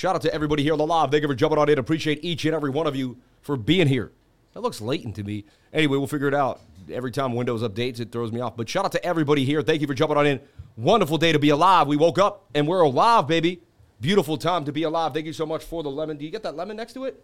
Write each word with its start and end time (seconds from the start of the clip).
Shout 0.00 0.14
out 0.14 0.22
to 0.22 0.32
everybody 0.32 0.62
here 0.62 0.72
on 0.72 0.78
the 0.78 0.86
live. 0.86 1.10
Thank 1.10 1.20
you 1.20 1.28
for 1.28 1.34
jumping 1.34 1.58
on 1.58 1.68
in. 1.68 1.78
Appreciate 1.78 2.24
each 2.24 2.46
and 2.46 2.54
every 2.54 2.70
one 2.70 2.86
of 2.86 2.96
you 2.96 3.18
for 3.42 3.54
being 3.54 3.86
here. 3.86 4.12
That 4.54 4.60
looks 4.60 4.80
latent 4.80 5.14
to 5.16 5.22
me. 5.22 5.44
Anyway, 5.74 5.98
we'll 5.98 6.06
figure 6.06 6.26
it 6.26 6.32
out. 6.32 6.58
Every 6.90 7.10
time 7.10 7.34
Windows 7.34 7.60
updates, 7.60 8.00
it 8.00 8.10
throws 8.10 8.32
me 8.32 8.40
off. 8.40 8.56
But 8.56 8.66
shout 8.66 8.86
out 8.86 8.92
to 8.92 9.04
everybody 9.04 9.44
here. 9.44 9.60
Thank 9.60 9.82
you 9.82 9.86
for 9.86 9.92
jumping 9.92 10.16
on 10.16 10.26
in. 10.26 10.40
Wonderful 10.78 11.18
day 11.18 11.32
to 11.32 11.38
be 11.38 11.50
alive. 11.50 11.86
We 11.86 11.98
woke 11.98 12.18
up 12.18 12.46
and 12.54 12.66
we're 12.66 12.80
alive, 12.80 13.26
baby. 13.26 13.60
Beautiful 14.00 14.38
time 14.38 14.64
to 14.64 14.72
be 14.72 14.84
alive. 14.84 15.12
Thank 15.12 15.26
you 15.26 15.34
so 15.34 15.44
much 15.44 15.64
for 15.64 15.82
the 15.82 15.90
lemon. 15.90 16.16
Do 16.16 16.24
you 16.24 16.30
get 16.30 16.44
that 16.44 16.56
lemon 16.56 16.78
next 16.78 16.94
to 16.94 17.04
it? 17.04 17.22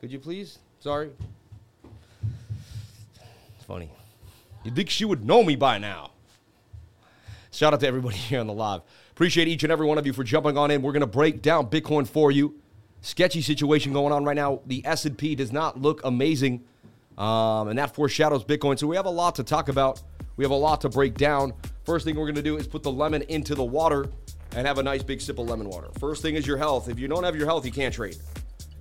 Could 0.00 0.10
you 0.10 0.20
please? 0.20 0.60
Sorry. 0.80 1.10
It's 3.58 3.66
funny. 3.66 3.90
You'd 4.64 4.74
think 4.74 4.88
she 4.88 5.04
would 5.04 5.22
know 5.22 5.44
me 5.44 5.54
by 5.54 5.76
now. 5.76 6.12
Shout 7.50 7.74
out 7.74 7.80
to 7.80 7.86
everybody 7.86 8.16
here 8.30 8.40
on 8.40 8.46
the 8.46 8.54
live. 8.54 8.80
Appreciate 9.18 9.48
each 9.48 9.64
and 9.64 9.72
every 9.72 9.84
one 9.84 9.98
of 9.98 10.06
you 10.06 10.12
for 10.12 10.22
jumping 10.22 10.56
on 10.56 10.70
in. 10.70 10.80
We're 10.80 10.92
going 10.92 11.00
to 11.00 11.06
break 11.08 11.42
down 11.42 11.66
Bitcoin 11.66 12.06
for 12.06 12.30
you. 12.30 12.54
Sketchy 13.00 13.42
situation 13.42 13.92
going 13.92 14.12
on 14.12 14.24
right 14.24 14.36
now. 14.36 14.60
The 14.66 14.80
S&P 14.86 15.34
does 15.34 15.50
not 15.50 15.82
look 15.82 16.00
amazing, 16.04 16.62
um, 17.18 17.66
and 17.66 17.76
that 17.80 17.96
foreshadows 17.96 18.44
Bitcoin. 18.44 18.78
So 18.78 18.86
we 18.86 18.94
have 18.94 19.06
a 19.06 19.10
lot 19.10 19.34
to 19.34 19.42
talk 19.42 19.70
about. 19.70 20.00
We 20.36 20.44
have 20.44 20.52
a 20.52 20.54
lot 20.54 20.82
to 20.82 20.88
break 20.88 21.14
down. 21.14 21.52
First 21.84 22.04
thing 22.04 22.14
we're 22.14 22.26
going 22.26 22.36
to 22.36 22.42
do 22.42 22.58
is 22.58 22.68
put 22.68 22.84
the 22.84 22.92
lemon 22.92 23.22
into 23.22 23.56
the 23.56 23.64
water 23.64 24.06
and 24.54 24.68
have 24.68 24.78
a 24.78 24.84
nice 24.84 25.02
big 25.02 25.20
sip 25.20 25.40
of 25.40 25.48
lemon 25.48 25.68
water. 25.68 25.88
First 25.98 26.22
thing 26.22 26.36
is 26.36 26.46
your 26.46 26.56
health. 26.56 26.88
If 26.88 27.00
you 27.00 27.08
don't 27.08 27.24
have 27.24 27.34
your 27.34 27.46
health, 27.46 27.66
you 27.66 27.72
can't 27.72 27.92
trade. 27.92 28.18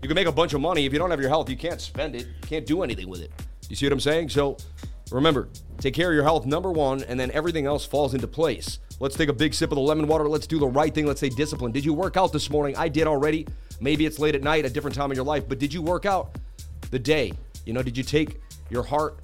You 0.04 0.08
can 0.08 0.14
make 0.14 0.28
a 0.28 0.32
bunch 0.32 0.54
of 0.54 0.62
money. 0.62 0.86
If 0.86 0.94
you 0.94 1.00
don't 1.00 1.10
have 1.10 1.20
your 1.20 1.30
health, 1.30 1.50
you 1.50 1.58
can't 1.58 1.82
spend 1.82 2.14
it. 2.14 2.28
You 2.28 2.48
can't 2.48 2.68
do 2.68 2.84
anything 2.84 3.10
with 3.10 3.22
it. 3.22 3.32
You 3.70 3.76
see 3.76 3.88
what 3.88 3.94
I'm 3.94 4.00
saying? 4.00 4.30
So 4.30 4.58
remember, 5.12 5.50
take 5.80 5.96
care 5.96 6.10
of 6.10 6.14
your 6.14 6.24
health, 6.24 6.46
number 6.46 6.72
one, 6.72 7.02
and 7.06 7.20
then 7.20 7.32
everything 7.32 7.66
else 7.66 7.88
falls 7.88 8.14
into 8.14 8.28
place. 8.28 8.78
Let's 9.00 9.16
take 9.16 9.30
a 9.30 9.34
big 9.34 9.54
sip 9.54 9.72
of 9.72 9.76
the 9.76 9.82
lemon 9.82 10.08
water. 10.08 10.28
Let's 10.28 10.48
do 10.48 10.60
the 10.60 10.68
right 10.68 10.94
thing. 10.94 11.06
Let's 11.06 11.20
stay 11.20 11.30
disciplined. 11.30 11.74
Did 11.74 11.86
you 11.86 11.94
work 11.94 12.18
out 12.18 12.34
this 12.34 12.50
morning? 12.50 12.76
I 12.76 12.88
did 12.88 13.06
already. 13.06 13.48
Maybe 13.80 14.06
it's 14.06 14.18
late 14.18 14.36
at 14.36 14.42
night, 14.42 14.66
a 14.66 14.70
different 14.70 14.96
time 14.96 15.12
in 15.12 15.16
your 15.16 15.26
life, 15.26 15.48
but 15.48 15.60
did 15.60 15.72
you 15.74 15.82
work 15.82 16.06
out 16.06 16.36
the 16.90 16.98
day? 16.98 17.34
You 17.66 17.74
know, 17.74 17.84
did 17.84 17.96
you 17.96 18.04
take 18.04 18.40
your 18.70 18.84
heart 18.84 19.24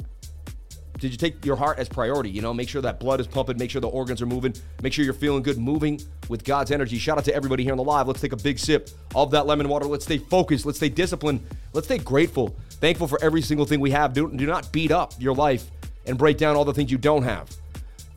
did 1.00 1.12
you 1.12 1.18
take 1.18 1.44
your 1.44 1.58
heart 1.58 1.80
as 1.80 1.90
priority? 1.90 2.30
You 2.30 2.42
know, 2.42 2.54
make 2.54 2.70
sure 2.70 2.82
that 2.82 2.98
blood 2.98 3.20
is 3.20 3.28
pumping, 3.28 3.58
make 3.58 3.70
sure 3.70 3.82
the 3.82 3.90
organs 3.90 4.22
are 4.22 4.26
moving, 4.26 4.54
make 4.82 4.94
sure 4.94 5.04
you're 5.04 5.14
feeling 5.14 5.44
good, 5.44 5.58
moving 5.58 6.00
with 6.30 6.46
God's 6.46 6.72
energy. 6.72 6.98
Shout 6.98 7.18
out 7.18 7.26
to 7.26 7.36
everybody 7.36 7.64
here 7.64 7.74
on 7.74 7.78
the 7.78 7.84
live. 7.84 8.08
Let's 8.08 8.22
take 8.22 8.32
a 8.32 8.38
big 8.38 8.58
sip 8.58 8.90
of 9.14 9.30
that 9.32 9.46
lemon 9.46 9.68
water. 9.68 9.86
Let's 9.86 10.06
stay 10.06 10.18
focused. 10.18 10.66
Let's 10.66 10.78
stay 10.78 10.88
disciplined. 10.88 11.46
Let's 11.74 11.88
stay 11.88 11.98
grateful, 11.98 12.56
thankful 12.70 13.10
for 13.10 13.22
every 13.22 13.42
single 13.42 13.66
thing 13.66 13.82
we 13.82 13.92
have. 13.92 14.14
Do, 14.14 14.32
do 14.32 14.46
not 14.46 14.72
beat 14.72 14.92
up 14.92 15.14
your 15.20 15.36
life 15.36 15.70
and 16.06 16.18
break 16.18 16.38
down 16.38 16.56
all 16.56 16.64
the 16.64 16.74
things 16.74 16.90
you 16.90 16.98
don't 16.98 17.24
have. 17.24 17.50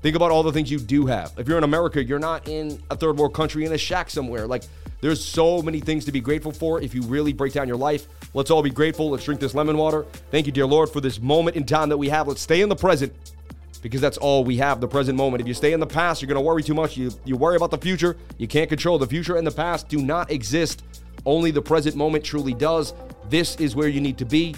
Think 0.07 0.15
about 0.15 0.31
all 0.31 0.45
the 0.45 0.53
things 0.53 0.71
you 0.71 0.79
do 0.79 1.07
have. 1.07 1.33
If 1.37 1.49
you're 1.49 1.59
in 1.59 1.65
America, 1.65 2.01
you're 2.01 2.21
not 2.21 2.47
in 2.47 2.81
a 2.93 2.97
third 2.97 3.17
world 3.17 3.35
country 3.35 3.65
in 3.65 3.73
a 3.73 3.77
shack 3.77 4.09
somewhere. 4.09 4.47
Like, 4.47 4.63
there's 5.01 5.25
so 5.25 5.61
many 5.63 5.81
things 5.81 6.05
to 6.05 6.13
be 6.13 6.21
grateful 6.21 6.53
for 6.53 6.81
if 6.81 6.95
you 6.95 7.03
really 7.03 7.33
break 7.33 7.55
down 7.55 7.67
your 7.67 7.77
life. 7.77 8.07
Let's 8.33 8.53
all 8.53 8.63
be 8.63 8.71
grateful. 8.71 9.11
Let's 9.11 9.25
drink 9.25 9.41
this 9.41 9.53
lemon 9.53 9.77
water. 9.77 10.07
Thank 10.31 10.47
you, 10.47 10.53
dear 10.53 10.65
Lord, 10.65 10.91
for 10.91 11.01
this 11.01 11.21
moment 11.21 11.57
in 11.57 11.67
time 11.67 11.89
that 11.89 11.97
we 11.97 12.09
have. 12.09 12.29
Let's 12.29 12.41
stay 12.41 12.61
in 12.61 12.69
the 12.69 12.77
present 12.77 13.13
because 13.83 14.01
that's 14.01 14.17
all 14.17 14.45
we 14.45 14.59
have, 14.59 14.81
the 14.81 14.87
present 14.87 15.19
moment. 15.19 15.41
If 15.41 15.49
you 15.49 15.55
stay 15.55 15.73
in 15.73 15.81
the 15.81 15.89
past, 15.89 16.23
you're 16.23 16.29
going 16.29 16.37
to 16.37 16.41
worry 16.41 16.63
too 16.63 16.75
much. 16.75 16.97
You, 16.97 17.11
you 17.25 17.37
worry 17.37 17.57
about 17.57 17.73
the 17.73 17.79
future. 17.79 18.17
You 18.39 18.47
can't 18.47 18.69
control. 18.69 18.99
The 18.99 19.09
future 19.09 19.35
and 19.35 19.45
the 19.45 19.51
past 19.51 19.89
do 19.89 19.99
not 19.99 20.31
exist. 20.31 20.85
Only 21.25 21.51
the 21.51 21.63
present 21.63 21.97
moment 21.97 22.23
truly 22.23 22.55
does. 22.55 22.95
This 23.29 23.57
is 23.57 23.75
where 23.75 23.89
you 23.89 24.01
need 24.01 24.19
to 24.19 24.25
be 24.25 24.55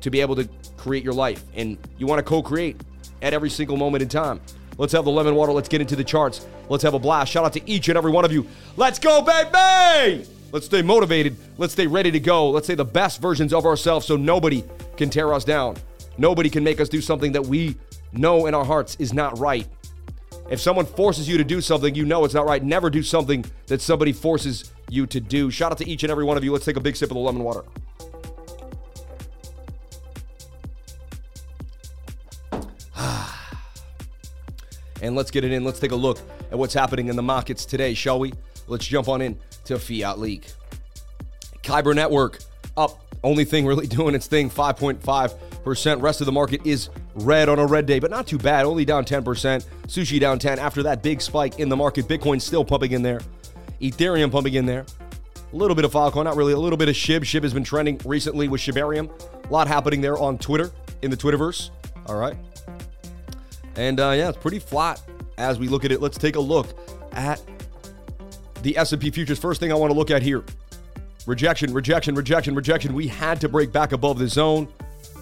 to 0.00 0.08
be 0.08 0.22
able 0.22 0.36
to 0.36 0.48
create 0.78 1.04
your 1.04 1.12
life. 1.12 1.44
And 1.54 1.76
you 1.98 2.06
want 2.06 2.18
to 2.18 2.22
co 2.22 2.42
create 2.42 2.80
at 3.20 3.34
every 3.34 3.50
single 3.50 3.76
moment 3.76 4.00
in 4.00 4.08
time. 4.08 4.40
Let's 4.78 4.92
have 4.92 5.04
the 5.04 5.10
lemon 5.10 5.34
water. 5.34 5.52
Let's 5.52 5.68
get 5.68 5.80
into 5.80 5.96
the 5.96 6.04
charts. 6.04 6.46
Let's 6.68 6.82
have 6.82 6.94
a 6.94 6.98
blast. 6.98 7.32
Shout 7.32 7.44
out 7.44 7.52
to 7.54 7.70
each 7.70 7.88
and 7.88 7.96
every 7.96 8.10
one 8.10 8.24
of 8.24 8.32
you. 8.32 8.46
Let's 8.76 8.98
go, 8.98 9.22
baby! 9.22 10.26
Let's 10.52 10.66
stay 10.66 10.82
motivated. 10.82 11.36
Let's 11.58 11.72
stay 11.72 11.86
ready 11.86 12.10
to 12.10 12.20
go. 12.20 12.50
Let's 12.50 12.66
say 12.66 12.74
the 12.74 12.84
best 12.84 13.20
versions 13.20 13.52
of 13.52 13.66
ourselves 13.66 14.06
so 14.06 14.16
nobody 14.16 14.64
can 14.96 15.10
tear 15.10 15.32
us 15.32 15.44
down. 15.44 15.76
Nobody 16.18 16.48
can 16.48 16.64
make 16.64 16.80
us 16.80 16.88
do 16.88 17.00
something 17.00 17.32
that 17.32 17.46
we 17.46 17.76
know 18.12 18.46
in 18.46 18.54
our 18.54 18.64
hearts 18.64 18.96
is 18.98 19.12
not 19.12 19.38
right. 19.38 19.66
If 20.48 20.60
someone 20.60 20.86
forces 20.86 21.28
you 21.28 21.36
to 21.38 21.44
do 21.44 21.60
something, 21.60 21.94
you 21.94 22.04
know 22.04 22.24
it's 22.24 22.34
not 22.34 22.46
right. 22.46 22.62
Never 22.62 22.88
do 22.88 23.02
something 23.02 23.44
that 23.66 23.80
somebody 23.80 24.12
forces 24.12 24.72
you 24.88 25.06
to 25.06 25.20
do. 25.20 25.50
Shout 25.50 25.72
out 25.72 25.78
to 25.78 25.88
each 25.88 26.04
and 26.04 26.10
every 26.10 26.24
one 26.24 26.36
of 26.36 26.44
you. 26.44 26.52
Let's 26.52 26.64
take 26.64 26.76
a 26.76 26.80
big 26.80 26.96
sip 26.96 27.10
of 27.10 27.16
the 27.16 27.20
lemon 27.20 27.42
water. 27.42 27.64
And 35.02 35.14
let's 35.14 35.30
get 35.30 35.44
it 35.44 35.52
in. 35.52 35.64
Let's 35.64 35.78
take 35.78 35.92
a 35.92 35.96
look 35.96 36.18
at 36.50 36.58
what's 36.58 36.74
happening 36.74 37.08
in 37.08 37.16
the 37.16 37.22
markets 37.22 37.64
today, 37.64 37.94
shall 37.94 38.18
we? 38.18 38.32
Let's 38.66 38.86
jump 38.86 39.08
on 39.08 39.22
in 39.22 39.38
to 39.64 39.78
Fiat 39.78 40.18
League. 40.18 40.46
Kyber 41.62 41.94
Network 41.94 42.38
up. 42.76 43.02
Only 43.24 43.44
thing 43.44 43.66
really 43.66 43.86
doing 43.88 44.14
its 44.14 44.26
thing, 44.26 44.50
5.5%. 44.50 46.02
Rest 46.02 46.20
of 46.20 46.26
the 46.26 46.32
market 46.32 46.64
is 46.64 46.90
red 47.14 47.48
on 47.48 47.58
a 47.58 47.66
red 47.66 47.86
day, 47.86 47.98
but 47.98 48.10
not 48.10 48.26
too 48.26 48.38
bad. 48.38 48.66
Only 48.66 48.84
down 48.84 49.04
10%. 49.04 49.22
Sushi 49.86 50.20
down 50.20 50.38
10. 50.38 50.58
After 50.58 50.82
that 50.84 51.02
big 51.02 51.20
spike 51.20 51.58
in 51.58 51.68
the 51.68 51.76
market, 51.76 52.06
Bitcoin 52.06 52.40
still 52.40 52.64
pumping 52.64 52.92
in 52.92 53.02
there. 53.02 53.20
Ethereum 53.80 54.30
pumping 54.30 54.54
in 54.54 54.66
there. 54.66 54.86
A 55.52 55.56
little 55.56 55.74
bit 55.74 55.84
of 55.84 55.92
Filecoin, 55.92 56.24
not 56.24 56.36
really. 56.36 56.52
A 56.52 56.58
little 56.58 56.76
bit 56.76 56.88
of 56.88 56.94
Shib. 56.94 57.20
Shib 57.20 57.42
has 57.42 57.54
been 57.54 57.64
trending 57.64 58.00
recently 58.04 58.48
with 58.48 58.60
Shibarium. 58.60 59.10
A 59.48 59.52
lot 59.52 59.68
happening 59.68 60.00
there 60.00 60.18
on 60.18 60.38
Twitter, 60.38 60.70
in 61.02 61.10
the 61.10 61.16
Twitterverse. 61.16 61.70
All 62.06 62.16
right. 62.16 62.36
And 63.76 64.00
uh, 64.00 64.12
yeah, 64.16 64.28
it's 64.28 64.38
pretty 64.38 64.58
flat 64.58 65.02
as 65.38 65.58
we 65.58 65.68
look 65.68 65.84
at 65.84 65.92
it. 65.92 66.00
Let's 66.00 66.18
take 66.18 66.36
a 66.36 66.40
look 66.40 66.68
at 67.12 67.40
the 68.62 68.76
S&P 68.76 69.10
futures. 69.10 69.38
First 69.38 69.60
thing 69.60 69.70
I 69.70 69.74
want 69.74 69.92
to 69.92 69.98
look 69.98 70.10
at 70.10 70.22
here. 70.22 70.44
Rejection, 71.26 71.72
rejection, 71.72 72.14
rejection, 72.14 72.54
rejection. 72.54 72.94
We 72.94 73.08
had 73.08 73.40
to 73.40 73.48
break 73.48 73.72
back 73.72 73.92
above 73.92 74.18
the 74.18 74.28
zone. 74.28 74.68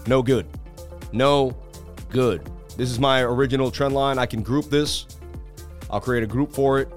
No 0.07 0.23
good. 0.23 0.47
No 1.13 1.57
good. 2.11 2.49
This 2.77 2.91
is 2.91 2.99
my 2.99 3.23
original 3.23 3.71
trend 3.71 3.95
line. 3.95 4.19
I 4.19 4.27
can 4.27 4.43
group 4.43 4.67
this. 4.67 5.07
I'll 5.91 6.01
create 6.01 6.23
a 6.23 6.27
group 6.27 6.53
for 6.53 6.79
it. 6.79 6.89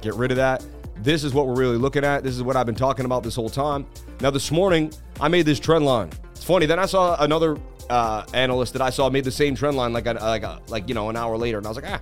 Get 0.00 0.14
rid 0.14 0.30
of 0.30 0.36
that. 0.36 0.64
This 1.02 1.24
is 1.24 1.34
what 1.34 1.46
we're 1.46 1.56
really 1.56 1.76
looking 1.76 2.04
at. 2.04 2.22
This 2.22 2.34
is 2.34 2.42
what 2.42 2.56
I've 2.56 2.66
been 2.66 2.74
talking 2.74 3.04
about 3.04 3.22
this 3.22 3.34
whole 3.34 3.50
time. 3.50 3.86
Now, 4.20 4.30
this 4.30 4.50
morning, 4.50 4.92
I 5.20 5.28
made 5.28 5.44
this 5.44 5.60
trend 5.60 5.84
line. 5.84 6.10
It's 6.32 6.44
funny. 6.44 6.66
Then 6.66 6.78
I 6.78 6.86
saw 6.86 7.22
another 7.22 7.56
uh, 7.90 8.24
analyst 8.34 8.72
that 8.74 8.82
I 8.82 8.90
saw 8.90 9.08
made 9.10 9.24
the 9.24 9.30
same 9.30 9.54
trend 9.54 9.76
line 9.76 9.92
like 9.92 10.06
a, 10.06 10.14
like 10.14 10.42
a, 10.42 10.60
like 10.68 10.88
you 10.88 10.94
know 10.94 11.10
an 11.10 11.16
hour 11.16 11.36
later, 11.36 11.58
and 11.58 11.66
I 11.66 11.70
was 11.70 11.76
like, 11.76 11.90
ah, 11.90 12.00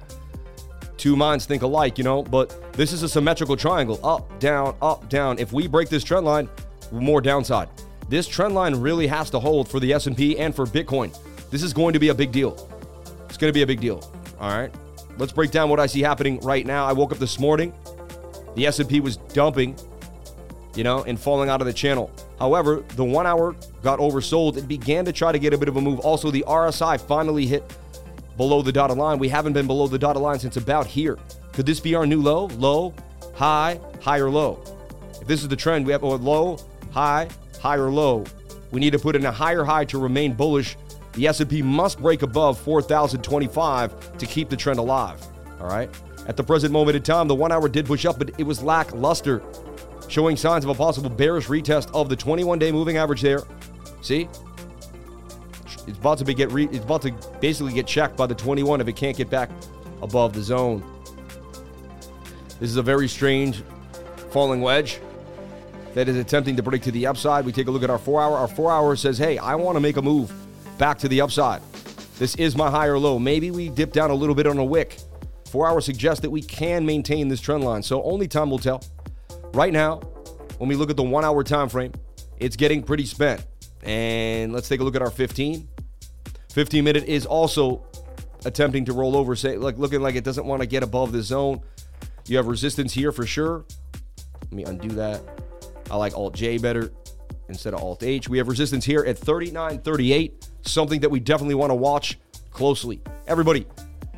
two 0.96 1.16
minds 1.16 1.46
think 1.46 1.62
alike, 1.62 1.98
you 1.98 2.04
know. 2.04 2.22
But 2.22 2.72
this 2.72 2.92
is 2.92 3.02
a 3.02 3.08
symmetrical 3.08 3.56
triangle: 3.56 4.00
up, 4.04 4.38
down, 4.38 4.76
up, 4.82 5.08
down. 5.08 5.38
If 5.38 5.52
we 5.52 5.66
break 5.66 5.88
this 5.88 6.04
trend 6.04 6.26
line, 6.26 6.48
more 6.92 7.20
downside. 7.20 7.68
This 8.08 8.28
trend 8.28 8.54
line 8.54 8.74
really 8.74 9.06
has 9.06 9.30
to 9.30 9.40
hold 9.40 9.68
for 9.68 9.80
the 9.80 9.92
S&P 9.92 10.38
and 10.38 10.54
for 10.54 10.66
Bitcoin. 10.66 11.16
This 11.50 11.62
is 11.62 11.72
going 11.72 11.92
to 11.94 11.98
be 11.98 12.08
a 12.08 12.14
big 12.14 12.32
deal. 12.32 12.52
It's 13.28 13.38
going 13.38 13.48
to 13.50 13.54
be 13.54 13.62
a 13.62 13.66
big 13.66 13.80
deal. 13.80 14.02
All 14.38 14.50
right. 14.50 14.72
Let's 15.16 15.32
break 15.32 15.50
down 15.50 15.70
what 15.70 15.80
I 15.80 15.86
see 15.86 16.02
happening 16.02 16.38
right 16.40 16.66
now. 16.66 16.84
I 16.84 16.92
woke 16.92 17.12
up 17.12 17.18
this 17.18 17.38
morning. 17.38 17.72
The 18.56 18.66
S&P 18.66 19.00
was 19.00 19.16
dumping, 19.16 19.76
you 20.74 20.84
know, 20.84 21.04
and 21.04 21.18
falling 21.18 21.48
out 21.48 21.60
of 21.60 21.66
the 21.66 21.72
channel. 21.72 22.10
However, 22.38 22.82
the 22.96 23.04
1 23.04 23.26
hour 23.26 23.54
got 23.82 23.98
oversold. 23.98 24.56
It 24.56 24.66
began 24.66 25.04
to 25.04 25.12
try 25.12 25.32
to 25.32 25.38
get 25.38 25.54
a 25.54 25.58
bit 25.58 25.68
of 25.68 25.76
a 25.76 25.80
move. 25.80 26.00
Also, 26.00 26.30
the 26.30 26.44
RSI 26.46 27.00
finally 27.00 27.46
hit 27.46 27.62
below 28.36 28.62
the 28.62 28.72
dotted 28.72 28.98
line. 28.98 29.18
We 29.18 29.28
haven't 29.28 29.52
been 29.52 29.66
below 29.66 29.86
the 29.86 29.98
dotted 29.98 30.20
line 30.20 30.38
since 30.38 30.56
about 30.56 30.86
here. 30.86 31.18
Could 31.52 31.66
this 31.66 31.78
be 31.78 31.94
our 31.94 32.06
new 32.06 32.20
low? 32.20 32.46
Low, 32.58 32.92
high, 33.34 33.78
higher 34.00 34.28
low. 34.28 34.60
If 35.20 35.28
this 35.28 35.42
is 35.42 35.48
the 35.48 35.56
trend, 35.56 35.86
we 35.86 35.92
have 35.92 36.02
a 36.02 36.06
low, 36.06 36.58
high, 36.90 37.28
higher 37.60 37.90
low. 37.90 38.24
We 38.72 38.80
need 38.80 38.90
to 38.90 38.98
put 38.98 39.14
in 39.14 39.24
a 39.24 39.32
higher 39.32 39.62
high 39.62 39.84
to 39.86 39.98
remain 39.98 40.34
bullish. 40.34 40.76
The 41.12 41.28
S&P 41.28 41.62
must 41.62 42.00
break 42.00 42.22
above 42.22 42.58
4025 42.58 44.18
to 44.18 44.26
keep 44.26 44.48
the 44.48 44.56
trend 44.56 44.80
alive. 44.80 45.24
All 45.60 45.68
right? 45.68 45.88
At 46.26 46.36
the 46.36 46.42
present 46.42 46.72
moment 46.72 46.96
in 46.96 47.02
time, 47.04 47.28
the 47.28 47.34
1 47.36 47.52
hour 47.52 47.68
did 47.68 47.86
push 47.86 48.04
up, 48.04 48.18
but 48.18 48.30
it 48.36 48.42
was 48.42 48.62
lackluster, 48.62 49.40
showing 50.08 50.36
signs 50.36 50.64
of 50.64 50.70
a 50.70 50.74
possible 50.74 51.10
bearish 51.10 51.46
retest 51.46 51.90
of 51.94 52.08
the 52.08 52.16
21-day 52.16 52.72
moving 52.72 52.96
average 52.96 53.22
there. 53.22 53.42
See? 54.02 54.28
It's 55.86 55.98
about 55.98 56.18
to 56.18 56.24
be 56.24 56.34
get 56.34 56.50
re- 56.52 56.68
it's 56.70 56.84
about 56.84 57.02
to 57.02 57.12
basically 57.40 57.72
get 57.72 57.86
checked 57.86 58.16
by 58.16 58.26
the 58.26 58.34
21 58.34 58.80
if 58.80 58.88
it 58.88 58.96
can't 58.96 59.16
get 59.16 59.28
back 59.28 59.50
above 60.02 60.32
the 60.32 60.42
zone. 60.42 60.82
This 62.60 62.70
is 62.70 62.76
a 62.76 62.82
very 62.82 63.08
strange 63.08 63.62
falling 64.30 64.62
wedge 64.62 65.00
that 65.94 66.08
is 66.08 66.16
attempting 66.16 66.56
to 66.56 66.62
break 66.62 66.82
to 66.82 66.90
the 66.90 67.06
upside. 67.06 67.44
We 67.44 67.52
take 67.52 67.66
a 67.66 67.70
look 67.70 67.82
at 67.82 67.90
our 67.90 67.98
four 67.98 68.20
hour. 68.22 68.36
Our 68.36 68.48
four 68.48 68.72
hour 68.72 68.96
says, 68.96 69.18
hey, 69.18 69.38
I 69.38 69.54
want 69.54 69.76
to 69.76 69.80
make 69.80 69.96
a 69.96 70.02
move 70.02 70.32
back 70.78 70.98
to 70.98 71.08
the 71.08 71.20
upside. 71.20 71.62
This 72.18 72.34
is 72.36 72.56
my 72.56 72.70
higher 72.70 72.98
low. 72.98 73.18
Maybe 73.18 73.50
we 73.50 73.68
dip 73.68 73.92
down 73.92 74.10
a 74.10 74.14
little 74.14 74.34
bit 74.34 74.46
on 74.46 74.58
a 74.58 74.64
wick. 74.64 74.98
Four 75.50 75.68
hour 75.68 75.80
suggests 75.80 76.20
that 76.22 76.30
we 76.30 76.42
can 76.42 76.84
maintain 76.84 77.28
this 77.28 77.40
trend 77.40 77.64
line. 77.64 77.82
So 77.82 78.02
only 78.02 78.26
time 78.26 78.50
will 78.50 78.58
tell. 78.58 78.82
Right 79.54 79.72
now, 79.72 80.00
when 80.58 80.68
we 80.68 80.74
look 80.74 80.90
at 80.90 80.96
the 80.96 81.02
one 81.04 81.24
hour 81.24 81.44
time 81.44 81.68
frame, 81.68 81.92
it's 82.38 82.56
getting 82.56 82.82
pretty 82.82 83.06
spent. 83.06 83.46
And 83.84 84.52
let's 84.52 84.68
take 84.68 84.80
a 84.80 84.84
look 84.84 84.96
at 84.96 85.02
our 85.02 85.10
15. 85.10 85.68
15 86.50 86.84
minute 86.84 87.04
is 87.04 87.24
also 87.24 87.86
attempting 88.44 88.84
to 88.86 88.92
roll 88.92 89.16
over, 89.16 89.36
say 89.36 89.56
like 89.56 89.78
looking 89.78 90.00
like 90.00 90.16
it 90.16 90.24
doesn't 90.24 90.44
want 90.44 90.60
to 90.60 90.66
get 90.66 90.82
above 90.82 91.12
the 91.12 91.22
zone. 91.22 91.60
You 92.26 92.36
have 92.36 92.48
resistance 92.48 92.92
here 92.92 93.12
for 93.12 93.26
sure. 93.26 93.64
Let 94.42 94.52
me 94.52 94.64
undo 94.64 94.88
that. 94.96 95.22
I 95.88 95.96
like 95.96 96.16
Alt 96.16 96.34
J 96.34 96.58
better 96.58 96.90
instead 97.48 97.74
of 97.74 97.82
Alt 97.82 98.02
H. 98.02 98.28
We 98.28 98.38
have 98.38 98.48
resistance 98.48 98.84
here 98.84 99.04
at 99.04 99.20
39.38, 99.20 100.48
something 100.62 100.98
that 101.00 101.10
we 101.10 101.20
definitely 101.20 101.54
want 101.54 101.70
to 101.70 101.76
watch 101.76 102.18
closely. 102.50 103.00
Everybody, 103.28 103.66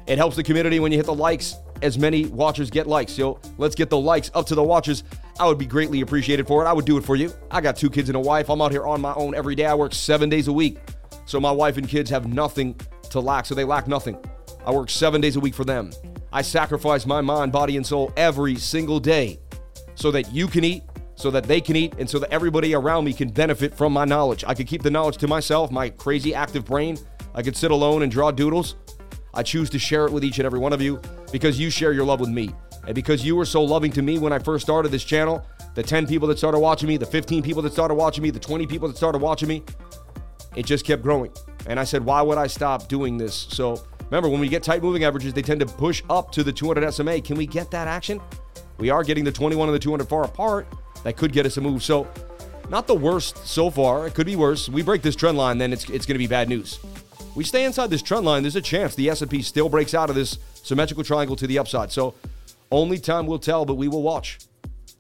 it 0.07 0.17
helps 0.17 0.37
the 0.37 0.43
community 0.43 0.81
when 0.81 0.93
you 0.93 0.99
hit 0.99 1.07
the 1.07 1.15
likes. 1.15 1.57
As 1.83 1.99
many 1.99 2.27
watchers 2.27 2.71
get 2.71 2.87
likes. 2.87 3.13
So 3.13 3.41
let's 3.59 3.75
get 3.75 3.91
the 3.91 3.99
likes 3.99 4.31
up 4.35 4.47
to 4.47 4.55
the 4.55 4.63
watchers. 4.63 5.05
I 5.39 5.47
would 5.47 5.59
be 5.59 5.67
greatly 5.67 6.01
appreciated 6.01 6.47
for 6.47 6.65
it. 6.65 6.69
I 6.69 6.73
would 6.73 6.85
do 6.85 6.97
it 6.97 7.05
for 7.05 7.17
you. 7.17 7.33
I 7.51 7.61
got 7.61 7.77
two 7.77 7.91
kids 7.91 8.09
and 8.09 8.17
a 8.17 8.21
wife. 8.21 8.49
I'm 8.49 8.63
out 8.63 8.73
here 8.73 8.87
on 8.87 9.01
my 9.01 9.13
own 9.15 9.35
every 9.35 9.55
day. 9.55 9.67
I 9.67 9.75
work 9.75 9.93
seven 9.93 10.29
days 10.29 10.49
a 10.49 10.53
week. 10.53 10.79
So 11.27 11.41
my 11.41 11.51
wife 11.51 11.77
and 11.77 11.89
kids 11.89 12.09
have 12.11 12.27
nothing 12.27 12.75
to 13.11 13.21
lack. 13.21 13.47
So 13.47 13.55
they 13.55 13.65
lack 13.65 13.89
nothing. 13.89 14.19
I 14.65 14.73
work 14.73 14.91
seven 14.91 15.21
days 15.21 15.37
a 15.37 15.41
week 15.41 15.55
for 15.55 15.65
them. 15.65 15.91
I 16.33 16.43
sacrifice 16.43 17.07
my 17.07 17.21
mind, 17.21 17.53
body, 17.53 17.77
and 17.77 17.87
soul 17.87 18.13
every 18.17 18.57
single 18.57 18.99
day 18.99 19.39
so 19.95 20.11
that 20.11 20.33
you 20.33 20.49
can 20.49 20.65
eat, 20.65 20.83
so 21.15 21.31
that 21.31 21.45
they 21.45 21.61
can 21.61 21.77
eat, 21.77 21.95
and 21.99 22.09
so 22.09 22.19
that 22.19 22.33
everybody 22.33 22.75
around 22.75 23.05
me 23.05 23.13
can 23.13 23.29
benefit 23.29 23.75
from 23.75 23.93
my 23.93 24.05
knowledge. 24.05 24.45
I 24.47 24.55
could 24.55 24.67
keep 24.67 24.83
the 24.83 24.91
knowledge 24.91 25.17
to 25.19 25.29
myself, 25.29 25.71
my 25.71 25.89
crazy 25.89 26.35
active 26.35 26.65
brain. 26.65 26.99
I 27.35 27.43
could 27.43 27.57
sit 27.57 27.71
alone 27.71 28.03
and 28.03 28.11
draw 28.11 28.31
doodles. 28.31 28.77
I 29.37 29.43
choose 29.43 29.69
to 29.71 29.79
share 29.79 30.07
it 30.07 30.13
with 30.13 30.25
each 30.25 30.39
and 30.39 30.47
every 30.47 30.59
one 30.59 30.73
of 30.73 30.81
you 30.81 31.01
because 31.31 31.61
you 31.61 31.69
share 31.71 31.93
your 31.93 32.05
love 32.05 32.21
with 32.21 32.31
me. 32.31 32.51
And 32.87 32.95
because 32.95 33.25
you 33.25 33.37
were 33.37 33.45
so 33.45 33.63
loving 33.63 33.93
to 33.93 34.03
me 34.03 34.19
when 34.19 34.33
I 34.33 34.39
first 34.39 34.65
started 34.65 34.91
this 34.91 35.05
channel, 35.05 35.47
the 35.75 35.83
10 35.83 36.07
people 36.07 36.27
that 36.29 36.39
started 36.39 36.59
watching 36.59 36.89
me, 36.89 36.97
the 36.97 37.07
15 37.07 37.43
people 37.43 37.61
that 37.63 37.73
started 37.73 37.95
watching 37.95 38.23
me, 38.23 38.31
the 38.31 38.41
20 38.41 38.67
people 38.67 38.89
that 38.89 38.97
started 38.97 39.19
watching 39.19 39.49
me, 39.49 39.63
it 40.55 40.65
just 40.65 40.87
kept 40.87 41.03
growing. 41.03 41.31
And 41.67 41.79
I 41.79 41.85
said, 41.85 42.05
why 42.05 42.23
would 42.23 42.39
I 42.39 42.47
stop 42.47 42.89
doing 42.89 43.19
this? 43.19 43.35
So 43.35 43.85
remember, 44.07 44.29
when 44.29 44.41
we 44.41 44.49
get 44.49 44.63
tight 44.63 44.83
moving 44.83 45.05
averages, 45.05 45.35
they 45.35 45.43
tend 45.43 45.61
to 45.61 45.67
push 45.67 46.03
up 46.09 46.33
to 46.33 46.43
the 46.43 46.53
200 46.53 46.91
SMA. 46.93 47.21
Can 47.21 47.37
we 47.37 47.47
get 47.47 47.71
that 47.73 47.89
action? 47.89 48.21
We 48.79 48.89
are 48.89 49.05
getting 49.05 49.25
the 49.25 49.33
21 49.33 49.69
and 49.69 49.75
the 49.75 49.79
200 49.79 50.09
far 50.09 50.25
apart. 50.25 50.67
That 51.05 51.17
could 51.17 51.33
get 51.33 51.45
us 51.45 51.59
a 51.59 51.61
move. 51.61 51.83
So 51.83 52.09
not 52.71 52.87
the 52.87 52.95
worst 52.95 53.47
so 53.47 53.69
far. 53.69 54.07
It 54.07 54.15
could 54.15 54.27
be 54.27 54.37
worse. 54.37 54.69
We 54.69 54.83
break 54.83 55.03
this 55.03 55.15
trend 55.17 55.37
line, 55.37 55.59
then 55.59 55.73
it's, 55.73 55.85
it's 55.91 56.07
going 56.07 56.15
to 56.15 56.19
be 56.19 56.27
bad 56.27 56.49
news. 56.49 56.79
We 57.37 57.45
stay 57.45 57.67
inside 57.67 57.91
this 57.91 58.01
trend 58.01 58.25
line, 58.25 58.43
there's 58.43 58.57
a 58.57 58.63
chance 58.63 58.95
the 58.95 59.11
S&P 59.11 59.43
still 59.43 59.69
breaks 59.69 59.93
out 59.93 60.09
of 60.09 60.17
this 60.17 60.39
symmetrical 60.55 61.05
triangle 61.05 61.37
to 61.37 61.47
the 61.47 61.59
upside. 61.59 61.93
So 61.93 62.15
only 62.73 62.99
time 62.99 63.27
will 63.27 63.39
tell, 63.39 63.67
but 63.67 63.75
we 63.75 63.89
will 63.89 64.03
watch. 64.03 64.39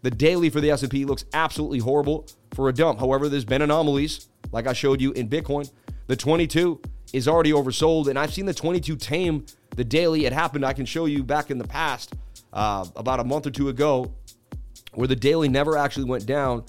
The 0.02 0.10
daily 0.10 0.50
for 0.50 0.60
the 0.60 0.70
S&P 0.70 1.06
looks 1.06 1.24
absolutely 1.32 1.78
horrible 1.78 2.26
for 2.52 2.68
a 2.68 2.74
dump. 2.74 3.00
However, 3.00 3.30
there's 3.30 3.46
been 3.46 3.62
anomalies, 3.62 4.28
like 4.52 4.66
I 4.66 4.74
showed 4.74 5.00
you 5.00 5.12
in 5.12 5.30
Bitcoin. 5.30 5.70
The 6.08 6.16
22 6.16 6.78
is 7.14 7.26
already 7.26 7.52
oversold, 7.52 8.08
and 8.08 8.18
I've 8.18 8.34
seen 8.34 8.44
the 8.44 8.52
22 8.52 8.96
tame 8.96 9.46
the 9.74 9.84
daily. 9.84 10.26
It 10.26 10.34
happened. 10.34 10.66
I 10.66 10.74
can 10.74 10.84
show 10.84 11.06
you 11.06 11.24
back 11.24 11.50
in 11.50 11.56
the 11.56 11.66
past, 11.66 12.12
uh, 12.52 12.84
about 12.96 13.18
a 13.18 13.24
month 13.24 13.46
or 13.46 13.50
two 13.50 13.70
ago, 13.70 14.12
where 14.92 15.08
the 15.08 15.16
daily 15.16 15.48
never 15.48 15.78
actually 15.78 16.04
went 16.04 16.26
down. 16.26 16.64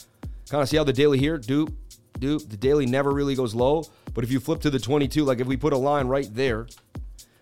Kind 0.50 0.64
of 0.64 0.70
see 0.70 0.78
how 0.78 0.86
the 0.86 0.94
daily 0.94 1.20
here, 1.20 1.38
dupe, 1.38 1.74
dupe. 2.18 2.50
The 2.50 2.56
daily 2.56 2.86
never 2.86 3.12
really 3.12 3.36
goes 3.36 3.54
low. 3.54 3.84
But 4.18 4.24
if 4.24 4.32
you 4.32 4.40
flip 4.40 4.62
to 4.62 4.72
the 4.72 4.80
22, 4.80 5.24
like 5.24 5.42
if 5.42 5.46
we 5.46 5.58
put 5.58 5.74
a 5.74 5.78
line 5.78 6.08
right 6.08 6.28
there, 6.34 6.66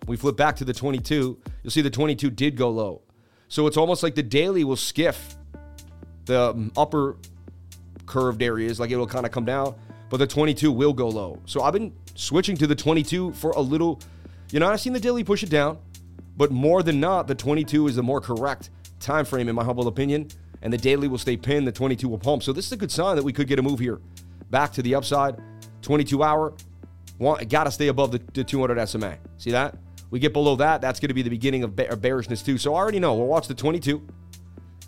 we 0.06 0.14
flip 0.18 0.36
back 0.36 0.56
to 0.56 0.64
the 0.66 0.74
22, 0.74 1.38
you'll 1.62 1.70
see 1.70 1.80
the 1.80 1.88
22 1.88 2.28
did 2.28 2.54
go 2.54 2.68
low. 2.68 3.00
So 3.48 3.66
it's 3.66 3.78
almost 3.78 4.02
like 4.02 4.14
the 4.14 4.22
daily 4.22 4.62
will 4.62 4.76
skiff 4.76 5.38
the 6.26 6.50
um, 6.50 6.70
upper 6.76 7.16
curved 8.04 8.42
areas, 8.42 8.78
like 8.78 8.90
it 8.90 8.98
will 8.98 9.06
kind 9.06 9.24
of 9.24 9.32
come 9.32 9.46
down, 9.46 9.74
but 10.10 10.18
the 10.18 10.26
22 10.26 10.70
will 10.70 10.92
go 10.92 11.08
low. 11.08 11.40
So 11.46 11.62
I've 11.62 11.72
been 11.72 11.94
switching 12.14 12.58
to 12.58 12.66
the 12.66 12.74
22 12.74 13.32
for 13.32 13.52
a 13.52 13.60
little, 13.62 13.98
you 14.52 14.60
know, 14.60 14.68
I've 14.68 14.82
seen 14.82 14.92
the 14.92 15.00
daily 15.00 15.24
push 15.24 15.42
it 15.42 15.48
down, 15.48 15.78
but 16.36 16.50
more 16.50 16.82
than 16.82 17.00
not, 17.00 17.26
the 17.26 17.34
22 17.34 17.86
is 17.86 17.96
the 17.96 18.02
more 18.02 18.20
correct 18.20 18.68
time 19.00 19.24
frame 19.24 19.48
in 19.48 19.54
my 19.54 19.64
humble 19.64 19.88
opinion, 19.88 20.28
and 20.60 20.70
the 20.70 20.76
daily 20.76 21.08
will 21.08 21.16
stay 21.16 21.38
pinned, 21.38 21.66
the 21.66 21.72
22 21.72 22.06
will 22.06 22.18
pump. 22.18 22.42
So 22.42 22.52
this 22.52 22.66
is 22.66 22.72
a 22.72 22.76
good 22.76 22.92
sign 22.92 23.16
that 23.16 23.24
we 23.24 23.32
could 23.32 23.48
get 23.48 23.58
a 23.58 23.62
move 23.62 23.78
here 23.78 23.98
back 24.50 24.72
to 24.74 24.82
the 24.82 24.94
upside. 24.94 25.40
22 25.86 26.20
hour, 26.20 26.52
want, 27.18 27.48
got 27.48 27.64
to 27.64 27.70
stay 27.70 27.88
above 27.88 28.12
the, 28.12 28.20
the 28.32 28.44
200 28.44 28.86
SMA. 28.86 29.18
See 29.38 29.50
that? 29.50 29.76
We 30.10 30.20
get 30.20 30.32
below 30.32 30.56
that, 30.56 30.80
that's 30.80 31.00
going 31.00 31.08
to 31.08 31.14
be 31.14 31.22
the 31.22 31.30
beginning 31.30 31.64
of 31.64 31.74
bearishness 31.74 32.42
too. 32.42 32.58
So 32.58 32.74
I 32.74 32.78
already 32.78 33.00
know. 33.00 33.14
We'll 33.14 33.26
watch 33.26 33.48
the 33.48 33.54
22. 33.54 34.06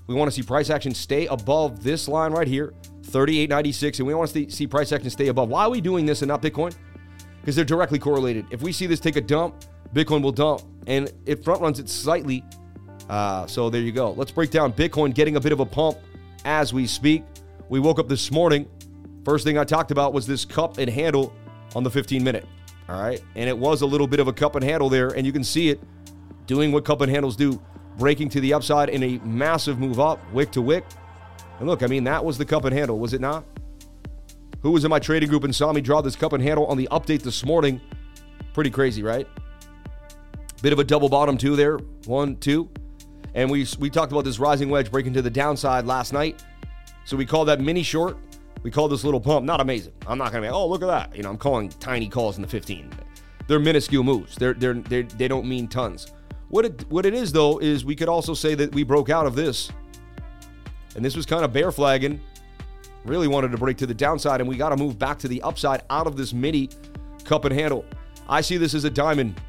We 0.07 0.15
want 0.15 0.31
to 0.31 0.35
see 0.35 0.43
price 0.43 0.71
action 0.71 0.95
stay 0.95 1.27
above 1.27 1.83
this 1.83 2.09
line 2.09 2.33
right 2.33 2.49
here, 2.49 2.73
38.96, 3.03 3.99
and 3.99 4.07
we 4.07 4.15
want 4.15 4.31
to 4.31 4.51
see 4.51 4.67
price 4.67 4.91
action 4.93 5.11
stay 5.11 5.29
above. 5.29 5.49
Why 5.49 5.65
are 5.65 5.71
we 5.71 5.81
doing 5.81 6.07
this 6.07 6.23
and 6.23 6.29
not 6.29 6.41
Bitcoin? 6.41 6.75
Because 7.41 7.57
they're 7.57 7.65
directly 7.65 7.99
correlated. 7.99 8.47
If 8.51 8.63
we 8.63 8.73
see 8.73 8.87
this 8.87 9.01
take 9.01 9.17
a 9.17 9.21
dump, 9.21 9.65
Bitcoin 9.93 10.23
will 10.23 10.33
dump, 10.33 10.63
and 10.87 11.13
it 11.27 11.45
front 11.45 11.61
runs 11.61 11.79
it 11.79 11.89
slightly. 11.89 12.43
Uh, 13.09 13.47
so 13.47 13.69
there 13.69 13.81
you 13.81 13.93
go. 13.93 14.13
Let's 14.13 14.31
break 14.31 14.51
down 14.51 14.73
Bitcoin 14.73 15.15
getting 15.15 15.37
a 15.37 15.41
bit 15.41 15.53
of 15.53 15.61
a 15.61 15.67
pump 15.67 15.99
as 16.45 16.73
we 16.73 16.87
speak. 16.87 17.25
We 17.69 17.81
woke 17.81 17.99
up 17.99 18.09
this 18.09 18.31
morning. 18.31 18.67
First 19.25 19.45
thing 19.45 19.59
I 19.59 19.65
talked 19.65 19.91
about 19.91 20.15
was 20.15 20.27
this 20.27 20.45
cup 20.45 20.79
and 20.79 20.89
handle 20.89 21.35
on 21.75 21.83
the 21.83 21.91
15 21.91 22.23
minute. 22.23 22.47
All 22.89 23.01
right. 23.01 23.23
And 23.35 23.49
it 23.49 23.57
was 23.57 23.83
a 23.83 23.87
little 23.87 24.07
bit 24.07 24.21
of 24.21 24.29
a 24.29 24.33
cup 24.33 24.55
and 24.55 24.65
handle 24.65 24.89
there, 24.89 25.09
and 25.09 25.27
you 25.27 25.33
can 25.33 25.45
see 25.45 25.69
it 25.69 25.81
doing 26.47 26.73
what 26.73 26.85
cup 26.85 27.01
and 27.01 27.11
handles 27.11 27.37
do 27.37 27.61
breaking 27.99 28.29
to 28.31 28.41
the 28.41 28.55
upside 28.55 28.89
in 28.89 29.03
a 29.03 29.19
massive 29.25 29.79
move 29.79 30.01
up, 30.01 30.21
wick 30.33 30.51
to 30.53 30.63
wick. 30.63 30.85
And 31.59 31.69
look, 31.69 31.83
I 31.83 31.87
mean, 31.87 32.05
that 32.05 32.25
was 32.25 32.39
the 32.39 32.45
cup 32.45 32.65
and 32.65 32.75
handle, 32.75 32.99
was 32.99 33.13
it 33.13 33.21
not? 33.21 33.45
Who 34.63 34.71
was 34.71 34.85
in 34.85 34.91
my 34.91 34.99
trading 34.99 35.29
group 35.29 35.45
and 35.45 35.55
saw 35.55 35.73
me 35.73 35.81
draw 35.81 36.01
this 36.01 36.17
cup 36.17 36.33
and 36.33 36.43
handle 36.43 36.67
on 36.67 36.77
the 36.77 36.89
update 36.91 37.23
this 37.23 37.45
morning? 37.45 37.81
Pretty 38.55 38.71
crazy, 38.71 39.03
right? 39.03 39.27
Bit 40.63 40.73
of 40.73 40.79
a 40.79 40.85
double 40.85 41.09
bottom 41.09 41.39
two 41.39 41.55
there. 41.55 41.79
One, 42.07 42.37
two. 42.37 42.69
And 43.35 43.51
we 43.51 43.67
we 43.79 43.91
talked 43.91 44.11
about 44.11 44.25
this 44.25 44.41
rising 44.41 44.69
wedge 44.69 44.91
breaking 44.91 45.13
to 45.15 45.23
the 45.23 45.31
downside 45.31 45.87
last 45.87 46.13
night. 46.13 46.43
So 47.05 47.17
we 47.17 47.25
call 47.25 47.45
that 47.45 47.61
mini 47.61 47.83
short. 47.83 48.17
We 48.63 48.71
call 48.71 48.89
this 48.89 49.05
little 49.05 49.21
pump. 49.21 49.47
Not 49.47 49.61
amazing. 49.61 49.93
I'm 50.07 50.19
not 50.19 50.33
gonna 50.33 50.47
be, 50.47 50.51
oh, 50.51 50.67
look 50.67 50.83
at 50.83 50.89
that. 50.89 51.17
You 51.17 51.23
know, 51.23 51.31
I'm 51.31 51.39
calling 51.39 51.69
tiny 51.69 52.09
calls 52.09 52.37
in 52.37 52.43
the 52.43 52.49
15. 52.49 52.91
They're 53.47 53.59
minuscule 53.59 54.05
moves. 54.05 54.37
They're 54.37 54.55
they're, 54.55 54.75
they're 54.75 55.03
they 55.03 55.29
don't 55.29 55.47
mean 55.47 55.69
tons. 55.69 56.13
What 56.51 56.65
it 56.65 56.91
what 56.91 57.07
it 57.07 57.15
is 57.15 57.33
though 57.33 57.59
is 57.59 57.85
we 57.85 57.97
could 57.97 58.09
also 58.09 58.35
say 58.35 58.55
that 58.55 58.75
we 58.75 58.83
broke 58.83 59.11
out 59.11 59.27
of 59.27 59.35
this, 59.35 59.71
and 60.97 61.05
this 61.05 61.17
was 61.17 61.27
kind 61.27 61.45
of 61.45 61.53
bear 61.53 61.71
flagging. 61.73 62.21
Really 63.05 63.29
wanted 63.29 63.53
to 63.53 63.59
break 63.59 63.77
to 63.79 63.87
the 63.87 63.95
downside, 63.95 64.41
and 64.41 64.49
we 64.49 64.57
got 64.57 64.71
to 64.71 64.77
move 64.77 64.99
back 64.99 65.19
to 65.21 65.29
the 65.29 65.41
upside 65.43 65.83
out 65.89 66.07
of 66.07 66.17
this 66.17 66.35
mini 66.35 66.69
cup 67.25 67.45
and 67.45 67.55
handle. 67.55 67.85
I 68.29 68.41
see 68.41 68.57
this 68.59 68.75
as 68.75 68.85
a 68.85 68.91
diamond, 68.91 69.41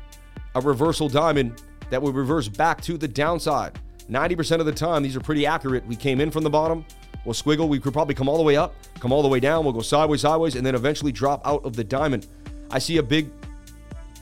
a 0.56 0.62
reversal 0.62 1.10
diamond 1.10 1.62
that 1.90 2.02
would 2.02 2.16
reverse 2.16 2.48
back 2.48 2.82
to 2.82 2.98
the 2.98 3.08
downside. 3.08 3.80
90% 4.10 4.60
of 4.60 4.66
the 4.66 4.72
time, 4.72 5.04
these 5.04 5.16
are 5.16 5.20
pretty 5.20 5.46
accurate. 5.46 5.86
We 5.86 5.96
came 5.96 6.22
in 6.22 6.32
from 6.32 6.44
the 6.44 6.50
bottom, 6.50 6.86
we'll 7.25 7.33
squiggle, 7.33 7.68
we 7.68 7.80
could 7.80 7.94
probably 7.94 8.16
come 8.16 8.30
all 8.30 8.38
the 8.38 8.44
way 8.44 8.56
up, 8.56 8.75
come 9.00 9.12
all 9.12 9.21
the 9.21 9.27
way 9.27 9.39
down, 9.39 9.63
we'll 9.63 9.74
go 9.74 9.81
sideways, 9.81 10.21
sideways, 10.21 10.56
and 10.56 10.66
then 10.66 10.76
eventually 10.76 11.11
drop 11.11 11.45
out 11.45 11.64
of 11.66 11.76
the 11.76 11.83
diamond. 11.83 12.28
I 12.71 12.80
see 12.80 12.97
a 12.97 13.04
big, 13.04 13.30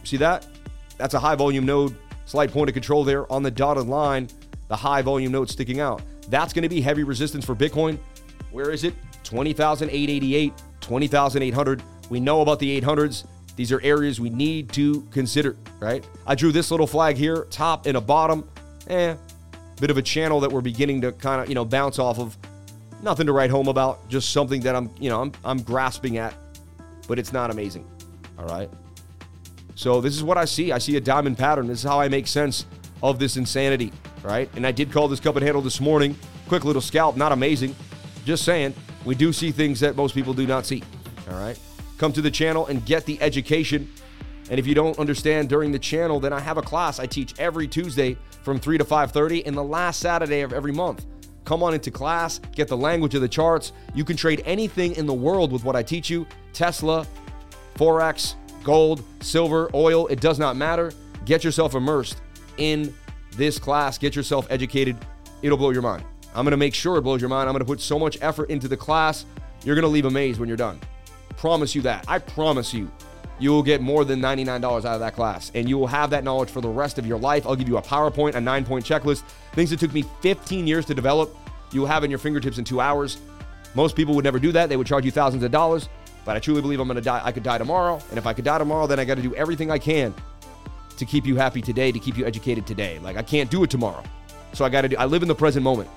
see 0.04 0.18
that? 0.18 0.46
That's 0.98 1.13
a 1.13 1.20
high 1.20 1.36
volume 1.36 1.66
node 1.66 1.96
Slight 2.27 2.51
point 2.51 2.70
of 2.70 2.74
control 2.74 3.06
there 3.06 3.32
on 3.32 3.42
the 3.42 3.50
dotted 3.50 3.88
line, 3.88 4.27
the 4.68 4.75
high 4.75 5.01
volume 5.01 5.32
node 5.32 5.50
sticking 5.50 5.80
out. 5.80 6.01
That's 6.27 6.51
going 6.51 6.63
to 6.63 6.70
be 6.70 6.82
heavy 6.82 7.04
resistance 7.04 7.46
for 7.46 7.56
Bitcoin. 7.56 7.98
Where 8.51 8.70
is 8.70 8.84
it? 8.84 8.94
20,888, 9.24 10.54
20,800. 10.82 11.84
We 12.10 12.20
know 12.20 12.42
about 12.42 12.60
the 12.60 12.82
800s. 12.82 13.25
These 13.56 13.72
are 13.72 13.82
areas 13.82 14.20
we 14.20 14.30
need 14.30 14.74
to 14.74 15.08
consider, 15.10 15.56
right? 15.80 16.06
I 16.25 16.36
drew 16.36 16.51
this 16.51 16.70
little 16.70 16.86
flag 16.86 17.16
here, 17.16 17.48
top 17.50 17.86
and 17.86 17.96
a 17.96 18.01
bottom. 18.01 18.48
Eh, 18.88 19.16
bit 19.80 19.89
of 19.89 19.98
a 19.98 20.01
channel 20.01 20.42
that 20.42 20.51
we're 20.51 20.60
beginning 20.60 21.00
to 21.01 21.13
kind 21.13 21.42
of, 21.42 21.48
you 21.48 21.56
know, 21.56 21.63
bounce 21.63 21.98
off 21.98 22.20
of. 22.20 22.38
Nothing 23.01 23.27
to 23.27 23.34
write 23.34 23.50
home 23.50 23.68
about, 23.68 24.08
just 24.10 24.32
something 24.32 24.62
that 24.62 24.75
I'm, 24.75 24.89
you 25.00 25.10
know, 25.10 25.22
I'm, 25.22 25.32
I'm 25.46 25.62
grasping 25.62 26.18
at, 26.18 26.34
but 27.08 27.20
it's 27.20 27.32
not 27.32 27.51
amazing. 27.51 27.86
All 28.39 28.46
right. 28.46 28.70
So 29.75 30.01
this 30.01 30.16
is 30.16 30.24
what 30.24 30.38
I 30.38 30.46
see. 30.46 30.72
I 30.72 30.80
see 30.80 30.96
a 30.98 31.01
diamond 31.01 31.38
pattern. 31.38 31.68
This 31.68 31.80
is 31.80 31.84
how 31.84 32.00
I 32.00 32.08
make 32.08 32.25
sense 32.27 32.66
of 33.04 33.20
this 33.20 33.38
insanity, 33.38 33.94
right? 34.24 34.50
And 34.56 34.66
I 34.66 34.72
did 34.72 34.92
call 34.92 35.08
this 35.08 35.20
cup 35.20 35.36
and 35.36 35.44
handle 35.44 35.62
this 35.62 35.80
morning. 35.80 36.18
Quick 36.48 36.66
little 36.66 36.82
scalp, 36.82 37.16
not 37.16 37.32
amazing. 37.32 37.75
Just 38.25 38.44
saying, 38.44 38.74
we 39.06 39.13
do 39.13 39.32
see 39.32 39.51
things 39.51 39.80
that 39.82 39.96
most 39.96 40.16
people 40.16 40.34
do 40.34 40.48
not 40.48 40.66
see. 40.66 40.84
All 41.30 41.38
right. 41.38 41.58
Come 41.98 42.12
to 42.13 42.22
the 42.22 42.32
channel 42.32 42.66
and 42.68 42.86
get 42.86 43.06
the 43.06 43.22
education. 43.22 43.92
And 44.50 44.60
if 44.60 44.66
you 44.66 44.74
don't 44.74 44.98
understand 44.98 45.50
during 45.50 45.72
the 45.72 45.80
channel, 45.80 46.20
then 46.20 46.34
I 46.34 46.39
have 46.39 46.58
a 46.58 46.62
class 46.62 47.00
I 47.00 47.06
teach 47.06 47.38
every 47.38 47.68
Tuesday 47.68 48.18
from 48.44 48.60
3 48.60 48.77
to 48.77 48.86
5:30 48.86 49.46
and 49.46 49.56
the 49.56 49.63
last 49.63 50.00
Saturday 50.00 50.42
of 50.42 50.54
every 50.54 50.72
month. 50.72 51.06
Come 51.48 51.63
on 51.63 51.74
into 51.74 51.92
class, 51.92 52.42
get 52.51 52.68
the 52.68 52.75
language 52.75 53.16
of 53.16 53.22
the 53.22 53.27
charts. 53.30 53.72
You 53.96 54.04
can 54.04 54.18
trade 54.18 54.44
anything 54.44 54.94
in 54.98 55.06
the 55.06 55.13
world 55.13 55.54
with 55.54 55.63
what 55.63 55.77
I 55.77 55.82
teach 55.82 56.10
you. 56.10 56.27
Tesla, 56.51 57.08
Forex, 57.75 58.36
gold, 58.66 59.01
silver, 59.22 59.72
oil, 59.74 60.08
it 60.08 60.20
does 60.20 60.39
not 60.39 60.58
matter. 60.58 60.92
Get 61.24 61.46
yourself 61.46 61.74
immersed 61.74 62.18
in 62.58 62.94
this 63.38 63.60
class, 63.60 63.98
get 63.98 64.13
yourself 64.13 64.46
educated. 64.50 64.98
It'll 65.42 65.58
blow 65.58 65.70
your 65.70 65.82
mind. 65.82 66.04
I'm 66.36 66.46
to 66.48 66.58
make 66.58 66.74
sure 66.74 66.98
it 66.98 67.04
blows 67.04 67.22
your 67.22 67.30
mind. 67.30 67.48
I'm 67.48 67.58
to 67.58 67.63
put 67.63 67.80
so 67.80 67.98
much 67.98 68.18
effort 68.20 68.50
into 68.50 68.68
the 68.68 68.75
class. 68.75 69.25
You're 69.63 69.80
to 69.80 69.88
leave 69.88 70.04
amazed 70.04 70.42
when 70.42 70.50
you're 70.50 70.58
done. 70.58 70.82
Promise 71.38 71.75
you 71.75 71.82
that. 71.84 72.04
I 72.10 72.20
promise 72.20 72.74
you, 72.74 72.92
you 73.39 73.51
will 73.51 73.63
get 73.63 73.80
more 73.80 74.04
than 74.04 74.20
$99 74.20 74.66
out 74.66 74.86
of 74.86 75.00
that 75.00 75.16
class 75.16 75.50
and 75.56 75.70
you 75.70 75.77
will 75.77 75.88
have 75.88 76.10
that 76.10 76.25
knowledge 76.25 76.50
for 76.50 76.60
the 76.60 76.68
rest 76.68 76.98
of 76.98 77.08
your 77.08 77.20
life. 77.20 77.48
I'll 77.48 77.56
give 77.56 77.70
you 77.70 77.77
a 77.77 77.82
PowerPoint, 77.82 78.36
a 78.36 78.42
nine 78.42 78.66
point 78.66 78.84
checklist, 78.84 79.24
things 79.58 79.72
that 79.72 79.80
took 79.80 79.92
me 79.92 80.04
15 80.22 80.68
years 80.68 80.86
to 80.86 80.94
develop. 80.94 81.36
You 81.72 81.82
will 81.82 81.88
have 81.88 82.04
in 82.04 82.12
your 82.12 82.20
fingertips 82.20 82.60
in 82.60 82.64
two 82.64 82.80
hours. 82.80 83.18
Most 83.74 83.96
people 83.96 84.14
would 84.14 84.24
never 84.24 84.38
do 84.38 84.52
that. 84.52 84.70
They 84.70 84.78
would 84.78 84.86
charge 84.86 85.04
you 85.04 85.10
thousands 85.10 85.42
of 85.42 85.50
dollars. 85.50 85.90
But 86.26 86.36
I 86.36 86.40
truly 86.40 86.62
believe 86.62 86.80
I'm 86.80 86.88
to 86.90 87.02
die. 87.02 87.22
I 87.24 87.32
could 87.32 87.42
die 87.42 87.58
tomorrow. 87.58 88.00
And 88.12 88.20
if 88.20 88.28
I 88.28 88.34
could 88.34 88.46
die 88.46 88.60
tomorrow, 88.60 88.86
then 88.86 89.00
I 89.00 89.06
got 89.06 89.16
to 89.16 89.24
do 89.24 89.34
everything 89.34 89.72
I 89.72 89.80
can 89.80 90.14
to 90.96 91.06
keep 91.06 91.26
you 91.26 91.38
happy 91.38 91.64
today, 91.64 91.92
to 91.92 91.98
keep 91.98 92.18
you 92.18 92.26
educated 92.28 92.68
today. 92.68 93.00
Like 93.00 93.18
I 93.18 93.24
can't 93.24 93.50
do 93.50 93.64
it 93.64 93.72
tomorrow. 93.72 94.04
So 94.54 94.64
I 94.64 94.70
got 94.70 94.82
to 94.82 94.90
do 94.90 94.96
I 94.96 95.06
live 95.06 95.24
in 95.24 95.28
the 95.28 95.36
present 95.36 95.64
moment. 95.64 95.90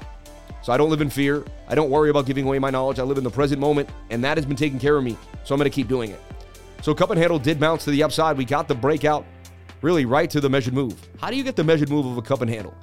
So 0.63 0.73
I 0.73 0.79
don't 0.79 0.89
live 0.89 1.03
in 1.03 1.11
fear. 1.11 1.45
I 1.69 1.75
don't 1.75 1.91
worry 1.91 2.09
about 2.09 2.25
giving 2.25 2.47
away 2.47 2.59
my 2.59 2.71
knowledge. 2.71 2.99
I 2.99 3.03
live 3.03 3.19
in 3.19 3.25
the 3.25 3.31
present 3.31 3.61
moment 3.61 3.91
and 4.09 4.25
that 4.25 4.39
has 4.39 4.47
been 4.47 4.57
taking 4.57 4.79
care 4.79 4.97
of 4.97 5.05
me. 5.05 5.19
So 5.45 5.55
I'm 5.55 5.61
to 5.61 5.69
keep 5.69 5.87
doing 5.87 6.13
it. 6.13 6.21
So 6.81 6.95
cup 6.95 7.11
and 7.11 7.19
handle 7.19 7.39
did 7.39 7.61
bounce 7.61 7.85
to 7.85 7.91
the 7.91 8.03
upside. 8.05 8.39
We 8.39 8.47
got 8.47 8.69
the 8.69 8.75
breakout 8.75 9.27
really 9.83 10.07
right 10.07 10.31
to 10.31 10.41
the 10.41 10.49
measured 10.49 10.73
move. 10.73 10.99
How 11.21 11.29
do 11.31 11.37
you 11.37 11.45
get 11.45 11.57
the 11.57 11.65
measured 11.65 11.91
move 11.91 12.07
of 12.07 12.17
a 12.17 12.23
cup 12.23 12.41
and 12.41 12.51
handle? 12.51 12.75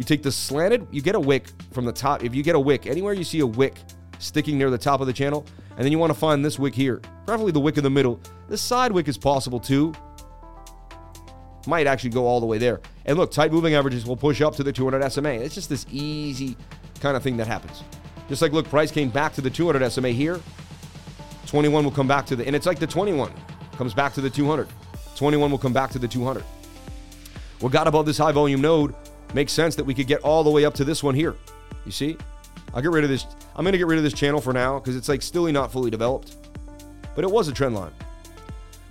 You 0.00 0.04
take 0.04 0.22
the 0.22 0.32
slanted, 0.32 0.86
you 0.90 1.02
get 1.02 1.14
a 1.14 1.20
wick 1.20 1.48
from 1.72 1.84
the 1.84 1.92
top. 1.92 2.24
If 2.24 2.34
you 2.34 2.42
get 2.42 2.54
a 2.54 2.58
wick, 2.58 2.86
anywhere 2.86 3.12
you 3.12 3.22
see 3.22 3.40
a 3.40 3.46
wick 3.46 3.74
sticking 4.18 4.56
near 4.56 4.70
the 4.70 4.78
top 4.78 5.02
of 5.02 5.06
the 5.06 5.12
channel, 5.12 5.44
and 5.76 5.84
then 5.84 5.92
you 5.92 5.98
want 5.98 6.10
to 6.10 6.18
find 6.18 6.42
this 6.42 6.58
wick 6.58 6.74
here, 6.74 7.02
preferably 7.26 7.52
the 7.52 7.60
wick 7.60 7.76
in 7.76 7.84
the 7.84 7.90
middle. 7.90 8.18
This 8.48 8.62
side 8.62 8.92
wick 8.92 9.08
is 9.08 9.18
possible 9.18 9.60
too. 9.60 9.92
Might 11.66 11.86
actually 11.86 12.08
go 12.08 12.26
all 12.26 12.40
the 12.40 12.46
way 12.46 12.56
there. 12.56 12.80
And 13.04 13.18
look, 13.18 13.30
tight 13.30 13.52
moving 13.52 13.74
averages 13.74 14.06
will 14.06 14.16
push 14.16 14.40
up 14.40 14.56
to 14.56 14.62
the 14.62 14.72
200 14.72 15.06
SMA. 15.12 15.32
It's 15.32 15.54
just 15.54 15.68
this 15.68 15.84
easy 15.90 16.56
kind 17.00 17.14
of 17.14 17.22
thing 17.22 17.36
that 17.36 17.46
happens. 17.46 17.82
Just 18.26 18.40
like, 18.40 18.52
look, 18.52 18.70
price 18.70 18.90
came 18.90 19.10
back 19.10 19.34
to 19.34 19.42
the 19.42 19.50
200 19.50 19.86
SMA 19.90 20.12
here. 20.12 20.40
21 21.44 21.84
will 21.84 21.90
come 21.90 22.08
back 22.08 22.24
to 22.24 22.36
the, 22.36 22.46
and 22.46 22.56
it's 22.56 22.64
like 22.64 22.78
the 22.78 22.86
21 22.86 23.30
comes 23.76 23.92
back 23.92 24.14
to 24.14 24.22
the 24.22 24.30
200. 24.30 24.66
21 25.16 25.50
will 25.50 25.58
come 25.58 25.74
back 25.74 25.90
to 25.90 25.98
the 25.98 26.08
200. 26.08 26.42
What 27.58 27.70
got 27.70 27.86
above 27.86 28.06
this 28.06 28.16
high 28.16 28.32
volume 28.32 28.62
node 28.62 28.94
makes 29.34 29.52
sense 29.52 29.74
that 29.76 29.84
we 29.84 29.94
could 29.94 30.06
get 30.06 30.20
all 30.22 30.42
the 30.42 30.50
way 30.50 30.64
up 30.64 30.74
to 30.74 30.84
this 30.84 31.02
one 31.02 31.14
here. 31.14 31.36
You 31.84 31.92
see? 31.92 32.16
I'll 32.74 32.82
get 32.82 32.90
rid 32.90 33.04
of 33.04 33.10
this. 33.10 33.26
I'm 33.56 33.64
going 33.64 33.72
to 33.72 33.78
get 33.78 33.86
rid 33.86 33.98
of 33.98 34.04
this 34.04 34.12
channel 34.12 34.40
for 34.40 34.52
now 34.52 34.78
because 34.78 34.96
it's 34.96 35.08
like 35.08 35.22
still 35.22 35.50
not 35.50 35.72
fully 35.72 35.90
developed. 35.90 36.36
But 37.14 37.24
it 37.24 37.30
was 37.30 37.48
a 37.48 37.52
trend 37.52 37.74
line. 37.74 37.92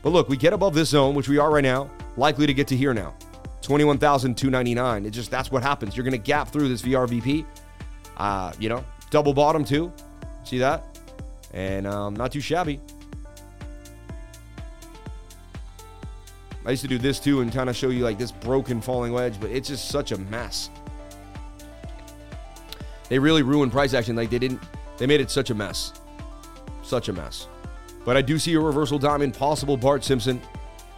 But 0.02 0.10
look, 0.10 0.30
we 0.30 0.38
get 0.38 0.54
above 0.54 0.74
this 0.74 0.90
zone, 0.90 1.16
which 1.16 1.28
we 1.28 1.38
are 1.38 1.52
right 1.52 1.64
now, 1.64 1.90
likely 2.18 2.48
to 2.48 2.54
get 2.54 2.68
to 2.70 2.76
here 2.76 2.94
now. 2.94 3.14
21,299. 3.62 5.06
It 5.06 5.12
just, 5.12 5.30
that's 5.30 5.52
what 5.52 5.64
happens. 5.64 5.96
You're 5.96 6.04
going 6.04 6.12
to 6.12 6.18
gap 6.18 6.50
through 6.50 6.70
this 6.70 6.82
VRVP. 6.82 7.46
Uh, 8.18 8.54
you 8.60 8.70
know, 8.70 8.84
double 9.10 9.34
bottom 9.34 9.64
too. 9.64 9.92
See 10.44 10.58
that? 10.60 10.84
And 11.54 11.88
um, 11.88 12.16
not 12.16 12.32
too 12.32 12.42
shabby. 12.42 12.80
I 16.66 16.72
used 16.72 16.82
to 16.82 16.88
do 16.88 16.98
this 16.98 17.20
too 17.20 17.42
and 17.42 17.52
kind 17.52 17.70
of 17.70 17.76
show 17.76 17.90
you 17.90 18.04
like 18.04 18.18
this 18.18 18.32
broken 18.32 18.82
falling 18.82 19.14
wedge, 19.14 19.40
but 19.40 19.50
it's 19.50 19.70
just 19.70 19.90
such 19.90 20.12
a 20.12 20.18
mess. 20.18 20.70
They 23.08 23.18
really 23.18 23.42
ruined 23.42 23.72
price 23.72 23.94
action. 23.94 24.16
Like 24.16 24.30
they 24.30 24.40
didn't, 24.40 24.62
they 24.98 25.08
made 25.08 25.22
it 25.22 25.32
such 25.32 25.50
a 25.50 25.56
mess. 25.56 25.94
Such 26.84 27.10
a 27.10 27.14
mess. 27.14 27.48
But 28.06 28.18
I 28.18 28.22
do 28.22 28.38
see 28.40 28.54
a 28.54 28.60
reversal 28.60 29.00
diamond, 29.00 29.34
possible 29.34 29.78
Bart 29.78 30.04
Simpson 30.04 30.42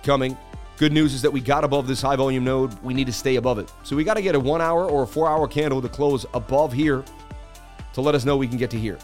coming. 0.03 0.37
Good 0.77 0.91
news 0.91 1.13
is 1.13 1.21
that 1.21 1.31
we 1.31 1.41
got 1.41 1.63
above 1.63 1.87
this 1.87 2.01
high 2.01 2.15
volume 2.15 2.43
node. 2.43 2.73
We 2.83 2.93
need 2.93 3.07
to 3.07 3.13
stay 3.13 3.35
above 3.35 3.59
it. 3.59 3.71
So 3.83 3.95
we 3.95 4.03
got 4.03 4.15
to 4.15 4.21
get 4.21 4.35
a 4.35 4.39
one 4.39 4.61
hour 4.61 4.85
or 4.85 5.03
a 5.03 5.07
four 5.07 5.29
hour 5.29 5.47
candle 5.47 5.81
to 5.81 5.89
close 5.89 6.25
above 6.33 6.73
here 6.73 7.03
to 7.93 8.01
let 8.01 8.15
us 8.15 8.25
know 8.25 8.37
we 8.37 8.47
can 8.47 8.57
get 8.57 8.71
to 8.71 8.79
here. 8.79 8.97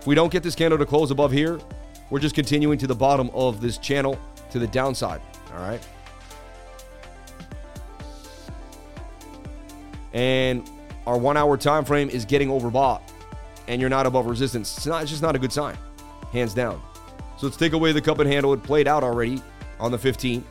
If 0.00 0.06
we 0.06 0.14
don't 0.14 0.30
get 0.30 0.42
this 0.42 0.54
candle 0.54 0.78
to 0.78 0.86
close 0.86 1.10
above 1.10 1.32
here, 1.32 1.58
we're 2.10 2.20
just 2.20 2.34
continuing 2.34 2.78
to 2.78 2.86
the 2.86 2.94
bottom 2.94 3.30
of 3.34 3.60
this 3.60 3.78
channel 3.78 4.18
to 4.50 4.58
the 4.58 4.66
downside. 4.66 5.20
All 5.52 5.60
right. 5.60 5.84
And 10.14 10.68
our 11.06 11.18
one 11.18 11.36
hour 11.36 11.58
time 11.58 11.84
frame 11.84 12.08
is 12.08 12.24
getting 12.24 12.48
overbought 12.48 13.02
and 13.68 13.80
you're 13.80 13.90
not 13.90 14.06
above 14.06 14.26
resistance, 14.26 14.76
it's 14.76 14.86
not 14.86 15.02
it's 15.02 15.10
just 15.10 15.22
not 15.22 15.36
a 15.36 15.38
good 15.38 15.52
sign. 15.52 15.76
Hands 16.32 16.52
down. 16.54 16.80
So 17.36 17.46
let's 17.46 17.56
take 17.56 17.72
away 17.72 17.92
the 17.92 18.00
cup 18.00 18.20
and 18.20 18.30
handle. 18.30 18.52
It 18.54 18.62
played 18.62 18.88
out 18.88 19.02
already 19.02 19.42
on 19.78 19.90
the 19.90 19.98
15th. 19.98 20.44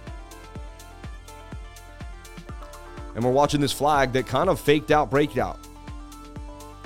And 3.15 3.24
we're 3.24 3.32
watching 3.32 3.62
this 3.62 3.72
flag 3.72 4.12
that 4.13 4.27
kind 4.27 4.50
of 4.50 4.60
faked 4.60 4.91
out 4.91 5.10
breakout. 5.10 5.60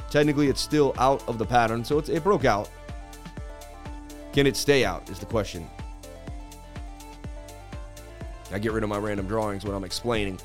Technically, 0.09 0.47
it's 0.47 0.61
still 0.61 0.93
out 0.97 1.27
of 1.27 1.37
the 1.37 1.45
pattern, 1.45 1.83
so 1.83 1.99
it 1.99 2.23
broke 2.23 2.45
out. 2.45 2.69
Can 4.33 4.45
it 4.45 4.55
stay 4.55 4.85
out? 4.85 5.09
Is 5.09 5.19
the 5.19 5.25
question. 5.25 5.67
I 8.51 8.59
get 8.59 8.71
rid 8.71 8.83
of 8.83 8.89
my 8.89 8.97
random 8.97 9.27
drawings 9.27 9.65
when 9.65 9.75
I'm 9.75 9.83
explaining. 9.83 10.39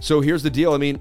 So 0.00 0.20
here's 0.20 0.42
the 0.42 0.50
deal. 0.50 0.74
I 0.74 0.78
mean, 0.78 1.00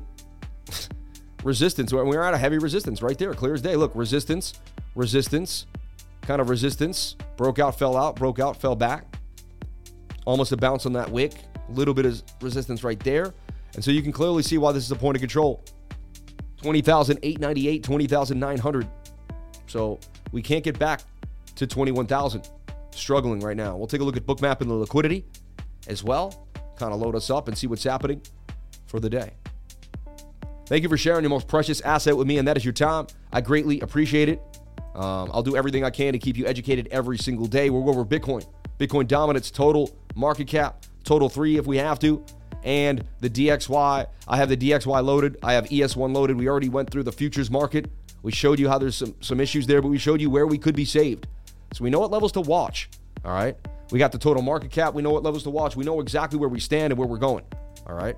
resistance. 1.43 1.93
We're 1.93 2.21
at 2.21 2.33
a 2.33 2.37
heavy 2.37 2.57
resistance 2.57 3.01
right 3.01 3.17
there, 3.17 3.33
clear 3.33 3.53
as 3.53 3.61
day. 3.61 3.75
Look, 3.75 3.91
resistance, 3.95 4.53
resistance, 4.95 5.65
kind 6.21 6.41
of 6.41 6.49
resistance. 6.49 7.15
Broke 7.37 7.59
out, 7.59 7.77
fell 7.77 7.97
out, 7.97 8.15
broke 8.15 8.39
out, 8.39 8.59
fell 8.59 8.75
back. 8.75 9.17
Almost 10.25 10.51
a 10.51 10.57
bounce 10.57 10.85
on 10.85 10.93
that 10.93 11.09
wick. 11.09 11.33
A 11.67 11.71
little 11.71 11.93
bit 11.93 12.05
of 12.05 12.21
resistance 12.41 12.83
right 12.83 12.99
there. 12.99 13.33
And 13.75 13.83
so 13.83 13.91
you 13.91 14.01
can 14.01 14.11
clearly 14.11 14.43
see 14.43 14.57
why 14.57 14.71
this 14.71 14.83
is 14.83 14.91
a 14.91 14.95
point 14.95 15.17
of 15.17 15.21
control. 15.21 15.63
20,898, 16.61 17.83
20,900. 17.83 18.87
So 19.67 19.99
we 20.31 20.41
can't 20.41 20.63
get 20.63 20.79
back 20.79 21.01
to 21.55 21.67
21,000. 21.67 22.47
Struggling 22.91 23.39
right 23.39 23.57
now. 23.57 23.75
We'll 23.75 23.87
take 23.87 24.01
a 24.01 24.03
look 24.03 24.15
at 24.15 24.25
bookmap 24.25 24.61
and 24.61 24.69
the 24.69 24.75
liquidity 24.75 25.25
as 25.87 26.03
well. 26.03 26.47
Kind 26.77 26.93
of 26.93 26.99
load 27.01 27.15
us 27.15 27.29
up 27.29 27.47
and 27.47 27.57
see 27.57 27.67
what's 27.67 27.83
happening 27.83 28.21
for 28.85 28.99
the 28.99 29.09
day. 29.09 29.33
Thank 30.65 30.83
you 30.83 30.89
for 30.89 30.97
sharing 30.97 31.23
your 31.23 31.29
most 31.29 31.47
precious 31.47 31.81
asset 31.81 32.15
with 32.15 32.25
me, 32.25 32.37
and 32.37 32.47
that 32.47 32.55
is 32.55 32.63
your 32.63 32.73
time. 32.73 33.07
I 33.31 33.41
greatly 33.41 33.81
appreciate 33.81 34.29
it. 34.29 34.41
Um, 34.95 35.29
I'll 35.33 35.43
do 35.43 35.57
everything 35.57 35.83
I 35.83 35.89
can 35.89 36.13
to 36.13 36.19
keep 36.19 36.37
you 36.37 36.45
educated 36.45 36.87
every 36.91 37.17
single 37.17 37.47
day. 37.47 37.69
We'll 37.69 37.83
go 37.83 37.89
over 37.89 38.05
Bitcoin, 38.05 38.45
Bitcoin 38.79 39.07
dominance, 39.07 39.51
total 39.51 39.97
market 40.15 40.47
cap, 40.47 40.85
total 41.03 41.27
three 41.27 41.57
if 41.57 41.65
we 41.65 41.77
have 41.77 41.99
to, 41.99 42.23
and 42.63 43.03
the 43.19 43.29
DXY. 43.29 44.07
I 44.27 44.37
have 44.37 44.47
the 44.47 44.55
DXY 44.55 45.03
loaded. 45.03 45.37
I 45.43 45.53
have 45.53 45.65
ES1 45.65 46.15
loaded. 46.15 46.37
We 46.37 46.47
already 46.47 46.69
went 46.69 46.89
through 46.89 47.03
the 47.03 47.11
futures 47.11 47.51
market. 47.51 47.91
We 48.21 48.31
showed 48.31 48.57
you 48.57 48.69
how 48.69 48.77
there's 48.77 48.95
some, 48.95 49.15
some 49.19 49.41
issues 49.41 49.67
there, 49.67 49.81
but 49.81 49.89
we 49.89 49.97
showed 49.97 50.21
you 50.21 50.29
where 50.29 50.47
we 50.47 50.57
could 50.57 50.75
be 50.75 50.85
saved. 50.85 51.27
So 51.73 51.83
we 51.83 51.89
know 51.89 51.99
what 51.99 52.11
levels 52.11 52.31
to 52.33 52.41
watch. 52.41 52.89
All 53.25 53.33
right. 53.33 53.57
We 53.91 53.99
got 53.99 54.13
the 54.13 54.17
total 54.17 54.41
market 54.41 54.71
cap. 54.71 54.93
We 54.93 55.01
know 55.01 55.11
what 55.11 55.23
levels 55.23 55.43
to 55.43 55.49
watch. 55.49 55.75
We 55.75 55.83
know 55.83 55.99
exactly 55.99 56.39
where 56.39 56.49
we 56.49 56.59
stand 56.61 56.93
and 56.93 56.97
where 56.97 57.07
we're 57.07 57.17
going. 57.17 57.43
All 57.85 57.95
right. 57.95 58.15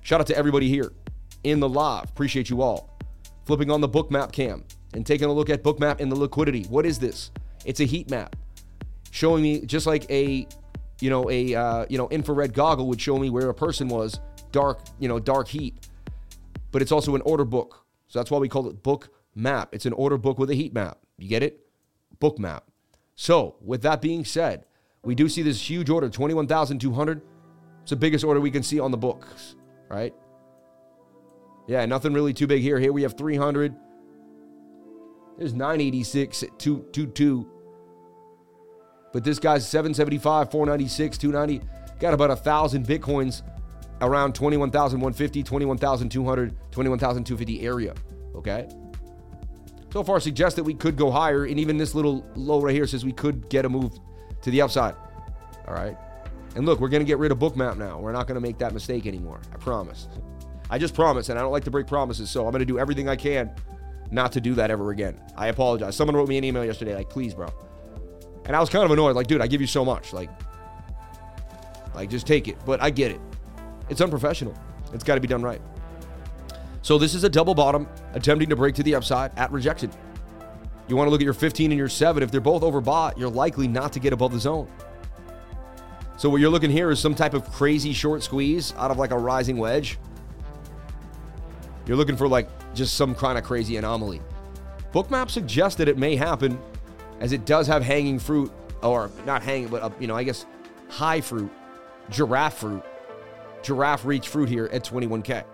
Shout 0.00 0.20
out 0.20 0.26
to 0.28 0.36
everybody 0.36 0.68
here 0.68 0.92
in 1.46 1.60
the 1.60 1.68
live. 1.68 2.04
Appreciate 2.04 2.50
you 2.50 2.62
all. 2.62 2.98
Flipping 3.44 3.70
on 3.70 3.80
the 3.80 3.88
bookmap 3.88 4.32
cam 4.32 4.64
and 4.94 5.06
taking 5.06 5.28
a 5.28 5.32
look 5.32 5.48
at 5.48 5.62
bookmap 5.62 6.00
and 6.00 6.10
the 6.10 6.16
liquidity. 6.16 6.64
What 6.64 6.84
is 6.84 6.98
this? 6.98 7.30
It's 7.64 7.80
a 7.80 7.84
heat 7.84 8.10
map. 8.10 8.36
Showing 9.10 9.42
me 9.42 9.64
just 9.64 9.86
like 9.86 10.10
a 10.10 10.46
you 11.00 11.10
know 11.10 11.30
a 11.30 11.54
uh, 11.54 11.86
you 11.88 11.98
know 11.98 12.08
infrared 12.08 12.52
goggle 12.52 12.88
would 12.88 13.00
show 13.00 13.18
me 13.18 13.30
where 13.30 13.48
a 13.48 13.54
person 13.54 13.88
was 13.88 14.20
dark 14.50 14.80
you 14.98 15.08
know 15.08 15.18
dark 15.18 15.48
heat. 15.48 15.88
But 16.72 16.82
it's 16.82 16.92
also 16.92 17.14
an 17.14 17.22
order 17.22 17.44
book. 17.44 17.84
So 18.08 18.18
that's 18.18 18.30
why 18.30 18.38
we 18.38 18.48
call 18.48 18.68
it 18.68 18.82
book 18.82 19.08
map. 19.34 19.70
It's 19.72 19.86
an 19.86 19.92
order 19.92 20.18
book 20.18 20.38
with 20.38 20.50
a 20.50 20.54
heat 20.54 20.74
map. 20.74 20.98
You 21.18 21.28
get 21.28 21.42
it? 21.42 21.60
Book 22.18 22.38
map. 22.38 22.64
So 23.14 23.56
with 23.60 23.82
that 23.82 24.02
being 24.02 24.24
said 24.24 24.66
we 25.06 25.14
do 25.14 25.28
see 25.28 25.40
this 25.40 25.70
huge 25.70 25.88
order 25.88 26.10
21200 26.10 27.22
it's 27.80 27.90
the 27.90 27.96
biggest 27.96 28.24
order 28.24 28.40
we 28.40 28.50
can 28.50 28.62
see 28.62 28.80
on 28.80 28.90
the 28.90 28.96
books 28.96 29.54
right 29.88 30.12
yeah, 31.66 31.84
nothing 31.86 32.12
really 32.12 32.32
too 32.32 32.46
big 32.46 32.62
here. 32.62 32.78
Here 32.78 32.92
we 32.92 33.02
have 33.02 33.16
300. 33.16 33.74
There's 35.38 35.52
986 35.52 36.42
at 36.44 36.58
222. 36.58 37.50
But 39.12 39.24
this 39.24 39.38
guy's 39.38 39.66
775, 39.68 40.50
496, 40.50 41.18
290. 41.18 41.66
Got 41.98 42.14
about 42.14 42.30
a 42.30 42.36
thousand 42.36 42.86
bitcoins 42.86 43.42
around 44.00 44.34
21,150, 44.34 45.42
21,200, 45.42 46.56
21,250 46.70 47.60
area. 47.62 47.94
Okay. 48.34 48.68
So 49.92 50.04
far 50.04 50.20
suggests 50.20 50.56
that 50.56 50.64
we 50.64 50.74
could 50.74 50.96
go 50.96 51.10
higher. 51.10 51.44
And 51.46 51.58
even 51.58 51.78
this 51.78 51.94
little 51.94 52.26
low 52.34 52.60
right 52.60 52.74
here 52.74 52.86
says 52.86 53.04
we 53.04 53.12
could 53.12 53.48
get 53.48 53.64
a 53.64 53.68
move 53.68 53.98
to 54.42 54.50
the 54.50 54.60
upside. 54.60 54.94
All 55.66 55.74
right. 55.74 55.96
And 56.54 56.64
look, 56.66 56.80
we're 56.80 56.88
going 56.88 57.00
to 57.00 57.06
get 57.06 57.18
rid 57.18 57.32
of 57.32 57.38
bookmap 57.38 57.76
now. 57.76 57.98
We're 57.98 58.12
not 58.12 58.26
going 58.26 58.36
to 58.36 58.40
make 58.40 58.58
that 58.58 58.72
mistake 58.72 59.06
anymore. 59.06 59.40
I 59.52 59.56
promise. 59.56 60.08
I 60.70 60.78
just 60.78 60.94
promise, 60.94 61.28
and 61.28 61.38
I 61.38 61.42
don't 61.42 61.52
like 61.52 61.64
to 61.64 61.70
break 61.70 61.86
promises, 61.86 62.30
so 62.30 62.46
I'm 62.46 62.52
going 62.52 62.60
to 62.60 62.66
do 62.66 62.78
everything 62.78 63.08
I 63.08 63.16
can 63.16 63.50
not 64.10 64.32
to 64.32 64.40
do 64.40 64.54
that 64.54 64.70
ever 64.70 64.90
again. 64.90 65.20
I 65.36 65.48
apologize. 65.48 65.96
Someone 65.96 66.16
wrote 66.16 66.28
me 66.28 66.38
an 66.38 66.44
email 66.44 66.64
yesterday, 66.64 66.94
like, 66.94 67.10
please, 67.10 67.34
bro. 67.34 67.48
And 68.44 68.54
I 68.54 68.60
was 68.60 68.70
kind 68.70 68.84
of 68.84 68.90
annoyed, 68.90 69.16
like, 69.16 69.26
dude, 69.26 69.40
I 69.40 69.46
give 69.46 69.60
you 69.60 69.66
so 69.66 69.84
much. 69.84 70.12
Like, 70.12 70.30
like 71.94 72.10
just 72.10 72.26
take 72.26 72.48
it. 72.48 72.56
But 72.64 72.82
I 72.82 72.90
get 72.90 73.10
it. 73.10 73.20
It's 73.88 74.00
unprofessional. 74.00 74.54
It's 74.92 75.04
got 75.04 75.16
to 75.16 75.20
be 75.20 75.28
done 75.28 75.42
right. 75.42 75.60
So 76.82 76.98
this 76.98 77.14
is 77.14 77.24
a 77.24 77.28
double 77.28 77.54
bottom 77.54 77.88
attempting 78.14 78.48
to 78.48 78.56
break 78.56 78.74
to 78.76 78.82
the 78.82 78.94
upside 78.94 79.36
at 79.36 79.50
rejection. 79.50 79.90
You 80.88 80.94
want 80.94 81.08
to 81.08 81.10
look 81.10 81.20
at 81.20 81.24
your 81.24 81.34
15 81.34 81.72
and 81.72 81.78
your 81.78 81.88
7. 81.88 82.22
If 82.22 82.30
they're 82.30 82.40
both 82.40 82.62
overbought, 82.62 83.18
you're 83.18 83.28
likely 83.28 83.66
not 83.66 83.92
to 83.94 84.00
get 84.00 84.12
above 84.12 84.32
the 84.32 84.38
zone. 84.38 84.70
So 86.16 86.30
what 86.30 86.40
you're 86.40 86.50
looking 86.50 86.70
here 86.70 86.90
is 86.90 87.00
some 87.00 87.14
type 87.14 87.34
of 87.34 87.50
crazy 87.50 87.92
short 87.92 88.22
squeeze 88.22 88.72
out 88.76 88.92
of 88.92 88.96
like 88.96 89.10
a 89.10 89.18
rising 89.18 89.56
wedge. 89.56 89.98
You're 91.86 91.96
looking 91.96 92.16
for 92.16 92.28
like 92.28 92.48
just 92.74 92.94
some 92.96 93.14
kind 93.14 93.38
of 93.38 93.44
crazy 93.44 93.76
anomaly. 93.76 94.20
Bookmap 94.92 95.30
suggests 95.30 95.78
that 95.78 95.88
it 95.88 95.98
may 95.98 96.16
happen 96.16 96.58
as 97.20 97.32
it 97.32 97.44
does 97.44 97.66
have 97.66 97.82
hanging 97.82 98.18
fruit, 98.18 98.52
or 98.82 99.10
not 99.24 99.42
hanging, 99.42 99.68
but, 99.68 99.82
uh, 99.82 99.90
you 99.98 100.06
know, 100.06 100.16
I 100.16 100.22
guess 100.22 100.46
high 100.88 101.20
fruit, 101.20 101.50
giraffe 102.10 102.58
fruit, 102.58 102.82
giraffe 103.62 104.04
reach 104.04 104.28
fruit 104.28 104.48
here 104.48 104.68
at 104.72 104.84
21K. 104.84 105.44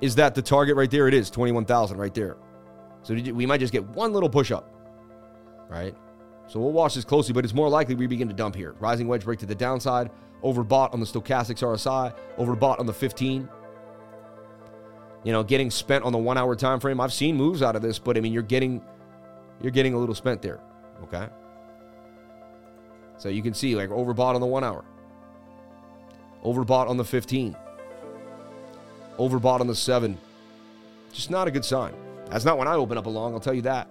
Is 0.00 0.14
that 0.14 0.34
the 0.34 0.42
target 0.42 0.76
right 0.76 0.90
there? 0.90 1.08
It 1.08 1.14
is 1.14 1.30
21,000 1.30 1.98
right 1.98 2.14
there. 2.14 2.36
So 3.02 3.14
we 3.14 3.46
might 3.46 3.58
just 3.58 3.72
get 3.72 3.86
one 3.88 4.12
little 4.12 4.28
push 4.28 4.50
up, 4.50 4.72
right? 5.68 5.94
So 6.46 6.60
we'll 6.60 6.72
watch 6.72 6.94
this 6.94 7.04
closely, 7.04 7.32
but 7.32 7.44
it's 7.44 7.54
more 7.54 7.68
likely 7.68 7.94
we 7.94 8.06
begin 8.06 8.28
to 8.28 8.34
dump 8.34 8.54
here. 8.54 8.74
Rising 8.80 9.06
wedge 9.06 9.24
break 9.24 9.38
to 9.40 9.46
the 9.46 9.54
downside, 9.54 10.10
overbought 10.42 10.94
on 10.94 11.00
the 11.00 11.06
stochastics 11.06 11.62
RSI, 11.62 12.14
overbought 12.38 12.80
on 12.80 12.86
the 12.86 12.92
15. 12.92 13.48
You 15.24 15.32
know, 15.32 15.42
getting 15.42 15.70
spent 15.70 16.04
on 16.04 16.12
the 16.12 16.18
one 16.18 16.38
hour 16.38 16.54
time 16.54 16.80
frame. 16.80 17.00
I've 17.00 17.12
seen 17.12 17.36
moves 17.36 17.62
out 17.62 17.76
of 17.76 17.82
this, 17.82 17.98
but 17.98 18.16
I 18.16 18.20
mean, 18.20 18.32
you're 18.32 18.42
getting 18.42 18.82
you're 19.60 19.72
getting 19.72 19.94
a 19.94 19.98
little 19.98 20.14
spent 20.14 20.42
there. 20.42 20.60
Okay. 21.04 21.28
So 23.18 23.28
you 23.28 23.42
can 23.42 23.52
see 23.52 23.74
like 23.74 23.90
overbought 23.90 24.34
on 24.34 24.40
the 24.40 24.46
one 24.46 24.62
hour, 24.62 24.84
overbought 26.44 26.88
on 26.88 26.96
the 26.96 27.04
15, 27.04 27.56
overbought 29.18 29.60
on 29.60 29.66
the 29.66 29.74
seven. 29.74 30.16
Just 31.12 31.30
not 31.30 31.48
a 31.48 31.50
good 31.50 31.64
sign. 31.64 31.94
That's 32.30 32.44
not 32.44 32.58
when 32.58 32.68
I 32.68 32.74
open 32.74 32.96
up 32.96 33.06
a 33.06 33.10
long, 33.10 33.34
I'll 33.34 33.40
tell 33.40 33.54
you 33.54 33.62
that. 33.62 33.88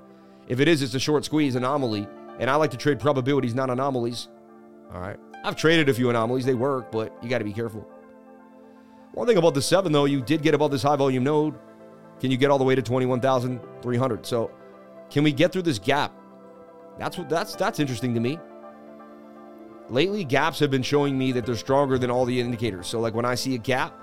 If 0.48 0.60
it 0.60 0.68
is, 0.68 0.82
it's 0.82 0.94
a 0.94 1.00
short 1.00 1.26
squeeze 1.26 1.56
anomaly. 1.56 2.08
And 2.40 2.50
I 2.50 2.56
like 2.56 2.72
to 2.72 2.78
trade 2.78 3.00
probabilities, 3.00 3.56
not 3.56 3.70
anomalies. 3.70 4.28
All 4.94 5.02
right. 5.02 5.18
I've 5.44 5.56
traded 5.56 5.90
a 5.90 5.94
few 5.94 6.10
anomalies. 6.10 6.46
They 6.46 6.54
work, 6.54 6.92
but 6.92 7.16
you 7.22 7.30
got 7.30 7.40
to 7.40 7.44
be 7.44 7.54
careful. 7.54 7.88
One 9.18 9.26
thing 9.26 9.38
about 9.38 9.56
the 9.56 9.64
seven, 9.64 9.92
though, 9.92 10.06
you 10.06 10.22
did 10.22 10.44
get 10.44 10.54
above 10.54 10.70
this 10.70 10.84
high 10.84 10.96
volume 10.96 11.24
node. 11.24 11.56
Can 12.20 12.30
you 12.30 12.38
get 12.38 12.52
all 12.52 12.60
the 12.60 12.64
way 12.64 12.76
to 12.76 12.84
21,300? 12.84 14.24
So, 14.24 14.52
can 15.10 15.24
we 15.24 15.32
get 15.32 15.52
through 15.52 15.64
this 15.64 15.80
gap? 15.80 16.14
That's 17.00 17.18
what 17.18 17.28
that's 17.28 17.56
that's 17.56 17.80
interesting 17.80 18.14
to 18.14 18.20
me. 18.20 18.38
Lately, 19.90 20.24
gaps 20.24 20.60
have 20.60 20.70
been 20.70 20.84
showing 20.84 21.18
me 21.18 21.32
that 21.32 21.48
they're 21.48 21.56
stronger 21.56 21.98
than 21.98 22.12
all 22.12 22.26
the 22.26 22.40
indicators. 22.40 22.86
So, 22.86 23.00
like 23.00 23.16
when 23.16 23.26
I 23.26 23.34
see 23.34 23.56
a 23.56 23.58
gap, 23.58 24.00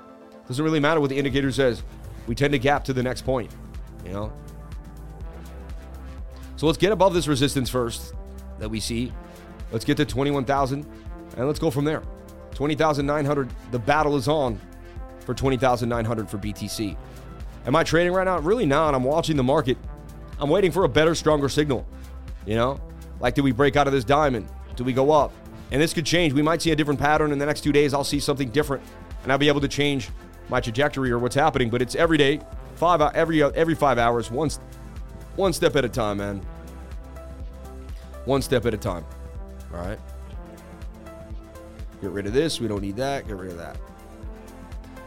doesn't 0.48 0.64
really 0.64 0.80
matter 0.80 0.98
what 0.98 1.10
the 1.10 1.16
indicator 1.16 1.52
says. 1.52 1.84
We 2.26 2.34
tend 2.34 2.52
to 2.52 2.58
gap 2.58 2.82
to 2.86 2.92
the 2.92 3.02
next 3.04 3.22
point. 3.22 3.54
You 4.04 4.14
know. 4.14 4.32
So 6.56 6.66
let's 6.66 6.78
get 6.78 6.90
above 6.90 7.14
this 7.14 7.28
resistance 7.28 7.70
first 7.70 8.14
that 8.58 8.68
we 8.68 8.80
see. 8.80 9.12
Let's 9.70 9.84
get 9.84 9.96
to 9.98 10.04
21,000 10.04 10.84
and 11.36 11.46
let's 11.46 11.60
go 11.60 11.70
from 11.70 11.84
there. 11.84 12.02
20,900. 12.56 13.48
The 13.70 13.78
battle 13.78 14.16
is 14.16 14.26
on 14.26 14.58
for 15.24 15.34
20,900 15.34 16.28
for 16.28 16.38
BTC. 16.38 16.96
Am 17.66 17.76
I 17.76 17.82
trading 17.82 18.12
right 18.12 18.24
now? 18.24 18.38
Really 18.38 18.66
not. 18.66 18.94
I'm 18.94 19.04
watching 19.04 19.36
the 19.36 19.42
market. 19.42 19.78
I'm 20.38 20.50
waiting 20.50 20.70
for 20.70 20.84
a 20.84 20.88
better, 20.88 21.14
stronger 21.14 21.48
signal. 21.48 21.86
You 22.46 22.56
know, 22.56 22.80
like, 23.20 23.34
do 23.34 23.42
we 23.42 23.52
break 23.52 23.76
out 23.76 23.86
of 23.86 23.92
this 23.92 24.04
diamond? 24.04 24.48
Do 24.76 24.84
we 24.84 24.92
go 24.92 25.10
up? 25.10 25.32
And 25.70 25.80
this 25.80 25.94
could 25.94 26.04
change. 26.04 26.32
We 26.32 26.42
might 26.42 26.60
see 26.60 26.72
a 26.72 26.76
different 26.76 27.00
pattern 27.00 27.32
in 27.32 27.38
the 27.38 27.46
next 27.46 27.62
two 27.62 27.72
days. 27.72 27.94
I'll 27.94 28.04
see 28.04 28.20
something 28.20 28.50
different, 28.50 28.82
and 29.22 29.32
I'll 29.32 29.38
be 29.38 29.48
able 29.48 29.62
to 29.62 29.68
change 29.68 30.10
my 30.48 30.60
trajectory 30.60 31.10
or 31.10 31.18
what's 31.18 31.34
happening. 31.34 31.70
But 31.70 31.80
it's 31.80 31.94
every 31.94 32.18
day, 32.18 32.40
five 32.74 33.00
every 33.14 33.42
every 33.42 33.74
five 33.74 33.98
hours, 33.98 34.30
one 34.30 34.50
one 35.36 35.52
step 35.52 35.74
at 35.76 35.84
a 35.84 35.88
time, 35.88 36.18
man. 36.18 36.42
One 38.24 38.42
step 38.42 38.66
at 38.66 38.74
a 38.74 38.78
time. 38.78 39.04
All 39.72 39.80
right. 39.80 39.98
Get 42.00 42.10
rid 42.10 42.26
of 42.26 42.32
this. 42.32 42.60
We 42.60 42.68
don't 42.68 42.82
need 42.82 42.96
that. 42.96 43.26
Get 43.26 43.36
rid 43.36 43.50
of 43.50 43.56
that. 43.58 43.76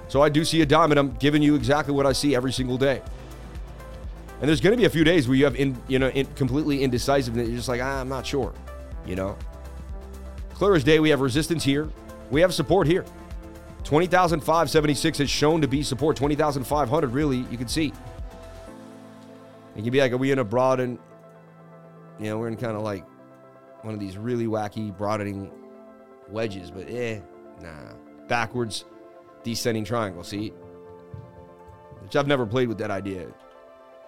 So 0.08 0.22
I 0.22 0.30
do 0.30 0.46
see 0.46 0.62
a 0.62 0.66
diamond. 0.66 1.00
I'm 1.00 1.12
giving 1.16 1.42
you 1.42 1.56
exactly 1.56 1.94
what 1.94 2.06
I 2.06 2.14
see 2.14 2.36
every 2.36 2.54
single 2.54 2.78
day. 2.78 3.02
And 4.40 4.48
there's 4.48 4.62
going 4.62 4.72
to 4.72 4.78
be 4.78 4.86
a 4.86 4.90
few 4.90 5.04
days 5.04 5.28
where 5.28 5.36
you 5.36 5.46
have 5.46 5.56
in, 5.56 5.76
you 5.88 6.00
know, 6.00 6.10
in, 6.10 6.26
completely 6.36 6.84
indecisiveness. 6.84 7.48
You're 7.48 7.58
just 7.58 7.68
like, 7.68 7.82
ah, 7.82 8.00
I'm 8.00 8.10
not 8.10 8.26
sure. 8.26 8.54
You 9.06 9.16
know, 9.16 9.38
clear 10.54 10.76
as 10.76 10.84
day. 10.84 11.00
We 11.00 11.10
have 11.10 11.22
resistance 11.22 11.64
here. 11.64 11.90
We 12.30 12.42
have 12.42 12.54
support 12.54 12.88
here. 12.88 13.06
20,576 13.84 15.18
has 15.18 15.30
shown 15.30 15.62
to 15.62 15.68
be 15.68 15.82
support. 15.82 16.18
20,500, 16.18 17.14
really, 17.14 17.38
you 17.50 17.58
can 17.58 17.68
see. 17.68 17.94
It 19.76 19.82
can 19.82 19.92
be 19.92 20.00
like, 20.00 20.12
are 20.12 20.18
we 20.18 20.32
in 20.32 20.40
a 20.40 20.44
broad 20.44 20.80
and, 20.80 21.00
you 22.20 22.26
know, 22.26 22.38
we're 22.38 22.50
in 22.50 22.58
kind 22.58 22.76
of 22.76 22.84
like 22.84 23.06
one 23.84 23.94
of 23.94 24.00
these 24.00 24.18
really 24.18 24.46
wacky 24.46 24.96
broadening 24.96 25.52
wedges, 26.30 26.70
but 26.70 26.90
eh, 26.90 27.22
nah. 27.62 27.94
Backwards 28.28 28.84
descending 29.44 29.84
triangle, 29.84 30.24
see? 30.24 30.50
Which 32.02 32.16
I've 32.16 32.28
never 32.28 32.46
played 32.46 32.68
with 32.68 32.78
that 32.80 32.92
idea. 32.92 33.28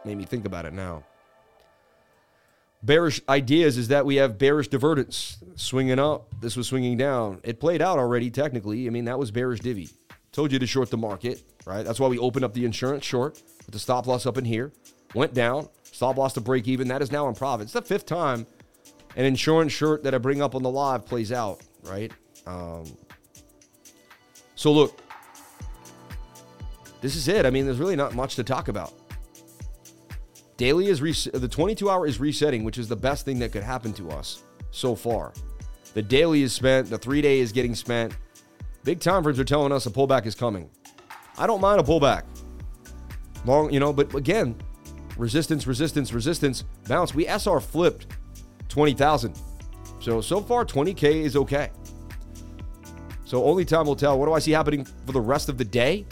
Made 0.05 0.17
me 0.17 0.25
think 0.25 0.45
about 0.45 0.65
it 0.65 0.73
now. 0.73 1.03
Bearish 2.81 3.21
ideas 3.27 3.77
is 3.77 3.89
that 3.89 4.05
we 4.05 4.15
have 4.15 4.37
bearish 4.37 4.69
divergence 4.69 5.37
swinging 5.55 5.99
up. 5.99 6.27
This 6.39 6.55
was 6.55 6.67
swinging 6.67 6.97
down. 6.97 7.41
It 7.43 7.59
played 7.59 7.81
out 7.81 7.99
already, 7.99 8.31
technically. 8.31 8.87
I 8.87 8.89
mean, 8.89 9.05
that 9.05 9.19
was 9.19 9.31
bearish 9.31 9.59
divvy. 9.59 9.89
Told 10.31 10.51
you 10.51 10.59
to 10.59 10.67
short 10.67 10.89
the 10.89 10.97
market, 10.97 11.43
right? 11.65 11.83
That's 11.83 11.99
why 11.99 12.07
we 12.07 12.17
opened 12.17 12.45
up 12.45 12.53
the 12.53 12.63
insurance 12.63 13.03
short 13.03 13.41
with 13.65 13.73
the 13.73 13.79
stop 13.79 14.07
loss 14.07 14.25
up 14.25 14.37
in 14.37 14.45
here. 14.45 14.71
Went 15.13 15.33
down, 15.33 15.67
stop 15.83 16.17
loss 16.17 16.33
to 16.33 16.41
break 16.41 16.67
even. 16.67 16.87
That 16.87 17.01
is 17.01 17.11
now 17.11 17.27
in 17.27 17.35
profit. 17.35 17.65
It's 17.65 17.73
the 17.73 17.81
fifth 17.81 18.05
time 18.05 18.45
an 19.15 19.25
insurance 19.25 19.73
short 19.73 20.03
that 20.03 20.13
I 20.13 20.17
bring 20.17 20.41
up 20.41 20.55
on 20.55 20.63
the 20.63 20.69
live 20.69 21.05
plays 21.05 21.31
out, 21.31 21.61
right? 21.83 22.11
Um, 22.45 22.85
so 24.55 24.71
look, 24.71 24.99
this 27.01 27.15
is 27.15 27.27
it. 27.27 27.45
I 27.45 27.49
mean, 27.49 27.65
there's 27.65 27.79
really 27.79 27.95
not 27.95 28.15
much 28.15 28.35
to 28.35 28.43
talk 28.43 28.67
about. 28.67 28.93
Daily 30.57 30.87
is 30.87 31.01
res- 31.01 31.29
the 31.31 31.47
22 31.47 31.89
hour 31.89 32.05
is 32.05 32.19
resetting, 32.19 32.63
which 32.63 32.77
is 32.77 32.87
the 32.87 32.95
best 32.95 33.23
thing 33.23 33.39
that 33.39 33.51
could 33.51 33.63
happen 33.63 33.93
to 33.93 34.09
us 34.09 34.43
so 34.71 34.95
far. 34.95 35.33
The 35.93 36.01
daily 36.01 36.43
is 36.43 36.53
spent, 36.53 36.89
the 36.89 36.97
three 36.97 37.21
day 37.21 37.39
is 37.39 37.51
getting 37.51 37.73
spent. 37.75 38.15
Big 38.83 38.99
time 38.99 39.23
frames 39.23 39.39
are 39.39 39.45
telling 39.45 39.71
us 39.71 39.85
a 39.85 39.89
pullback 39.89 40.25
is 40.25 40.35
coming. 40.35 40.69
I 41.37 41.47
don't 41.47 41.61
mind 41.61 41.79
a 41.79 41.83
pullback. 41.83 42.23
Long, 43.45 43.71
you 43.71 43.79
know, 43.79 43.93
but 43.93 44.13
again, 44.15 44.55
resistance, 45.17 45.65
resistance, 45.65 46.11
resistance, 46.11 46.63
bounce. 46.87 47.15
We 47.15 47.25
SR 47.25 47.59
flipped 47.61 48.07
20,000. 48.67 49.39
So, 50.01 50.21
so 50.21 50.41
far, 50.41 50.65
20K 50.65 51.23
is 51.23 51.35
okay. 51.35 51.71
So, 53.25 53.43
only 53.43 53.63
time 53.63 53.85
will 53.85 53.95
tell. 53.95 54.19
What 54.19 54.25
do 54.25 54.33
I 54.33 54.39
see 54.39 54.51
happening 54.51 54.85
for 55.05 55.11
the 55.11 55.21
rest 55.21 55.49
of 55.49 55.57
the 55.57 55.65
day? 55.65 56.05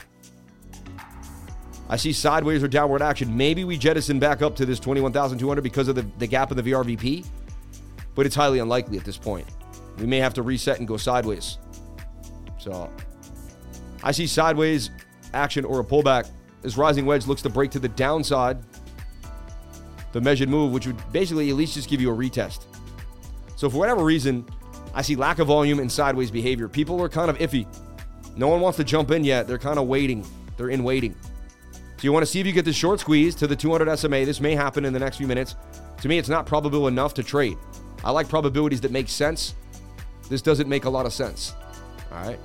I 1.90 1.96
see 1.96 2.12
sideways 2.12 2.64
or 2.64 2.68
downward 2.68 3.02
action. 3.02 3.36
Maybe 3.36 3.64
we 3.64 3.78
jettison 3.78 4.20
back 4.20 4.42
up 4.42 4.56
to 4.58 4.66
this 4.66 4.80
21,200 4.80 5.62
because 5.62 5.88
of 5.88 5.96
the, 5.96 6.06
the 6.18 6.28
gap 6.28 6.52
in 6.52 6.58
the 6.58 6.64
VRVP, 6.64 7.26
but 8.14 8.26
it's 8.26 8.36
highly 8.36 8.60
unlikely 8.60 8.98
at 8.98 9.06
this 9.06 9.18
point. 9.18 9.48
We 9.98 10.06
may 10.06 10.18
have 10.18 10.34
to 10.36 10.42
reset 10.42 10.80
and 10.80 10.88
go 10.88 10.98
sideways. 10.98 11.58
So 12.60 12.92
I 14.04 14.12
see 14.12 14.28
sideways 14.28 14.90
action 15.34 15.64
or 15.64 15.80
a 15.80 15.84
pullback. 15.84 16.30
This 16.62 16.78
rising 16.78 17.06
wedge 17.06 17.26
looks 17.26 17.42
to 17.44 17.50
break 17.50 17.72
to 17.72 17.80
the 17.80 17.90
downside. 17.90 18.58
The 20.12 20.20
measured 20.22 20.50
move, 20.50 20.74
which 20.74 20.88
would 20.88 20.98
basically 21.12 21.50
at 21.50 21.56
least 21.56 21.76
just 21.76 21.90
give 21.90 22.02
you 22.02 22.12
a 22.12 22.16
retest. 22.16 22.66
So 23.56 23.70
for 23.70 23.78
whatever 23.78 24.04
reason, 24.04 24.46
I 24.94 25.02
see 25.02 25.16
lack 25.16 25.40
of 25.40 25.48
volume 25.48 25.80
and 25.80 25.92
sideways 25.92 26.32
behavior. 26.32 26.68
People 26.68 27.02
are 27.02 27.10
kind 27.10 27.30
of 27.30 27.38
iffy. 27.38 27.66
No 28.36 28.48
one 28.48 28.62
wants 28.62 28.78
to 28.78 28.84
jump 28.84 29.12
in 29.12 29.24
yet. 29.24 29.48
They're 29.48 29.58
kind 29.58 29.80
of 29.80 29.88
waiting. 29.88 30.26
They're 30.58 30.70
in 30.70 30.84
waiting. 30.84 31.16
So 31.98 32.04
you 32.04 32.14
want 32.14 32.24
to 32.24 32.32
see 32.32 32.40
if 32.40 32.46
you 32.46 32.54
get 32.54 32.64
the 32.64 32.74
short 32.74 33.00
squeeze 33.00 33.34
to 33.36 33.48
the 33.48 33.56
200 33.56 33.98
SMA. 33.98 34.24
This 34.24 34.40
may 34.40 34.54
happen 34.54 34.86
in 34.86 34.94
the 34.94 35.00
next 35.00 35.18
few 35.18 35.26
minutes. 35.26 35.56
To 36.02 36.08
me, 36.08 36.20
it's 36.20 36.30
not 36.30 36.46
probable 36.46 36.88
enough 36.88 37.16
to 37.16 37.24
trade. 37.24 37.58
I 38.04 38.12
like 38.12 38.30
probabilities 38.30 38.82
that 38.82 38.92
make 38.92 39.10
sense. 39.10 39.56
This 40.30 40.44
doesn't 40.44 40.70
make 40.70 40.86
a 40.86 40.90
lot 40.90 41.08
of 41.08 41.14
sense. 41.14 41.56
All 42.12 42.20
right. 42.20 42.40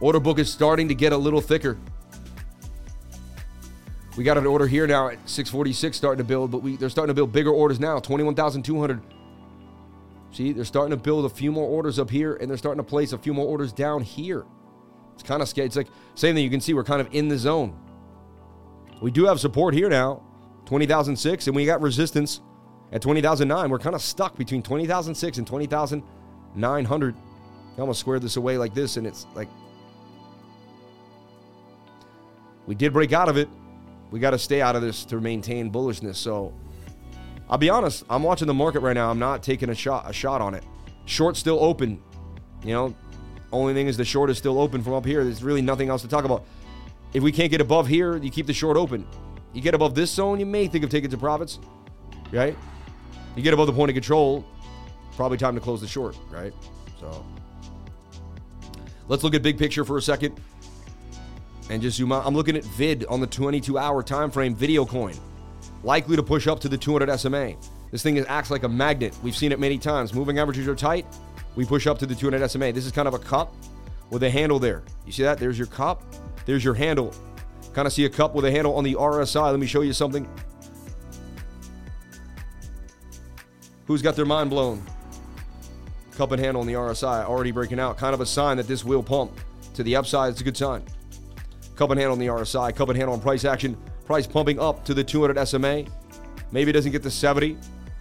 Order 0.00 0.18
book 0.18 0.38
is 0.38 0.50
starting 0.50 0.88
to 0.88 0.94
get 0.94 1.12
a 1.12 1.16
little 1.16 1.42
thicker. 1.42 1.76
We 4.16 4.24
got 4.24 4.38
an 4.38 4.46
order 4.46 4.66
here 4.66 4.86
now 4.86 5.08
at 5.08 5.18
646 5.28 5.94
starting 5.94 6.18
to 6.18 6.24
build, 6.24 6.50
but 6.50 6.62
we 6.62 6.76
they're 6.76 6.88
starting 6.88 7.10
to 7.10 7.14
build 7.14 7.32
bigger 7.32 7.50
orders 7.50 7.78
now, 7.78 7.98
21,200. 7.98 9.02
See, 10.32 10.52
they're 10.52 10.64
starting 10.64 10.90
to 10.90 10.96
build 10.96 11.26
a 11.26 11.28
few 11.28 11.52
more 11.52 11.68
orders 11.68 11.98
up 11.98 12.08
here, 12.08 12.36
and 12.36 12.48
they're 12.48 12.56
starting 12.56 12.82
to 12.82 12.88
place 12.88 13.12
a 13.12 13.18
few 13.18 13.34
more 13.34 13.46
orders 13.46 13.74
down 13.74 14.02
here. 14.02 14.46
It's 15.16 15.24
kind 15.24 15.42
of 15.42 15.48
scary. 15.48 15.66
It's 15.66 15.76
like 15.76 15.88
same 16.14 16.34
thing. 16.34 16.44
You 16.44 16.50
can 16.50 16.60
see 16.60 16.74
we're 16.74 16.84
kind 16.84 17.00
of 17.00 17.08
in 17.12 17.26
the 17.26 17.36
zone. 17.36 17.76
We 19.00 19.10
do 19.10 19.24
have 19.24 19.40
support 19.40 19.74
here 19.74 19.88
now, 19.88 20.22
20,006, 20.66 21.46
and 21.48 21.56
we 21.56 21.66
got 21.66 21.80
resistance 21.80 22.40
at 22.92 23.02
20,009. 23.02 23.70
We're 23.70 23.78
kind 23.78 23.94
of 23.94 24.02
stuck 24.02 24.36
between 24.36 24.62
20,006 24.62 25.38
and 25.38 25.46
20,900. 25.46 27.14
I 27.76 27.80
almost 27.80 28.00
squared 28.00 28.22
this 28.22 28.36
away 28.36 28.56
like 28.58 28.74
this, 28.74 28.96
and 28.96 29.06
it's 29.06 29.26
like 29.34 29.48
we 32.66 32.74
did 32.74 32.92
break 32.92 33.12
out 33.12 33.28
of 33.28 33.36
it. 33.36 33.48
We 34.10 34.20
got 34.20 34.30
to 34.30 34.38
stay 34.38 34.60
out 34.60 34.76
of 34.76 34.82
this 34.82 35.04
to 35.06 35.20
maintain 35.20 35.72
bullishness. 35.72 36.16
So 36.16 36.52
I'll 37.48 37.58
be 37.58 37.70
honest, 37.70 38.04
I'm 38.10 38.22
watching 38.22 38.46
the 38.46 38.54
market 38.54 38.80
right 38.80 38.94
now. 38.94 39.10
I'm 39.10 39.18
not 39.18 39.42
taking 39.42 39.70
a 39.70 39.74
shot 39.74 40.08
a 40.08 40.12
shot 40.12 40.40
on 40.40 40.54
it. 40.54 40.64
Short 41.06 41.36
still 41.36 41.58
open. 41.62 42.02
You 42.64 42.72
know, 42.72 42.94
only 43.52 43.74
thing 43.74 43.86
is 43.86 43.96
the 43.96 44.04
short 44.04 44.30
is 44.30 44.38
still 44.38 44.60
open 44.60 44.82
from 44.82 44.94
up 44.94 45.04
here. 45.04 45.24
There's 45.24 45.42
really 45.42 45.62
nothing 45.62 45.88
else 45.88 46.02
to 46.02 46.08
talk 46.08 46.24
about. 46.24 46.44
If 47.12 47.22
we 47.22 47.32
can't 47.32 47.50
get 47.50 47.60
above 47.60 47.86
here, 47.86 48.16
you 48.16 48.30
keep 48.30 48.46
the 48.46 48.52
short 48.52 48.76
open. 48.76 49.06
You 49.52 49.62
get 49.62 49.74
above 49.74 49.94
this 49.94 50.10
zone, 50.10 50.38
you 50.38 50.46
may 50.46 50.66
think 50.66 50.84
of 50.84 50.90
taking 50.90 51.10
some 51.10 51.20
profits, 51.20 51.58
right? 52.32 52.56
You 53.36 53.42
get 53.42 53.54
above 53.54 53.66
the 53.66 53.72
point 53.72 53.90
of 53.90 53.94
control, 53.94 54.44
probably 55.14 55.38
time 55.38 55.54
to 55.54 55.60
close 55.60 55.80
the 55.80 55.88
short, 55.88 56.16
right? 56.30 56.52
So 57.00 57.24
let's 59.08 59.22
look 59.22 59.34
at 59.34 59.42
big 59.42 59.58
picture 59.58 59.84
for 59.84 59.96
a 59.96 60.02
second 60.02 60.38
and 61.70 61.80
just 61.80 61.96
zoom 61.96 62.12
out. 62.12 62.26
I'm 62.26 62.34
looking 62.34 62.56
at 62.56 62.64
vid 62.64 63.04
on 63.06 63.20
the 63.20 63.26
22 63.26 63.78
hour 63.78 64.02
time 64.02 64.30
frame 64.30 64.54
video 64.54 64.84
coin, 64.84 65.14
likely 65.82 66.16
to 66.16 66.22
push 66.22 66.46
up 66.46 66.60
to 66.60 66.68
the 66.68 66.76
200 66.78 67.16
SMA. 67.18 67.54
This 67.90 68.02
thing 68.02 68.18
acts 68.18 68.50
like 68.50 68.64
a 68.64 68.68
magnet. 68.68 69.16
We've 69.22 69.36
seen 69.36 69.52
it 69.52 69.60
many 69.60 69.78
times. 69.78 70.12
Moving 70.12 70.38
averages 70.38 70.68
are 70.68 70.74
tight. 70.74 71.06
We 71.56 71.64
push 71.64 71.86
up 71.86 71.98
to 71.98 72.06
the 72.06 72.14
200 72.14 72.48
SMA. 72.48 72.72
This 72.72 72.86
is 72.86 72.92
kind 72.92 73.08
of 73.08 73.14
a 73.14 73.18
cup 73.18 73.54
with 74.10 74.22
a 74.22 74.30
handle 74.30 74.58
there. 74.58 74.82
You 75.06 75.12
see 75.12 75.22
that? 75.22 75.38
There's 75.38 75.58
your 75.58 75.66
cup. 75.66 76.02
There's 76.44 76.62
your 76.62 76.74
handle. 76.74 77.12
Kind 77.72 77.86
of 77.86 77.92
see 77.92 78.04
a 78.04 78.10
cup 78.10 78.34
with 78.34 78.44
a 78.44 78.50
handle 78.50 78.76
on 78.76 78.84
the 78.84 78.94
RSI. 78.94 79.50
Let 79.50 79.58
me 79.58 79.66
show 79.66 79.80
you 79.80 79.92
something. 79.92 80.28
Who's 83.86 84.02
got 84.02 84.16
their 84.16 84.26
mind 84.26 84.50
blown? 84.50 84.82
Cup 86.16 86.32
and 86.32 86.42
handle 86.42 86.60
on 86.60 86.66
the 86.66 86.74
RSI 86.74 87.24
already 87.24 87.50
breaking 87.50 87.80
out. 87.80 87.96
Kind 87.96 88.14
of 88.14 88.20
a 88.20 88.26
sign 88.26 88.56
that 88.58 88.68
this 88.68 88.84
will 88.84 89.02
pump 89.02 89.32
to 89.74 89.82
the 89.82 89.96
upside. 89.96 90.32
It's 90.32 90.40
a 90.40 90.44
good 90.44 90.56
sign. 90.56 90.82
Cup 91.74 91.90
and 91.90 91.98
handle 91.98 92.12
on 92.12 92.18
the 92.18 92.26
RSI. 92.26 92.74
Cup 92.74 92.88
and 92.88 92.96
handle 92.96 93.14
on 93.14 93.20
price 93.20 93.44
action. 93.44 93.76
Price 94.04 94.26
pumping 94.26 94.58
up 94.58 94.84
to 94.84 94.94
the 94.94 95.04
200 95.04 95.46
SMA. 95.46 95.84
Maybe 96.52 96.70
it 96.70 96.74
doesn't 96.74 96.92
get 96.92 97.02
to 97.02 97.10
70. 97.10 97.58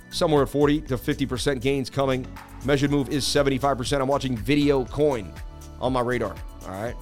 Somewhere 0.09 0.43
at 0.43 0.49
40 0.49 0.81
to 0.81 0.97
50% 0.97 1.61
gains 1.61 1.89
coming. 1.89 2.25
Measured 2.65 2.89
move 2.89 3.09
is 3.09 3.23
75%. 3.23 4.01
I'm 4.01 4.07
watching 4.07 4.35
video 4.35 4.85
coin 4.85 5.31
on 5.79 5.93
my 5.93 6.01
radar. 6.01 6.35
All 6.63 6.69
right. 6.69 6.95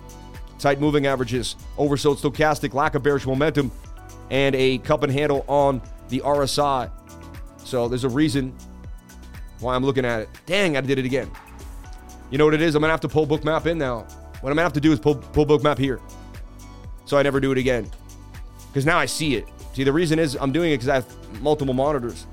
Tight 0.59 0.79
moving 0.79 1.07
averages, 1.07 1.55
oversold 1.77 2.19
stochastic, 2.19 2.73
lack 2.73 2.95
of 2.95 3.03
bearish 3.03 3.25
momentum, 3.25 3.71
and 4.29 4.55
a 4.55 4.77
cup 4.79 5.03
and 5.03 5.11
handle 5.11 5.45
on 5.47 5.81
the 6.09 6.19
RSI. 6.19 6.91
So 7.57 7.87
there's 7.87 8.03
a 8.03 8.09
reason 8.09 8.53
why 9.59 9.75
I'm 9.75 9.83
looking 9.83 10.05
at 10.05 10.21
it. 10.21 10.29
Dang, 10.45 10.77
I 10.77 10.81
did 10.81 10.99
it 10.99 11.05
again. 11.05 11.31
You 12.29 12.37
know 12.37 12.45
what 12.45 12.53
it 12.53 12.61
is? 12.61 12.75
I'm 12.75 12.81
gonna 12.81 12.91
have 12.91 13.01
to 13.01 13.07
pull 13.07 13.25
bookmap 13.25 13.65
in 13.65 13.77
now. 13.77 13.99
What 14.41 14.49
I'm 14.49 14.55
gonna 14.55 14.63
have 14.63 14.73
to 14.73 14.81
do 14.81 14.91
is 14.91 14.99
pull 14.99 15.15
pull 15.15 15.45
bookmap 15.45 15.77
here, 15.77 15.99
so 17.05 17.17
I 17.17 17.23
never 17.23 17.39
do 17.39 17.51
it 17.51 17.57
again. 17.57 17.89
Because 18.67 18.85
now 18.85 18.97
I 18.97 19.05
see 19.05 19.35
it. 19.35 19.47
See, 19.73 19.83
the 19.83 19.93
reason 19.93 20.19
is 20.19 20.35
I'm 20.39 20.51
doing 20.51 20.71
it 20.71 20.75
because 20.75 20.89
I 20.89 20.95
have 20.95 21.41
multiple 21.41 21.73
monitors, 21.73 22.27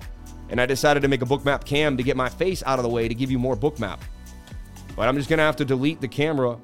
and 0.50 0.60
I 0.60 0.66
decided 0.66 1.00
to 1.00 1.08
make 1.08 1.22
a 1.22 1.26
bookmap 1.26 1.64
cam 1.64 1.96
to 1.96 2.02
get 2.02 2.16
my 2.16 2.28
face 2.28 2.62
out 2.66 2.78
of 2.78 2.82
the 2.82 2.88
way 2.88 3.08
to 3.08 3.14
give 3.14 3.30
you 3.30 3.38
more 3.38 3.56
bookmap. 3.56 4.00
But 4.96 5.08
I'm 5.08 5.16
just 5.16 5.30
gonna 5.30 5.42
have 5.42 5.56
to 5.56 5.64
delete 5.64 6.00
the 6.00 6.08
camera 6.08 6.58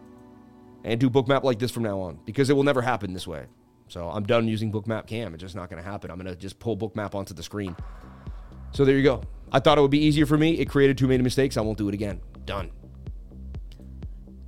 and 0.85 1.01
do 1.01 1.09
bookmap 1.09 1.45
like 1.45 1.59
this 1.59 1.71
from 1.71 1.85
now 1.85 2.01
on 2.01 2.19
because 2.27 2.51
it 2.51 2.55
will 2.55 2.65
never 2.65 2.83
happen 2.83 3.13
this 3.13 3.27
way. 3.27 3.47
So 3.89 4.09
I'm 4.09 4.25
done 4.25 4.49
using 4.49 4.73
bookmap 4.73 5.07
cam. 5.07 5.33
It's 5.33 5.41
just 5.41 5.55
not 5.55 5.71
gonna 5.71 5.83
happen. 5.83 6.11
I'm 6.11 6.19
gonna 6.19 6.35
just 6.35 6.59
pull 6.59 6.77
bookmap 6.77 7.15
onto 7.15 7.33
the 7.33 7.43
screen. 7.43 7.77
So 8.73 8.85
there 8.85 8.97
you 8.97 9.05
go. 9.05 9.23
I 9.53 9.61
thought 9.61 9.79
it 9.79 9.81
would 9.81 9.93
be 9.93 10.05
easier 10.05 10.27
for 10.27 10.37
me. 10.37 10.59
It 10.59 10.69
created 10.69 10.99
too 10.99 11.07
many 11.07 11.23
mistakes. 11.23 11.57
I 11.57 11.61
won't 11.61 11.79
do 11.79 11.89
it 11.89 11.95
again. 11.95 12.21
Done. 12.45 12.71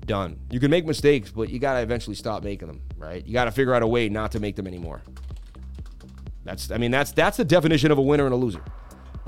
Done. 0.05 0.39
You 0.51 0.59
can 0.59 0.71
make 0.71 0.87
mistakes, 0.87 1.31
but 1.31 1.51
you 1.51 1.59
got 1.59 1.75
to 1.75 1.81
eventually 1.81 2.17
stop 2.17 2.43
making 2.43 2.67
them, 2.67 2.83
right? 2.97 3.25
You 3.25 3.33
got 3.33 3.45
to 3.45 3.53
figure 3.53 3.75
out 3.75 3.83
a 3.83 3.87
way 3.87 4.09
not 4.09 4.33
to 4.33 4.41
make 4.41 4.57
them 4.57 4.67
anymore. 4.67 5.03
That's 6.45 6.71
I 6.71 6.79
mean 6.79 6.91
that's 6.91 7.13
that's 7.13 7.37
the 7.37 7.45
definition 7.45 7.91
of 7.91 7.99
a 7.99 8.03
winner 8.03 8.25
and 8.25 8.33
a 8.33 8.37
loser. 8.37 8.63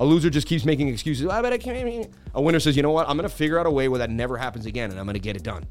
A 0.00 0.04
loser 0.04 0.30
just 0.30 0.46
keeps 0.46 0.64
making 0.64 0.88
excuses. 0.88 1.28
I 1.28 1.42
bet 1.42 1.52
I 1.52 1.58
can't. 1.58 2.08
A 2.34 2.40
winner 2.40 2.58
says, 2.58 2.74
"You 2.74 2.82
know 2.82 2.90
what? 2.90 3.08
I'm 3.08 3.16
going 3.16 3.28
to 3.28 3.34
figure 3.34 3.60
out 3.60 3.66
a 3.66 3.70
way 3.70 3.86
where 3.88 3.98
that 3.98 4.10
never 4.10 4.36
happens 4.36 4.66
again 4.66 4.90
and 4.90 4.98
I'm 4.98 5.04
going 5.06 5.14
to 5.14 5.20
get 5.20 5.36
it 5.36 5.42
done." 5.42 5.66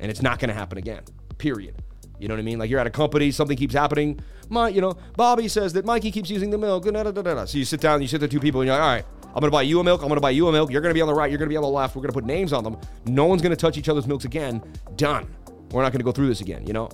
And 0.00 0.10
it's 0.10 0.22
not 0.22 0.38
going 0.38 0.48
to 0.48 0.54
happen 0.54 0.78
again. 0.78 1.02
Period. 1.38 1.74
You 2.18 2.28
know 2.28 2.34
what 2.34 2.40
I 2.40 2.44
mean? 2.44 2.58
Like 2.58 2.70
you're 2.70 2.80
at 2.80 2.86
a 2.86 2.90
company, 2.90 3.30
something 3.30 3.56
keeps 3.56 3.74
happening. 3.74 4.18
My, 4.48 4.68
you 4.68 4.80
know, 4.80 4.94
Bobby 5.16 5.48
says 5.48 5.72
that 5.74 5.84
Mikey 5.84 6.10
keeps 6.10 6.30
using 6.30 6.50
the 6.50 6.58
milk. 6.58 6.84
Da, 6.84 7.02
da, 7.02 7.10
da. 7.10 7.44
So 7.44 7.58
you 7.58 7.64
sit 7.64 7.80
down, 7.80 8.00
you 8.00 8.08
sit 8.08 8.18
there 8.18 8.28
two 8.28 8.40
people, 8.40 8.62
and 8.62 8.68
you're 8.68 8.76
like, 8.76 8.82
all 8.82 8.94
right, 8.94 9.04
I'm 9.34 9.40
gonna 9.40 9.50
buy 9.50 9.62
you 9.62 9.80
a 9.80 9.84
milk. 9.84 10.02
I'm 10.02 10.08
gonna 10.08 10.20
buy 10.20 10.30
you 10.30 10.48
a 10.48 10.52
milk. 10.52 10.70
You're 10.70 10.80
gonna 10.80 10.94
be 10.94 11.02
on 11.02 11.08
the 11.08 11.14
right. 11.14 11.30
You're 11.30 11.38
gonna 11.38 11.50
be 11.50 11.56
on 11.56 11.62
the 11.62 11.68
left. 11.68 11.94
We're 11.94 12.02
gonna 12.02 12.14
put 12.14 12.24
names 12.24 12.54
on 12.54 12.64
them. 12.64 12.78
No 13.04 13.26
one's 13.26 13.42
gonna 13.42 13.56
touch 13.56 13.76
each 13.76 13.90
other's 13.90 14.06
milks 14.06 14.24
again. 14.24 14.62
Done. 14.96 15.28
We're 15.72 15.82
not 15.82 15.92
gonna 15.92 16.04
go 16.04 16.12
through 16.12 16.28
this 16.28 16.40
again. 16.40 16.66
You 16.66 16.72
know, 16.72 16.88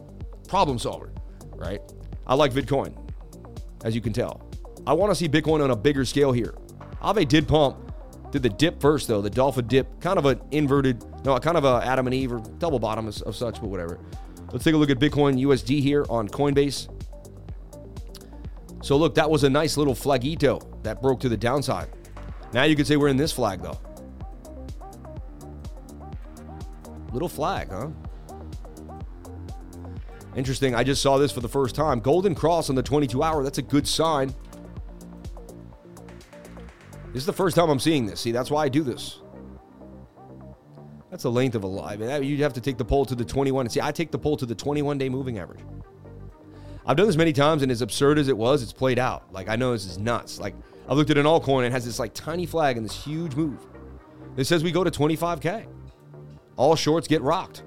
problem 0.48 0.78
solver, 0.78 1.12
right? 1.54 1.80
I 2.26 2.34
like 2.34 2.52
Bitcoin, 2.52 2.96
as 3.84 3.94
you 3.94 4.00
can 4.00 4.12
tell. 4.12 4.48
I 4.84 4.92
want 4.94 5.12
to 5.12 5.14
see 5.14 5.28
Bitcoin 5.28 5.62
on 5.62 5.70
a 5.70 5.76
bigger 5.76 6.04
scale 6.04 6.32
here. 6.32 6.54
Aave 7.02 7.26
did 7.26 7.48
pump, 7.48 7.92
did 8.30 8.42
the 8.42 8.48
dip 8.48 8.80
first 8.80 9.08
though, 9.08 9.20
the 9.20 9.30
dolphin 9.30 9.66
dip, 9.66 10.00
kind 10.00 10.18
of 10.18 10.26
an 10.26 10.40
inverted, 10.52 11.04
no, 11.24 11.36
kind 11.38 11.56
of 11.56 11.64
a 11.64 11.82
Adam 11.84 12.06
and 12.06 12.14
Eve 12.14 12.32
or 12.32 12.40
double 12.58 12.78
bottom 12.78 13.08
of, 13.08 13.20
of 13.22 13.36
such, 13.36 13.60
but 13.60 13.68
whatever. 13.68 13.98
Let's 14.52 14.64
take 14.64 14.74
a 14.74 14.76
look 14.76 14.90
at 14.90 14.98
Bitcoin 14.98 15.40
USD 15.40 15.80
here 15.80 16.04
on 16.08 16.28
Coinbase. 16.28 16.88
So 18.82 18.96
look, 18.96 19.14
that 19.14 19.30
was 19.30 19.44
a 19.44 19.50
nice 19.50 19.76
little 19.76 19.94
flagito 19.94 20.82
that 20.82 21.00
broke 21.00 21.20
to 21.20 21.28
the 21.28 21.36
downside. 21.36 21.88
Now 22.52 22.64
you 22.64 22.76
could 22.76 22.86
say 22.86 22.96
we're 22.96 23.08
in 23.08 23.16
this 23.16 23.32
flag 23.32 23.62
though. 23.62 23.80
Little 27.12 27.28
flag, 27.28 27.68
huh? 27.70 27.88
Interesting. 30.34 30.74
I 30.74 30.82
just 30.82 31.02
saw 31.02 31.18
this 31.18 31.30
for 31.30 31.40
the 31.40 31.48
first 31.48 31.74
time. 31.74 32.00
Golden 32.00 32.34
cross 32.34 32.70
on 32.70 32.76
the 32.76 32.82
22 32.82 33.22
hour. 33.22 33.44
That's 33.44 33.58
a 33.58 33.62
good 33.62 33.86
sign. 33.86 34.34
This 37.12 37.22
is 37.22 37.26
the 37.26 37.32
first 37.32 37.56
time 37.56 37.68
I'm 37.68 37.78
seeing 37.78 38.06
this. 38.06 38.20
See, 38.20 38.32
that's 38.32 38.50
why 38.50 38.64
I 38.64 38.68
do 38.68 38.82
this. 38.82 39.20
That's 41.10 41.24
the 41.24 41.30
length 41.30 41.54
of 41.54 41.62
a 41.62 41.66
live. 41.66 42.00
You'd 42.24 42.40
have 42.40 42.54
to 42.54 42.60
take 42.60 42.78
the 42.78 42.84
poll 42.84 43.04
to 43.04 43.14
the 43.14 43.24
21. 43.24 43.68
See, 43.68 43.80
I 43.82 43.92
take 43.92 44.10
the 44.10 44.18
poll 44.18 44.36
to 44.38 44.46
the 44.46 44.54
21 44.54 44.96
day 44.96 45.10
moving 45.10 45.38
average. 45.38 45.60
I've 46.86 46.96
done 46.96 47.06
this 47.06 47.16
many 47.16 47.32
times, 47.32 47.62
and 47.62 47.70
as 47.70 47.82
absurd 47.82 48.18
as 48.18 48.28
it 48.28 48.36
was, 48.36 48.62
it's 48.62 48.72
played 48.72 48.98
out. 48.98 49.30
Like, 49.32 49.48
I 49.48 49.56
know 49.56 49.72
this 49.72 49.86
is 49.86 49.98
nuts. 49.98 50.40
Like, 50.40 50.54
I've 50.88 50.96
looked 50.96 51.10
at 51.10 51.18
an 51.18 51.26
altcoin 51.26 51.58
and 51.58 51.66
it 51.66 51.72
has 51.72 51.84
this 51.84 51.98
like 51.98 52.12
tiny 52.12 52.46
flag 52.46 52.76
and 52.76 52.84
this 52.84 53.04
huge 53.04 53.36
move. 53.36 53.58
It 54.36 54.44
says 54.44 54.64
we 54.64 54.72
go 54.72 54.82
to 54.82 54.90
25K. 54.90 55.66
All 56.56 56.74
shorts 56.74 57.06
get 57.06 57.22
rocked. 57.22 57.62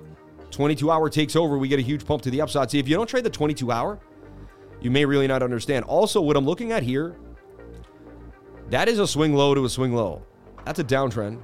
22 0.51 0.91
hour 0.91 1.09
takes 1.09 1.35
over. 1.35 1.57
We 1.57 1.67
get 1.67 1.79
a 1.79 1.83
huge 1.83 2.05
pump 2.05 2.23
to 2.23 2.31
the 2.31 2.41
upside. 2.41 2.71
See, 2.71 2.79
if 2.79 2.87
you 2.87 2.95
don't 2.95 3.07
trade 3.07 3.23
the 3.23 3.29
22 3.29 3.71
hour, 3.71 3.99
you 4.81 4.91
may 4.91 5.05
really 5.05 5.27
not 5.27 5.43
understand. 5.43 5.85
Also, 5.85 6.21
what 6.21 6.35
I'm 6.35 6.45
looking 6.45 6.71
at 6.71 6.83
here, 6.83 7.15
that 8.69 8.87
is 8.87 8.99
a 8.99 9.07
swing 9.07 9.33
low 9.33 9.53
to 9.53 9.65
a 9.65 9.69
swing 9.69 9.93
low. 9.93 10.23
That's 10.65 10.79
a 10.79 10.83
downtrend. 10.83 11.39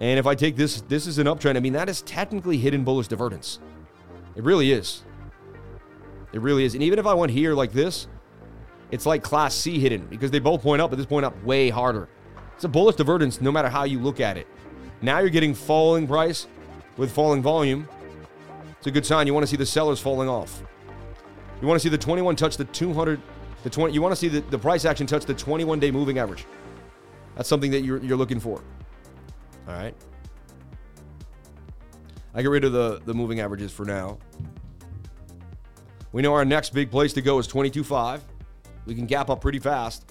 And 0.00 0.18
if 0.18 0.26
I 0.26 0.34
take 0.34 0.56
this, 0.56 0.80
this 0.82 1.06
is 1.06 1.18
an 1.18 1.26
uptrend. 1.26 1.56
I 1.56 1.60
mean, 1.60 1.72
that 1.72 1.88
is 1.88 2.02
technically 2.02 2.58
hidden 2.58 2.84
bullish 2.84 3.08
divergence. 3.08 3.58
It 4.36 4.44
really 4.44 4.70
is. 4.70 5.02
It 6.32 6.40
really 6.40 6.64
is. 6.64 6.74
And 6.74 6.82
even 6.82 6.98
if 6.98 7.06
I 7.06 7.14
went 7.14 7.32
here 7.32 7.54
like 7.54 7.72
this, 7.72 8.06
it's 8.90 9.06
like 9.06 9.22
class 9.22 9.54
C 9.54 9.78
hidden 9.78 10.06
because 10.06 10.30
they 10.30 10.38
both 10.38 10.62
point 10.62 10.80
up, 10.80 10.90
but 10.90 10.96
this 10.96 11.06
point 11.06 11.24
up 11.24 11.42
way 11.42 11.68
harder. 11.68 12.08
It's 12.54 12.64
a 12.64 12.68
bullish 12.68 12.96
divergence 12.96 13.40
no 13.40 13.50
matter 13.50 13.68
how 13.68 13.84
you 13.84 13.98
look 13.98 14.20
at 14.20 14.36
it. 14.36 14.46
Now 15.00 15.18
you're 15.18 15.30
getting 15.30 15.54
falling 15.54 16.06
price 16.06 16.46
with 16.96 17.10
falling 17.10 17.42
volume. 17.42 17.88
It's 18.78 18.86
a 18.86 18.90
good 18.90 19.06
sign. 19.06 19.26
You 19.26 19.34
want 19.34 19.44
to 19.44 19.48
see 19.48 19.56
the 19.56 19.66
sellers 19.66 20.00
falling 20.00 20.28
off. 20.28 20.62
You 21.60 21.66
want 21.66 21.80
to 21.80 21.82
see 21.82 21.88
the 21.88 21.98
21 21.98 22.36
touch 22.36 22.56
the 22.56 22.64
200, 22.64 23.20
the 23.62 23.70
20. 23.70 23.92
You 23.92 24.02
want 24.02 24.12
to 24.12 24.16
see 24.16 24.28
the, 24.28 24.40
the 24.40 24.58
price 24.58 24.84
action 24.84 25.06
touch 25.06 25.24
the 25.24 25.34
21 25.34 25.80
day 25.80 25.90
moving 25.90 26.18
average. 26.18 26.44
That's 27.36 27.48
something 27.48 27.70
that 27.70 27.82
you're, 27.82 28.02
you're 28.02 28.16
looking 28.16 28.40
for. 28.40 28.62
All 29.66 29.74
right. 29.74 29.94
I 32.34 32.42
get 32.42 32.50
rid 32.50 32.64
of 32.64 32.72
the, 32.72 33.00
the 33.04 33.14
moving 33.14 33.40
averages 33.40 33.72
for 33.72 33.84
now. 33.84 34.18
We 36.12 36.22
know 36.22 36.34
our 36.34 36.44
next 36.44 36.70
big 36.70 36.90
place 36.90 37.12
to 37.14 37.22
go 37.22 37.38
is 37.38 37.46
22.5. 37.48 38.20
We 38.86 38.94
can 38.94 39.06
gap 39.06 39.28
up 39.28 39.40
pretty 39.40 39.58
fast. 39.58 40.10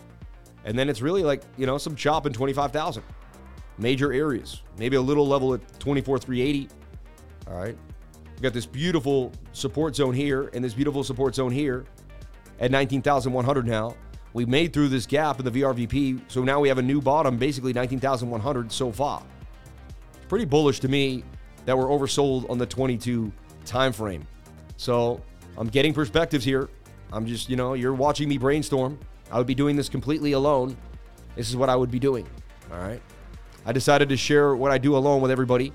And 0.65 0.77
then 0.77 0.89
it's 0.89 1.01
really 1.01 1.23
like, 1.23 1.41
you 1.57 1.65
know, 1.65 1.77
some 1.77 1.95
chop 1.95 2.25
in 2.25 2.33
25,000. 2.33 3.03
Major 3.77 4.11
areas. 4.11 4.61
Maybe 4.77 4.95
a 4.95 5.01
little 5.01 5.27
level 5.27 5.53
at 5.53 5.79
24,380. 5.79 6.69
All 7.47 7.57
right. 7.57 7.77
We 8.35 8.41
got 8.41 8.53
this 8.53 8.65
beautiful 8.65 9.31
support 9.53 9.95
zone 9.95 10.13
here 10.13 10.51
and 10.53 10.63
this 10.63 10.73
beautiful 10.73 11.03
support 11.03 11.33
zone 11.33 11.51
here 11.51 11.85
at 12.59 12.71
19,100 12.71 13.67
now. 13.67 13.95
We 14.33 14.45
made 14.45 14.73
through 14.73 14.89
this 14.89 15.05
gap 15.05 15.39
in 15.39 15.45
the 15.45 15.51
VRVP, 15.51 16.21
so 16.27 16.43
now 16.43 16.59
we 16.59 16.67
have 16.67 16.77
a 16.77 16.81
new 16.81 17.01
bottom, 17.01 17.37
basically 17.37 17.73
19,100 17.73 18.71
so 18.71 18.91
far. 18.91 19.23
Pretty 20.27 20.45
bullish 20.45 20.79
to 20.81 20.87
me 20.87 21.23
that 21.65 21.77
we're 21.77 21.87
oversold 21.87 22.49
on 22.49 22.57
the 22.57 22.65
22 22.65 23.31
time 23.65 23.91
frame. 23.91 24.27
So 24.77 25.21
I'm 25.57 25.67
getting 25.67 25.93
perspectives 25.93 26.45
here. 26.45 26.69
I'm 27.11 27.25
just, 27.25 27.49
you 27.49 27.55
know, 27.55 27.73
you're 27.73 27.93
watching 27.93 28.29
me 28.29 28.37
brainstorm. 28.37 28.99
I 29.31 29.37
would 29.37 29.47
be 29.47 29.55
doing 29.55 29.75
this 29.75 29.89
completely 29.89 30.33
alone. 30.33 30.77
This 31.35 31.49
is 31.49 31.55
what 31.55 31.69
I 31.69 31.75
would 31.75 31.91
be 31.91 31.99
doing. 31.99 32.27
All 32.71 32.79
right. 32.79 33.01
I 33.65 33.71
decided 33.71 34.09
to 34.09 34.17
share 34.17 34.55
what 34.55 34.71
I 34.71 34.77
do 34.77 34.95
alone 34.95 35.21
with 35.21 35.31
everybody. 35.31 35.73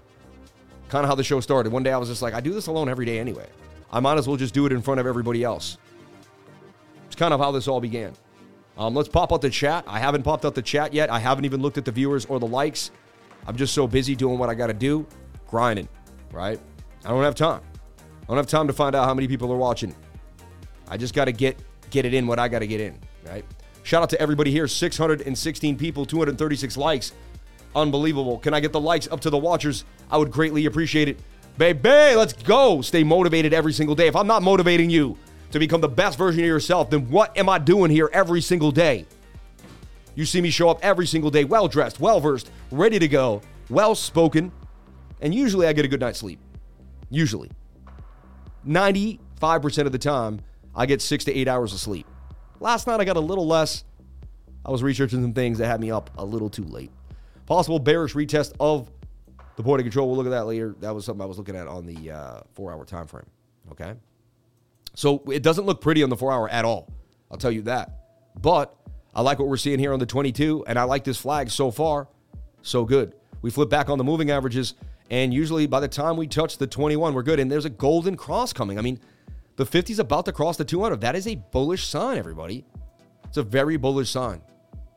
Kind 0.89 1.05
of 1.05 1.09
how 1.09 1.15
the 1.15 1.25
show 1.25 1.41
started. 1.41 1.73
One 1.73 1.83
day 1.83 1.93
I 1.93 1.99
was 1.99 2.09
just 2.09 2.23
like, 2.23 2.35
I 2.35 2.41
do 2.41 2.53
this 2.53 2.67
alone 2.67 2.89
every 2.89 3.07
day 3.07 3.19
anyway. 3.19 3.47
I 3.93 4.01
might 4.01 4.19
as 4.19 4.27
well 4.27 4.37
just 4.37 4.55
do 4.55 4.67
it 4.67 4.73
in 4.73 4.81
front 4.81 5.01
of 5.01 5.07
everybody 5.07 5.45
else. 5.45 5.79
Kind 7.23 7.33
of 7.33 7.39
how 7.39 7.53
this 7.53 7.69
all 7.69 7.81
began. 7.81 8.15
Um, 8.77 8.97
let's 8.97 9.09
pop 9.09 9.33
out 9.33 9.43
the 9.43 9.49
chat. 9.49 9.85
I 9.87 10.01
haven't 10.01 10.25
popped 10.25 10.45
out 10.45 10.57
the 10.57 10.61
chat 10.61 10.93
yet. 10.93 11.09
I 11.09 11.21
haven't 11.21 11.45
even 11.45 11.63
looked 11.63 11.79
at 11.79 11.85
the 11.85 11.93
viewers 11.93 12.25
or 12.25 12.41
the 12.41 12.49
likes. 12.49 12.91
I'm 13.47 13.55
just 13.55 13.75
so 13.75 13.87
busy 13.87 14.17
doing 14.17 14.41
what 14.41 14.49
I 14.49 14.55
got 14.55 14.67
to 14.67 14.75
do, 14.75 15.07
grinding, 15.47 15.89
right? 16.33 16.59
I 17.05 17.09
don't 17.11 17.23
have 17.23 17.37
time. 17.37 17.61
I 18.01 18.27
don't 18.27 18.39
have 18.39 18.49
time 18.49 18.67
to 18.67 18.73
find 18.73 18.97
out 18.97 19.05
how 19.05 19.15
many 19.15 19.29
people 19.29 19.53
are 19.53 19.57
watching. 19.57 19.95
I 20.89 20.97
just 20.97 21.15
got 21.15 21.27
to 21.27 21.33
get 21.33 21.61
get 21.91 22.07
it 22.07 22.13
in 22.13 22.27
what 22.27 22.41
I 22.41 22.49
got 22.49 22.59
to 22.59 22.67
get 22.67 22.81
in, 22.81 22.99
right? 23.25 23.45
Shout 23.85 24.03
out 24.03 24.11
to 24.11 24.21
everybody 24.21 24.51
here. 24.51 24.67
616 24.67 25.77
people, 25.77 26.05
236 26.05 26.77
likes. 26.77 27.13
Unbelievable. 27.77 28.39
Can 28.39 28.53
I 28.53 28.59
get 28.59 28.73
the 28.73 28.81
likes 28.81 29.07
up 29.13 29.21
to 29.21 29.31
the 29.31 29.39
watchers? 29.39 29.85
I 30.11 30.19
would 30.19 30.33
greatly 30.33 30.67
appreciate 30.67 31.07
it. 31.07 31.21
Baby, 31.57 32.17
let's 32.17 32.33
go. 32.33 32.83
Stay 32.83 33.05
motivated 33.05 33.55
every 33.55 33.73
single 33.73 33.95
day. 33.95 34.09
If 34.09 34.17
I'm 34.17 34.27
not 34.27 34.43
motivating 34.43 34.91
you 34.91 35.17
to 35.53 35.59
become 35.59 35.81
the 35.81 35.89
best 35.89 36.19
version 36.19 36.41
of 36.41 36.47
yourself, 36.47 36.91
then 36.91 37.09
what 37.09 37.37
am 37.37 37.49
I 37.49 37.59
doing 37.59 37.91
here 37.91 38.11
every 38.13 38.41
single 38.41 38.73
day? 38.73 39.07
You 40.15 40.25
see 40.25 40.41
me 40.41 40.51
show 40.51 40.69
up 40.69 40.79
every 40.83 41.07
single 41.07 41.31
day, 41.31 41.45
well 41.45 41.69
dressed, 41.69 42.01
well 42.01 42.21
versed, 42.21 42.51
ready 42.71 42.99
to 42.99 43.09
go, 43.09 43.41
well 43.71 43.95
spoken, 43.95 44.51
and 45.21 45.35
usually 45.35 45.67
I 45.67 45.73
get 45.73 45.85
a 45.85 45.89
good 45.89 46.01
night's 46.01 46.19
sleep. 46.19 46.41
Usually. 47.11 47.51
95% 48.67 49.87
of 49.87 49.93
the 49.93 49.99
time, 49.99 50.41
I 50.75 50.87
get 50.87 51.01
six 51.01 51.25
to 51.25 51.33
eight 51.33 51.49
hours 51.49 51.73
of 51.73 51.81
sleep. 51.81 52.07
Last 52.61 52.87
night 52.87 53.01
I 53.01 53.05
got 53.05 53.17
a 53.17 53.21
little 53.21 53.47
less. 53.47 53.85
I 54.65 54.71
was 54.71 54.83
researching 54.83 55.21
some 55.21 55.33
things 55.35 55.59
that 55.59 55.67
had 55.67 55.81
me 55.81 55.91
up 55.91 56.11
a 56.17 56.25
little 56.25 56.49
too 56.49 56.65
late. 56.65 56.91
Possible 57.47 57.79
bearish 57.79 58.15
retest 58.15 58.55
of 58.61 58.91
the 59.57 59.63
point 59.63 59.81
of 59.81 59.85
control. 59.85 60.09
We'll 60.09 60.17
look 60.17 60.27
at 60.27 60.31
that 60.31 60.47
later. 60.47 60.75
That 60.81 60.95
was 60.95 61.05
something 61.05 61.23
I 61.23 61.27
was 61.27 61.39
looking 61.39 61.57
at 61.57 61.67
on 61.67 61.85
the 61.87 62.11
uh, 62.11 62.41
four 62.55 62.73
hour 62.73 62.85
time 62.85 63.07
frame. 63.07 63.27
Okay. 63.73 63.95
So 64.95 65.23
it 65.31 65.43
doesn't 65.43 65.65
look 65.65 65.81
pretty 65.81 66.03
on 66.03 66.11
the 66.11 66.17
four 66.17 66.33
hour 66.33 66.49
at 66.49 66.65
all. 66.65 66.93
I'll 67.31 67.39
tell 67.39 67.51
you 67.51 67.63
that. 67.63 67.99
But 68.41 68.75
I 69.15 69.23
like 69.23 69.39
what 69.39 69.49
we're 69.49 69.57
seeing 69.57 69.79
here 69.79 69.93
on 69.93 69.99
the 69.99 70.07
22, 70.07 70.65
and 70.67 70.79
I 70.79 70.85
like 70.85 71.05
this 71.05 71.19
flag 71.19 71.51
so 71.51 71.71
far. 71.71 72.09
So 72.63 72.85
good. 72.85 73.15
We 73.43 73.51
flip 73.51 73.69
back 73.69 73.89
on 73.89 73.99
the 73.99 74.05
moving 74.05 74.31
averages, 74.31 74.75
and 75.11 75.35
usually 75.35 75.67
by 75.67 75.81
the 75.81 75.89
time 75.89 76.17
we 76.17 76.27
touch 76.27 76.59
the 76.59 76.67
21, 76.67 77.13
we're 77.15 77.23
good. 77.23 77.41
And 77.41 77.51
there's 77.51 77.65
a 77.65 77.71
golden 77.71 78.17
cross 78.17 78.53
coming. 78.53 78.79
I 78.79 78.83
mean, 78.83 79.01
the 79.57 79.67
50 79.67 79.93
is 79.93 79.99
about 79.99 80.25
to 80.27 80.33
cross 80.33 80.57
the 80.57 80.65
200. 80.65 81.01
That 81.01 81.17
is 81.17 81.27
a 81.27 81.35
bullish 81.35 81.87
sign, 81.87 82.19
everybody. 82.19 82.65
It's 83.25 83.37
a 83.37 83.43
very 83.43 83.77
bullish 83.77 84.11
sign. 84.11 84.41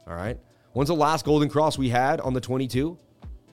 All 0.08 0.16
right. 0.16 0.40
When's 0.74 0.90
the 0.90 0.96
last 0.96 1.26
golden 1.26 1.50
cross 1.50 1.78
we 1.78 1.90
had 1.90 2.22
on 2.22 2.34
the 2.34 2.42
22? 2.42 2.98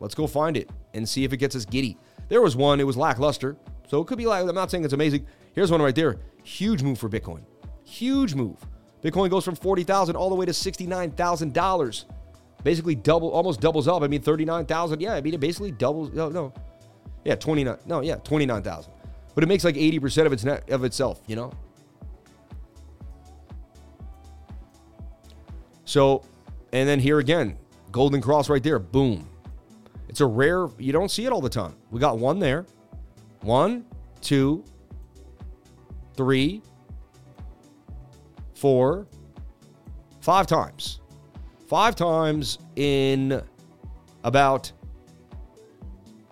Let's 0.01 0.15
go 0.15 0.27
find 0.27 0.57
it 0.57 0.69
and 0.95 1.09
see 1.09 1.25
if 1.25 1.33
it 1.33 1.37
gets 1.37 1.55
us 1.55 1.65
giddy. 1.65 1.97
There 2.29 2.43
was 2.43 2.57
one, 2.57 2.81
it 2.81 2.85
was 2.85 2.97
lackluster. 2.97 3.57
So 3.89 4.01
it 4.01 4.07
could 4.07 4.19
be 4.19 4.27
like, 4.27 4.47
I'm 4.47 4.55
not 4.55 4.71
saying 4.71 4.85
it's 4.85 4.93
amazing. 4.93 5.27
Here's 5.55 5.71
one 5.71 5.81
right 5.83 5.95
there. 5.95 6.19
Huge 6.43 6.83
move 6.83 6.99
for 6.99 7.09
Bitcoin. 7.09 7.43
Huge 7.85 8.35
move. 8.35 8.59
Bitcoin 9.03 9.31
goes 9.31 9.45
from 9.45 9.57
40,000 9.57 10.17
all 10.17 10.29
the 10.29 10.35
way 10.35 10.47
to 10.47 10.53
$69,000. 10.53 12.05
Basically 12.63 12.95
double, 12.95 13.31
almost 13.31 13.61
doubles 13.61 13.89
up. 13.89 14.03
I 14.03 14.07
mean, 14.07 14.23
39,000. 14.23 15.01
Yeah, 15.01 15.15
I 15.15 15.21
mean, 15.21 15.35
it 15.35 15.41
basically 15.41 15.73
doubles. 15.73 16.13
No, 16.13 16.29
no. 16.29 16.53
Yeah, 17.25 17.35
29. 17.35 17.77
No, 17.87 18.01
yeah, 18.01 18.17
29,000 18.17 18.93
but 19.35 19.45
it 19.45 19.47
makes 19.47 19.65
like 19.65 19.77
80% 19.77 20.27
of 20.27 20.33
its 20.33 20.45
net 20.45 20.69
of 20.71 20.85
itself, 20.85 21.21
you 21.27 21.37
know? 21.37 21.53
So, 25.85 26.23
and 26.73 26.89
then 26.89 27.01
here 27.01 27.19
again, 27.19 27.59
Golden 27.91 28.21
Cross 28.21 28.49
right 28.49 28.63
there, 28.63 28.79
boom. 28.79 29.29
It's 30.09 30.21
a 30.21 30.27
rare, 30.27 30.69
you 30.79 30.93
don't 30.93 31.11
see 31.11 31.27
it 31.27 31.33
all 31.33 31.41
the 31.41 31.51
time. 31.51 31.75
We 31.91 32.01
got 32.01 32.19
one 32.19 32.39
there. 32.39 32.67
One, 33.41 33.85
two, 34.21 34.65
three, 36.15 36.63
four, 38.55 39.07
five 40.21 40.47
times. 40.47 41.01
Five 41.69 41.97
times 41.97 42.59
in 42.77 43.43
about 44.25 44.71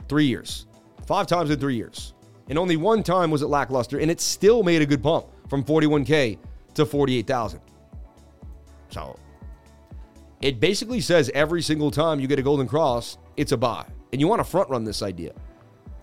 three 0.09 0.27
years. 0.27 0.66
Five 1.07 1.27
times 1.27 1.51
in 1.51 1.59
three 1.59 1.77
years. 1.77 2.14
And 2.49 2.59
only 2.59 2.77
one 2.77 3.03
time 3.03 3.31
was 3.31 3.43
it 3.43 3.47
lackluster, 3.47 3.99
and 3.99 4.11
it 4.11 4.21
still 4.21 4.62
made 4.62 4.83
a 4.83 4.87
good 4.87 5.03
bump 5.03 5.27
from 5.49 5.64
41K 5.64 6.38
to 6.75 6.85
48,000. 6.85 7.61
So 8.90 9.19
it 10.40 10.59
basically 10.59 11.01
says 11.01 11.31
every 11.35 11.62
single 11.62 11.90
time 11.90 12.19
you 12.19 12.27
get 12.27 12.38
a 12.38 12.43
golden 12.43 12.66
cross, 12.66 13.19
it's 13.37 13.53
a 13.53 13.57
buy. 13.57 13.85
And 14.12 14.21
you 14.21 14.27
want 14.27 14.40
to 14.40 14.45
front 14.45 14.69
run 14.69 14.85
this 14.85 15.03
idea. 15.03 15.33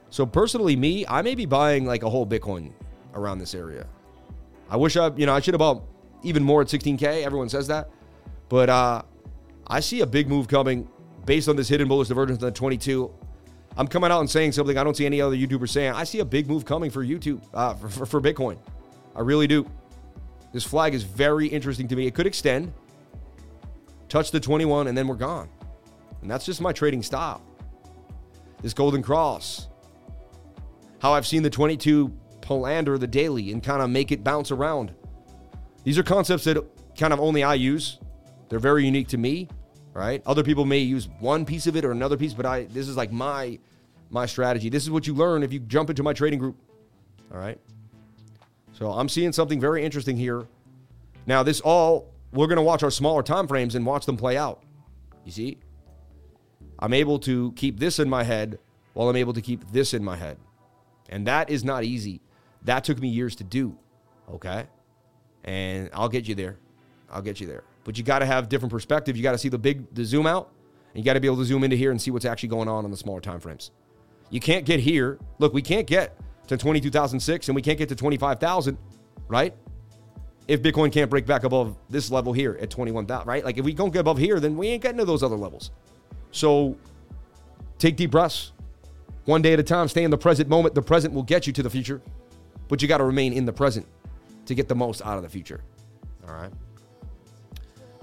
So 0.09 0.25
personally, 0.25 0.75
me, 0.75 1.05
I 1.07 1.21
may 1.21 1.35
be 1.35 1.45
buying 1.45 1.85
like 1.85 2.03
a 2.03 2.09
whole 2.09 2.25
Bitcoin 2.25 2.71
around 3.17 3.39
this 3.39 3.53
area. 3.53 3.87
I 4.69 4.77
wish 4.77 4.95
I, 4.97 5.09
you 5.15 5.25
know, 5.25 5.33
I 5.33 5.39
should 5.39 5.53
have 5.53 5.59
bought 5.59 5.83
even 6.23 6.43
more 6.43 6.61
at 6.61 6.67
16K. 6.67 7.23
Everyone 7.23 7.49
says 7.49 7.67
that. 7.67 7.89
But 8.49 8.69
uh, 8.69 9.01
I 9.67 9.79
see 9.79 10.01
a 10.01 10.05
big 10.05 10.27
move 10.27 10.47
coming 10.47 10.87
based 11.25 11.49
on 11.49 11.55
this 11.55 11.67
hidden 11.67 11.87
bullish 11.87 12.07
divergence 12.07 12.39
in 12.39 12.45
the 12.45 12.51
22. 12.51 13.13
I'm 13.75 13.87
coming 13.87 14.11
out 14.11 14.21
and 14.21 14.29
saying 14.29 14.53
something 14.53 14.77
I 14.77 14.83
don't 14.83 14.97
see 14.97 15.05
any 15.05 15.21
other 15.21 15.35
YouTubers 15.35 15.69
saying. 15.69 15.93
I 15.93 16.03
see 16.03 16.19
a 16.19 16.25
big 16.25 16.47
move 16.47 16.65
coming 16.65 16.89
for 16.89 17.05
YouTube, 17.05 17.41
uh, 17.53 17.75
for, 17.75 17.89
for, 17.89 18.05
for 18.05 18.21
Bitcoin. 18.21 18.57
I 19.15 19.21
really 19.21 19.47
do. 19.47 19.69
This 20.51 20.63
flag 20.63 20.93
is 20.93 21.03
very 21.03 21.47
interesting 21.47 21.87
to 21.89 21.95
me. 21.95 22.07
It 22.07 22.15
could 22.15 22.25
extend, 22.25 22.73
touch 24.09 24.31
the 24.31 24.39
21, 24.39 24.87
and 24.87 24.97
then 24.97 25.07
we're 25.07 25.15
gone. 25.15 25.49
And 26.21 26.31
that's 26.31 26.45
just 26.45 26.61
my 26.61 26.71
trading 26.71 27.03
style. 27.03 27.41
This 28.61 28.73
golden 28.73 29.03
cross, 29.03 29.67
how 30.99 31.13
I've 31.13 31.27
seen 31.27 31.43
the 31.43 31.49
22 31.49 32.11
palander 32.47 32.99
the 32.99 33.07
daily 33.07 33.51
and 33.51 33.61
kind 33.61 33.81
of 33.81 33.89
make 33.89 34.11
it 34.11 34.23
bounce 34.23 34.51
around. 34.51 34.93
These 35.83 35.97
are 35.97 36.03
concepts 36.03 36.45
that 36.45 36.63
kind 36.97 37.13
of 37.13 37.19
only 37.19 37.43
I 37.43 37.55
use. 37.55 37.99
They're 38.49 38.59
very 38.59 38.85
unique 38.85 39.09
to 39.09 39.17
me 39.17 39.49
right? 39.97 40.21
Other 40.27 40.43
people 40.43 40.63
may 40.63 40.77
use 40.77 41.09
one 41.19 41.43
piece 41.43 41.65
of 41.65 41.75
it 41.75 41.83
or 41.83 41.91
another 41.91 42.17
piece, 42.17 42.33
but 42.33 42.45
I 42.45 42.65
this 42.65 42.87
is 42.87 42.95
like 42.95 43.11
my 43.11 43.57
my 44.11 44.27
strategy. 44.27 44.69
This 44.69 44.83
is 44.83 44.91
what 44.91 45.07
you 45.07 45.15
learn 45.15 45.41
if 45.41 45.51
you 45.51 45.59
jump 45.59 45.89
into 45.89 46.03
my 46.03 46.13
trading 46.13 46.37
group. 46.37 46.55
All 47.33 47.39
right? 47.39 47.59
So 48.73 48.91
I'm 48.91 49.09
seeing 49.09 49.33
something 49.33 49.59
very 49.59 49.83
interesting 49.83 50.15
here. 50.15 50.47
Now, 51.25 51.41
this 51.41 51.61
all 51.61 52.13
we're 52.31 52.45
going 52.45 52.57
to 52.57 52.63
watch 52.63 52.83
our 52.83 52.91
smaller 52.91 53.23
time 53.23 53.47
frames 53.47 53.73
and 53.73 53.85
watch 53.85 54.05
them 54.05 54.17
play 54.17 54.37
out. 54.37 54.61
You 55.25 55.31
see? 55.31 55.57
I'm 56.77 56.93
able 56.93 57.17
to 57.19 57.51
keep 57.53 57.79
this 57.79 57.97
in 57.97 58.07
my 58.07 58.23
head 58.23 58.59
while 58.93 59.09
I'm 59.09 59.15
able 59.15 59.33
to 59.33 59.41
keep 59.41 59.71
this 59.71 59.95
in 59.95 60.03
my 60.03 60.15
head. 60.15 60.37
And 61.09 61.25
that 61.25 61.49
is 61.49 61.63
not 61.63 61.83
easy. 61.83 62.21
That 62.67 62.85
took 62.85 62.99
me 62.99 63.09
years 63.09 63.35
to 63.37 63.43
do. 63.43 63.75
Okay? 64.31 64.67
And 65.43 65.89
I'll 65.93 66.09
get 66.09 66.27
you 66.27 66.35
there. 66.35 66.57
I'll 67.09 67.21
get 67.21 67.41
you 67.41 67.47
there 67.47 67.63
but 67.87 67.97
you 67.97 68.03
got 68.03 68.19
to 68.19 68.25
have 68.25 68.49
different 68.49 68.69
perspective. 68.69 69.15
You 69.15 69.23
got 69.23 69.31
to 69.31 69.37
see 69.37 69.47
the 69.47 69.57
big, 69.57 69.95
the 69.95 70.03
zoom 70.03 70.27
out, 70.27 70.51
and 70.93 71.01
you 71.01 71.05
got 71.05 71.13
to 71.13 71.21
be 71.21 71.27
able 71.27 71.37
to 71.37 71.45
zoom 71.45 71.63
into 71.63 71.77
here 71.77 71.89
and 71.89 72.01
see 72.01 72.11
what's 72.11 72.25
actually 72.25 72.49
going 72.49 72.67
on 72.67 72.83
on 72.83 72.91
the 72.91 72.97
smaller 72.97 73.21
time 73.21 73.39
frames. 73.39 73.71
You 74.29 74.41
can't 74.41 74.65
get 74.65 74.81
here. 74.81 75.17
Look, 75.39 75.53
we 75.53 75.61
can't 75.61 75.87
get 75.87 76.19
to 76.47 76.57
22,006 76.57 77.47
and 77.47 77.55
we 77.55 77.61
can't 77.61 77.77
get 77.77 77.87
to 77.87 77.95
25,000, 77.95 78.77
right? 79.29 79.55
If 80.49 80.61
Bitcoin 80.61 80.91
can't 80.91 81.09
break 81.09 81.25
back 81.25 81.45
above 81.45 81.77
this 81.89 82.11
level 82.11 82.33
here 82.33 82.57
at 82.59 82.69
21,000, 82.69 83.25
right? 83.25 83.45
Like 83.45 83.57
if 83.57 83.63
we 83.63 83.71
don't 83.71 83.93
get 83.93 84.01
above 84.01 84.17
here, 84.17 84.41
then 84.41 84.57
we 84.57 84.67
ain't 84.67 84.83
getting 84.83 84.97
to 84.97 85.05
those 85.05 85.23
other 85.23 85.37
levels. 85.37 85.71
So 86.31 86.75
take 87.77 87.95
deep 87.95 88.11
breaths. 88.11 88.51
One 89.23 89.41
day 89.41 89.53
at 89.53 89.61
a 89.61 89.63
time, 89.63 89.87
stay 89.87 90.03
in 90.03 90.11
the 90.11 90.17
present 90.17 90.49
moment. 90.49 90.75
The 90.75 90.81
present 90.81 91.13
will 91.13 91.23
get 91.23 91.47
you 91.47 91.53
to 91.53 91.63
the 91.63 91.69
future, 91.69 92.01
but 92.67 92.81
you 92.81 92.87
got 92.87 92.97
to 92.97 93.03
remain 93.03 93.33
in 93.33 93.45
the 93.45 93.53
present 93.53 93.85
to 94.45 94.55
get 94.55 94.67
the 94.67 94.75
most 94.75 95.01
out 95.01 95.17
of 95.17 95.23
the 95.23 95.29
future. 95.29 95.61
All 96.27 96.33
right. 96.33 96.51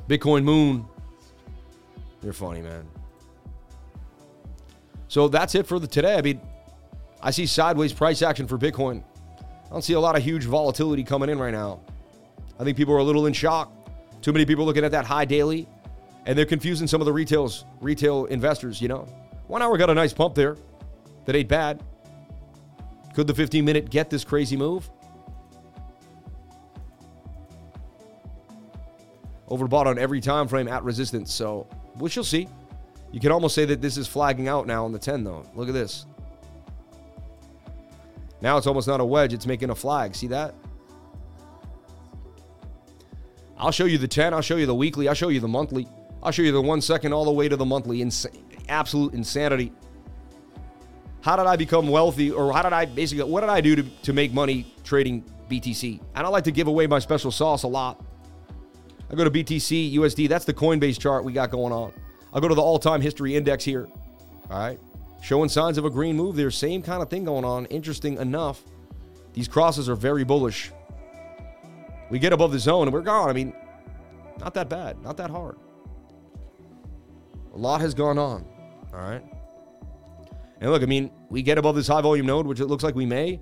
Bitcoin 0.08 0.44
Moon. 0.44 0.86
You're 2.22 2.32
funny, 2.32 2.62
man. 2.62 2.86
So 5.08 5.28
that's 5.28 5.54
it 5.54 5.66
for 5.66 5.78
the 5.78 5.86
today. 5.86 6.16
I 6.16 6.22
mean, 6.22 6.40
I 7.22 7.30
see 7.30 7.46
sideways 7.46 7.92
price 7.92 8.22
action 8.22 8.46
for 8.46 8.58
Bitcoin. 8.58 9.02
I 9.40 9.70
don't 9.70 9.82
see 9.82 9.92
a 9.94 10.00
lot 10.00 10.16
of 10.16 10.22
huge 10.22 10.44
volatility 10.44 11.04
coming 11.04 11.28
in 11.28 11.38
right 11.38 11.52
now. 11.52 11.80
I 12.58 12.64
think 12.64 12.76
people 12.76 12.94
are 12.94 12.98
a 12.98 13.04
little 13.04 13.26
in 13.26 13.32
shock. 13.32 13.72
Too 14.22 14.32
many 14.32 14.44
people 14.46 14.64
looking 14.64 14.84
at 14.84 14.90
that 14.92 15.04
high 15.04 15.24
daily, 15.24 15.68
and 16.26 16.36
they're 16.36 16.46
confusing 16.46 16.86
some 16.86 17.00
of 17.00 17.04
the 17.06 17.12
retails, 17.12 17.64
retail 17.80 18.26
investors. 18.26 18.80
You 18.80 18.88
know, 18.88 19.08
one 19.46 19.62
hour 19.62 19.76
got 19.76 19.90
a 19.90 19.94
nice 19.94 20.12
pump 20.12 20.34
there. 20.34 20.56
That 21.26 21.36
ain't 21.36 21.48
bad. 21.48 21.82
Could 23.14 23.26
the 23.26 23.34
15 23.34 23.64
minute 23.64 23.90
get 23.90 24.10
this 24.10 24.24
crazy 24.24 24.56
move? 24.56 24.90
overbought 29.54 29.86
on 29.86 29.98
every 29.98 30.20
time 30.20 30.48
frame 30.48 30.68
at 30.68 30.82
resistance. 30.82 31.32
So 31.32 31.66
we 31.96 32.10
shall 32.10 32.24
see. 32.24 32.48
You 33.12 33.20
can 33.20 33.30
almost 33.30 33.54
say 33.54 33.64
that 33.66 33.80
this 33.80 33.96
is 33.96 34.08
flagging 34.08 34.48
out 34.48 34.66
now 34.66 34.84
on 34.84 34.92
the 34.92 34.98
10, 34.98 35.22
though. 35.22 35.44
Look 35.54 35.68
at 35.68 35.74
this. 35.74 36.06
Now 38.40 38.56
it's 38.58 38.66
almost 38.66 38.88
not 38.88 39.00
a 39.00 39.04
wedge, 39.04 39.32
it's 39.32 39.46
making 39.46 39.70
a 39.70 39.74
flag. 39.74 40.14
See 40.14 40.26
that? 40.28 40.54
I'll 43.56 43.70
show 43.70 43.84
you 43.84 43.96
the 43.96 44.08
10, 44.08 44.34
I'll 44.34 44.42
show 44.42 44.56
you 44.56 44.66
the 44.66 44.74
weekly, 44.74 45.08
I'll 45.08 45.14
show 45.14 45.28
you 45.28 45.40
the 45.40 45.48
monthly, 45.48 45.86
I'll 46.22 46.32
show 46.32 46.42
you 46.42 46.52
the 46.52 46.60
one 46.60 46.80
second 46.80 47.12
all 47.12 47.24
the 47.24 47.32
way 47.32 47.48
to 47.48 47.56
the 47.56 47.64
monthly. 47.64 48.02
Ins- 48.02 48.26
absolute 48.68 49.14
insanity. 49.14 49.72
How 51.24 51.36
did 51.36 51.46
I 51.46 51.56
become 51.56 51.88
wealthy, 51.88 52.30
or 52.30 52.52
how 52.52 52.60
did 52.60 52.74
I 52.74 52.84
basically, 52.84 53.24
what 53.24 53.40
did 53.40 53.48
I 53.48 53.62
do 53.62 53.74
to, 53.76 53.82
to 53.82 54.12
make 54.12 54.34
money 54.34 54.66
trading 54.84 55.24
BTC? 55.48 55.98
And 56.14 56.26
I 56.26 56.28
like 56.28 56.44
to 56.44 56.52
give 56.52 56.66
away 56.66 56.86
my 56.86 56.98
special 56.98 57.30
sauce 57.30 57.62
a 57.62 57.66
lot. 57.66 58.04
I 59.10 59.14
go 59.14 59.24
to 59.24 59.30
BTC 59.30 59.94
USD. 59.94 60.28
That's 60.28 60.44
the 60.44 60.52
Coinbase 60.52 61.00
chart 61.00 61.24
we 61.24 61.32
got 61.32 61.50
going 61.50 61.72
on. 61.72 61.94
I'll 62.34 62.42
go 62.42 62.48
to 62.48 62.54
the 62.54 62.60
all 62.60 62.78
time 62.78 63.00
history 63.00 63.36
index 63.36 63.64
here. 63.64 63.88
All 64.50 64.58
right. 64.58 64.78
Showing 65.22 65.48
signs 65.48 65.78
of 65.78 65.86
a 65.86 65.90
green 65.90 66.14
move 66.14 66.36
there. 66.36 66.50
Same 66.50 66.82
kind 66.82 67.02
of 67.02 67.08
thing 67.08 67.24
going 67.24 67.46
on. 67.46 67.64
Interesting 67.66 68.18
enough. 68.18 68.62
These 69.32 69.48
crosses 69.48 69.88
are 69.88 69.96
very 69.96 70.24
bullish. 70.24 70.72
We 72.10 72.18
get 72.18 72.34
above 72.34 72.52
the 72.52 72.58
zone 72.58 72.86
and 72.86 72.92
we're 72.92 73.00
gone. 73.00 73.30
I 73.30 73.32
mean, 73.32 73.54
not 74.40 74.52
that 74.52 74.68
bad, 74.68 75.02
not 75.02 75.16
that 75.16 75.30
hard. 75.30 75.56
A 77.54 77.56
lot 77.56 77.80
has 77.80 77.94
gone 77.94 78.18
on. 78.18 78.44
All 78.92 79.00
right. 79.00 79.24
And 80.64 80.72
look, 80.72 80.82
I 80.82 80.86
mean, 80.86 81.10
we 81.28 81.42
get 81.42 81.58
above 81.58 81.76
this 81.76 81.88
high 81.88 82.00
volume 82.00 82.24
node, 82.24 82.46
which 82.46 82.58
it 82.58 82.64
looks 82.64 82.82
like 82.82 82.94
we 82.94 83.04
may. 83.04 83.38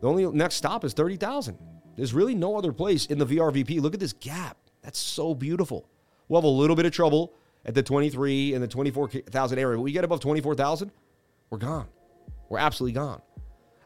The 0.00 0.08
only 0.08 0.24
next 0.28 0.54
stop 0.54 0.84
is 0.84 0.94
30,000. 0.94 1.58
There's 1.98 2.14
really 2.14 2.34
no 2.34 2.56
other 2.56 2.72
place 2.72 3.04
in 3.04 3.18
the 3.18 3.26
VRVP. 3.26 3.78
Look 3.78 3.92
at 3.92 4.00
this 4.00 4.14
gap. 4.14 4.56
That's 4.80 4.98
so 4.98 5.34
beautiful. 5.34 5.86
We'll 6.28 6.40
have 6.40 6.46
a 6.46 6.48
little 6.48 6.74
bit 6.74 6.86
of 6.86 6.92
trouble 6.92 7.34
at 7.66 7.74
the 7.74 7.82
23 7.82 8.54
and 8.54 8.62
the 8.62 8.68
24,000 8.68 9.58
area, 9.58 9.76
but 9.76 9.82
we 9.82 9.92
get 9.92 10.02
above 10.02 10.20
24,000, 10.20 10.90
we're 11.50 11.58
gone. 11.58 11.88
We're 12.48 12.56
absolutely 12.56 12.94
gone. 12.94 13.20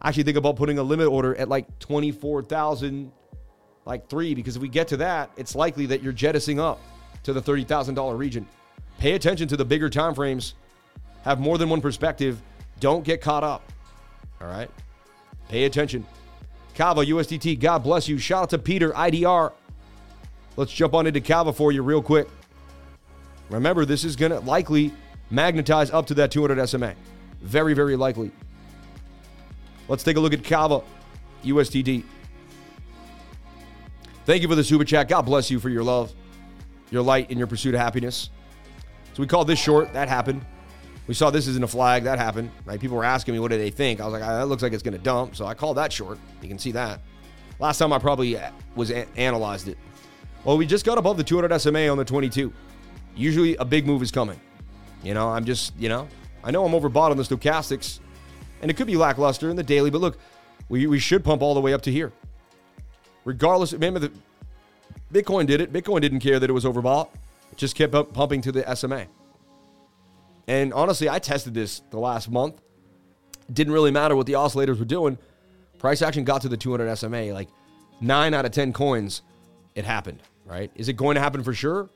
I 0.01 0.11
actually 0.11 0.23
think 0.23 0.37
about 0.37 0.55
putting 0.55 0.79
a 0.79 0.85
limit 0.85 1.09
order 1.09 1.35
at 1.35 1.49
like 1.49 1.81
24,000, 1.81 3.11
like 3.85 4.09
three, 4.09 4.33
because 4.33 4.55
if 4.55 4.63
we 4.63 4.69
get 4.69 4.87
to 4.89 4.99
that, 4.99 5.33
it's 5.37 5.57
likely 5.57 5.87
that 5.87 6.05
you're 6.05 6.13
jettisoning 6.13 6.61
up 6.61 6.79
to 7.25 7.33
the 7.33 7.43
$30,000 7.43 8.17
region. 8.17 8.47
Pay 9.01 9.15
attention 9.15 9.49
to 9.49 9.57
the 9.57 9.65
bigger 9.65 9.91
time 9.91 10.15
frames. 10.15 10.55
Have 11.25 11.41
more 11.41 11.59
than 11.59 11.69
one 11.69 11.81
perspective. 11.81 12.41
Don't 12.81 13.05
get 13.05 13.21
caught 13.21 13.45
up. 13.45 13.73
All 14.41 14.49
right? 14.49 14.71
Pay 15.49 15.65
attention. 15.65 16.07
Kava, 16.75 17.03
USDT, 17.03 17.59
God 17.59 17.83
bless 17.83 18.09
you. 18.09 18.19
Shout 18.19 18.45
out 18.45 18.51
to 18.51 18.59
Peter, 18.59 18.91
IDR. 18.91 19.53
Let's 20.57 20.73
jump 20.73 20.95
on 20.95 21.07
into 21.07 21.21
Kava 21.21 21.53
for 21.53 21.73
you 21.73 21.83
real 21.83 22.03
quick. 22.03 22.29
Remember, 23.49 23.85
this 23.85 24.05
is 24.05 24.17
going 24.17 24.33
to 24.33 24.41
likely 24.41 24.93
magnetize 25.31 25.91
up 25.91 26.07
to 26.07 26.15
that 26.15 26.31
200 26.31 26.67
SMA. 26.67 26.95
Very, 27.41 27.75
very 27.75 27.97
likely. 27.97 28.31
Let's 29.89 30.03
take 30.03 30.17
a 30.17 30.21
look 30.21 30.33
at 30.33 30.45
Kava, 30.45 30.83
USDT. 31.45 32.03
Thank 34.25 34.43
you 34.43 34.49
for 34.49 34.57
the 34.57 34.65
super 34.65 34.85
chat. 34.85 35.09
God 35.09 35.23
bless 35.23 35.51
you 35.51 35.61
for 35.61 35.69
your 35.69 35.85
love, 35.85 36.13
your 36.91 37.03
light, 37.03 37.31
and 37.31 37.39
your 37.39 37.47
pursuit 37.47 37.75
of 37.75 37.81
happiness. 37.81 38.31
So 39.15 39.23
we 39.23 39.27
called 39.27 39.47
this 39.47 39.59
short. 39.59 39.93
That 39.93 40.09
happened. 40.09 40.45
We 41.07 41.15
saw 41.15 41.31
this 41.31 41.47
isn't 41.47 41.63
a 41.63 41.69
flag. 41.69 42.05
That 42.05 42.19
happened. 42.19 42.51
Right? 42.65 42.81
People 42.81 42.97
were 42.97 43.05
asking 43.05 43.35
me, 43.35 43.41
what 43.41 43.51
do 43.51 43.59
they 43.59 43.71
think? 43.71 44.01
I 44.01 44.05
was 44.05 44.13
like, 44.13 44.23
ah, 44.23 44.39
that 44.39 44.47
looks 44.47 44.63
like 44.63 44.73
it's 44.73 44.83
going 44.83 44.97
to 44.97 45.03
dump. 45.03 45.37
So 45.37 45.47
I 45.47 45.55
called 45.55 45.77
that 45.77 45.93
short. 45.93 46.19
You 46.43 46.49
can 46.49 46.59
see 46.59 46.73
that. 46.73 47.01
Last 47.59 47.79
time 47.79 47.93
I 47.93 47.99
probably 47.99 48.39
was 48.75 48.91
a- 48.91 49.07
analyzed 49.17 49.69
it. 49.69 49.79
Well, 50.45 50.57
we 50.57 50.67
just 50.67 50.85
got 50.85 50.99
above 50.99 51.17
the 51.17 51.25
200 51.25 51.59
SMA 51.61 51.89
on 51.89 51.97
the 51.97 52.05
22. 52.05 52.53
Usually 53.17 53.57
a 53.57 53.65
big 53.65 53.87
move 53.87 54.03
is 54.03 54.11
coming. 54.11 54.39
You 55.03 55.15
know, 55.15 55.29
I'm 55.29 55.45
just, 55.45 55.75
you 55.79 55.89
know, 55.89 56.09
I 56.45 56.51
know 56.51 56.65
I'm 56.65 56.73
overbought 56.73 57.11
on 57.11 57.17
the 57.17 57.23
stochastics, 57.23 58.01
and 58.63 58.71
it 58.71 58.77
could 58.77 58.87
be 58.87 58.97
lackluster 58.97 59.51
in 59.51 59.57
the 59.57 59.63
daily, 59.63 59.91
but 59.91 60.01
look, 60.01 60.19
we, 60.69 60.87
we 60.87 60.99
should 60.99 61.25
pump 61.25 61.43
all 61.43 61.55
the 61.55 61.61
way 61.61 61.73
up 61.73 61.83
to 61.83 61.93
here. 61.93 62.13
Regardless, 63.25 63.73
remember 63.73 64.01
the 64.01 64.13
Bitcoin 65.13 65.47
did 65.47 65.61
it. 65.61 65.73
Bitcoin 65.73 66.01
didn't 66.01 66.21
care 66.21 66.39
that 66.39 66.49
it 66.49 66.53
was 66.53 66.65
overbought. 66.65 67.09
It 67.53 67.59
just 67.59 67.75
kept 67.75 67.95
up 67.95 68.13
pumping 68.13 68.41
to 68.43 68.53
the 68.53 68.75
SMA. 68.77 69.07
And 70.49 70.73
honestly, 70.73 71.09
I 71.09 71.19
tested 71.19 71.55
this 71.55 71.81
the 71.91 71.99
last 71.99 72.31
month. 72.31 72.61
Didn't 73.53 73.73
really 73.73 73.91
matter 73.91 74.17
what 74.17 74.27
the 74.27 74.35
oscillators 74.35 74.79
were 74.79 74.85
doing. 74.85 75.19
Price 75.79 76.03
action 76.03 76.25
got 76.25 76.43
to 76.43 76.49
the 76.49 76.57
200 76.57 76.95
SMA. 76.97 77.33
Like 77.33 77.49
nine 78.01 78.35
out 78.35 78.45
of 78.45 78.53
10 78.53 78.73
coins, 78.73 79.23
it 79.75 79.85
happened, 79.85 80.23
right? 80.45 80.71
Is 80.75 80.89
it 80.89 80.95
going 80.95 81.17
to 81.17 81.21
happen 81.21 81.43
for 81.43 81.53
sure? 81.53 81.89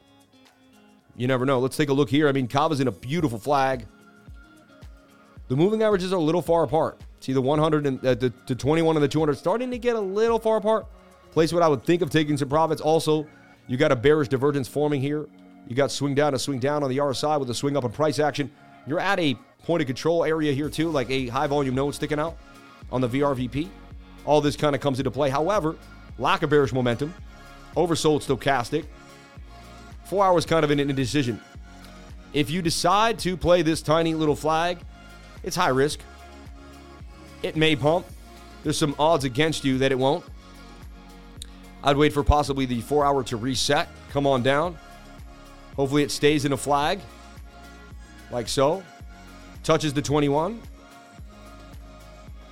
You 1.17 1.27
never 1.27 1.45
know. 1.45 1.59
Let's 1.59 1.77
take 1.77 1.89
a 1.89 1.93
look 1.93 2.09
here. 2.09 2.29
I 2.29 2.33
mean, 2.33 2.49
Kava's 2.49 2.81
in 2.81 2.89
a 2.89 2.93
beautiful 2.93 3.39
flag. 3.39 3.87
The 5.49 5.57
moving 5.57 5.83
averages 5.83 6.13
are 6.13 6.17
a 6.17 6.23
little 6.23 6.43
far 6.43 6.63
apart. 6.63 7.01
See 7.21 7.33
the 7.33 7.43
100 7.43 7.87
and 7.87 8.05
uh, 8.07 8.15
the, 8.15 8.33
the 8.47 8.55
21 8.55 8.97
and 8.97 9.03
the 9.03 9.09
200 9.09 9.37
starting 9.37 9.71
to 9.71 9.79
get 9.79 9.97
a 9.97 10.01
little 10.01 10.39
far 10.39 10.57
apart. 10.57 10.87
Place 11.33 11.53
what 11.53 11.63
I 11.63 11.69
would 11.69 11.85
think 11.85 12.03
of 12.03 12.11
taking 12.11 12.37
some 12.37 12.49
profits. 12.49 12.81
Also, 12.81 13.27
you 13.67 13.77
got 13.77 13.93
a 13.93 13.97
bearish 13.97 14.29
divergence 14.29 14.69
forming 14.69 15.01
here. 15.01 15.27
You 15.67 15.77
got 15.77 15.91
swing 15.91 16.15
down, 16.15 16.35
a 16.35 16.39
swing 16.39 16.59
down 16.59 16.83
on 16.83 16.91
the 16.91 16.99
RSI 16.99 17.39
with 17.39 17.51
a 17.51 17.55
swing 17.55 17.77
up 17.77 17.85
in 17.85 17.91
price 17.93 18.19
action. 18.19 18.51
You're 18.87 19.01
at 19.01 19.21
a 19.21 19.37
point 19.63 19.83
of 19.83 19.87
control 19.87 20.25
area 20.25 20.53
here 20.53 20.69
too, 20.69 20.91
like 20.91 21.09
a 21.11 21.29
high 21.29 21.47
volume 21.47 21.75
node 21.75 21.95
sticking 21.95 22.19
out 22.19 22.37
on 22.91 23.01
the 23.01 23.09
VRVP. 23.09 23.69
All 24.25 24.41
this 24.41 24.57
kind 24.57 24.75
of 24.75 24.81
comes 24.81 24.99
into 24.99 25.11
play. 25.11 25.31
However, 25.31 25.77
lack 26.19 26.43
of 26.43 26.51
bearish 26.51 26.73
momentum, 26.73 27.15
oversold 27.77 28.23
stochastic, 28.27 28.85
four 30.05 30.25
hours 30.25 30.45
kind 30.45 30.65
of 30.65 30.71
an 30.71 30.81
indecision. 30.81 31.41
If 32.33 32.51
you 32.51 32.63
decide 32.63 33.19
to 33.21 33.37
play 33.37 33.63
this 33.63 33.83
tiny 33.83 34.15
little 34.15 34.37
flag, 34.37 34.79
it's 35.43 35.57
high 35.57 35.69
risk. 35.69 36.01
It 37.43 37.57
may 37.57 37.75
pump. 37.77 38.07
There's 38.63 38.79
some 38.79 38.95
odds 38.99 39.25
against 39.25 39.65
you 39.65 39.79
that 39.79 39.91
it 39.91 39.99
won't. 39.99 40.25
I'd 41.83 41.97
wait 41.97 42.13
for 42.13 42.23
possibly 42.23 42.67
the 42.67 42.81
four 42.83 43.05
hour 43.05 43.25
to 43.25 43.37
reset, 43.37 43.89
come 44.11 44.27
on 44.27 44.43
down. 44.43 44.79
Hopefully 45.81 46.03
it 46.03 46.11
stays 46.11 46.45
in 46.45 46.53
a 46.53 46.57
flag, 46.59 47.01
like 48.31 48.49
so. 48.49 48.83
Touches 49.63 49.95
the 49.95 50.03
21. 50.03 50.61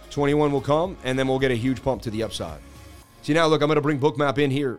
21 0.09 0.51
will 0.51 0.63
come, 0.63 0.97
and 1.05 1.19
then 1.19 1.29
we'll 1.29 1.39
get 1.39 1.51
a 1.51 1.55
huge 1.55 1.83
pump 1.83 2.01
to 2.01 2.11
the 2.11 2.23
upside. 2.23 2.59
See 3.21 3.35
now, 3.35 3.47
look, 3.47 3.61
I'm 3.61 3.69
going 3.69 3.77
to 3.77 3.83
bring 3.83 4.01
Bookmap 4.01 4.39
in 4.39 4.51
here. 4.51 4.79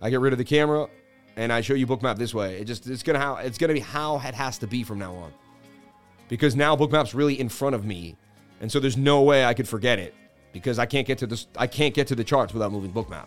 I 0.00 0.10
get 0.10 0.20
rid 0.20 0.32
of 0.32 0.38
the 0.38 0.44
camera, 0.44 0.86
and 1.34 1.52
I 1.52 1.60
show 1.60 1.74
you 1.74 1.88
Bookmap 1.88 2.18
this 2.18 2.32
way. 2.32 2.60
It 2.60 2.66
just 2.66 2.86
it's 2.86 3.02
gonna 3.02 3.18
how 3.18 3.34
it's 3.34 3.58
gonna 3.58 3.72
be 3.72 3.80
how 3.80 4.18
it 4.18 4.32
has 4.32 4.58
to 4.58 4.68
be 4.68 4.84
from 4.84 5.00
now 5.00 5.12
on, 5.12 5.32
because 6.28 6.54
now 6.54 6.76
Bookmap's 6.76 7.14
really 7.14 7.40
in 7.40 7.48
front 7.48 7.74
of 7.74 7.84
me, 7.84 8.16
and 8.60 8.70
so 8.70 8.78
there's 8.78 8.96
no 8.96 9.22
way 9.22 9.44
I 9.44 9.54
could 9.54 9.66
forget 9.66 9.98
it 9.98 10.14
because 10.52 10.78
I 10.78 10.86
can't 10.86 11.04
get 11.04 11.18
to 11.18 11.26
this. 11.26 11.48
I 11.56 11.66
can't 11.66 11.94
get 11.94 12.06
to 12.06 12.14
the 12.14 12.22
charts 12.22 12.52
without 12.52 12.70
moving 12.70 12.92
Bookmap. 12.92 13.26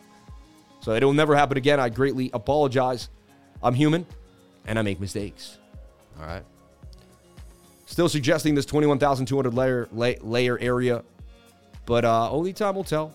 So 0.81 0.93
it'll 0.93 1.13
never 1.13 1.35
happen 1.35 1.57
again. 1.57 1.79
I 1.79 1.89
greatly 1.89 2.29
apologize. 2.33 3.09
I'm 3.61 3.73
human, 3.73 4.05
and 4.65 4.79
I 4.79 4.81
make 4.81 4.99
mistakes. 4.99 5.57
All 6.19 6.25
right. 6.25 6.43
Still 7.85 8.07
suggesting 8.07 8.55
this 8.55 8.65
21,200 8.65 9.53
layer 9.53 9.87
layer 10.21 10.59
area, 10.59 11.03
but 11.85 12.05
uh, 12.05 12.31
only 12.31 12.53
time 12.53 12.75
will 12.75 12.83
tell. 12.83 13.13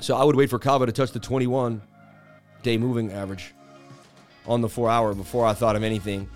So 0.00 0.14
I 0.14 0.22
would 0.22 0.36
wait 0.36 0.50
for 0.50 0.58
Kava 0.58 0.84
to 0.84 0.92
touch 0.92 1.12
the 1.12 1.18
21 1.18 1.80
day 2.62 2.76
moving 2.76 3.10
average 3.10 3.54
on 4.46 4.60
the 4.60 4.68
four 4.68 4.90
hour 4.90 5.14
before 5.14 5.46
I 5.46 5.54
thought 5.54 5.76
of 5.76 5.82
anything. 5.82 6.28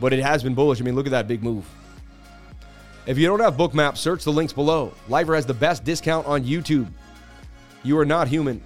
But 0.00 0.12
it 0.12 0.22
has 0.22 0.44
been 0.44 0.54
bullish. 0.54 0.80
I 0.80 0.84
mean, 0.84 0.94
look 0.94 1.06
at 1.06 1.10
that 1.10 1.26
big 1.26 1.42
move. 1.42 1.66
If 3.08 3.16
you 3.16 3.26
don't 3.26 3.40
have 3.40 3.56
Bookmap, 3.56 3.96
search 3.96 4.22
the 4.22 4.30
links 4.30 4.52
below. 4.52 4.92
Lifer 5.08 5.34
has 5.34 5.46
the 5.46 5.54
best 5.54 5.82
discount 5.82 6.26
on 6.26 6.44
YouTube. 6.44 6.86
You 7.82 7.98
are 7.98 8.04
not 8.04 8.28
human. 8.28 8.62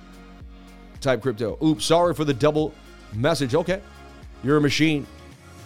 Type 1.01 1.23
crypto. 1.23 1.57
Oops, 1.63 1.85
sorry 1.85 2.13
for 2.13 2.25
the 2.25 2.35
double 2.35 2.75
message. 3.13 3.55
Okay. 3.55 3.81
You're 4.43 4.57
a 4.57 4.61
machine. 4.61 5.07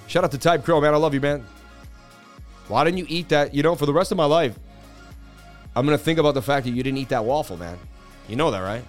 Shout 0.09 0.25
out 0.25 0.31
to 0.33 0.39
Type 0.39 0.63
Crow, 0.63 0.79
man. 0.79 0.93
I 0.93 0.99
love 0.99 1.15
you, 1.15 1.23
man. 1.23 1.43
Why 2.69 2.85
didn't 2.85 2.99
you 2.99 3.07
eat 3.09 3.31
that? 3.31 3.55
You 3.55 3.63
know, 3.63 3.77
for 3.77 3.87
the 3.87 3.95
rest 3.95 4.13
of 4.13 4.19
my 4.19 4.27
life, 4.27 4.59
I'm 5.75 5.87
going 5.87 5.97
to 5.97 6.05
think 6.05 6.19
about 6.19 6.35
the 6.35 6.43
fact 6.43 6.67
that 6.67 6.73
you 6.73 6.83
didn't 6.83 6.99
eat 6.99 7.09
that 7.09 7.25
waffle, 7.25 7.57
man. 7.57 7.79
You 8.29 8.37
know 8.37 8.51
that, 8.51 8.61
right? 8.61 8.85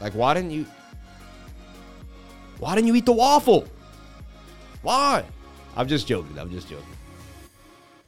Like, 0.00 0.14
why 0.14 0.34
didn't 0.34 0.50
you? 0.50 0.66
Why 2.58 2.74
didn't 2.74 2.88
you 2.88 2.96
eat 2.96 3.06
the 3.06 3.12
waffle? 3.12 3.68
Why? 4.82 5.24
I'm 5.76 5.86
just 5.86 6.08
joking. 6.08 6.36
I'm 6.36 6.50
just 6.50 6.68
joking. 6.68 6.97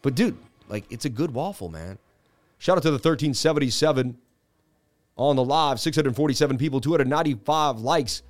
But, 0.03 0.15
dude, 0.15 0.37
like, 0.69 0.85
it's 0.91 1.05
a 1.05 1.11
good 1.11 1.33
waffle, 1.33 1.69
man. 1.69 1.99
Shout 2.59 2.77
out 2.77 2.83
to 2.83 2.91
the 2.91 2.95
1377 2.95 4.19
on 5.17 5.37
the 5.37 5.45
live. 5.45 5.81
647 5.81 6.59
people, 6.59 6.81
295 6.81 7.81
likes. 7.81 8.23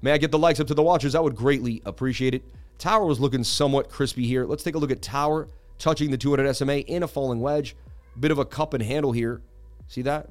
May 0.00 0.12
I 0.12 0.18
get 0.18 0.30
the 0.30 0.38
likes 0.38 0.60
up 0.60 0.66
to 0.68 0.74
the 0.74 0.82
watchers? 0.82 1.14
I 1.14 1.20
would 1.20 1.36
greatly 1.36 1.80
appreciate 1.84 2.34
it. 2.34 2.42
Tower 2.78 3.04
was 3.04 3.20
looking 3.20 3.44
somewhat 3.44 3.88
crispy 3.88 4.26
here. 4.26 4.44
Let's 4.44 4.62
take 4.62 4.74
a 4.74 4.78
look 4.78 4.90
at 4.90 5.02
Tower 5.02 5.48
touching 5.78 6.10
the 6.10 6.16
200 6.16 6.52
SMA 6.54 6.78
in 6.78 7.02
a 7.02 7.08
falling 7.08 7.40
wedge. 7.40 7.76
Bit 8.18 8.30
of 8.30 8.38
a 8.38 8.44
cup 8.44 8.74
and 8.74 8.82
handle 8.82 9.12
here. 9.12 9.40
See 9.88 10.02
that? 10.02 10.30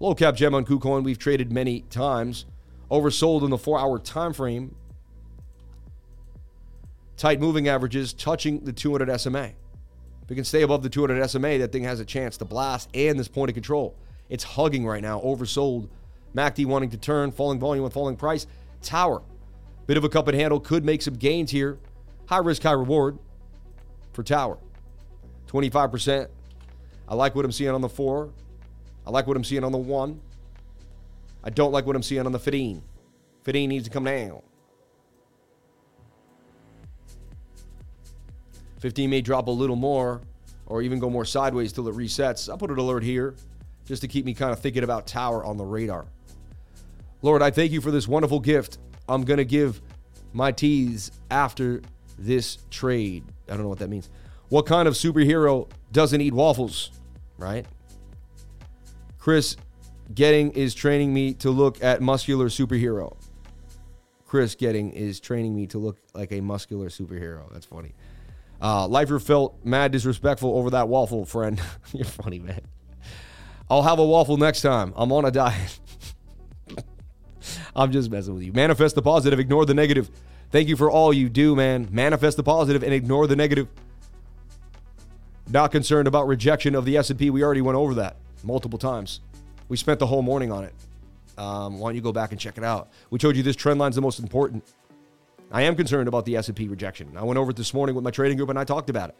Low 0.00 0.14
cap 0.14 0.34
gem 0.34 0.54
on 0.54 0.64
KuCoin. 0.64 1.04
We've 1.04 1.18
traded 1.18 1.52
many 1.52 1.82
times. 1.82 2.46
Oversold 2.90 3.42
in 3.44 3.50
the 3.50 3.58
four 3.58 3.78
hour 3.78 3.98
time 3.98 4.32
frame. 4.32 4.74
Tight 7.18 7.40
moving 7.40 7.66
averages 7.66 8.12
touching 8.12 8.60
the 8.60 8.72
200 8.72 9.20
SMA. 9.20 9.50
If 10.22 10.30
we 10.30 10.36
can 10.36 10.44
stay 10.44 10.62
above 10.62 10.84
the 10.84 10.88
200 10.88 11.28
SMA, 11.28 11.58
that 11.58 11.72
thing 11.72 11.82
has 11.82 11.98
a 11.98 12.04
chance 12.04 12.36
to 12.36 12.44
blast 12.44 12.88
and 12.94 13.18
this 13.18 13.26
point 13.26 13.50
of 13.50 13.54
control. 13.54 13.96
It's 14.28 14.44
hugging 14.44 14.86
right 14.86 15.02
now, 15.02 15.20
oversold. 15.20 15.88
MACD 16.36 16.64
wanting 16.64 16.90
to 16.90 16.96
turn, 16.96 17.32
falling 17.32 17.58
volume 17.58 17.82
with 17.82 17.92
falling 17.92 18.14
price. 18.14 18.46
Tower, 18.82 19.22
bit 19.88 19.96
of 19.96 20.04
a 20.04 20.08
cup 20.08 20.28
and 20.28 20.38
handle, 20.38 20.60
could 20.60 20.84
make 20.84 21.02
some 21.02 21.14
gains 21.14 21.50
here. 21.50 21.80
High 22.26 22.38
risk, 22.38 22.62
high 22.62 22.70
reward 22.70 23.18
for 24.12 24.22
Tower. 24.22 24.58
25%. 25.48 26.28
I 27.08 27.14
like 27.16 27.34
what 27.34 27.44
I'm 27.44 27.50
seeing 27.50 27.70
on 27.70 27.80
the 27.80 27.88
four. 27.88 28.30
I 29.04 29.10
like 29.10 29.26
what 29.26 29.36
I'm 29.36 29.42
seeing 29.42 29.64
on 29.64 29.72
the 29.72 29.78
one. 29.78 30.20
I 31.42 31.50
don't 31.50 31.72
like 31.72 31.84
what 31.84 31.96
I'm 31.96 32.02
seeing 32.02 32.24
on 32.26 32.30
the 32.30 32.38
15. 32.38 32.80
15 33.42 33.68
needs 33.68 33.84
to 33.86 33.90
come 33.90 34.04
down. 34.04 34.42
15 38.78 39.10
may 39.10 39.20
drop 39.20 39.48
a 39.48 39.50
little 39.50 39.76
more 39.76 40.20
or 40.66 40.82
even 40.82 40.98
go 40.98 41.10
more 41.10 41.24
sideways 41.24 41.72
till 41.72 41.88
it 41.88 41.94
resets. 41.94 42.48
I'll 42.48 42.58
put 42.58 42.70
an 42.70 42.78
alert 42.78 43.02
here 43.02 43.34
just 43.86 44.02
to 44.02 44.08
keep 44.08 44.24
me 44.24 44.34
kind 44.34 44.52
of 44.52 44.60
thinking 44.60 44.84
about 44.84 45.06
Tower 45.06 45.44
on 45.44 45.56
the 45.56 45.64
radar. 45.64 46.06
Lord, 47.22 47.42
I 47.42 47.50
thank 47.50 47.72
you 47.72 47.80
for 47.80 47.90
this 47.90 48.06
wonderful 48.06 48.38
gift. 48.38 48.78
I'm 49.08 49.24
going 49.24 49.38
to 49.38 49.44
give 49.44 49.80
my 50.32 50.52
teas 50.52 51.10
after 51.30 51.82
this 52.18 52.58
trade. 52.70 53.24
I 53.48 53.52
don't 53.52 53.62
know 53.62 53.68
what 53.68 53.78
that 53.78 53.88
means. 53.88 54.10
What 54.50 54.66
kind 54.66 54.86
of 54.86 54.94
superhero 54.94 55.68
doesn't 55.92 56.20
eat 56.20 56.32
waffles, 56.32 56.90
right? 57.38 57.66
Chris 59.18 59.56
Getting 60.14 60.52
is 60.52 60.74
training 60.74 61.12
me 61.12 61.34
to 61.34 61.50
look 61.50 61.82
at 61.84 62.00
muscular 62.00 62.46
superhero. 62.46 63.16
Chris 64.26 64.54
Getting 64.54 64.92
is 64.92 65.20
training 65.20 65.54
me 65.54 65.66
to 65.66 65.78
look 65.78 65.98
like 66.14 66.32
a 66.32 66.40
muscular 66.40 66.88
superhero. 66.88 67.50
That's 67.52 67.66
funny. 67.66 67.94
Uh, 68.60 68.88
Lifer 68.88 69.18
felt 69.18 69.64
mad 69.64 69.92
disrespectful 69.92 70.56
over 70.56 70.70
that 70.70 70.88
waffle, 70.88 71.24
friend. 71.24 71.60
You're 71.92 72.04
funny, 72.04 72.38
man. 72.38 72.60
I'll 73.70 73.82
have 73.82 73.98
a 73.98 74.04
waffle 74.04 74.36
next 74.36 74.62
time. 74.62 74.92
I'm 74.96 75.12
on 75.12 75.24
a 75.24 75.30
diet. 75.30 75.78
I'm 77.76 77.92
just 77.92 78.10
messing 78.10 78.34
with 78.34 78.42
you. 78.42 78.52
Manifest 78.52 78.94
the 78.94 79.02
positive, 79.02 79.38
ignore 79.38 79.66
the 79.66 79.74
negative. 79.74 80.10
Thank 80.50 80.68
you 80.68 80.76
for 80.76 80.90
all 80.90 81.12
you 81.12 81.28
do, 81.28 81.54
man. 81.54 81.88
Manifest 81.90 82.36
the 82.36 82.42
positive 82.42 82.82
and 82.82 82.92
ignore 82.92 83.26
the 83.26 83.36
negative. 83.36 83.68
Not 85.50 85.70
concerned 85.70 86.08
about 86.08 86.26
rejection 86.26 86.74
of 86.74 86.84
the 86.84 86.96
S&P. 86.96 87.30
We 87.30 87.42
already 87.42 87.60
went 87.60 87.76
over 87.76 87.94
that 87.94 88.16
multiple 88.42 88.78
times. 88.78 89.20
We 89.68 89.76
spent 89.76 89.98
the 89.98 90.06
whole 90.06 90.22
morning 90.22 90.50
on 90.50 90.64
it. 90.64 90.74
Um, 91.36 91.78
why 91.78 91.90
don't 91.90 91.96
you 91.96 92.00
go 92.00 92.12
back 92.12 92.32
and 92.32 92.40
check 92.40 92.58
it 92.58 92.64
out? 92.64 92.88
We 93.10 93.18
told 93.18 93.36
you 93.36 93.42
this 93.42 93.56
trend 93.56 93.78
line 93.78 93.90
is 93.90 93.94
the 93.94 94.02
most 94.02 94.18
important. 94.18 94.64
I 95.50 95.62
am 95.62 95.76
concerned 95.76 96.08
about 96.08 96.24
the 96.24 96.36
S&P 96.36 96.68
rejection. 96.68 97.16
I 97.16 97.24
went 97.24 97.38
over 97.38 97.50
it 97.50 97.56
this 97.56 97.72
morning 97.72 97.94
with 97.94 98.04
my 98.04 98.10
trading 98.10 98.36
group 98.36 98.50
and 98.50 98.58
I 98.58 98.64
talked 98.64 98.90
about 98.90 99.10
it. 99.10 99.16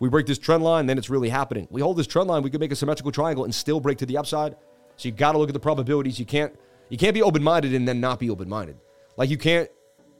We 0.00 0.08
break 0.08 0.26
this 0.26 0.38
trend 0.38 0.62
line, 0.62 0.86
then 0.86 0.98
it's 0.98 1.10
really 1.10 1.28
happening. 1.28 1.66
We 1.70 1.80
hold 1.80 1.96
this 1.96 2.06
trend 2.06 2.28
line, 2.28 2.42
we 2.42 2.50
could 2.50 2.60
make 2.60 2.72
a 2.72 2.76
symmetrical 2.76 3.10
triangle 3.10 3.44
and 3.44 3.54
still 3.54 3.80
break 3.80 3.98
to 3.98 4.06
the 4.06 4.16
upside. 4.16 4.56
So 4.96 5.08
you 5.08 5.12
got 5.12 5.32
to 5.32 5.38
look 5.38 5.48
at 5.48 5.54
the 5.54 5.60
probabilities. 5.60 6.18
You 6.18 6.26
can't 6.26 6.56
you 6.88 6.96
can't 6.96 7.14
be 7.14 7.22
open-minded 7.22 7.74
and 7.74 7.86
then 7.86 8.00
not 8.00 8.18
be 8.18 8.30
open-minded. 8.30 8.78
Like 9.16 9.30
you 9.30 9.38
can't. 9.38 9.68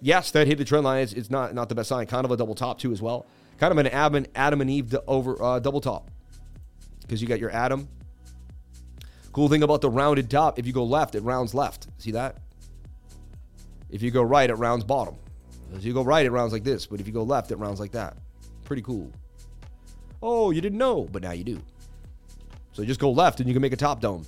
Yes, 0.00 0.30
that 0.32 0.46
hit 0.46 0.58
the 0.58 0.64
trend 0.64 0.84
line. 0.84 1.02
It's, 1.02 1.12
it's 1.12 1.30
not 1.30 1.54
not 1.54 1.68
the 1.68 1.74
best 1.74 1.88
sign. 1.88 2.06
Kind 2.06 2.24
of 2.24 2.30
a 2.30 2.36
double 2.36 2.54
top 2.54 2.78
too 2.78 2.92
as 2.92 3.02
well. 3.02 3.26
Kind 3.58 3.72
of 3.72 3.78
an 3.78 3.88
Adam, 3.88 4.26
Adam 4.34 4.60
and 4.60 4.70
Eve 4.70 4.94
over 5.06 5.40
uh, 5.42 5.58
double 5.58 5.80
top 5.80 6.10
because 7.02 7.20
you 7.20 7.26
got 7.26 7.40
your 7.40 7.50
Adam 7.50 7.88
Cool 9.38 9.48
thing 9.48 9.62
about 9.62 9.82
the 9.82 9.88
rounded 9.88 10.28
top, 10.28 10.58
if 10.58 10.66
you 10.66 10.72
go 10.72 10.82
left, 10.82 11.14
it 11.14 11.22
rounds 11.22 11.54
left. 11.54 11.86
See 11.98 12.10
that? 12.10 12.38
If 13.90 14.02
you 14.02 14.10
go 14.10 14.22
right, 14.22 14.50
it 14.50 14.54
rounds 14.54 14.84
bottom. 14.84 15.16
If 15.74 15.84
you 15.84 15.92
go 15.92 16.02
right, 16.02 16.24
it 16.24 16.30
rounds 16.30 16.52
like 16.52 16.64
this. 16.64 16.86
But 16.86 17.00
if 17.00 17.06
you 17.06 17.12
go 17.12 17.22
left, 17.22 17.50
it 17.50 17.56
rounds 17.56 17.80
like 17.80 17.92
that. 17.92 18.16
Pretty 18.64 18.82
cool. 18.82 19.10
Oh, 20.22 20.50
you 20.50 20.60
didn't 20.60 20.78
know, 20.78 21.08
but 21.10 21.22
now 21.22 21.32
you 21.32 21.44
do. 21.44 21.60
So 22.72 22.84
just 22.84 23.00
go 23.00 23.10
left 23.10 23.40
and 23.40 23.48
you 23.48 23.54
can 23.54 23.62
make 23.62 23.72
a 23.72 23.76
top 23.76 24.00
dome. 24.00 24.24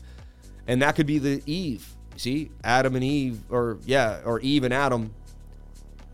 And 0.67 0.83
that 0.83 0.97
could 0.97 1.07
be 1.07 1.19
the 1.19 1.43
Eve. 1.47 1.87
See? 2.17 2.51
Adam 2.65 2.95
and 2.95 3.05
Eve, 3.05 3.41
or 3.49 3.79
yeah, 3.87 4.21
or 4.25 4.41
Eve 4.41 4.65
and 4.65 4.75
Adam. 4.75 5.13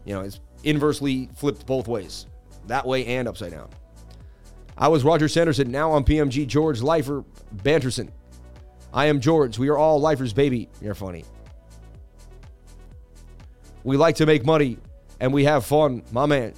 You 0.05 0.15
know, 0.15 0.21
it's 0.21 0.41
inversely 0.63 1.29
flipped 1.35 1.67
both 1.67 1.89
ways. 1.89 2.27
That 2.67 2.87
way 2.87 3.07
and 3.07 3.29
upside 3.29 3.53
down. 3.53 3.69
I 4.79 4.89
was 4.89 5.05
Roger 5.05 5.29
Sanderson. 5.29 5.71
Now 5.71 5.95
I'm 5.95 6.05
PMG 6.05 6.47
George 6.47 6.83
Lifer 6.83 7.25
Banterson. 7.51 8.13
I 8.93 9.07
am 9.07 9.21
George. 9.21 9.59
We 9.59 9.69
are 9.69 9.77
all 9.77 10.01
lifers, 10.01 10.33
baby. 10.33 10.69
You're 10.81 10.95
funny. 10.95 11.25
We 13.87 13.97
like 13.97 14.17
to 14.17 14.27
make 14.27 14.45
money 14.45 14.79
and 15.21 15.33
we 15.33 15.45
have 15.45 15.65
fun, 15.65 16.03
my 16.11 16.27
man. 16.27 16.55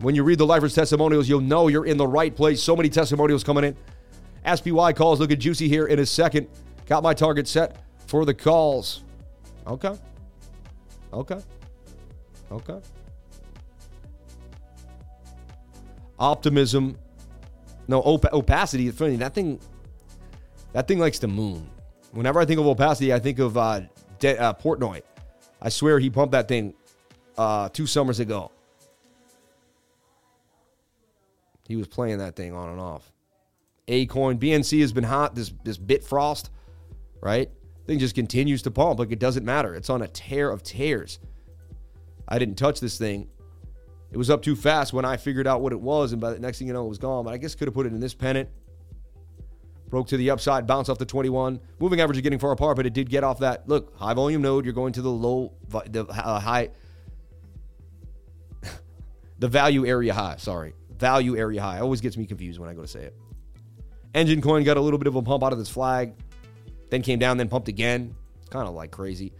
When 0.00 0.14
you 0.14 0.22
read 0.22 0.36
the 0.36 0.44
lifers 0.44 0.74
testimonials, 0.74 1.26
you'll 1.26 1.40
know 1.40 1.68
you're 1.68 1.86
in 1.86 1.96
the 1.96 2.06
right 2.06 2.36
place. 2.36 2.62
So 2.62 2.76
many 2.76 2.90
testimonials 2.90 3.42
coming 3.42 3.64
in. 3.64 4.56
SPY 4.56 4.92
calls 4.92 5.20
looking 5.20 5.40
juicy 5.40 5.68
here 5.68 5.86
in 5.86 6.00
a 6.00 6.04
second. 6.04 6.48
Got 6.84 7.02
my 7.02 7.14
target 7.14 7.48
set 7.48 7.78
for 8.06 8.26
the 8.26 8.34
calls. 8.34 9.04
Okay. 9.66 9.96
Okay. 11.14 11.40
Okay. 12.52 12.80
Optimism. 16.18 16.98
No, 17.88 18.00
op- 18.02 18.32
opacity. 18.34 18.86
It's 18.86 18.98
funny. 18.98 19.16
That 19.16 19.32
thing 19.32 19.58
that 20.74 20.86
thing 20.86 20.98
likes 20.98 21.18
the 21.18 21.28
moon. 21.28 21.66
Whenever 22.12 22.38
I 22.38 22.44
think 22.44 22.60
of 22.60 22.66
opacity, 22.66 23.14
I 23.14 23.18
think 23.18 23.38
of 23.38 23.56
uh, 23.56 23.80
De- 24.18 24.38
uh, 24.38 24.52
Portnoy. 24.52 25.00
I 25.60 25.68
swear 25.68 25.98
he 25.98 26.10
pumped 26.10 26.32
that 26.32 26.48
thing 26.48 26.74
uh, 27.36 27.68
two 27.68 27.86
summers 27.86 28.20
ago. 28.20 28.50
He 31.68 31.76
was 31.76 31.86
playing 31.86 32.18
that 32.18 32.34
thing 32.34 32.52
on 32.52 32.70
and 32.70 32.80
off. 32.80 33.12
A 33.88 34.06
coin 34.06 34.38
BNC 34.38 34.80
has 34.80 34.92
been 34.92 35.04
hot. 35.04 35.34
This 35.34 35.52
this 35.64 35.78
Bifrost, 35.78 36.50
right? 37.20 37.50
Thing 37.86 37.98
just 37.98 38.14
continues 38.14 38.62
to 38.62 38.70
pump. 38.70 38.98
Like 38.98 39.12
it 39.12 39.18
doesn't 39.18 39.44
matter. 39.44 39.74
It's 39.74 39.90
on 39.90 40.02
a 40.02 40.08
tear 40.08 40.50
of 40.50 40.62
tears. 40.62 41.18
I 42.28 42.38
didn't 42.38 42.56
touch 42.56 42.80
this 42.80 42.98
thing. 42.98 43.28
It 44.12 44.16
was 44.16 44.30
up 44.30 44.42
too 44.42 44.56
fast 44.56 44.92
when 44.92 45.04
I 45.04 45.16
figured 45.16 45.46
out 45.46 45.60
what 45.60 45.72
it 45.72 45.80
was, 45.80 46.12
and 46.12 46.20
by 46.20 46.32
the 46.32 46.38
next 46.38 46.58
thing 46.58 46.66
you 46.66 46.72
know, 46.72 46.84
it 46.84 46.88
was 46.88 46.98
gone. 46.98 47.24
But 47.24 47.34
I 47.34 47.36
guess 47.36 47.54
could 47.54 47.68
have 47.68 47.74
put 47.74 47.86
it 47.86 47.92
in 47.92 48.00
this 48.00 48.14
pennant. 48.14 48.48
Broke 49.90 50.06
to 50.08 50.16
the 50.16 50.30
upside, 50.30 50.68
bounce 50.68 50.88
off 50.88 50.98
the 50.98 51.04
21. 51.04 51.60
Moving 51.80 52.00
average 52.00 52.16
is 52.16 52.22
getting 52.22 52.38
far 52.38 52.52
apart, 52.52 52.76
but 52.76 52.86
it 52.86 52.92
did 52.92 53.10
get 53.10 53.24
off 53.24 53.40
that. 53.40 53.68
Look, 53.68 53.96
high 53.98 54.14
volume 54.14 54.40
node. 54.40 54.64
You're 54.64 54.72
going 54.72 54.92
to 54.94 55.02
the 55.02 55.10
low, 55.10 55.52
the 55.68 56.06
uh, 56.06 56.38
high, 56.38 56.70
the 59.40 59.48
value 59.48 59.84
area 59.84 60.14
high. 60.14 60.36
Sorry, 60.38 60.74
value 60.96 61.36
area 61.36 61.60
high. 61.60 61.80
Always 61.80 62.00
gets 62.00 62.16
me 62.16 62.24
confused 62.24 62.60
when 62.60 62.68
I 62.68 62.74
go 62.74 62.82
to 62.82 62.88
say 62.88 63.02
it. 63.02 63.16
Enjin 64.14 64.40
coin 64.42 64.62
got 64.62 64.76
a 64.76 64.80
little 64.80 64.98
bit 64.98 65.08
of 65.08 65.16
a 65.16 65.22
pump 65.22 65.42
out 65.42 65.52
of 65.52 65.58
this 65.58 65.68
flag, 65.68 66.14
then 66.90 67.02
came 67.02 67.18
down, 67.18 67.36
then 67.36 67.48
pumped 67.48 67.68
again. 67.68 68.14
Kind 68.48 68.68
of 68.68 68.74
like 68.74 68.92
crazy. 68.92 69.32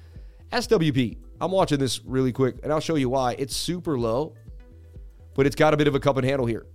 SWP. 0.52 1.18
I'm 1.40 1.52
watching 1.52 1.78
this 1.78 2.04
really 2.04 2.32
quick, 2.32 2.56
and 2.62 2.72
I'll 2.72 2.80
show 2.80 2.96
you 2.96 3.08
why. 3.08 3.34
It's 3.38 3.54
super 3.56 3.98
low, 3.98 4.34
but 5.34 5.46
it's 5.46 5.56
got 5.56 5.74
a 5.74 5.76
bit 5.76 5.88
of 5.88 5.94
a 5.94 6.00
cup 6.00 6.16
and 6.16 6.26
handle 6.26 6.46
here. 6.46 6.66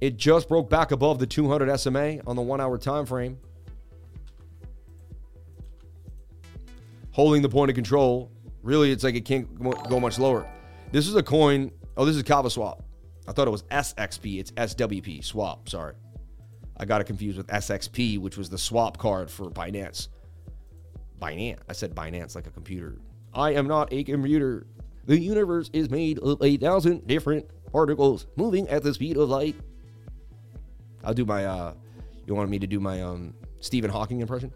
It 0.00 0.16
just 0.16 0.48
broke 0.48 0.70
back 0.70 0.92
above 0.92 1.18
the 1.18 1.26
200 1.26 1.76
SMA 1.78 2.18
on 2.26 2.36
the 2.36 2.42
one 2.42 2.60
hour 2.60 2.78
time 2.78 3.04
frame. 3.04 3.38
Holding 7.10 7.42
the 7.42 7.48
point 7.48 7.70
of 7.70 7.74
control. 7.74 8.30
Really, 8.62 8.92
it's 8.92 9.02
like 9.02 9.14
it 9.14 9.24
can't 9.24 9.48
go 9.88 9.98
much 9.98 10.18
lower. 10.18 10.46
This 10.92 11.08
is 11.08 11.16
a 11.16 11.22
coin. 11.22 11.72
Oh, 11.96 12.04
this 12.04 12.16
is 12.16 12.22
Kava 12.22 12.48
Swap. 12.48 12.84
I 13.26 13.32
thought 13.32 13.48
it 13.48 13.50
was 13.50 13.64
SXP. 13.64 14.38
It's 14.38 14.50
SWP. 14.52 15.24
Swap. 15.24 15.68
Sorry. 15.68 15.94
I 16.76 16.84
got 16.84 17.00
it 17.00 17.04
confused 17.04 17.36
with 17.36 17.48
SXP, 17.48 18.18
which 18.18 18.36
was 18.36 18.48
the 18.48 18.58
swap 18.58 18.98
card 18.98 19.30
for 19.30 19.50
Binance. 19.50 20.08
Binance. 21.20 21.58
I 21.68 21.72
said 21.72 21.94
Binance 21.94 22.36
like 22.36 22.46
a 22.46 22.50
computer. 22.50 22.98
I 23.34 23.52
am 23.52 23.66
not 23.66 23.92
a 23.92 24.04
computer. 24.04 24.66
The 25.06 25.18
universe 25.18 25.70
is 25.72 25.90
made 25.90 26.18
of 26.20 26.40
a 26.42 26.56
thousand 26.56 27.06
different 27.06 27.46
particles 27.72 28.26
moving 28.36 28.68
at 28.68 28.82
the 28.82 28.94
speed 28.94 29.16
of 29.16 29.28
light. 29.28 29.56
I'll 31.08 31.14
do 31.14 31.24
my. 31.24 31.46
uh 31.46 31.72
You 32.26 32.34
wanted 32.34 32.50
me 32.50 32.58
to 32.58 32.66
do 32.66 32.78
my 32.78 33.02
um 33.02 33.32
Stephen 33.60 33.90
Hawking 33.90 34.20
impression? 34.20 34.52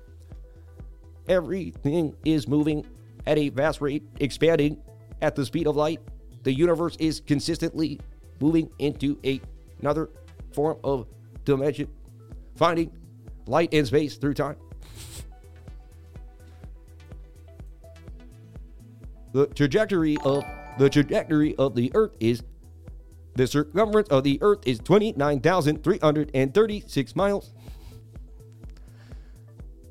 Everything 1.26 2.14
is 2.26 2.46
moving 2.46 2.86
at 3.26 3.38
a 3.38 3.48
vast 3.48 3.80
rate, 3.80 4.03
expanding 4.20 4.82
at 5.22 5.34
the 5.34 5.46
speed 5.46 5.66
of 5.66 5.76
light. 5.76 6.00
The 6.42 6.53
universe 6.53 6.96
is 6.98 7.20
consistently 7.20 8.00
moving 8.40 8.68
into 8.78 9.18
a, 9.24 9.40
another 9.80 10.11
form 10.53 10.76
of 10.84 11.07
dimension, 11.44 11.88
finding 12.57 12.92
light 13.46 13.72
and 13.72 13.86
space 13.86 14.16
through 14.16 14.34
time. 14.34 14.57
the 19.32 19.46
trajectory 19.46 20.18
of 20.26 20.44
the 20.78 20.90
trajectory 20.90 21.55
of 21.57 21.74
the 21.74 21.90
Earth 21.94 22.14
is 22.20 22.42
the 23.35 23.47
circumference 23.47 24.09
of 24.09 24.24
the 24.24 24.39
Earth 24.43 24.61
is 24.66 24.78
29,336 24.80 27.16
miles. 27.16 27.53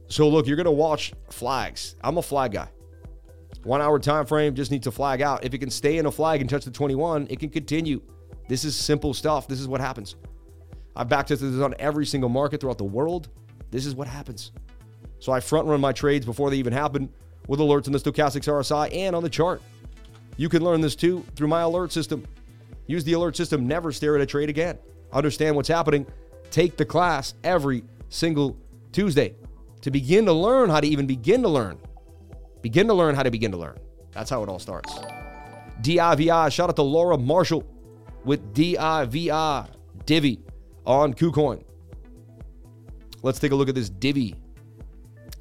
So 0.07 0.27
look, 0.27 0.47
you're 0.47 0.57
gonna 0.57 0.71
watch 0.71 1.13
flags. 1.29 1.95
I'm 2.03 2.17
a 2.17 2.21
flag 2.21 2.51
guy. 2.51 2.67
One 3.63 3.81
hour 3.81 3.99
time 3.99 4.25
frame 4.25 4.55
just 4.55 4.71
needs 4.71 4.85
to 4.85 4.91
flag 4.91 5.21
out. 5.21 5.45
If 5.45 5.53
it 5.53 5.59
can 5.59 5.69
stay 5.69 5.97
in 5.97 6.05
a 6.05 6.11
flag 6.11 6.41
and 6.41 6.49
touch 6.49 6.65
the 6.65 6.71
21, 6.71 7.27
it 7.29 7.39
can 7.39 7.49
continue. 7.49 8.01
This 8.47 8.65
is 8.65 8.75
simple 8.75 9.13
stuff. 9.13 9.47
This 9.47 9.59
is 9.59 9.67
what 9.67 9.79
happens. 9.79 10.15
I've 10.95 11.07
backtested 11.07 11.51
this 11.51 11.61
on 11.61 11.73
every 11.79 12.05
single 12.05 12.29
market 12.29 12.59
throughout 12.59 12.77
the 12.77 12.83
world. 12.83 13.29
This 13.69 13.85
is 13.85 13.95
what 13.95 14.07
happens. 14.07 14.51
So 15.19 15.31
I 15.31 15.39
front 15.39 15.67
run 15.67 15.79
my 15.79 15.93
trades 15.93 16.25
before 16.25 16.49
they 16.49 16.57
even 16.57 16.73
happen 16.73 17.09
with 17.47 17.59
alerts 17.59 17.87
in 17.87 17.93
the 17.93 17.99
stochastics 17.99 18.47
RSI 18.47 18.93
and 18.93 19.15
on 19.15 19.23
the 19.23 19.29
chart. 19.29 19.61
You 20.35 20.49
can 20.49 20.63
learn 20.63 20.81
this 20.81 20.95
too 20.95 21.23
through 21.35 21.47
my 21.47 21.61
alert 21.61 21.91
system. 21.91 22.25
Use 22.87 23.03
the 23.03 23.13
alert 23.13 23.35
system. 23.35 23.67
Never 23.67 23.91
stare 23.91 24.15
at 24.15 24.21
a 24.21 24.25
trade 24.25 24.49
again. 24.49 24.77
Understand 25.11 25.55
what's 25.55 25.69
happening. 25.69 26.05
Take 26.49 26.77
the 26.77 26.85
class 26.85 27.33
every 27.43 27.83
single 28.09 28.57
Tuesday 28.91 29.35
to 29.81 29.91
begin 29.91 30.25
to 30.25 30.33
learn 30.33 30.69
how 30.69 30.79
to 30.79 30.87
even 30.87 31.07
begin 31.07 31.41
to 31.43 31.49
learn. 31.49 31.77
Begin 32.61 32.87
to 32.87 32.93
learn 32.93 33.15
how 33.15 33.23
to 33.23 33.31
begin 33.31 33.51
to 33.51 33.57
learn. 33.57 33.77
That's 34.11 34.29
how 34.29 34.43
it 34.43 34.49
all 34.49 34.59
starts. 34.59 34.93
DIVI. 35.81 36.51
Shout 36.51 36.69
out 36.69 36.75
to 36.75 36.81
Laura 36.81 37.17
Marshall 37.17 37.63
with 38.23 38.53
DIVI, 38.53 39.67
Divi 40.05 40.39
on 40.85 41.13
KuCoin. 41.13 41.63
Let's 43.23 43.39
take 43.39 43.51
a 43.51 43.55
look 43.55 43.69
at 43.69 43.75
this 43.75 43.89
Divi. 43.89 44.35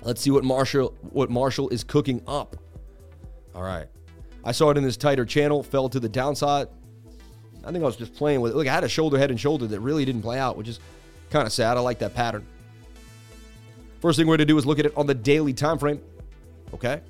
Let's 0.03 0.20
see 0.20 0.30
what 0.30 0.45
Marshall 0.45 0.97
what 1.11 1.30
Marshall 1.30 1.68
is 1.70 1.84
cooking 1.84 2.22
up. 2.26 2.57
All 3.55 3.62
right. 3.62 3.86
I 4.45 4.53
saw 4.53 4.70
it 4.70 4.78
in 4.78 4.82
this 4.82 4.97
tighter 4.97 5.26
channel, 5.26 5.62
fell 5.62 5.88
to 5.91 6.01
the 6.01 6.09
downside. 6.09 6.68
I 7.64 7.72
think 7.72 7.82
I 7.82 7.86
was 7.86 7.96
just 7.96 8.14
playing 8.14 8.40
with 8.40 8.52
it. 8.52 8.56
Look, 8.56 8.66
I 8.66 8.72
had 8.72 8.84
a 8.84 8.88
shoulder, 8.88 9.18
head, 9.18 9.30
and 9.30 9.38
shoulder 9.38 9.66
that 9.66 9.80
really 9.80 10.04
didn't 10.04 10.22
play 10.22 10.38
out, 10.38 10.56
which 10.56 10.68
is 10.68 10.80
kind 11.30 11.46
of 11.46 11.52
sad. 11.52 11.76
I 11.76 11.80
like 11.80 11.98
that 11.98 12.14
pattern. 12.14 12.46
First 14.00 14.18
thing 14.18 14.26
we're 14.26 14.36
going 14.36 14.46
to 14.46 14.52
do 14.52 14.58
is 14.58 14.64
look 14.64 14.78
at 14.78 14.86
it 14.86 14.96
on 14.96 15.06
the 15.06 15.14
daily 15.14 15.52
time 15.52 15.78
frame. 15.78 16.00
Okay? 16.72 17.00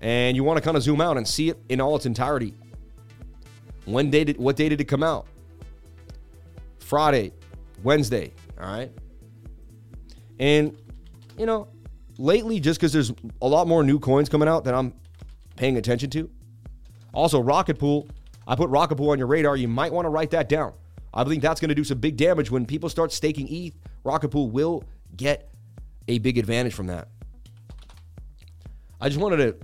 And 0.00 0.36
you 0.36 0.44
want 0.44 0.56
to 0.58 0.62
kind 0.62 0.76
of 0.76 0.82
zoom 0.82 1.00
out 1.00 1.16
and 1.16 1.26
see 1.26 1.48
it 1.48 1.58
in 1.68 1.80
all 1.80 1.96
its 1.96 2.06
entirety. 2.06 2.54
When 3.86 4.10
day 4.10 4.24
did 4.24 4.36
what 4.38 4.56
day 4.56 4.68
did 4.68 4.80
it 4.80 4.84
come 4.84 5.02
out? 5.02 5.26
Friday, 6.78 7.32
Wednesday, 7.82 8.32
all 8.60 8.66
right? 8.66 8.92
And 10.38 10.76
you 11.38 11.46
know, 11.46 11.68
lately 12.18 12.60
just 12.60 12.80
cuz 12.80 12.92
there's 12.92 13.12
a 13.40 13.48
lot 13.48 13.66
more 13.66 13.82
new 13.82 13.98
coins 13.98 14.28
coming 14.28 14.48
out 14.48 14.64
that 14.64 14.74
I'm 14.74 14.92
paying 15.56 15.76
attention 15.76 16.10
to. 16.10 16.30
Also, 17.14 17.40
Rocket 17.40 17.78
Pool, 17.78 18.06
I 18.46 18.54
put 18.54 18.70
Rocket 18.70 18.96
Pool 18.96 19.10
on 19.10 19.18
your 19.18 19.26
radar. 19.26 19.56
You 19.56 19.68
might 19.68 19.92
want 19.92 20.06
to 20.06 20.10
write 20.10 20.30
that 20.30 20.48
down. 20.48 20.72
I 21.12 21.24
think 21.24 21.42
that's 21.42 21.60
going 21.60 21.70
to 21.70 21.74
do 21.74 21.84
some 21.84 21.98
big 21.98 22.16
damage 22.16 22.50
when 22.50 22.66
people 22.66 22.88
start 22.88 23.10
staking 23.12 23.48
ETH. 23.48 23.74
Rocket 24.04 24.28
Pool 24.28 24.50
will 24.50 24.84
get 25.16 25.50
a 26.08 26.18
big 26.18 26.38
advantage 26.38 26.74
from 26.74 26.86
that. 26.88 27.08
I 29.00 29.08
just 29.08 29.20
wanted 29.20 29.36
to 29.38 29.56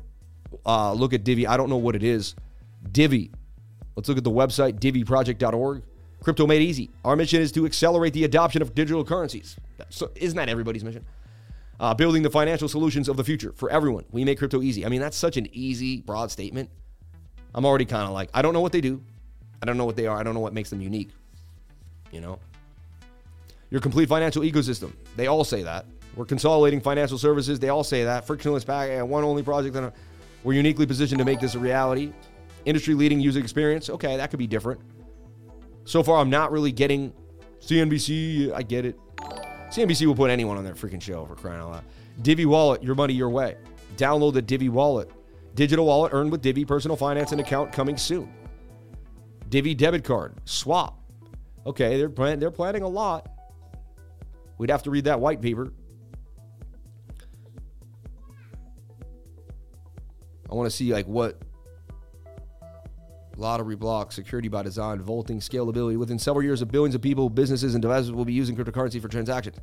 uh, 0.66 0.92
look 0.92 1.12
at 1.12 1.24
Divi. 1.24 1.46
I 1.46 1.56
don't 1.56 1.70
know 1.70 1.76
what 1.76 1.94
it 1.94 2.02
is. 2.02 2.34
Divi. 2.90 3.30
Let's 3.96 4.08
look 4.08 4.18
at 4.18 4.24
the 4.24 4.30
website, 4.30 4.80
diviproject.org. 4.80 5.82
Crypto 6.22 6.46
made 6.46 6.62
easy. 6.62 6.90
Our 7.04 7.16
mission 7.16 7.42
is 7.42 7.52
to 7.52 7.66
accelerate 7.66 8.12
the 8.12 8.24
adoption 8.24 8.62
of 8.62 8.74
digital 8.74 9.04
currencies. 9.04 9.56
So, 9.90 10.10
isn't 10.14 10.36
that 10.36 10.48
everybody's 10.48 10.84
mission? 10.84 11.04
Uh, 11.80 11.92
building 11.94 12.22
the 12.22 12.30
financial 12.30 12.68
solutions 12.68 13.08
of 13.08 13.16
the 13.16 13.24
future 13.24 13.52
for 13.56 13.68
everyone. 13.70 14.04
We 14.12 14.24
make 14.24 14.38
crypto 14.38 14.62
easy. 14.62 14.86
I 14.86 14.88
mean, 14.88 15.00
that's 15.00 15.16
such 15.16 15.36
an 15.36 15.48
easy, 15.52 16.00
broad 16.00 16.30
statement. 16.30 16.70
I'm 17.54 17.64
already 17.64 17.84
kind 17.84 18.04
of 18.04 18.10
like, 18.10 18.30
I 18.32 18.42
don't 18.42 18.52
know 18.52 18.60
what 18.60 18.72
they 18.72 18.80
do. 18.80 19.02
I 19.62 19.66
don't 19.66 19.76
know 19.76 19.84
what 19.84 19.96
they 19.96 20.06
are. 20.06 20.18
I 20.18 20.22
don't 20.22 20.34
know 20.34 20.40
what 20.40 20.52
makes 20.52 20.70
them 20.70 20.80
unique. 20.80 21.10
You 22.10 22.20
know? 22.20 22.38
Your 23.70 23.80
complete 23.80 24.08
financial 24.08 24.42
ecosystem. 24.42 24.92
They 25.16 25.28
all 25.28 25.44
say 25.44 25.62
that. 25.62 25.86
We're 26.14 26.26
consolidating 26.26 26.80
financial 26.80 27.16
services. 27.16 27.58
They 27.58 27.70
all 27.70 27.84
say 27.84 28.04
that. 28.04 28.26
Frictionless 28.26 28.64
pack, 28.64 29.00
uh, 29.00 29.06
one 29.06 29.24
only 29.24 29.42
project. 29.42 29.74
That 29.74 29.84
uh, 29.84 29.90
we're 30.44 30.52
uniquely 30.54 30.84
positioned 30.84 31.18
to 31.20 31.24
make 31.24 31.40
this 31.40 31.54
a 31.54 31.58
reality. 31.58 32.12
Industry 32.66 32.94
leading 32.94 33.18
user 33.20 33.40
experience. 33.40 33.88
Okay, 33.88 34.16
that 34.16 34.30
could 34.30 34.38
be 34.38 34.46
different. 34.46 34.80
So 35.84 36.02
far, 36.02 36.18
I'm 36.18 36.28
not 36.30 36.52
really 36.52 36.70
getting 36.70 37.12
CNBC. 37.60 38.52
I 38.52 38.62
get 38.62 38.84
it. 38.84 38.98
CNBC 39.70 40.06
will 40.06 40.14
put 40.14 40.30
anyone 40.30 40.58
on 40.58 40.64
their 40.64 40.74
freaking 40.74 41.00
show 41.00 41.24
for 41.24 41.34
crying 41.34 41.60
out 41.60 41.70
loud. 41.70 41.84
Divi 42.20 42.44
Wallet, 42.44 42.82
your 42.82 42.94
money 42.94 43.14
your 43.14 43.30
way. 43.30 43.56
Download 43.96 44.34
the 44.34 44.42
Divi 44.42 44.68
Wallet. 44.68 45.10
Digital 45.54 45.86
wallet 45.86 46.12
earned 46.12 46.32
with 46.32 46.40
Divi 46.40 46.64
personal 46.64 46.96
finance 46.96 47.32
and 47.32 47.40
account 47.40 47.72
coming 47.72 47.96
soon. 47.96 48.32
Divi 49.48 49.74
debit 49.74 50.04
card. 50.04 50.34
Swap. 50.44 50.98
Okay, 51.66 51.98
they're 51.98 52.08
plan- 52.08 52.38
they're 52.38 52.50
planning 52.50 52.82
a 52.82 52.88
lot. 52.88 53.28
We'd 54.58 54.70
have 54.70 54.82
to 54.84 54.90
read 54.90 55.04
that 55.04 55.20
white 55.20 55.40
paper. 55.40 55.72
I 60.50 60.54
want 60.54 60.70
to 60.70 60.76
see 60.76 60.92
like 60.92 61.06
what 61.06 61.40
lottery 63.36 63.76
block, 63.76 64.12
security 64.12 64.48
by 64.48 64.62
design, 64.62 65.00
vaulting, 65.00 65.40
scalability. 65.40 65.96
Within 65.96 66.18
several 66.18 66.44
years 66.44 66.62
of 66.62 66.70
billions 66.70 66.94
of 66.94 67.02
people, 67.02 67.28
businesses, 67.30 67.74
and 67.74 67.82
devices 67.82 68.12
will 68.12 68.24
be 68.24 68.32
using 68.32 68.56
cryptocurrency 68.56 69.00
for 69.00 69.08
transactions, 69.08 69.56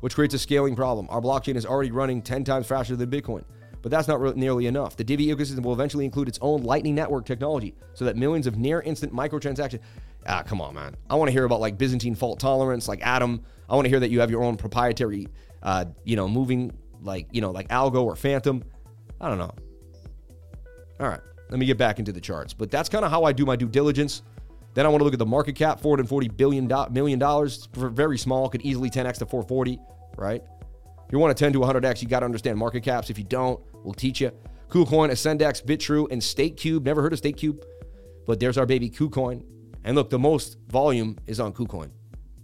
which 0.00 0.14
creates 0.14 0.34
a 0.34 0.38
scaling 0.38 0.76
problem. 0.76 1.06
Our 1.10 1.20
blockchain 1.20 1.56
is 1.56 1.66
already 1.66 1.90
running 1.90 2.22
10 2.22 2.44
times 2.44 2.66
faster 2.66 2.96
than 2.96 3.10
Bitcoin. 3.10 3.44
But 3.86 3.92
that's 3.92 4.08
not 4.08 4.36
nearly 4.36 4.66
enough. 4.66 4.96
The 4.96 5.04
Divi 5.04 5.28
ecosystem 5.28 5.62
will 5.62 5.72
eventually 5.72 6.04
include 6.04 6.26
its 6.26 6.40
own 6.42 6.64
Lightning 6.64 6.96
Network 6.96 7.24
technology 7.24 7.72
so 7.94 8.04
that 8.06 8.16
millions 8.16 8.48
of 8.48 8.56
near 8.56 8.80
instant 8.80 9.14
microtransactions. 9.14 9.78
Ah, 10.26 10.42
come 10.42 10.60
on, 10.60 10.74
man. 10.74 10.96
I 11.08 11.14
want 11.14 11.28
to 11.28 11.32
hear 11.32 11.44
about 11.44 11.60
like 11.60 11.78
Byzantine 11.78 12.16
fault 12.16 12.40
tolerance, 12.40 12.88
like 12.88 13.00
Atom. 13.06 13.44
I 13.70 13.76
want 13.76 13.84
to 13.84 13.88
hear 13.88 14.00
that 14.00 14.10
you 14.10 14.18
have 14.18 14.28
your 14.28 14.42
own 14.42 14.56
proprietary, 14.56 15.28
uh, 15.62 15.84
you 16.02 16.16
know, 16.16 16.26
moving 16.26 16.72
like, 17.00 17.28
you 17.30 17.40
know, 17.40 17.52
like 17.52 17.68
Algo 17.68 18.02
or 18.02 18.16
Fantom. 18.16 18.64
I 19.20 19.28
don't 19.28 19.38
know. 19.38 19.54
All 20.98 21.06
right, 21.06 21.20
let 21.50 21.60
me 21.60 21.64
get 21.64 21.78
back 21.78 22.00
into 22.00 22.10
the 22.10 22.20
charts. 22.20 22.52
But 22.52 22.72
that's 22.72 22.88
kind 22.88 23.04
of 23.04 23.12
how 23.12 23.22
I 23.22 23.32
do 23.32 23.46
my 23.46 23.54
due 23.54 23.68
diligence. 23.68 24.22
Then 24.74 24.84
I 24.84 24.88
want 24.88 24.98
to 24.98 25.04
look 25.04 25.14
at 25.14 25.20
the 25.20 25.26
market 25.26 25.54
cap, 25.54 25.78
440 25.78 26.26
billion 26.30 26.68
million 26.90 27.20
dollars, 27.20 27.68
very 27.72 28.18
small, 28.18 28.48
could 28.48 28.62
easily 28.62 28.90
10x 28.90 29.18
to 29.18 29.26
440, 29.26 29.78
right? 30.16 30.42
If 31.06 31.12
you 31.12 31.18
want 31.18 31.36
to 31.36 31.40
10 31.40 31.52
to 31.52 31.60
100x, 31.60 32.02
you 32.02 32.08
got 32.08 32.20
to 32.20 32.26
understand 32.26 32.58
market 32.58 32.82
caps. 32.82 33.10
If 33.10 33.18
you 33.18 33.24
don't, 33.24 33.60
we'll 33.84 33.94
teach 33.94 34.20
you. 34.20 34.32
KuCoin, 34.68 35.10
Ascendex, 35.10 35.64
Bitrue, 35.64 36.10
and 36.10 36.20
StakeCube. 36.20 36.82
Never 36.82 37.00
heard 37.00 37.12
of 37.12 37.20
StakeCube, 37.20 37.62
but 38.26 38.40
there's 38.40 38.58
our 38.58 38.66
baby 38.66 38.90
KuCoin. 38.90 39.44
And 39.84 39.94
look, 39.94 40.10
the 40.10 40.18
most 40.18 40.58
volume 40.68 41.16
is 41.26 41.38
on 41.38 41.52
KuCoin. 41.52 41.90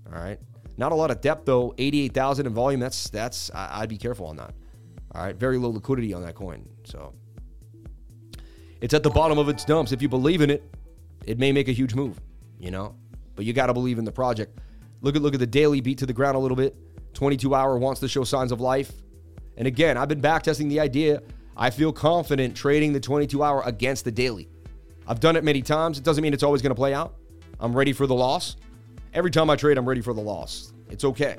All 0.06 0.22
right. 0.22 0.38
Not 0.76 0.92
a 0.92 0.94
lot 0.94 1.10
of 1.10 1.20
depth 1.20 1.44
though. 1.44 1.74
88,000 1.76 2.46
in 2.46 2.54
volume. 2.54 2.80
That's 2.80 3.10
that's 3.10 3.50
I'd 3.54 3.88
be 3.88 3.98
careful 3.98 4.26
on 4.26 4.36
that. 4.36 4.54
All 5.12 5.24
right. 5.24 5.34
Very 5.34 5.58
low 5.58 5.70
liquidity 5.70 6.14
on 6.14 6.22
that 6.22 6.34
coin. 6.34 6.68
So 6.84 7.14
it's 8.80 8.94
at 8.94 9.02
the 9.02 9.10
bottom 9.10 9.38
of 9.38 9.48
its 9.48 9.64
dumps. 9.64 9.92
If 9.92 10.02
you 10.02 10.08
believe 10.08 10.40
in 10.40 10.50
it, 10.50 10.62
it 11.26 11.38
may 11.38 11.52
make 11.52 11.68
a 11.68 11.72
huge 11.72 11.94
move, 11.94 12.20
you 12.58 12.70
know? 12.70 12.94
But 13.36 13.44
you 13.44 13.52
got 13.52 13.66
to 13.66 13.72
believe 13.72 13.98
in 13.98 14.04
the 14.04 14.12
project. 14.12 14.58
Look 15.00 15.16
at 15.16 15.22
look 15.22 15.34
at 15.34 15.40
the 15.40 15.46
daily 15.46 15.80
beat 15.80 15.98
to 15.98 16.06
the 16.06 16.12
ground 16.12 16.36
a 16.36 16.38
little 16.38 16.56
bit. 16.56 16.76
22 17.14 17.54
hour 17.54 17.78
wants 17.78 18.00
to 18.00 18.08
show 18.08 18.24
signs 18.24 18.52
of 18.52 18.60
life. 18.60 18.92
And 19.56 19.66
again, 19.66 19.96
I've 19.96 20.08
been 20.08 20.22
backtesting 20.22 20.68
the 20.68 20.80
idea. 20.80 21.22
I 21.56 21.70
feel 21.70 21.92
confident 21.92 22.56
trading 22.56 22.92
the 22.92 23.00
22 23.00 23.42
hour 23.42 23.62
against 23.64 24.04
the 24.04 24.12
daily. 24.12 24.48
I've 25.06 25.20
done 25.20 25.36
it 25.36 25.44
many 25.44 25.62
times. 25.62 25.98
It 25.98 26.04
doesn't 26.04 26.22
mean 26.22 26.32
it's 26.32 26.42
always 26.42 26.62
going 26.62 26.70
to 26.70 26.76
play 26.76 26.94
out. 26.94 27.14
I'm 27.60 27.74
ready 27.74 27.92
for 27.92 28.06
the 28.06 28.14
loss. 28.14 28.56
Every 29.14 29.30
time 29.30 29.50
I 29.50 29.56
trade, 29.56 29.76
I'm 29.76 29.88
ready 29.88 30.00
for 30.00 30.14
the 30.14 30.20
loss. 30.20 30.72
It's 30.90 31.04
okay. 31.04 31.36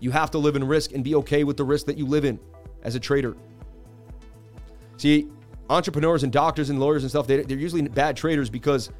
You 0.00 0.10
have 0.10 0.30
to 0.32 0.38
live 0.38 0.56
in 0.56 0.64
risk 0.64 0.92
and 0.92 1.04
be 1.04 1.14
okay 1.16 1.44
with 1.44 1.56
the 1.56 1.64
risk 1.64 1.86
that 1.86 1.98
you 1.98 2.06
live 2.06 2.24
in 2.24 2.38
as 2.82 2.94
a 2.94 3.00
trader. 3.00 3.36
See, 4.96 5.28
entrepreneurs 5.68 6.22
and 6.22 6.32
doctors 6.32 6.70
and 6.70 6.80
lawyers 6.80 7.02
and 7.02 7.10
stuff, 7.10 7.26
they, 7.26 7.42
they're 7.42 7.58
usually 7.58 7.82
bad 7.82 8.16
traders 8.16 8.48
because 8.48 8.90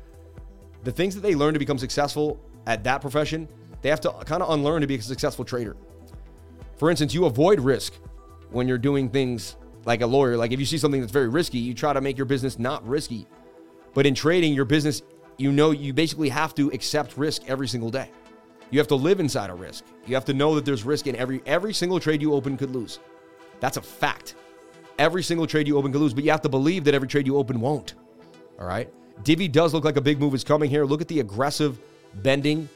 the 0.83 0.93
things 0.93 1.15
that 1.15 1.23
they 1.23 1.35
learn 1.35 1.55
to 1.55 1.59
become 1.59 1.79
successful 1.79 2.41
at 2.67 2.85
that 2.85 3.01
profession, 3.01 3.49
they 3.83 3.89
have 3.89 4.01
to 4.01 4.11
kind 4.25 4.43
of 4.43 4.51
unlearn 4.51 4.81
to 4.81 4.87
be 4.87 4.97
a 4.97 5.03
successful 5.03 5.45
trader. 5.45 5.77
For 6.77 6.91
instance, 6.91 7.15
you 7.15 7.27
avoid 7.27 7.61
risk 7.61 7.95
when 8.51 8.69
you're 8.69 8.79
doing 8.79 9.09
things 9.09 9.57
like 9.85 10.01
a 10.01 10.07
lawyer. 10.07 10.37
Like 10.37 10.53
if 10.53 10.61
you 10.61 10.67
see 10.67 10.79
something 10.79 11.01
that's 11.01 11.13
very 11.13 11.29
risky, 11.29 11.59
you 11.59 11.75
try 11.75 11.93
to 11.93 12.01
make 12.01 12.17
your 12.17 12.27
business 12.27 12.59
not 12.59 12.87
risky. 12.87 13.27
But 13.95 14.07
in 14.07 14.15
trading, 14.15 14.55
your 14.55 14.65
business, 14.65 15.03
you 15.37 15.53
know, 15.53 15.71
you 15.71 15.93
basically 15.93 16.29
have 16.29 16.55
to 16.57 16.71
accept 16.73 17.17
risk 17.17 17.43
every 17.49 17.69
single 17.69 17.91
day. 17.91 18.11
You 18.71 18.79
have 18.81 18.89
to 18.89 18.97
live 18.97 19.21
inside 19.21 19.51
a 19.51 19.55
risk. 19.55 19.85
You 20.07 20.15
have 20.15 20.25
to 20.25 20.35
know 20.35 20.55
that 20.57 20.65
there's 20.65 20.85
risk 20.85 21.07
in 21.07 21.15
every 21.17 21.43
every 21.47 21.73
single 21.73 22.01
trade 22.01 22.21
you 22.21 22.35
open 22.35 22.57
could 22.57 22.71
lose. 22.71 22.99
That's 23.61 23.77
a 23.77 23.83
fact. 23.83 24.35
Every 24.99 25.23
single 25.23 25.47
trade 25.47 25.69
you 25.69 25.77
open 25.77 25.93
could 25.93 26.01
lose, 26.01 26.15
but 26.15 26.25
you 26.25 26.31
have 26.31 26.43
to 26.43 26.49
believe 26.49 26.85
that 26.85 26.95
every 26.95 27.09
trade 27.09 27.27
you 27.27 27.37
open 27.37 27.61
won't. 27.61 27.95
All 28.59 28.67
right. 28.67 28.93
Divi 29.23 29.49
does 29.49 29.75
look 29.75 29.85
like 29.85 29.97
a 29.97 30.01
big 30.01 30.19
move 30.19 30.35
is 30.35 30.45
coming 30.45 30.71
here. 30.71 30.85
Look 30.85 31.01
at 31.01 31.09
the 31.09 31.21
aggressive 31.21 31.79
bending 32.23 32.69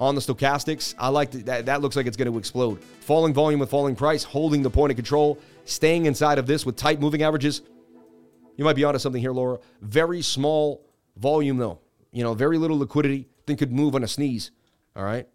on 0.00 0.14
the 0.14 0.20
stochastics. 0.20 0.94
I 0.98 1.08
like 1.08 1.30
that. 1.32 1.66
That 1.66 1.80
looks 1.80 1.96
like 1.96 2.06
it's 2.06 2.16
going 2.16 2.30
to 2.30 2.38
explode. 2.38 2.82
Falling 3.00 3.32
volume 3.32 3.60
with 3.60 3.70
falling 3.70 3.96
price, 3.96 4.24
holding 4.24 4.62
the 4.62 4.70
point 4.70 4.90
of 4.90 4.96
control, 4.96 5.38
staying 5.64 6.06
inside 6.06 6.38
of 6.38 6.46
this 6.46 6.66
with 6.66 6.76
tight 6.76 7.00
moving 7.00 7.22
averages. 7.22 7.62
You 8.56 8.64
might 8.64 8.76
be 8.76 8.84
onto 8.84 8.98
something 8.98 9.20
here, 9.20 9.32
Laura. 9.32 9.58
Very 9.80 10.22
small 10.22 10.84
volume, 11.16 11.56
though. 11.56 11.80
You 12.12 12.22
know, 12.22 12.34
very 12.34 12.58
little 12.58 12.78
liquidity. 12.78 13.28
Thing 13.46 13.56
could 13.56 13.72
move 13.72 13.94
on 13.94 14.04
a 14.04 14.08
sneeze. 14.08 14.50
All 14.96 15.04
right. 15.04 15.26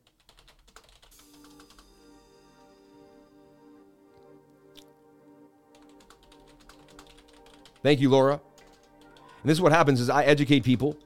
Thank 7.82 8.02
you, 8.02 8.10
Laura. 8.10 8.34
And 8.34 9.50
this 9.50 9.58
is 9.58 9.62
what 9.62 9.72
happens 9.72 10.02
is 10.02 10.10
I 10.10 10.24
educate 10.24 10.64
people. 10.64 10.98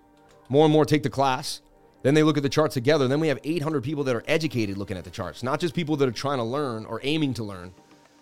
More 0.49 0.65
and 0.65 0.73
more 0.73 0.85
take 0.85 1.03
the 1.03 1.09
class. 1.09 1.61
Then 2.03 2.13
they 2.13 2.23
look 2.23 2.37
at 2.37 2.43
the 2.43 2.49
charts 2.49 2.73
together. 2.73 3.07
Then 3.07 3.21
we 3.21 3.29
have 3.29 3.39
800 3.43 3.81
people 3.83 4.03
that 4.03 4.15
are 4.15 4.23
educated 4.27 4.77
looking 4.77 4.97
at 4.97 5.05
the 5.05 5.09
charts, 5.09 5.41
not 5.41 5.59
just 5.59 5.73
people 5.73 5.95
that 5.97 6.07
are 6.07 6.11
trying 6.11 6.37
to 6.37 6.43
learn 6.43 6.85
or 6.85 6.99
aiming 7.03 7.33
to 7.35 7.43
learn. 7.43 7.73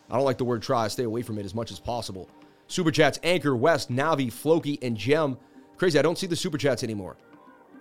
I 0.09 0.15
don't 0.15 0.25
like 0.25 0.38
the 0.38 0.45
word 0.45 0.61
try. 0.61 0.88
Stay 0.88 1.03
away 1.03 1.23
from 1.23 1.39
it 1.39 1.45
as 1.45 1.55
much 1.55 1.71
as 1.71 1.79
possible. 1.79 2.29
Super 2.67 2.91
chats, 2.91 3.19
Anchor, 3.23 3.55
West, 3.55 3.91
Navi, 3.91 4.32
Floki, 4.32 4.77
and 4.82 4.95
Gem. 4.95 5.38
Crazy, 5.77 5.97
I 5.97 6.03
don't 6.03 6.17
see 6.17 6.27
the 6.27 6.36
super 6.36 6.57
chats 6.57 6.84
anymore. 6.84 7.17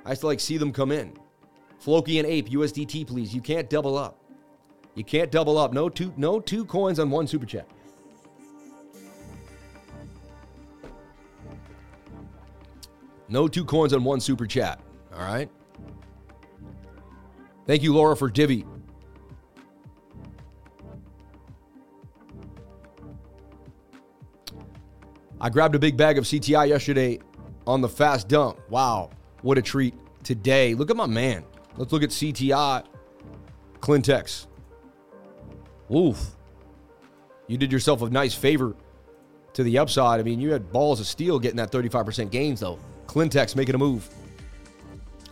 I 0.05 0.15
still 0.15 0.31
like 0.31 0.41
see 0.41 0.57
them 0.57 0.73
come 0.73 0.91
in. 0.91 1.13
Floki 1.79 2.19
and 2.19 2.27
Ape, 2.27 2.49
USDT, 2.49 3.07
please. 3.07 3.35
You 3.35 3.41
can't 3.41 3.69
double 3.69 3.97
up. 3.97 4.19
You 4.95 5.05
can't 5.05 5.31
double 5.31 5.59
up. 5.59 5.73
No 5.73 5.89
two, 5.89 6.13
no 6.17 6.41
two 6.41 6.65
coins 6.65 6.99
on 6.99 7.11
one 7.11 7.27
super 7.27 7.47
chat. 7.47 7.67
No 13.29 13.47
two 13.47 13.65
coins 13.65 13.93
on 13.93 14.03
one 14.03 14.21
super 14.21 14.47
chat. 14.47 14.81
All 15.15 15.21
right. 15.21 15.49
Thank 17.71 17.85
you, 17.85 17.95
Laura, 17.95 18.17
for 18.17 18.29
Divi. 18.29 18.67
I 25.41 25.51
grabbed 25.51 25.77
a 25.77 25.79
big 25.79 25.97
bag 25.97 26.19
of 26.19 26.25
CTI 26.25 26.67
yesterday 26.67 27.21
on 27.69 27.81
the 27.81 27.89
fast 27.89 28.27
dump. 28.27 28.59
Wow, 28.71 29.11
what 29.43 29.57
a 29.57 29.63
treat 29.63 29.95
today. 30.25 30.75
Look 30.75 30.91
at 30.91 30.97
my 30.97 31.07
man. 31.07 31.45
Let's 31.77 31.93
look 31.93 32.03
at 32.03 32.11
CTI. 32.11 32.85
Clintex. 33.79 34.49
Oof. 35.95 36.37
You 37.47 37.57
did 37.57 37.71
yourself 37.71 38.03
a 38.03 38.11
nice 38.11 38.35
favor 38.35 38.75
to 39.53 39.63
the 39.63 39.79
upside. 39.79 40.19
I 40.19 40.25
mean, 40.25 40.41
you 40.41 40.51
had 40.51 40.73
balls 40.73 40.99
of 40.99 41.07
steel 41.07 41.39
getting 41.39 41.59
that 41.59 41.71
35% 41.71 42.33
gains, 42.33 42.59
though. 42.59 42.81
Clintex 43.07 43.55
making 43.55 43.77
a 43.77 43.79
move. 43.79 44.11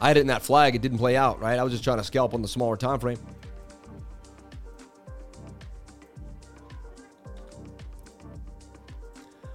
I 0.01 0.09
had 0.09 0.17
it 0.17 0.21
in 0.21 0.27
that 0.29 0.43
flag. 0.43 0.75
It 0.75 0.83
didn't 0.83 0.99
play 0.99 1.17
out, 1.17 1.41
right? 1.41 1.59
I 1.59 1.63
was 1.63 1.73
just 1.73 1.85
trying 1.85 1.99
to 1.99 2.05
scalp 2.05 2.35
on 2.35 2.43
the 2.43 2.49
smaller 2.49 2.77
time 2.77 3.01
frame. 3.01 3.19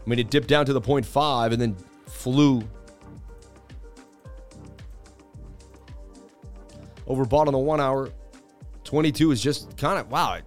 I 0.06 0.10
mean, 0.10 0.20
it 0.20 0.30
dipped 0.30 0.48
down 0.48 0.66
to 0.66 0.74
the 0.74 0.82
0.5 0.82 1.54
and 1.54 1.62
then 1.62 1.78
flew. 2.08 2.62
Overbought 7.08 7.48
on 7.48 7.54
the 7.54 7.60
one 7.60 7.80
hour. 7.80 8.10
22 8.84 9.32
is 9.32 9.42
just 9.42 9.78
kind 9.78 9.98
of, 9.98 10.12
wow, 10.12 10.40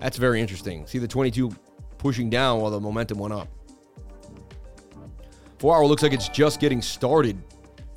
that's 0.00 0.18
very 0.18 0.40
interesting. 0.40 0.86
See 0.86 0.98
the 0.98 1.08
22 1.08 1.50
pushing 1.96 2.28
down 2.28 2.60
while 2.60 2.70
the 2.70 2.80
momentum 2.80 3.18
went 3.18 3.32
up. 3.32 3.48
Four 5.58 5.76
hour 5.76 5.86
looks 5.86 6.02
like 6.02 6.12
it's 6.12 6.28
just 6.28 6.60
getting 6.60 6.82
started 6.82 7.42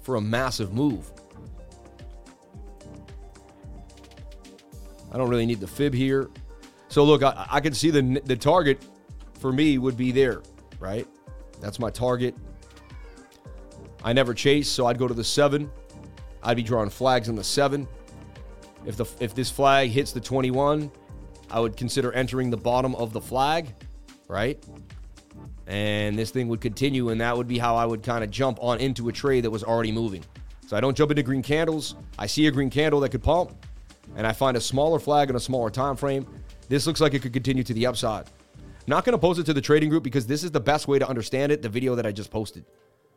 for 0.01 0.15
a 0.15 0.21
massive 0.21 0.73
move. 0.73 1.11
I 5.11 5.17
don't 5.17 5.29
really 5.29 5.45
need 5.45 5.59
the 5.59 5.67
fib 5.67 5.93
here. 5.93 6.29
So 6.89 7.03
look, 7.03 7.23
I, 7.23 7.47
I 7.49 7.59
can 7.59 7.73
see 7.73 7.89
the 7.89 8.21
the 8.25 8.35
target 8.35 8.85
for 9.39 9.51
me 9.51 9.77
would 9.77 9.97
be 9.97 10.11
there, 10.11 10.41
right? 10.79 11.07
That's 11.61 11.79
my 11.79 11.89
target. 11.89 12.35
I 14.03 14.13
never 14.13 14.33
chase, 14.33 14.69
so 14.69 14.85
I'd 14.85 14.97
go 14.97 15.07
to 15.07 15.13
the 15.13 15.23
seven. 15.23 15.69
I'd 16.43 16.57
be 16.57 16.63
drawing 16.63 16.89
flags 16.89 17.29
on 17.29 17.35
the 17.35 17.43
seven. 17.43 17.87
If 18.85 18.95
the 18.95 19.05
if 19.19 19.33
this 19.35 19.49
flag 19.49 19.89
hits 19.89 20.11
the 20.11 20.21
21, 20.21 20.91
I 21.49 21.59
would 21.59 21.75
consider 21.75 22.11
entering 22.13 22.49
the 22.49 22.57
bottom 22.57 22.95
of 22.95 23.11
the 23.11 23.21
flag, 23.21 23.73
right? 24.27 24.63
and 25.67 26.17
this 26.17 26.31
thing 26.31 26.47
would 26.47 26.61
continue, 26.61 27.09
and 27.09 27.19
that 27.21 27.35
would 27.35 27.47
be 27.47 27.57
how 27.57 27.75
I 27.75 27.85
would 27.85 28.01
kind 28.01 28.23
of 28.23 28.31
jump 28.31 28.57
on 28.61 28.79
into 28.79 29.09
a 29.09 29.11
trade 29.11 29.43
that 29.43 29.51
was 29.51 29.63
already 29.63 29.91
moving. 29.91 30.23
So 30.65 30.77
I 30.77 30.79
don't 30.79 30.95
jump 30.95 31.11
into 31.11 31.23
green 31.23 31.43
candles. 31.43 31.95
I 32.17 32.25
see 32.25 32.47
a 32.47 32.51
green 32.51 32.69
candle 32.69 33.01
that 33.01 33.09
could 33.09 33.23
pump, 33.23 33.53
and 34.17 34.27
I 34.27 34.33
find 34.33 34.57
a 34.57 34.61
smaller 34.61 34.99
flag 34.99 35.29
in 35.29 35.35
a 35.35 35.39
smaller 35.39 35.69
time 35.69 35.95
frame. 35.95 36.27
This 36.67 36.85
looks 36.85 36.99
like 36.99 37.13
it 37.13 37.21
could 37.21 37.31
continue 37.31 37.63
to 37.63 37.73
the 37.73 37.85
upside. 37.85 38.25
I'm 38.25 38.63
not 38.87 39.05
going 39.05 39.13
to 39.13 39.19
post 39.19 39.39
it 39.39 39.45
to 39.45 39.53
the 39.53 39.61
trading 39.61 39.89
group 39.89 40.03
because 40.03 40.27
this 40.27 40.43
is 40.43 40.51
the 40.51 40.59
best 40.59 40.87
way 40.87 40.99
to 40.99 41.07
understand 41.07 41.51
it. 41.51 41.61
The 41.61 41.69
video 41.69 41.95
that 41.95 42.05
I 42.05 42.11
just 42.11 42.31
posted. 42.31 42.65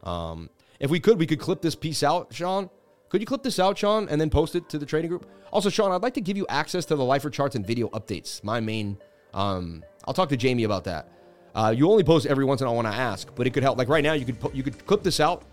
Um, 0.05 0.51
if 0.79 0.91
we 0.91 1.01
could, 1.01 1.19
we 1.19 1.27
could 1.27 1.41
clip 1.41 1.63
this 1.63 1.75
piece 1.75 2.03
out, 2.03 2.33
Sean. 2.33 2.71
Could 3.09 3.21
you 3.21 3.27
clip 3.27 3.43
this 3.43 3.59
out, 3.59 3.77
Sean, 3.77 4.09
and 4.09 4.21
then 4.21 4.31
post 4.31 4.55
it 4.55 4.69
to 4.69 4.79
the 4.79 4.87
trading 4.87 5.09
group? 5.09 5.29
Also, 5.53 5.69
Sean, 5.69 5.91
I'd 5.91 6.03
like 6.03 6.15
to 6.15 6.21
give 6.21 6.37
you 6.37 6.47
access 6.49 6.85
to 6.87 6.97
the 6.97 7.05
lifer 7.05 7.31
charts 7.31 7.57
and 7.57 7.67
video 7.67 7.89
updates. 7.89 8.45
My 8.45 8.61
main. 8.61 8.99
Um, 9.35 9.83
I'll 10.07 10.15
talk 10.15 10.29
to 10.29 10.37
Jamie 10.37 10.65
about 10.65 10.85
that. 10.85 11.09
Uh, 11.55 11.75
you 11.77 11.91
only 11.91 12.05
post 12.05 12.27
every 12.27 12.45
once 12.45 12.61
in 12.61 12.67
a 12.67 12.71
while 12.71 12.77
when 12.77 12.87
I 12.87 12.97
ask, 12.97 13.29
but 13.35 13.47
it 13.47 13.51
could 13.51 13.63
help. 13.63 13.79
Like 13.79 13.89
right 13.89 14.05
now, 14.05 14.13
you 14.13 14.25
could 14.25 14.37
you 14.53 14.63
could 14.63 14.87
clip 14.87 15.03
this 15.03 15.19
out 15.19 15.45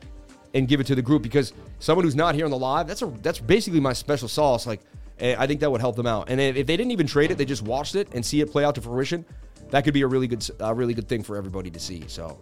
and 0.53 0.67
give 0.67 0.79
it 0.79 0.87
to 0.87 0.95
the 0.95 1.01
group 1.01 1.23
because 1.23 1.53
someone 1.79 2.05
who's 2.05 2.15
not 2.15 2.35
here 2.35 2.45
on 2.45 2.51
the 2.51 2.57
live, 2.57 2.87
that's 2.87 3.01
a 3.01 3.07
that's 3.21 3.39
basically 3.39 3.79
my 3.79 3.93
special 3.93 4.27
sauce. 4.27 4.67
Like 4.67 4.81
eh, 5.19 5.35
I 5.37 5.47
think 5.47 5.59
that 5.61 5.71
would 5.71 5.81
help 5.81 5.95
them 5.95 6.07
out. 6.07 6.29
And 6.29 6.39
if 6.39 6.67
they 6.67 6.77
didn't 6.77 6.91
even 6.91 7.07
trade 7.07 7.31
it, 7.31 7.37
they 7.37 7.45
just 7.45 7.63
watched 7.63 7.95
it 7.95 8.07
and 8.13 8.25
see 8.25 8.41
it 8.41 8.51
play 8.51 8.63
out 8.63 8.75
to 8.75 8.81
fruition. 8.81 9.25
That 9.69 9.83
could 9.83 9.93
be 9.93 10.01
a 10.01 10.07
really 10.07 10.27
good 10.27 10.47
a 10.59 10.73
really 10.73 10.93
good 10.93 11.07
thing 11.07 11.23
for 11.23 11.35
everybody 11.35 11.69
to 11.71 11.79
see. 11.79 12.03
So, 12.07 12.39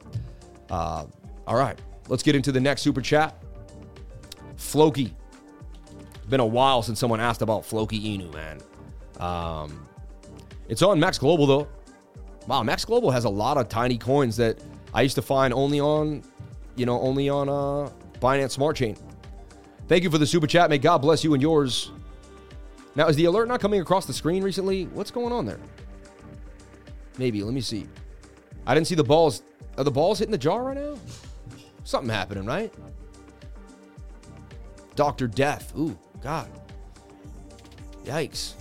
uh, 0.69 1.05
all 1.47 1.55
right, 1.55 1.79
let's 2.07 2.23
get 2.23 2.35
into 2.35 2.51
the 2.51 2.59
next 2.59 2.81
super 2.81 3.01
chat. 3.01 3.41
Floki. 4.57 5.15
Been 6.29 6.39
a 6.39 6.45
while 6.45 6.81
since 6.81 6.99
someone 6.99 7.19
asked 7.19 7.43
about 7.43 7.65
Floki 7.65 8.17
Inu, 8.17 8.33
man. 8.33 8.59
Um, 9.19 9.87
it's 10.67 10.81
on 10.81 10.99
Max 10.99 11.17
Global 11.17 11.45
though. 11.45 11.67
Wow, 12.47 12.63
Max 12.63 12.85
Global 12.85 13.11
has 13.11 13.25
a 13.25 13.29
lot 13.29 13.57
of 13.57 13.69
tiny 13.69 13.97
coins 13.97 14.37
that 14.37 14.59
I 14.93 15.01
used 15.01 15.15
to 15.15 15.21
find 15.21 15.53
only 15.53 15.79
on, 15.79 16.23
you 16.75 16.85
know, 16.85 16.99
only 17.01 17.29
on 17.29 17.49
uh, 17.49 17.91
Binance 18.19 18.51
Smart 18.51 18.75
Chain. 18.75 18.95
Thank 19.87 20.03
you 20.03 20.09
for 20.09 20.17
the 20.17 20.25
super 20.25 20.47
chat. 20.47 20.69
May 20.69 20.77
God 20.77 20.99
bless 20.99 21.23
you 21.23 21.33
and 21.33 21.41
yours. 21.41 21.91
Now, 22.95 23.07
is 23.07 23.15
the 23.15 23.25
alert 23.25 23.47
not 23.47 23.59
coming 23.59 23.81
across 23.81 24.05
the 24.05 24.13
screen 24.13 24.43
recently? 24.43 24.85
What's 24.85 25.11
going 25.11 25.33
on 25.33 25.45
there? 25.45 25.59
Maybe. 27.17 27.43
Let 27.43 27.53
me 27.53 27.61
see. 27.61 27.87
I 28.65 28.73
didn't 28.73 28.87
see 28.87 28.95
the 28.95 29.03
balls. 29.03 29.43
Are 29.77 29.83
the 29.83 29.91
balls 29.91 30.19
hitting 30.19 30.31
the 30.31 30.37
jar 30.37 30.63
right 30.63 30.77
now? 30.77 30.95
Something 31.83 32.09
happening, 32.09 32.45
right? 32.45 32.73
Dr. 34.95 35.27
Death. 35.27 35.73
Ooh, 35.77 35.97
God. 36.21 36.49
Yikes. 38.05 38.53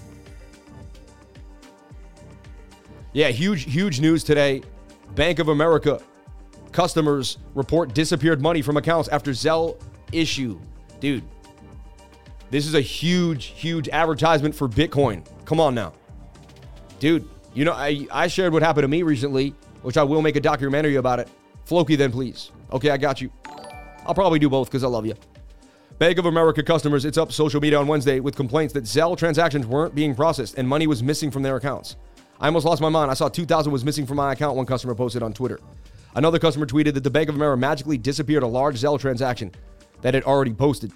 Yeah, 3.12 3.28
huge, 3.28 3.62
huge 3.62 4.00
news 4.00 4.24
today. 4.24 4.62
Bank 5.14 5.38
of 5.38 5.48
America 5.48 6.00
customers 6.72 7.38
report 7.54 7.94
disappeared 7.94 8.42
money 8.42 8.60
from 8.60 8.76
accounts 8.76 9.08
after 9.08 9.30
Zelle 9.30 9.80
issue. 10.12 10.60
Dude, 10.98 11.22
this 12.54 12.68
is 12.68 12.74
a 12.74 12.80
huge, 12.80 13.46
huge 13.46 13.88
advertisement 13.88 14.54
for 14.54 14.68
Bitcoin. 14.68 15.26
Come 15.44 15.58
on 15.58 15.74
now. 15.74 15.92
Dude, 17.00 17.28
you 17.52 17.64
know, 17.64 17.72
I, 17.72 18.06
I 18.12 18.28
shared 18.28 18.52
what 18.52 18.62
happened 18.62 18.84
to 18.84 18.88
me 18.88 19.02
recently, 19.02 19.56
which 19.82 19.96
I 19.96 20.04
will 20.04 20.22
make 20.22 20.36
a 20.36 20.40
documentary 20.40 20.94
about 20.94 21.18
it. 21.18 21.28
Floki, 21.64 21.96
then 21.96 22.12
please. 22.12 22.52
Okay, 22.70 22.90
I 22.90 22.96
got 22.96 23.20
you. 23.20 23.32
I'll 24.06 24.14
probably 24.14 24.38
do 24.38 24.48
both 24.48 24.68
because 24.68 24.84
I 24.84 24.86
love 24.86 25.04
you. 25.04 25.14
Bank 25.98 26.16
of 26.18 26.26
America 26.26 26.62
customers, 26.62 27.04
it's 27.04 27.18
up 27.18 27.32
social 27.32 27.60
media 27.60 27.76
on 27.76 27.88
Wednesday 27.88 28.20
with 28.20 28.36
complaints 28.36 28.72
that 28.74 28.84
Zelle 28.84 29.18
transactions 29.18 29.66
weren't 29.66 29.92
being 29.92 30.14
processed 30.14 30.54
and 30.56 30.68
money 30.68 30.86
was 30.86 31.02
missing 31.02 31.32
from 31.32 31.42
their 31.42 31.56
accounts. 31.56 31.96
I 32.40 32.46
almost 32.46 32.66
lost 32.66 32.80
my 32.80 32.88
mind. 32.88 33.10
I 33.10 33.14
saw 33.14 33.28
2000 33.28 33.72
was 33.72 33.84
missing 33.84 34.06
from 34.06 34.18
my 34.18 34.32
account, 34.32 34.56
one 34.56 34.66
customer 34.66 34.94
posted 34.94 35.24
on 35.24 35.32
Twitter. 35.32 35.58
Another 36.14 36.38
customer 36.38 36.66
tweeted 36.66 36.94
that 36.94 37.02
the 37.02 37.10
Bank 37.10 37.28
of 37.28 37.34
America 37.34 37.58
magically 37.58 37.98
disappeared 37.98 38.44
a 38.44 38.46
large 38.46 38.76
Zelle 38.80 39.00
transaction 39.00 39.50
that 40.02 40.14
had 40.14 40.22
already 40.22 40.54
posted. 40.54 40.92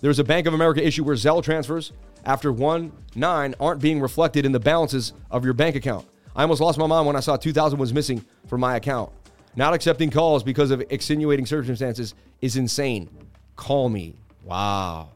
There's 0.00 0.18
a 0.18 0.24
Bank 0.24 0.46
of 0.46 0.54
America 0.54 0.84
issue 0.86 1.02
where 1.02 1.16
Zelle 1.16 1.42
transfers 1.42 1.92
after 2.24 2.52
1 2.52 2.92
9 3.14 3.54
aren't 3.58 3.80
being 3.80 4.00
reflected 4.00 4.46
in 4.46 4.52
the 4.52 4.60
balances 4.60 5.12
of 5.30 5.44
your 5.44 5.54
bank 5.54 5.74
account. 5.74 6.06
I 6.36 6.42
almost 6.42 6.60
lost 6.60 6.78
my 6.78 6.86
mind 6.86 7.06
when 7.06 7.16
I 7.16 7.20
saw 7.20 7.36
2000 7.36 7.78
was 7.78 7.92
missing 7.92 8.24
from 8.46 8.60
my 8.60 8.76
account. 8.76 9.10
Not 9.56 9.74
accepting 9.74 10.10
calls 10.10 10.44
because 10.44 10.70
of 10.70 10.80
extenuating 10.90 11.46
circumstances 11.46 12.14
is 12.40 12.56
insane. 12.56 13.10
Call 13.56 13.88
me. 13.88 14.14
Wow. 14.44 15.10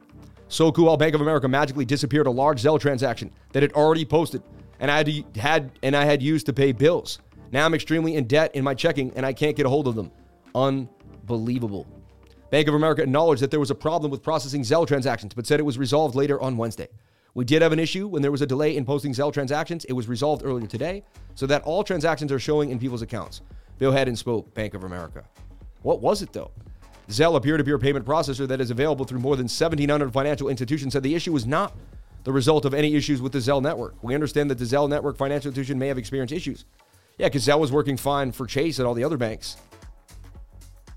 So 0.49 0.73
cool 0.73 0.97
Bank 0.97 1.15
of 1.15 1.21
America 1.21 1.47
magically 1.47 1.85
disappeared 1.85 2.27
a 2.27 2.31
large 2.31 2.61
Zelle 2.61 2.81
transaction 2.81 3.31
that 3.53 3.63
had 3.63 3.73
already 3.75 4.05
posted 4.05 4.43
and 4.81 4.91
I 4.91 4.97
had, 4.97 5.37
had 5.37 5.71
and 5.85 5.95
I 5.95 6.05
had 6.05 6.21
used 6.21 6.47
to 6.47 6.53
pay 6.53 6.73
bills. 6.73 7.21
Now 7.53 7.65
I'm 7.65 7.75
extremely 7.75 8.17
in 8.17 8.27
debt 8.27 8.55
in 8.57 8.65
my 8.65 8.75
checking 8.75 9.13
and 9.15 9.25
I 9.25 9.33
can't 9.33 9.57
get 9.57 9.65
a 9.65 9.69
hold 9.69 9.87
of 9.87 9.95
them. 9.95 10.11
Unbelievable. 10.57 11.87
Bank 12.53 12.69
of 12.69 12.75
America 12.75 13.03
acknowledged 13.03 13.41
that 13.41 13.51
there 13.51 13.59
was 13.59 13.71
a 13.71 13.75
problem 13.75 14.11
with 14.11 14.23
processing 14.23 14.61
Zelle 14.61 14.87
transactions, 14.87 15.33
but 15.33 15.47
said 15.47 15.59
it 15.59 15.63
was 15.63 15.79
resolved 15.79 16.15
later 16.15 16.39
on 16.39 16.59
Wednesday. 16.59 16.89
We 17.33 17.47
did 17.47 17.63
have 17.63 17.73
an 17.73 17.79
issue 17.79 18.07
when 18.07 18.21
there 18.21 18.31
was 18.31 18.43
a 18.43 18.47
delay 18.47 18.77
in 18.77 18.85
posting 18.85 19.15
Zelle 19.15 19.33
transactions. 19.33 19.87
It 19.87 19.95
was 19.95 20.07
resolved 20.07 20.45
earlier 20.45 20.67
today 20.67 21.03
so 21.35 21.47
that 21.47 21.63
all 21.63 21.83
transactions 21.83 22.31
are 22.31 22.39
showing 22.39 22.69
in 22.69 22.79
people's 22.79 23.01
accounts. 23.01 23.41
Bill 23.79 23.91
Halldin 23.91 24.19
spoke, 24.19 24.53
Bank 24.53 24.75
of 24.75 24.85
America. 24.85 25.25
What 25.81 26.03
was 26.03 26.21
it 26.21 26.35
though? 26.35 26.51
Zelle, 27.09 27.37
a 27.37 27.41
peer 27.41 27.57
to 27.57 27.65
peer 27.65 27.79
payment 27.79 28.05
processor 28.05 28.47
that 28.47 28.61
is 28.61 28.71
available 28.71 29.07
through 29.07 29.21
more 29.21 29.37
than 29.37 29.45
1,700 29.45 30.13
financial 30.13 30.51
institutions, 30.51 30.93
said 30.93 31.03
the 31.03 31.15
issue 31.15 31.33
was 31.33 31.47
not 31.47 31.75
the 32.25 32.33
result 32.33 32.67
of 32.67 32.75
any 32.75 32.95
issues 32.95 33.23
with 33.23 33.33
the 33.33 33.39
Zelle 33.39 33.63
network. 33.63 33.95
We 34.03 34.15
understand 34.15 34.51
that 34.51 34.59
the 34.59 34.67
Zelle 34.67 34.91
network 34.91 35.17
financial 35.17 35.49
institution 35.49 35.79
may 35.79 35.89
have 35.89 35.97
experienced 35.97 36.35
issues. 36.35 36.67
Yeah, 37.17 37.29
because 37.29 37.47
Zelle 37.47 37.61
was 37.61 37.73
working 37.73 37.97
fine 37.97 38.31
for 38.31 38.45
Chase 38.45 38.79
and 38.79 38.87
all 38.87 38.93
the 38.93 39.05
other 39.05 39.17
banks. 39.17 39.57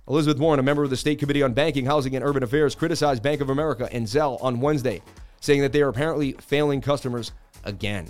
Elizabeth 0.08 0.40
Warren, 0.40 0.60
a 0.60 0.64
member 0.64 0.84
of 0.84 0.90
the 0.90 0.98
State 0.98 1.20
Committee 1.20 1.42
on 1.42 1.54
Banking, 1.54 1.86
Housing, 1.86 2.16
and 2.16 2.24
Urban 2.24 2.44
Affairs, 2.44 2.76
criticized 2.76 3.24
Bank 3.24 3.42
of 3.42 3.50
America 3.50 3.90
and 3.92 4.06
Zelle 4.06 4.42
on 4.44 4.60
Wednesday, 4.60 5.02
saying 5.42 5.62
that 5.62 5.72
they 5.72 5.82
are 5.82 5.90
apparently 5.90 6.34
failing 6.34 6.80
customers 6.80 7.32
again. 7.64 8.08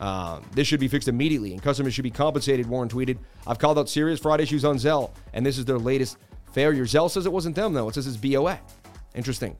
Um, 0.00 0.42
this 0.52 0.66
should 0.66 0.80
be 0.80 0.88
fixed 0.88 1.08
immediately, 1.08 1.52
and 1.52 1.62
customers 1.62 1.92
should 1.92 2.04
be 2.04 2.10
compensated, 2.10 2.66
Warren 2.66 2.88
tweeted. 2.88 3.18
I've 3.46 3.58
called 3.58 3.78
out 3.78 3.88
serious 3.88 4.18
fraud 4.18 4.40
issues 4.40 4.64
on 4.64 4.76
Zelle, 4.76 5.10
and 5.34 5.44
this 5.44 5.58
is 5.58 5.66
their 5.66 5.78
latest 5.78 6.16
failure. 6.52 6.84
Zelle 6.84 7.10
says 7.10 7.26
it 7.26 7.32
wasn't 7.32 7.54
them, 7.54 7.74
though. 7.74 7.88
It 7.88 7.94
says 7.94 8.06
it's 8.06 8.16
BOA. 8.16 8.58
Interesting. 9.14 9.56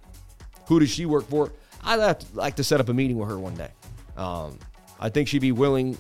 Who 0.67 0.81
does 0.81 0.91
she 0.91 1.05
work 1.05 1.29
for? 1.29 1.53
I'd 1.85 2.25
like 2.35 2.57
to 2.57 2.65
set 2.65 2.81
up 2.81 2.89
a 2.89 2.95
meeting 2.95 3.19
with 3.19 3.29
her 3.29 3.39
one 3.39 3.55
day. 3.55 3.71
Um, 4.17 4.59
I 4.99 5.11
think 5.11 5.29
she'd 5.29 5.41
be 5.41 5.53
willing. 5.53 5.99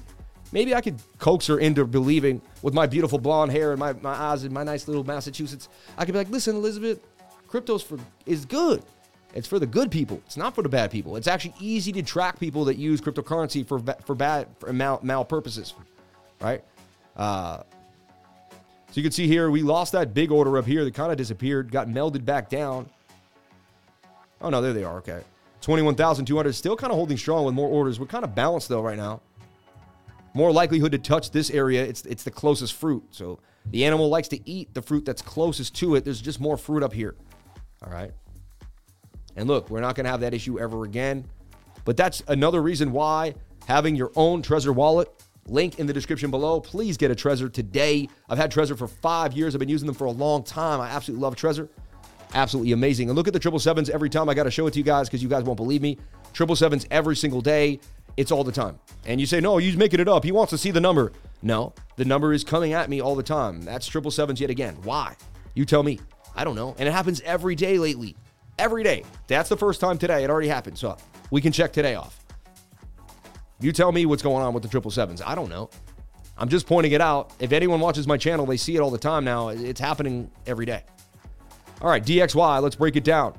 Maybe 0.52 0.74
I 0.74 0.80
could 0.80 1.00
coax 1.18 1.46
her 1.46 1.58
into 1.58 1.84
believing 1.84 2.42
with 2.62 2.74
my 2.74 2.86
beautiful 2.86 3.18
blonde 3.18 3.52
hair 3.52 3.70
and 3.70 3.78
my, 3.78 3.92
my 3.94 4.10
eyes 4.12 4.42
and 4.42 4.52
my 4.52 4.64
nice 4.64 4.88
little 4.88 5.04
Massachusetts. 5.04 5.68
I 5.96 6.04
could 6.04 6.12
be 6.12 6.18
like, 6.18 6.30
listen, 6.30 6.56
Elizabeth, 6.56 7.00
crypto's 7.46 7.82
for 7.82 7.98
is 8.26 8.44
good. 8.44 8.82
It's 9.32 9.46
for 9.46 9.60
the 9.60 9.66
good 9.66 9.92
people. 9.92 10.20
It's 10.26 10.36
not 10.36 10.56
for 10.56 10.62
the 10.62 10.68
bad 10.68 10.90
people. 10.90 11.14
It's 11.14 11.28
actually 11.28 11.54
easy 11.60 11.92
to 11.92 12.02
track 12.02 12.40
people 12.40 12.64
that 12.64 12.78
use 12.78 13.00
cryptocurrency 13.00 13.64
for 13.64 13.78
for 14.04 14.16
bad 14.16 14.48
for 14.58 14.72
mal, 14.72 14.98
mal 15.04 15.24
purposes, 15.24 15.72
right? 16.40 16.64
Uh, 17.16 17.58
so 18.88 18.94
you 18.94 19.02
can 19.04 19.12
see 19.12 19.28
here 19.28 19.48
we 19.50 19.62
lost 19.62 19.92
that 19.92 20.14
big 20.14 20.32
order 20.32 20.58
up 20.58 20.66
here 20.66 20.84
that 20.84 20.94
kind 20.94 21.12
of 21.12 21.16
disappeared, 21.16 21.70
got 21.70 21.86
melded 21.86 22.24
back 22.24 22.48
down. 22.48 22.90
Oh 24.40 24.50
no, 24.50 24.60
there 24.60 24.72
they 24.72 24.82
are. 24.82 24.96
Okay, 24.96 25.20
twenty-one 25.60 25.94
thousand 25.94 26.24
two 26.24 26.34
hundred, 26.34 26.54
still 26.54 26.74
kind 26.74 26.90
of 26.90 26.96
holding 26.96 27.16
strong 27.16 27.44
with 27.44 27.54
more 27.54 27.68
orders. 27.68 28.00
We're 28.00 28.06
kind 28.06 28.24
of 28.24 28.34
balanced 28.34 28.68
though 28.68 28.82
right 28.82 28.96
now. 28.96 29.20
More 30.34 30.52
likelihood 30.52 30.92
to 30.92 30.98
touch 30.98 31.30
this 31.30 31.50
area. 31.50 31.82
It's 31.84 32.02
it's 32.02 32.22
the 32.22 32.30
closest 32.30 32.74
fruit, 32.74 33.04
so 33.10 33.40
the 33.70 33.84
animal 33.84 34.08
likes 34.08 34.28
to 34.28 34.48
eat 34.48 34.72
the 34.74 34.82
fruit 34.82 35.04
that's 35.04 35.22
closest 35.22 35.74
to 35.76 35.96
it. 35.96 36.04
There's 36.04 36.20
just 36.20 36.40
more 36.40 36.56
fruit 36.56 36.82
up 36.82 36.92
here. 36.92 37.16
All 37.84 37.92
right. 37.92 38.12
And 39.36 39.48
look, 39.48 39.70
we're 39.70 39.80
not 39.80 39.94
going 39.94 40.04
to 40.04 40.10
have 40.10 40.20
that 40.20 40.34
issue 40.34 40.58
ever 40.58 40.84
again. 40.84 41.24
But 41.84 41.96
that's 41.96 42.22
another 42.28 42.62
reason 42.62 42.92
why 42.92 43.34
having 43.66 43.96
your 43.96 44.12
own 44.16 44.42
Trezor 44.42 44.74
wallet, 44.74 45.08
link 45.46 45.78
in 45.78 45.86
the 45.86 45.92
description 45.92 46.30
below. 46.30 46.60
Please 46.60 46.96
get 46.96 47.10
a 47.10 47.14
Trezor 47.14 47.52
today. 47.52 48.08
I've 48.28 48.38
had 48.38 48.52
Trezor 48.52 48.76
for 48.76 48.88
five 48.88 49.32
years. 49.32 49.54
I've 49.54 49.60
been 49.60 49.68
using 49.68 49.86
them 49.86 49.94
for 49.94 50.06
a 50.06 50.10
long 50.10 50.42
time. 50.42 50.80
I 50.80 50.88
absolutely 50.88 51.22
love 51.22 51.36
Trezor. 51.36 51.68
Absolutely 52.34 52.72
amazing. 52.72 53.08
And 53.08 53.16
look 53.16 53.26
at 53.26 53.32
the 53.32 53.40
triple 53.40 53.58
sevens 53.58 53.90
every 53.90 54.08
time. 54.08 54.28
I 54.28 54.34
got 54.34 54.44
to 54.44 54.50
show 54.50 54.66
it 54.66 54.72
to 54.72 54.78
you 54.78 54.84
guys 54.84 55.08
because 55.08 55.22
you 55.22 55.28
guys 55.28 55.42
won't 55.42 55.56
believe 55.56 55.82
me. 55.82 55.98
Triple 56.32 56.54
sevens 56.54 56.86
every 56.90 57.16
single 57.16 57.40
day. 57.40 57.80
It's 58.16 58.32
all 58.32 58.44
the 58.44 58.52
time. 58.52 58.78
And 59.06 59.20
you 59.20 59.26
say, 59.26 59.40
no, 59.40 59.58
he's 59.58 59.76
making 59.76 60.00
it 60.00 60.08
up. 60.08 60.24
He 60.24 60.32
wants 60.32 60.50
to 60.50 60.58
see 60.58 60.70
the 60.70 60.80
number. 60.80 61.12
No, 61.42 61.72
the 61.96 62.04
number 62.04 62.32
is 62.32 62.44
coming 62.44 62.72
at 62.72 62.90
me 62.90 63.00
all 63.00 63.14
the 63.14 63.22
time. 63.22 63.62
That's 63.62 63.86
triple 63.86 64.10
sevens 64.10 64.40
yet 64.40 64.50
again. 64.50 64.76
Why? 64.82 65.16
You 65.54 65.64
tell 65.64 65.82
me. 65.82 66.00
I 66.34 66.44
don't 66.44 66.54
know. 66.54 66.76
And 66.78 66.88
it 66.88 66.92
happens 66.92 67.20
every 67.22 67.54
day 67.54 67.78
lately 67.78 68.16
every 68.60 68.84
day. 68.84 69.02
That's 69.26 69.48
the 69.48 69.56
first 69.56 69.80
time 69.80 69.98
today. 69.98 70.22
It 70.22 70.30
already 70.30 70.48
happened. 70.48 70.78
So 70.78 70.96
we 71.30 71.40
can 71.40 71.50
check 71.50 71.72
today 71.72 71.96
off. 71.96 72.18
You 73.60 73.72
tell 73.72 73.90
me 73.90 74.06
what's 74.06 74.22
going 74.22 74.44
on 74.44 74.54
with 74.54 74.62
the 74.62 74.68
triple 74.68 74.90
sevens. 74.90 75.20
I 75.20 75.34
don't 75.34 75.48
know. 75.48 75.70
I'm 76.38 76.48
just 76.48 76.66
pointing 76.66 76.92
it 76.92 77.00
out. 77.00 77.32
If 77.40 77.52
anyone 77.52 77.80
watches 77.80 78.06
my 78.06 78.16
channel, 78.16 78.46
they 78.46 78.56
see 78.56 78.76
it 78.76 78.80
all 78.80 78.90
the 78.90 78.98
time 78.98 79.24
now. 79.24 79.48
It's 79.48 79.80
happening 79.80 80.30
every 80.46 80.64
day. 80.64 80.84
All 81.82 81.90
right, 81.90 82.02
DXY, 82.02 82.62
let's 82.62 82.76
break 82.76 82.96
it 82.96 83.04
down. 83.04 83.34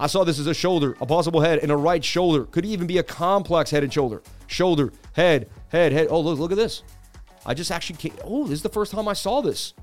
I 0.00 0.06
saw 0.06 0.24
this 0.24 0.38
as 0.38 0.46
a 0.46 0.54
shoulder, 0.54 0.96
a 1.02 1.04
possible 1.04 1.42
head, 1.42 1.58
and 1.58 1.70
a 1.70 1.76
right 1.76 2.02
shoulder. 2.02 2.46
Could 2.46 2.64
even 2.64 2.86
be 2.86 2.96
a 2.96 3.02
complex 3.02 3.70
head 3.70 3.84
and 3.84 3.92
shoulder. 3.92 4.22
Shoulder, 4.46 4.94
head, 5.12 5.50
head, 5.68 5.92
head. 5.92 6.06
Oh, 6.08 6.20
look, 6.20 6.38
look 6.38 6.50
at 6.50 6.56
this. 6.56 6.82
I 7.44 7.52
just 7.52 7.70
actually. 7.70 8.14
Oh, 8.24 8.44
this 8.44 8.54
is 8.54 8.62
the 8.62 8.70
first 8.70 8.92
time 8.92 9.08
I 9.08 9.12
saw 9.12 9.42
this. 9.42 9.74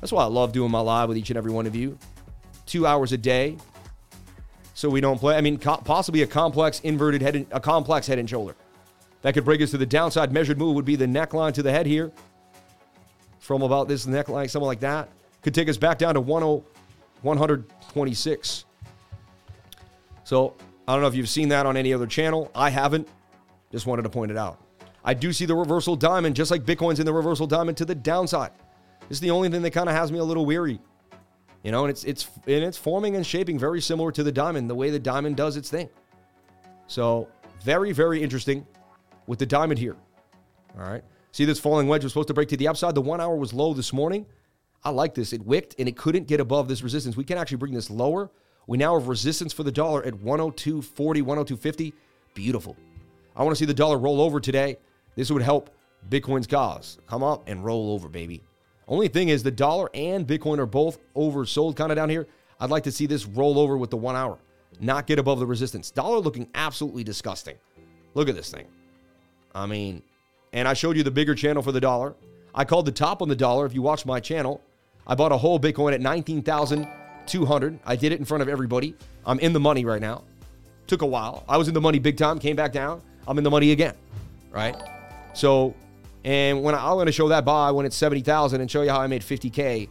That's 0.00 0.12
why 0.12 0.22
I 0.22 0.26
love 0.26 0.52
doing 0.52 0.70
my 0.70 0.78
live 0.78 1.08
with 1.08 1.18
each 1.18 1.30
and 1.30 1.36
every 1.36 1.50
one 1.50 1.66
of 1.66 1.74
you. 1.74 1.98
Two 2.64 2.86
hours 2.86 3.10
a 3.10 3.18
day, 3.18 3.56
so 4.72 4.88
we 4.88 5.00
don't 5.00 5.18
play. 5.18 5.36
I 5.36 5.40
mean, 5.40 5.58
co- 5.58 5.78
possibly 5.78 6.22
a 6.22 6.28
complex 6.28 6.78
inverted 6.80 7.20
head, 7.20 7.34
and, 7.34 7.46
a 7.50 7.58
complex 7.58 8.06
head 8.06 8.20
and 8.20 8.30
shoulder. 8.30 8.54
That 9.22 9.34
could 9.34 9.44
break 9.44 9.60
us 9.60 9.72
to 9.72 9.78
the 9.78 9.86
downside. 9.86 10.32
Measured 10.32 10.58
move 10.58 10.76
would 10.76 10.84
be 10.84 10.94
the 10.94 11.06
neckline 11.06 11.54
to 11.54 11.62
the 11.62 11.72
head 11.72 11.86
here, 11.86 12.12
from 13.40 13.62
about 13.62 13.88
this 13.88 14.06
neckline, 14.06 14.48
something 14.48 14.66
like 14.66 14.78
that. 14.80 15.08
Could 15.42 15.54
take 15.54 15.68
us 15.68 15.76
back 15.76 15.98
down 15.98 16.14
to 16.14 16.20
126. 16.20 18.64
So 20.24 20.54
I 20.88 20.92
don't 20.92 21.02
know 21.02 21.08
if 21.08 21.14
you've 21.14 21.28
seen 21.28 21.48
that 21.50 21.66
on 21.66 21.76
any 21.76 21.94
other 21.94 22.06
channel. 22.06 22.50
I 22.54 22.70
haven't. 22.70 23.08
Just 23.70 23.86
wanted 23.86 24.02
to 24.02 24.10
point 24.10 24.30
it 24.30 24.36
out. 24.36 24.60
I 25.04 25.14
do 25.14 25.32
see 25.32 25.44
the 25.44 25.54
reversal 25.54 25.96
diamond, 25.96 26.34
just 26.34 26.50
like 26.50 26.64
Bitcoin's 26.64 26.98
in 26.98 27.06
the 27.06 27.12
reversal 27.12 27.46
diamond 27.46 27.76
to 27.78 27.84
the 27.84 27.94
downside. 27.94 28.52
This 29.08 29.16
is 29.16 29.20
the 29.20 29.30
only 29.30 29.50
thing 29.50 29.62
that 29.62 29.72
kind 29.72 29.88
of 29.88 29.94
has 29.94 30.10
me 30.10 30.18
a 30.18 30.24
little 30.24 30.46
weary. 30.46 30.80
You 31.62 31.72
know, 31.72 31.84
and 31.84 31.90
it's 31.90 32.04
it's 32.04 32.28
and 32.46 32.64
it's 32.64 32.76
forming 32.76 33.16
and 33.16 33.26
shaping 33.26 33.58
very 33.58 33.80
similar 33.80 34.12
to 34.12 34.22
the 34.22 34.32
diamond, 34.32 34.68
the 34.68 34.74
way 34.74 34.90
the 34.90 34.98
diamond 34.98 35.36
does 35.36 35.56
its 35.56 35.70
thing. 35.70 35.88
So 36.86 37.28
very, 37.62 37.92
very 37.92 38.22
interesting 38.22 38.66
with 39.26 39.38
the 39.38 39.46
diamond 39.46 39.78
here. 39.78 39.96
All 40.78 40.86
right. 40.86 41.02
See 41.32 41.44
this 41.44 41.58
falling 41.58 41.88
wedge 41.88 42.02
was 42.04 42.12
supposed 42.12 42.28
to 42.28 42.34
break 42.34 42.48
to 42.50 42.56
the 42.56 42.68
upside. 42.68 42.94
The 42.94 43.00
one 43.00 43.20
hour 43.20 43.36
was 43.36 43.52
low 43.52 43.74
this 43.74 43.92
morning. 43.92 44.26
I 44.84 44.90
like 44.90 45.14
this. 45.14 45.32
It 45.32 45.44
wicked 45.44 45.74
and 45.78 45.88
it 45.88 45.96
couldn't 45.96 46.26
get 46.26 46.40
above 46.40 46.68
this 46.68 46.82
resistance. 46.82 47.16
We 47.16 47.24
can 47.24 47.38
actually 47.38 47.56
bring 47.56 47.72
this 47.72 47.90
lower. 47.90 48.30
We 48.66 48.78
now 48.78 48.98
have 48.98 49.08
resistance 49.08 49.52
for 49.52 49.62
the 49.62 49.72
dollar 49.72 50.04
at 50.04 50.14
102.40, 50.14 51.22
102.50. 51.22 51.92
Beautiful. 52.34 52.76
I 53.36 53.42
want 53.42 53.54
to 53.54 53.58
see 53.58 53.66
the 53.66 53.74
dollar 53.74 53.98
roll 53.98 54.20
over 54.20 54.40
today. 54.40 54.78
This 55.16 55.30
would 55.30 55.42
help 55.42 55.70
Bitcoin's 56.08 56.46
cause. 56.46 56.98
Come 57.06 57.22
up 57.22 57.44
and 57.46 57.64
roll 57.64 57.92
over, 57.92 58.08
baby. 58.08 58.42
Only 58.86 59.08
thing 59.08 59.28
is, 59.28 59.42
the 59.42 59.50
dollar 59.50 59.88
and 59.94 60.26
Bitcoin 60.26 60.58
are 60.58 60.66
both 60.66 60.98
oversold 61.14 61.76
kind 61.76 61.90
of 61.90 61.96
down 61.96 62.10
here. 62.10 62.26
I'd 62.60 62.70
like 62.70 62.84
to 62.84 62.92
see 62.92 63.06
this 63.06 63.26
roll 63.26 63.58
over 63.58 63.76
with 63.76 63.90
the 63.90 63.96
one 63.96 64.16
hour, 64.16 64.38
not 64.80 65.06
get 65.06 65.18
above 65.18 65.38
the 65.38 65.46
resistance. 65.46 65.90
Dollar 65.90 66.18
looking 66.18 66.48
absolutely 66.54 67.04
disgusting. 67.04 67.56
Look 68.14 68.28
at 68.28 68.34
this 68.34 68.50
thing. 68.50 68.66
I 69.54 69.66
mean, 69.66 70.02
and 70.52 70.68
I 70.68 70.74
showed 70.74 70.96
you 70.96 71.02
the 71.02 71.10
bigger 71.10 71.34
channel 71.34 71.62
for 71.62 71.72
the 71.72 71.80
dollar. 71.80 72.14
I 72.54 72.64
called 72.64 72.86
the 72.86 72.92
top 72.92 73.22
on 73.22 73.28
the 73.28 73.36
dollar. 73.36 73.66
If 73.66 73.74
you 73.74 73.82
watch 73.82 74.06
my 74.06 74.20
channel, 74.20 74.62
I 75.06 75.14
bought 75.14 75.32
a 75.32 75.38
whole 75.38 75.58
Bitcoin 75.58 75.92
at 75.94 76.00
19,200. 77.24 77.78
I 77.84 77.96
did 77.96 78.12
it 78.12 78.18
in 78.18 78.24
front 78.24 78.42
of 78.42 78.48
everybody. 78.48 78.94
I'm 79.26 79.38
in 79.40 79.52
the 79.52 79.60
money 79.60 79.84
right 79.84 80.00
now. 80.00 80.24
Took 80.86 81.02
a 81.02 81.06
while. 81.06 81.44
I 81.48 81.56
was 81.56 81.68
in 81.68 81.74
the 81.74 81.80
money 81.80 81.98
big 81.98 82.16
time, 82.16 82.38
came 82.38 82.56
back 82.56 82.72
down. 82.72 83.00
I'm 83.26 83.38
in 83.38 83.44
the 83.44 83.50
money 83.50 83.72
again, 83.72 83.94
right? 84.50 84.76
So 85.32 85.74
and 86.24 86.62
when 86.62 86.74
I, 86.74 86.90
am 86.90 86.94
going 86.94 87.06
to 87.06 87.12
show 87.12 87.28
that 87.28 87.44
buy 87.44 87.70
when 87.70 87.86
it's 87.86 87.96
70,000 87.96 88.60
and 88.60 88.70
show 88.70 88.82
you 88.82 88.90
how 88.90 89.00
I 89.00 89.06
made 89.06 89.22
50K 89.22 89.88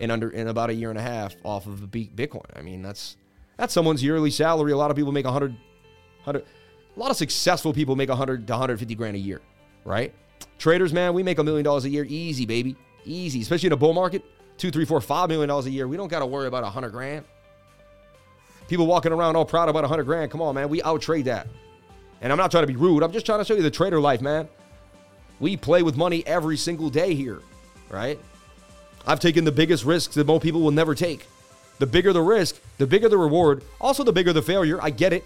in 0.00 0.10
under 0.10 0.30
in 0.30 0.48
about 0.48 0.70
a 0.70 0.74
year 0.74 0.90
and 0.90 0.98
a 0.98 1.02
half 1.02 1.34
off 1.44 1.66
of 1.66 1.78
Bitcoin. 1.90 2.44
I 2.54 2.62
mean, 2.62 2.82
that's 2.82 3.16
that's 3.56 3.72
someone's 3.72 4.02
yearly 4.02 4.30
salary. 4.30 4.72
A 4.72 4.76
lot 4.76 4.90
of 4.90 4.96
people 4.96 5.12
make 5.12 5.24
100, 5.24 5.52
100 5.52 6.44
a 6.96 7.00
lot 7.00 7.10
of 7.10 7.16
successful 7.16 7.72
people 7.72 7.96
make 7.96 8.08
100 8.08 8.46
to 8.46 8.52
150 8.52 8.94
grand 8.94 9.16
a 9.16 9.18
year, 9.18 9.40
right? 9.84 10.14
Traders, 10.58 10.92
man, 10.92 11.14
we 11.14 11.22
make 11.22 11.38
a 11.38 11.44
million 11.44 11.64
dollars 11.64 11.84
a 11.84 11.88
year 11.88 12.04
easy, 12.08 12.46
baby. 12.46 12.76
Easy, 13.04 13.40
especially 13.40 13.66
in 13.68 13.72
a 13.72 13.76
bull 13.76 13.92
market. 13.92 14.24
Two, 14.56 14.70
three, 14.70 14.84
four, 14.84 15.00
five 15.00 15.28
million 15.28 15.48
dollars 15.48 15.66
a 15.66 15.70
year. 15.70 15.88
We 15.88 15.96
don't 15.96 16.08
got 16.08 16.20
to 16.20 16.26
worry 16.26 16.46
about 16.46 16.62
a 16.62 16.66
100 16.66 16.90
grand. 16.90 17.24
People 18.68 18.86
walking 18.86 19.12
around 19.12 19.36
all 19.36 19.44
proud 19.44 19.68
about 19.68 19.80
a 19.80 19.88
100 19.88 20.04
grand. 20.04 20.30
Come 20.30 20.40
on, 20.40 20.54
man. 20.54 20.68
We 20.68 20.82
out 20.82 21.02
trade 21.02 21.26
that. 21.26 21.46
And 22.20 22.32
I'm 22.32 22.38
not 22.38 22.50
trying 22.50 22.62
to 22.62 22.66
be 22.66 22.76
rude. 22.76 23.02
I'm 23.02 23.12
just 23.12 23.26
trying 23.26 23.40
to 23.40 23.44
show 23.44 23.54
you 23.54 23.62
the 23.62 23.70
trader 23.70 24.00
life, 24.00 24.22
man. 24.22 24.48
We 25.40 25.56
play 25.56 25.82
with 25.82 25.96
money 25.96 26.26
every 26.26 26.56
single 26.56 26.88
day 26.88 27.14
here, 27.14 27.42
right? 27.90 28.18
I've 29.06 29.20
taken 29.20 29.44
the 29.44 29.52
biggest 29.52 29.84
risks 29.84 30.14
that 30.14 30.26
most 30.26 30.42
people 30.42 30.62
will 30.62 30.70
never 30.70 30.94
take. 30.94 31.26
The 31.78 31.86
bigger 31.86 32.12
the 32.12 32.22
risk, 32.22 32.60
the 32.78 32.86
bigger 32.86 33.08
the 33.08 33.18
reward. 33.18 33.62
Also, 33.80 34.04
the 34.04 34.12
bigger 34.12 34.32
the 34.32 34.40
failure. 34.40 34.78
I 34.80 34.90
get 34.90 35.12
it. 35.12 35.24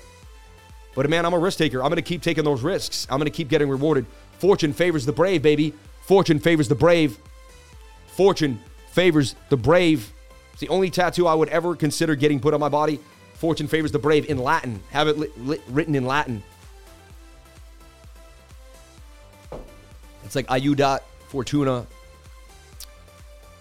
But 0.94 1.08
man, 1.08 1.24
I'm 1.24 1.34
a 1.34 1.38
risk 1.38 1.58
taker. 1.58 1.82
I'm 1.82 1.90
going 1.90 1.96
to 1.96 2.02
keep 2.02 2.22
taking 2.22 2.42
those 2.42 2.62
risks. 2.62 3.06
I'm 3.10 3.18
going 3.18 3.30
to 3.30 3.36
keep 3.36 3.48
getting 3.48 3.68
rewarded. 3.68 4.06
Fortune 4.38 4.72
favors 4.72 5.06
the 5.06 5.12
brave, 5.12 5.42
baby. 5.42 5.74
Fortune 6.02 6.40
favors 6.40 6.66
the 6.66 6.74
brave. 6.74 7.18
Fortune 8.08 8.58
favors 8.98 9.36
the 9.48 9.56
brave. 9.56 10.12
It's 10.50 10.60
the 10.60 10.68
only 10.70 10.90
tattoo 10.90 11.28
I 11.28 11.34
would 11.34 11.48
ever 11.50 11.76
consider 11.76 12.16
getting 12.16 12.40
put 12.40 12.52
on 12.52 12.58
my 12.58 12.68
body. 12.68 12.98
Fortune 13.34 13.68
favors 13.68 13.92
the 13.92 13.98
brave 14.00 14.28
in 14.28 14.38
Latin. 14.38 14.82
Have 14.90 15.06
it 15.06 15.16
lit, 15.16 15.38
lit, 15.38 15.62
written 15.68 15.94
in 15.94 16.04
Latin. 16.04 16.42
It's 20.24 20.34
like 20.34 20.48
Iudat 20.48 21.02
Fortuna. 21.28 21.86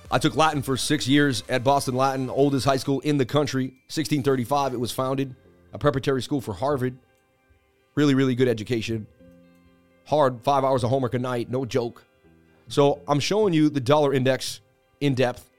I 0.10 0.18
took 0.18 0.36
Latin 0.36 0.64
for 0.64 0.76
six 0.76 1.08
years 1.08 1.44
at 1.50 1.64
Boston 1.64 1.94
Latin, 1.94 2.32
oldest 2.32 2.66
high 2.66 2.78
school 2.78 3.00
in 3.02 3.20
the 3.20 3.26
country. 3.26 3.66
1635, 3.90 4.74
it 4.74 4.80
was 4.80 4.92
founded, 4.92 5.36
a 5.72 5.78
preparatory 5.78 6.24
school 6.24 6.42
for 6.42 6.56
Harvard. 6.56 6.98
Really, 7.94 8.16
really 8.16 8.34
good 8.34 8.48
education. 8.48 9.06
Hard, 10.06 10.42
five 10.42 10.64
hours 10.64 10.84
of 10.84 10.90
homework 10.90 11.14
a 11.14 11.20
night, 11.20 11.52
no 11.52 11.64
joke. 11.64 12.04
So 12.70 13.02
I'm 13.08 13.20
showing 13.20 13.54
you 13.54 13.70
the 13.70 13.80
dollar 13.80 14.16
index 14.16 14.62
in 15.02 15.16
depth, 15.16 15.50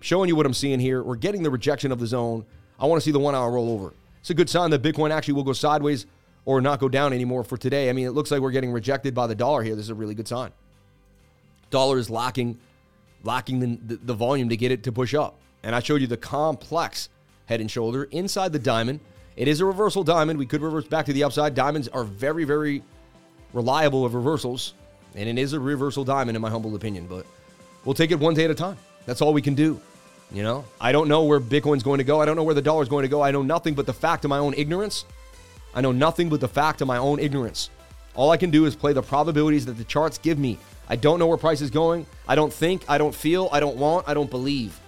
showing 0.00 0.28
you 0.28 0.36
what 0.36 0.46
I'm 0.46 0.54
seeing 0.54 0.80
here. 0.80 1.02
We're 1.02 1.16
getting 1.16 1.42
the 1.42 1.50
rejection 1.50 1.92
of 1.92 1.98
the 1.98 2.06
zone. 2.06 2.44
I 2.78 2.86
want 2.86 3.00
to 3.00 3.04
see 3.04 3.12
the 3.12 3.18
one 3.18 3.34
hour 3.34 3.50
rollover. 3.50 3.92
It's 4.20 4.30
a 4.30 4.34
good 4.34 4.50
sign 4.50 4.70
that 4.70 4.82
Bitcoin 4.82 5.10
actually 5.10 5.34
will 5.34 5.44
go 5.44 5.52
sideways 5.52 6.06
or 6.44 6.60
not 6.60 6.80
go 6.80 6.88
down 6.88 7.12
anymore 7.12 7.44
for 7.44 7.56
today. 7.56 7.88
I 7.88 7.92
mean, 7.92 8.06
it 8.06 8.10
looks 8.10 8.30
like 8.30 8.40
we're 8.40 8.50
getting 8.50 8.72
rejected 8.72 9.14
by 9.14 9.26
the 9.26 9.34
dollar 9.34 9.62
here. 9.62 9.74
This 9.74 9.84
is 9.84 9.90
a 9.90 9.94
really 9.94 10.14
good 10.14 10.28
sign. 10.28 10.50
Dollar 11.70 11.98
is 11.98 12.10
lacking, 12.10 12.58
lacking 13.22 13.60
the, 13.60 13.94
the, 13.94 13.96
the 14.04 14.14
volume 14.14 14.48
to 14.48 14.56
get 14.56 14.72
it 14.72 14.82
to 14.84 14.92
push 14.92 15.14
up. 15.14 15.38
And 15.62 15.74
I 15.74 15.80
showed 15.80 16.00
you 16.00 16.06
the 16.06 16.16
complex 16.16 17.08
head 17.46 17.60
and 17.60 17.70
shoulder 17.70 18.04
inside 18.04 18.52
the 18.52 18.58
diamond. 18.58 19.00
It 19.36 19.48
is 19.48 19.60
a 19.60 19.64
reversal 19.64 20.04
diamond. 20.04 20.38
We 20.38 20.46
could 20.46 20.60
reverse 20.60 20.86
back 20.86 21.06
to 21.06 21.12
the 21.12 21.24
upside. 21.24 21.54
Diamonds 21.54 21.88
are 21.88 22.04
very, 22.04 22.44
very 22.44 22.82
reliable 23.52 24.04
of 24.04 24.14
reversals. 24.14 24.74
And 25.14 25.28
it 25.28 25.40
is 25.40 25.52
a 25.52 25.60
reversal 25.60 26.04
diamond, 26.04 26.36
in 26.36 26.42
my 26.42 26.50
humble 26.50 26.74
opinion. 26.74 27.06
But 27.06 27.26
we'll 27.84 27.94
take 27.94 28.10
it 28.10 28.18
one 28.18 28.34
day 28.34 28.44
at 28.44 28.50
a 28.50 28.54
time. 28.54 28.76
That's 29.06 29.20
all 29.20 29.32
we 29.32 29.42
can 29.42 29.54
do. 29.54 29.80
You 30.30 30.42
know, 30.42 30.64
I 30.80 30.92
don't 30.92 31.08
know 31.08 31.24
where 31.24 31.40
Bitcoin's 31.40 31.82
going 31.82 31.98
to 31.98 32.04
go. 32.04 32.20
I 32.20 32.24
don't 32.24 32.36
know 32.36 32.42
where 32.42 32.54
the 32.54 32.62
dollar's 32.62 32.88
going 32.88 33.02
to 33.02 33.08
go. 33.08 33.22
I 33.22 33.30
know 33.30 33.42
nothing 33.42 33.74
but 33.74 33.84
the 33.84 33.92
fact 33.92 34.24
of 34.24 34.30
my 34.30 34.38
own 34.38 34.54
ignorance 34.54 35.04
I 35.74 35.80
know 35.80 35.92
nothing 35.92 36.28
but 36.28 36.40
the 36.40 36.48
fact 36.48 36.80
of 36.80 36.88
my 36.88 36.98
own 36.98 37.18
ignorance. 37.18 37.70
All 38.14 38.30
I 38.30 38.36
can 38.36 38.50
do 38.50 38.66
is 38.66 38.76
play 38.76 38.92
the 38.92 39.02
probabilities 39.02 39.64
that 39.66 39.72
the 39.72 39.84
charts 39.84 40.18
give 40.18 40.38
me. 40.38 40.58
I 40.88 40.96
don't 40.96 41.18
know 41.18 41.26
where 41.26 41.38
price 41.38 41.60
is 41.60 41.70
going. 41.70 42.06
I 42.28 42.34
don't 42.34 42.52
think, 42.52 42.84
I 42.88 42.98
don't 42.98 43.14
feel, 43.14 43.48
I 43.52 43.60
don't 43.60 43.76
want, 43.76 44.06
I 44.08 44.14
don't 44.14 44.28
believe. 44.28 44.78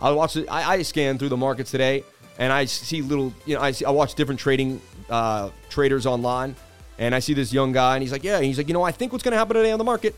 I 0.00 0.12
watch. 0.12 0.36
I, 0.36 0.74
I 0.74 0.82
scan 0.82 1.18
through 1.18 1.30
the 1.30 1.36
markets 1.36 1.72
today, 1.72 2.04
and 2.38 2.52
I 2.52 2.66
see 2.66 3.02
little. 3.02 3.32
You 3.44 3.56
know, 3.56 3.60
I 3.60 3.72
see. 3.72 3.84
I 3.84 3.90
watch 3.90 4.14
different 4.14 4.38
trading 4.38 4.80
uh, 5.10 5.50
traders 5.70 6.06
online, 6.06 6.54
and 7.00 7.16
I 7.16 7.18
see 7.18 7.34
this 7.34 7.52
young 7.52 7.72
guy, 7.72 7.96
and 7.96 8.02
he's 8.02 8.12
like, 8.12 8.22
"Yeah." 8.22 8.40
he's 8.40 8.58
like, 8.58 8.68
"You 8.68 8.74
know, 8.74 8.84
I 8.84 8.92
think 8.92 9.10
what's 9.10 9.24
going 9.24 9.32
to 9.32 9.38
happen 9.38 9.56
today 9.56 9.72
on 9.72 9.78
the 9.78 9.84
market." 9.84 10.14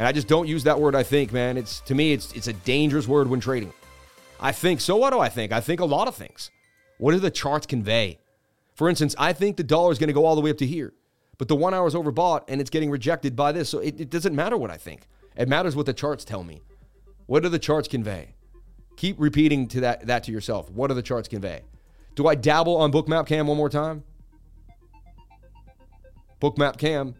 And 0.00 0.06
I 0.08 0.12
just 0.12 0.28
don't 0.28 0.48
use 0.48 0.64
that 0.64 0.80
word. 0.80 0.94
I 0.94 1.02
think, 1.02 1.30
man. 1.30 1.58
It's 1.58 1.80
to 1.80 1.94
me, 1.94 2.14
it's 2.14 2.32
it's 2.32 2.46
a 2.46 2.54
dangerous 2.54 3.06
word 3.06 3.28
when 3.28 3.38
trading. 3.38 3.74
I 4.40 4.50
think. 4.50 4.80
So 4.80 4.96
what 4.96 5.10
do 5.10 5.20
I 5.20 5.28
think? 5.28 5.52
I 5.52 5.60
think 5.60 5.78
a 5.78 5.84
lot 5.84 6.08
of 6.08 6.14
things. 6.14 6.50
What 6.96 7.12
do 7.12 7.18
the 7.18 7.30
charts 7.30 7.66
convey? 7.66 8.18
For 8.74 8.88
instance, 8.88 9.14
I 9.18 9.34
think 9.34 9.58
the 9.58 9.62
dollar 9.62 9.92
is 9.92 9.98
going 9.98 10.08
to 10.08 10.14
go 10.14 10.24
all 10.24 10.36
the 10.36 10.40
way 10.40 10.48
up 10.48 10.56
to 10.56 10.66
here, 10.66 10.94
but 11.36 11.48
the 11.48 11.54
one 11.54 11.74
hour 11.74 11.86
is 11.86 11.92
overbought 11.92 12.44
and 12.48 12.62
it's 12.62 12.70
getting 12.70 12.90
rejected 12.90 13.36
by 13.36 13.52
this. 13.52 13.68
So 13.68 13.80
it, 13.80 14.00
it 14.00 14.08
doesn't 14.08 14.34
matter 14.34 14.56
what 14.56 14.70
I 14.70 14.78
think. 14.78 15.06
It 15.36 15.50
matters 15.50 15.76
what 15.76 15.84
the 15.84 15.92
charts 15.92 16.24
tell 16.24 16.44
me. 16.44 16.62
What 17.26 17.42
do 17.42 17.50
the 17.50 17.58
charts 17.58 17.86
convey? 17.86 18.36
Keep 18.96 19.16
repeating 19.20 19.68
to 19.68 19.80
that, 19.80 20.06
that 20.06 20.24
to 20.24 20.32
yourself. 20.32 20.70
What 20.70 20.88
do 20.88 20.94
the 20.94 21.02
charts 21.02 21.28
convey? 21.28 21.60
Do 22.14 22.26
I 22.26 22.36
dabble 22.36 22.78
on 22.78 22.90
Bookmap 22.90 23.26
Cam 23.26 23.48
one 23.48 23.58
more 23.58 23.68
time? 23.68 24.04
Bookmap 26.40 26.78
Cam, 26.78 27.16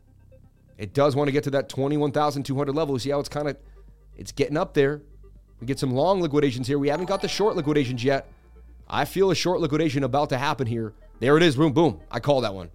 it 0.81 0.95
does 0.95 1.15
want 1.15 1.29
to 1.29 1.33
get 1.33 1.45
to 1.45 1.51
that 1.51 1.69
21,200 1.69 2.75
level. 2.75 2.95
You 2.95 2.99
see 2.99 3.11
how 3.11 3.21
it's 3.21 3.29
kind 3.29 3.47
of, 3.49 3.59
it's 4.17 4.33
getting 4.33 4.57
up 4.57 4.73
there. 4.73 5.03
We 5.61 5.67
get 5.67 5.79
some 5.79 5.93
long 5.93 6.23
liquidations 6.23 6.67
here. 6.67 6.79
We 6.79 6.89
haven't 6.89 7.05
got 7.05 7.21
the 7.21 7.29
short 7.29 7.55
liquidations 7.55 8.03
yet. 8.03 8.27
I 8.89 9.05
feel 9.05 9.31
a 9.31 9.35
short 9.35 9.61
liquidation 9.61 10.05
about 10.05 10.31
to 10.31 10.39
happen 10.39 10.67
here. 10.67 10.95
There 11.19 11.37
it 11.37 11.43
is. 11.43 11.57
Boom, 11.57 11.75
boom. 11.75 12.01
I 12.11 12.19
call 12.19 12.41
that 12.41 12.55
one. 12.55 12.71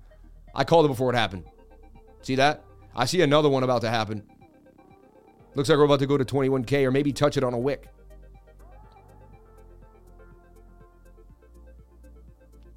I 0.54 0.64
called 0.64 0.86
it 0.86 0.90
before 0.90 1.12
it 1.12 1.16
happened. 1.16 1.46
See 2.22 2.36
that? 2.36 2.64
I 2.96 3.06
see 3.06 3.24
another 3.24 3.50
one 3.50 3.64
about 3.64 3.82
to 3.82 3.90
happen. 3.90 4.22
Looks 5.56 5.70
like 5.70 5.80
we're 5.80 5.86
about 5.86 6.00
to 6.00 6.06
go 6.06 6.16
to 6.16 6.24
21K 6.24 6.86
or 6.86 6.92
maybe 6.92 7.12
touch 7.12 7.38
it 7.38 7.44
on 7.44 7.56
a 7.56 7.60
wick. 7.60 7.88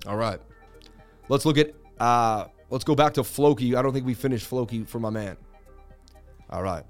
All 0.07 0.17
right. 0.17 0.41
Let's 1.29 1.45
look 1.45 1.59
at 1.59 1.75
uh 2.01 2.47
let's 2.71 2.85
go 2.85 2.95
back 2.95 3.15
to 3.15 3.25
Floki. 3.25 3.75
I 3.75 3.83
don't 3.83 3.93
think 3.93 4.07
we 4.07 4.15
finished 4.15 4.47
Floki 4.47 4.85
for 4.85 4.99
my 4.99 5.11
man. 5.11 5.37
All 6.51 6.63
right. 6.63 6.85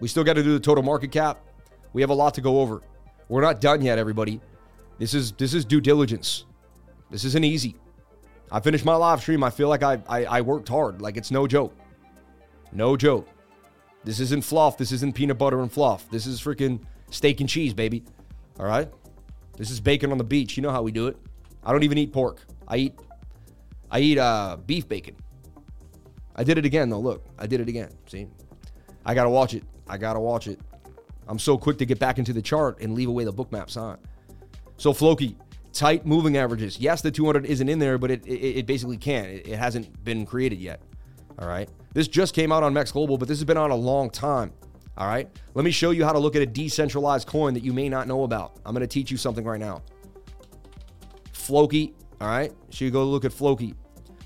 We 0.00 0.08
still 0.08 0.24
got 0.24 0.34
to 0.34 0.42
do 0.42 0.52
the 0.52 0.60
total 0.60 0.82
market 0.82 1.12
cap. 1.12 1.44
We 1.92 2.00
have 2.00 2.10
a 2.10 2.14
lot 2.14 2.34
to 2.34 2.40
go 2.40 2.60
over. 2.60 2.82
We're 3.28 3.42
not 3.42 3.60
done 3.60 3.82
yet, 3.82 3.98
everybody. 3.98 4.40
This 4.98 5.14
is 5.14 5.32
this 5.32 5.54
is 5.54 5.64
due 5.64 5.80
diligence. 5.80 6.44
This 7.10 7.24
isn't 7.24 7.44
easy. 7.44 7.76
I 8.50 8.60
finished 8.60 8.84
my 8.84 8.94
live 8.94 9.20
stream. 9.20 9.42
I 9.42 9.50
feel 9.50 9.68
like 9.68 9.82
I, 9.82 10.02
I, 10.08 10.24
I 10.24 10.40
worked 10.40 10.68
hard. 10.68 11.00
Like 11.00 11.16
it's 11.16 11.30
no 11.30 11.46
joke. 11.46 11.74
No 12.72 12.96
joke. 12.96 13.28
This 14.04 14.20
isn't 14.20 14.44
fluff. 14.44 14.76
This 14.76 14.92
isn't 14.92 15.14
peanut 15.14 15.38
butter 15.38 15.60
and 15.60 15.72
fluff. 15.72 16.08
This 16.10 16.26
is 16.26 16.40
freaking 16.40 16.80
steak 17.10 17.40
and 17.40 17.48
cheese, 17.48 17.72
baby. 17.72 18.02
All 18.58 18.66
right? 18.66 18.90
This 19.56 19.70
is 19.70 19.80
bacon 19.80 20.12
on 20.12 20.18
the 20.18 20.24
beach. 20.24 20.56
You 20.56 20.62
know 20.62 20.70
how 20.70 20.82
we 20.82 20.92
do 20.92 21.06
it. 21.06 21.16
I 21.64 21.72
don't 21.72 21.82
even 21.82 21.98
eat 21.98 22.12
pork. 22.12 22.40
I 22.66 22.76
eat 22.76 22.98
I 23.92 24.00
eat 24.00 24.18
uh, 24.18 24.56
beef 24.66 24.88
bacon. 24.88 25.14
I 26.34 26.44
did 26.44 26.58
it 26.58 26.64
again 26.64 26.88
though. 26.88 26.98
Look, 26.98 27.24
I 27.38 27.46
did 27.46 27.60
it 27.60 27.68
again. 27.68 27.90
See? 28.06 28.26
I 29.04 29.14
gotta 29.14 29.30
watch 29.30 29.54
it. 29.54 29.64
I 29.86 29.98
gotta 29.98 30.18
watch 30.18 30.48
it. 30.48 30.58
I'm 31.28 31.38
so 31.38 31.56
quick 31.58 31.78
to 31.78 31.86
get 31.86 31.98
back 31.98 32.18
into 32.18 32.32
the 32.32 32.42
chart 32.42 32.80
and 32.80 32.94
leave 32.94 33.08
away 33.08 33.24
the 33.24 33.32
Bookmap 33.32 33.70
sign. 33.70 33.98
So 34.78 34.92
Floki, 34.92 35.36
tight 35.72 36.06
moving 36.06 36.38
averages. 36.38 36.78
Yes, 36.78 37.02
the 37.02 37.10
200 37.10 37.44
isn't 37.46 37.68
in 37.68 37.78
there, 37.78 37.98
but 37.98 38.10
it, 38.10 38.26
it, 38.26 38.58
it 38.58 38.66
basically 38.66 38.96
can't. 38.96 39.28
It, 39.28 39.48
it 39.48 39.58
hasn't 39.58 40.02
been 40.02 40.24
created 40.24 40.58
yet. 40.58 40.80
All 41.38 41.46
right. 41.46 41.68
This 41.92 42.08
just 42.08 42.34
came 42.34 42.50
out 42.50 42.62
on 42.62 42.72
Mex 42.72 42.90
Global, 42.92 43.18
but 43.18 43.28
this 43.28 43.38
has 43.38 43.44
been 43.44 43.58
on 43.58 43.70
a 43.70 43.76
long 43.76 44.08
time. 44.10 44.52
All 44.96 45.06
right. 45.06 45.28
Let 45.54 45.64
me 45.64 45.70
show 45.70 45.90
you 45.90 46.04
how 46.04 46.12
to 46.12 46.18
look 46.18 46.34
at 46.34 46.42
a 46.42 46.46
decentralized 46.46 47.28
coin 47.28 47.54
that 47.54 47.62
you 47.62 47.72
may 47.72 47.88
not 47.88 48.08
know 48.08 48.24
about. 48.24 48.58
I'm 48.64 48.74
going 48.74 48.80
to 48.80 48.86
teach 48.86 49.10
you 49.10 49.16
something 49.16 49.44
right 49.44 49.60
now. 49.60 49.82
Floki. 51.32 51.94
All 52.20 52.28
right. 52.28 52.52
So 52.70 52.84
you 52.84 52.90
go 52.90 53.04
look 53.04 53.24
at 53.24 53.32
Floki. 53.32 53.74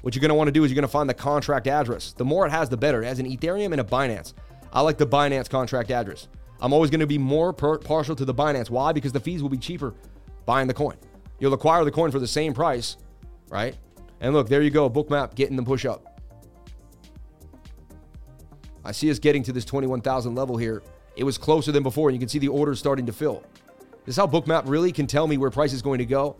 What 0.06 0.14
you're 0.14 0.20
going 0.20 0.28
to 0.28 0.36
want 0.36 0.46
to 0.46 0.52
do 0.52 0.62
is 0.62 0.70
you're 0.70 0.76
going 0.76 0.82
to 0.82 0.88
find 0.88 1.10
the 1.10 1.14
contract 1.14 1.66
address. 1.66 2.12
The 2.12 2.24
more 2.24 2.46
it 2.46 2.50
has, 2.50 2.68
the 2.68 2.76
better. 2.76 3.02
It 3.02 3.06
has 3.06 3.18
an 3.18 3.26
Ethereum 3.26 3.72
and 3.72 3.80
a 3.80 3.84
Binance. 3.84 4.34
I 4.72 4.80
like 4.80 4.98
the 4.98 5.06
Binance 5.06 5.50
contract 5.50 5.90
address. 5.90 6.28
I'm 6.60 6.72
always 6.72 6.90
going 6.90 7.00
to 7.00 7.08
be 7.08 7.18
more 7.18 7.52
per- 7.52 7.78
partial 7.78 8.14
to 8.14 8.24
the 8.24 8.32
Binance. 8.32 8.70
Why? 8.70 8.92
Because 8.92 9.10
the 9.10 9.18
fees 9.18 9.42
will 9.42 9.48
be 9.48 9.58
cheaper 9.58 9.94
buying 10.44 10.68
the 10.68 10.74
coin. 10.74 10.94
You'll 11.40 11.54
acquire 11.54 11.84
the 11.84 11.90
coin 11.90 12.12
for 12.12 12.20
the 12.20 12.26
same 12.28 12.54
price, 12.54 12.98
right? 13.48 13.76
And 14.20 14.32
look, 14.32 14.48
there 14.48 14.62
you 14.62 14.70
go, 14.70 14.88
bookmap 14.88 15.34
getting 15.34 15.56
the 15.56 15.64
push 15.64 15.84
up. 15.84 16.22
I 18.84 18.92
see 18.92 19.10
us 19.10 19.18
getting 19.18 19.42
to 19.42 19.52
this 19.52 19.64
21,000 19.64 20.36
level 20.36 20.56
here. 20.56 20.84
It 21.16 21.24
was 21.24 21.36
closer 21.36 21.72
than 21.72 21.82
before, 21.82 22.10
and 22.10 22.14
you 22.14 22.20
can 22.20 22.28
see 22.28 22.38
the 22.38 22.46
orders 22.46 22.78
starting 22.78 23.06
to 23.06 23.12
fill. 23.12 23.42
This 24.04 24.12
is 24.12 24.16
how 24.18 24.28
bookmap 24.28 24.68
really 24.68 24.92
can 24.92 25.08
tell 25.08 25.26
me 25.26 25.36
where 25.36 25.50
price 25.50 25.72
is 25.72 25.82
going 25.82 25.98
to 25.98 26.06
go. 26.06 26.36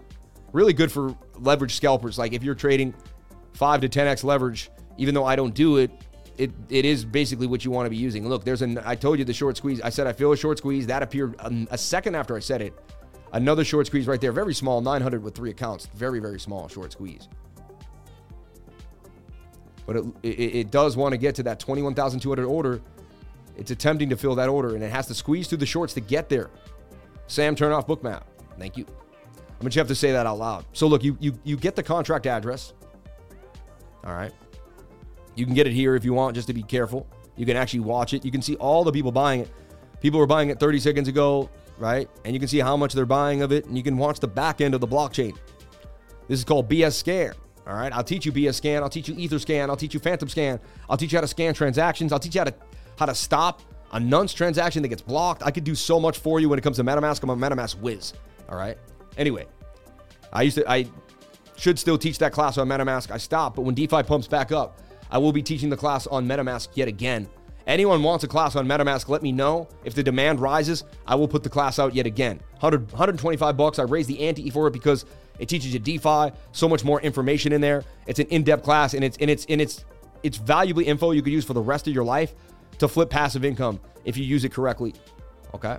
Really 0.52 0.72
good 0.72 0.92
for 0.92 1.16
leverage 1.40 1.74
scalpers. 1.74 2.16
Like 2.16 2.32
if 2.32 2.44
you're 2.44 2.54
trading 2.54 2.94
5 3.56 3.80
to 3.80 3.88
10x 3.88 4.22
leverage, 4.22 4.70
even 4.98 5.14
though 5.14 5.24
I 5.24 5.34
don't 5.34 5.54
do 5.54 5.78
it, 5.78 5.90
it, 6.38 6.50
it 6.68 6.84
is 6.84 7.04
basically 7.04 7.46
what 7.46 7.64
you 7.64 7.70
want 7.70 7.86
to 7.86 7.90
be 7.90 7.96
using. 7.96 8.28
Look, 8.28 8.44
there's 8.44 8.62
an 8.62 8.78
I 8.84 8.94
told 8.94 9.18
you 9.18 9.24
the 9.24 9.32
short 9.32 9.56
squeeze. 9.56 9.80
I 9.80 9.88
said 9.88 10.06
I 10.06 10.12
feel 10.12 10.32
a 10.32 10.36
short 10.36 10.58
squeeze. 10.58 10.86
That 10.86 11.02
appeared 11.02 11.34
a, 11.70 11.78
second 11.78 12.14
after 12.14 12.36
I 12.36 12.40
said 12.40 12.60
it. 12.60 12.74
Another 13.32 13.64
short 13.64 13.86
squeeze 13.86 14.06
right 14.06 14.20
there. 14.20 14.32
Very 14.32 14.54
small, 14.54 14.80
900 14.80 15.22
with 15.22 15.34
three 15.34 15.50
accounts. 15.50 15.86
Very, 15.86 16.20
very 16.20 16.38
small 16.38 16.68
short 16.68 16.92
squeeze. 16.92 17.28
But 19.86 19.96
it, 19.96 20.04
it, 20.22 20.28
it 20.28 20.70
does 20.70 20.96
want 20.96 21.12
to 21.12 21.18
get 21.18 21.34
to 21.36 21.42
that 21.44 21.58
21,200 21.58 22.44
order. 22.44 22.80
It's 23.56 23.70
attempting 23.70 24.10
to 24.10 24.16
fill 24.16 24.34
that 24.34 24.48
order, 24.48 24.74
and 24.74 24.84
it 24.84 24.90
has 24.90 25.06
to 25.06 25.14
squeeze 25.14 25.48
through 25.48 25.58
the 25.58 25.66
shorts 25.66 25.94
to 25.94 26.00
get 26.00 26.28
there. 26.28 26.50
Sam, 27.26 27.54
turn 27.54 27.72
off 27.72 27.86
bookmap. 27.86 28.22
Thank 28.58 28.76
you. 28.76 28.84
I'm 29.58 29.66
gonna 29.66 29.74
have 29.74 29.88
to 29.88 29.94
say 29.94 30.12
that 30.12 30.26
out 30.26 30.38
loud. 30.38 30.66
So 30.74 30.86
look, 30.86 31.02
you 31.02 31.16
you 31.18 31.38
you 31.44 31.56
get 31.56 31.76
the 31.76 31.82
contract 31.82 32.26
address. 32.26 32.74
All 34.06 34.14
right. 34.14 34.32
You 35.34 35.44
can 35.44 35.54
get 35.54 35.66
it 35.66 35.72
here 35.72 35.96
if 35.96 36.04
you 36.04 36.14
want, 36.14 36.34
just 36.34 36.46
to 36.46 36.54
be 36.54 36.62
careful. 36.62 37.06
You 37.36 37.44
can 37.44 37.56
actually 37.56 37.80
watch 37.80 38.14
it. 38.14 38.24
You 38.24 38.30
can 38.30 38.40
see 38.40 38.56
all 38.56 38.84
the 38.84 38.92
people 38.92 39.12
buying 39.12 39.40
it. 39.40 39.50
People 40.00 40.18
were 40.20 40.26
buying 40.26 40.48
it 40.48 40.58
30 40.58 40.78
seconds 40.78 41.08
ago 41.08 41.50
right? 41.78 42.08
And 42.24 42.34
you 42.34 42.40
can 42.40 42.48
see 42.48 42.58
how 42.58 42.76
much 42.76 42.92
they're 42.92 43.06
buying 43.06 43.42
of 43.42 43.52
it, 43.52 43.66
and 43.66 43.76
you 43.76 43.82
can 43.82 43.96
watch 43.96 44.20
the 44.20 44.28
back 44.28 44.60
end 44.60 44.74
of 44.74 44.80
the 44.80 44.88
blockchain. 44.88 45.36
This 46.28 46.38
is 46.38 46.44
called 46.44 46.68
BS 46.68 46.94
Scan. 46.94 47.32
All 47.66 47.74
right, 47.74 47.92
I'll 47.92 48.04
teach 48.04 48.24
you 48.24 48.32
BS 48.32 48.54
Scan. 48.54 48.82
I'll 48.82 48.88
teach 48.88 49.08
you 49.08 49.14
Ether 49.16 49.38
Scan. 49.38 49.70
I'll 49.70 49.76
teach 49.76 49.94
you 49.94 50.00
Fantom 50.00 50.28
Scan. 50.28 50.60
I'll 50.88 50.96
teach 50.96 51.12
you 51.12 51.16
how 51.16 51.22
to 51.22 51.28
scan 51.28 51.52
transactions. 51.54 52.12
I'll 52.12 52.18
teach 52.18 52.34
you 52.34 52.40
how 52.40 52.44
to 52.44 52.54
how 52.98 53.06
to 53.06 53.14
stop 53.14 53.62
a 53.92 54.00
nonce 54.00 54.32
transaction 54.32 54.82
that 54.82 54.88
gets 54.88 55.02
blocked. 55.02 55.42
I 55.42 55.50
could 55.50 55.64
do 55.64 55.74
so 55.74 56.00
much 56.00 56.18
for 56.18 56.40
you 56.40 56.48
when 56.48 56.58
it 56.58 56.62
comes 56.62 56.76
to 56.76 56.84
MetaMask. 56.84 57.22
I'm 57.22 57.30
a 57.30 57.36
MetaMask 57.36 57.80
whiz. 57.80 58.14
All 58.48 58.56
right. 58.56 58.78
Anyway, 59.18 59.46
I 60.32 60.42
used 60.42 60.56
to 60.56 60.70
I 60.70 60.86
should 61.56 61.78
still 61.78 61.98
teach 61.98 62.18
that 62.18 62.32
class 62.32 62.58
on 62.58 62.68
MetaMask. 62.68 63.10
I 63.10 63.18
stopped, 63.18 63.56
but 63.56 63.62
when 63.62 63.74
DeFi 63.74 64.02
pumps 64.02 64.28
back 64.28 64.52
up, 64.52 64.78
I 65.10 65.18
will 65.18 65.32
be 65.32 65.42
teaching 65.42 65.70
the 65.70 65.76
class 65.76 66.06
on 66.06 66.26
MetaMask 66.26 66.68
yet 66.74 66.88
again. 66.88 67.28
Anyone 67.66 68.02
wants 68.02 68.22
a 68.22 68.28
class 68.28 68.54
on 68.54 68.66
MetaMask, 68.66 69.08
let 69.08 69.22
me 69.22 69.32
know. 69.32 69.68
If 69.84 69.94
the 69.94 70.02
demand 70.02 70.38
rises, 70.38 70.84
I 71.06 71.16
will 71.16 71.26
put 71.26 71.42
the 71.42 71.48
class 71.48 71.78
out 71.78 71.94
yet 71.94 72.06
again. 72.06 72.38
100, 72.60 72.92
125 72.92 73.56
bucks. 73.56 73.78
I 73.80 73.82
raised 73.82 74.08
the 74.08 74.20
ante 74.20 74.48
for 74.50 74.68
it 74.68 74.72
because 74.72 75.04
it 75.38 75.48
teaches 75.48 75.72
you 75.72 75.80
DeFi, 75.80 76.30
so 76.52 76.68
much 76.68 76.84
more 76.84 77.00
information 77.00 77.52
in 77.52 77.60
there. 77.60 77.82
It's 78.06 78.20
an 78.20 78.26
in-depth 78.28 78.62
class 78.62 78.94
and 78.94 79.02
it's 79.02 79.16
and 79.18 79.28
it's 79.28 79.44
and 79.46 79.60
it's 79.60 79.84
it's 80.22 80.38
valuable 80.38 80.82
info 80.82 81.10
you 81.10 81.22
could 81.22 81.32
use 81.32 81.44
for 81.44 81.54
the 81.54 81.60
rest 81.60 81.88
of 81.88 81.94
your 81.94 82.04
life 82.04 82.34
to 82.78 82.88
flip 82.88 83.10
passive 83.10 83.44
income 83.44 83.80
if 84.04 84.16
you 84.16 84.24
use 84.24 84.44
it 84.44 84.52
correctly. 84.52 84.94
Okay? 85.54 85.78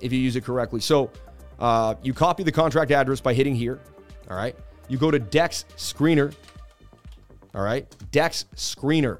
If 0.00 0.12
you 0.12 0.18
use 0.18 0.36
it 0.36 0.44
correctly. 0.44 0.80
So 0.80 1.10
uh, 1.58 1.94
you 2.02 2.12
copy 2.12 2.42
the 2.42 2.52
contract 2.52 2.90
address 2.90 3.20
by 3.20 3.32
hitting 3.32 3.54
here. 3.54 3.80
All 4.28 4.36
right. 4.36 4.54
You 4.88 4.98
go 4.98 5.10
to 5.10 5.18
Dex 5.18 5.64
Screener. 5.76 6.34
All 7.54 7.62
right. 7.62 7.86
Dex 8.10 8.46
Screener. 8.54 9.18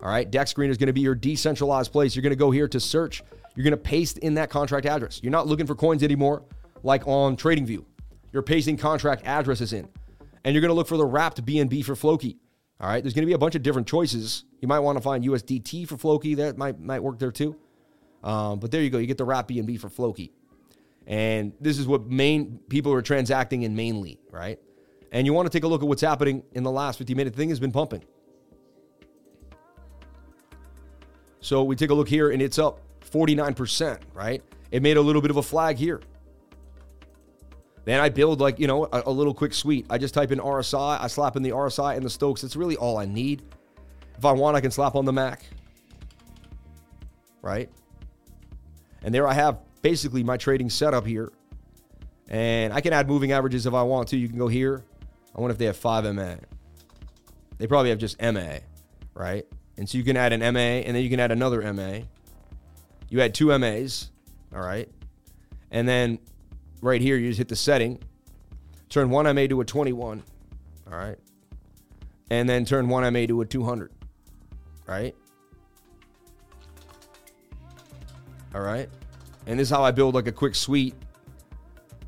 All 0.00 0.08
right, 0.08 0.30
Dex 0.30 0.54
Screener 0.54 0.68
is 0.68 0.78
going 0.78 0.88
to 0.88 0.92
be 0.92 1.00
your 1.00 1.16
decentralized 1.16 1.90
place. 1.90 2.14
You're 2.14 2.22
going 2.22 2.30
to 2.30 2.36
go 2.36 2.52
here 2.52 2.68
to 2.68 2.78
search. 2.78 3.22
You're 3.56 3.64
going 3.64 3.72
to 3.72 3.76
paste 3.76 4.18
in 4.18 4.34
that 4.34 4.48
contract 4.48 4.86
address. 4.86 5.20
You're 5.22 5.32
not 5.32 5.48
looking 5.48 5.66
for 5.66 5.74
coins 5.74 6.04
anymore 6.04 6.44
like 6.84 7.06
on 7.08 7.36
TradingView. 7.36 7.84
You're 8.32 8.42
pasting 8.42 8.76
contract 8.76 9.24
addresses 9.24 9.72
in. 9.72 9.88
And 10.44 10.54
you're 10.54 10.60
going 10.60 10.70
to 10.70 10.74
look 10.74 10.86
for 10.86 10.96
the 10.96 11.04
wrapped 11.04 11.44
BNB 11.44 11.84
for 11.84 11.96
Floki. 11.96 12.38
All 12.80 12.88
right, 12.88 13.02
there's 13.02 13.12
going 13.12 13.24
to 13.24 13.26
be 13.26 13.32
a 13.32 13.38
bunch 13.38 13.56
of 13.56 13.62
different 13.64 13.88
choices. 13.88 14.44
You 14.60 14.68
might 14.68 14.78
want 14.78 14.96
to 14.98 15.02
find 15.02 15.24
USDT 15.24 15.88
for 15.88 15.96
Floki. 15.96 16.34
That 16.36 16.56
might 16.56 16.78
might 16.78 17.02
work 17.02 17.18
there 17.18 17.32
too. 17.32 17.56
Um, 18.22 18.60
but 18.60 18.70
there 18.70 18.80
you 18.80 18.90
go. 18.90 18.98
You 18.98 19.06
get 19.08 19.18
the 19.18 19.24
wrapped 19.24 19.50
BNB 19.50 19.80
for 19.80 19.88
Floki. 19.88 20.32
And 21.08 21.54
this 21.60 21.78
is 21.78 21.88
what 21.88 22.06
main 22.06 22.60
people 22.68 22.92
are 22.92 23.02
transacting 23.02 23.62
in 23.62 23.74
mainly, 23.74 24.20
right? 24.30 24.60
And 25.12 25.26
you 25.26 25.32
want 25.32 25.46
to 25.46 25.50
take 25.50 25.64
a 25.64 25.68
look 25.68 25.82
at 25.82 25.88
what's 25.88 26.02
happening 26.02 26.42
in 26.52 26.62
the 26.62 26.70
last 26.70 26.98
50 26.98 27.14
minutes. 27.14 27.36
The 27.36 27.42
thing 27.42 27.48
has 27.48 27.60
been 27.60 27.72
pumping. 27.72 28.04
So 31.40 31.62
we 31.64 31.76
take 31.76 31.90
a 31.90 31.94
look 31.94 32.08
here 32.08 32.30
and 32.30 32.42
it's 32.42 32.58
up 32.58 32.80
49%, 33.10 34.00
right? 34.12 34.42
It 34.70 34.82
made 34.82 34.96
a 34.96 35.00
little 35.00 35.22
bit 35.22 35.30
of 35.30 35.38
a 35.38 35.42
flag 35.42 35.76
here. 35.76 36.00
Then 37.84 38.00
I 38.00 38.10
build 38.10 38.40
like, 38.40 38.58
you 38.58 38.66
know, 38.66 38.84
a, 38.84 39.04
a, 39.06 39.10
little 39.10 39.32
quick 39.32 39.54
suite. 39.54 39.86
I 39.88 39.96
just 39.96 40.12
type 40.12 40.30
in 40.30 40.40
RSI, 40.40 41.00
I 41.00 41.06
slap 41.06 41.36
in 41.36 41.42
the 41.42 41.50
RSI 41.50 41.96
and 41.96 42.04
the 42.04 42.10
Stokes. 42.10 42.44
It's 42.44 42.54
really 42.54 42.76
all 42.76 42.98
I 42.98 43.06
need. 43.06 43.42
If 44.18 44.26
I 44.26 44.32
want, 44.32 44.56
I 44.56 44.60
can 44.60 44.70
slap 44.70 44.94
on 44.94 45.06
the 45.06 45.12
Mac. 45.12 45.44
Right? 47.40 47.70
And 49.02 49.14
there 49.14 49.26
I 49.26 49.32
have 49.32 49.60
basically 49.80 50.22
my 50.22 50.36
trading 50.36 50.68
setup 50.68 51.06
here. 51.06 51.32
And 52.28 52.74
I 52.74 52.82
can 52.82 52.92
add 52.92 53.08
moving 53.08 53.32
averages 53.32 53.64
if 53.64 53.72
I 53.72 53.82
want 53.84 54.08
to. 54.08 54.18
You 54.18 54.28
can 54.28 54.36
go 54.36 54.48
here. 54.48 54.84
I 55.38 55.40
wonder 55.40 55.52
if 55.52 55.58
they 55.58 55.66
have 55.66 55.76
5 55.76 56.16
MA. 56.16 56.34
They 57.58 57.68
probably 57.68 57.90
have 57.90 57.98
just 58.00 58.20
MA, 58.20 58.58
right? 59.14 59.46
And 59.76 59.88
so 59.88 59.96
you 59.96 60.02
can 60.02 60.16
add 60.16 60.32
an 60.32 60.40
MA 60.40 60.82
and 60.82 60.96
then 60.96 61.04
you 61.04 61.08
can 61.08 61.20
add 61.20 61.30
another 61.30 61.72
MA. 61.72 62.00
You 63.08 63.20
add 63.20 63.34
two 63.34 63.56
MAs, 63.56 64.10
all 64.52 64.60
right? 64.60 64.90
And 65.70 65.88
then 65.88 66.18
right 66.80 67.00
here, 67.00 67.16
you 67.16 67.28
just 67.28 67.38
hit 67.38 67.46
the 67.46 67.54
setting, 67.54 68.00
turn 68.88 69.10
one 69.10 69.32
MA 69.32 69.46
to 69.46 69.60
a 69.60 69.64
21, 69.64 70.24
all 70.90 70.98
right? 70.98 71.18
And 72.30 72.48
then 72.48 72.64
turn 72.64 72.88
one 72.88 73.04
MA 73.12 73.26
to 73.26 73.40
a 73.40 73.46
200, 73.46 73.92
right? 74.88 75.14
All 78.56 78.62
right. 78.62 78.88
And 79.46 79.60
this 79.60 79.68
is 79.68 79.70
how 79.70 79.84
I 79.84 79.92
build 79.92 80.16
like 80.16 80.26
a 80.26 80.32
quick 80.32 80.56
suite. 80.56 80.96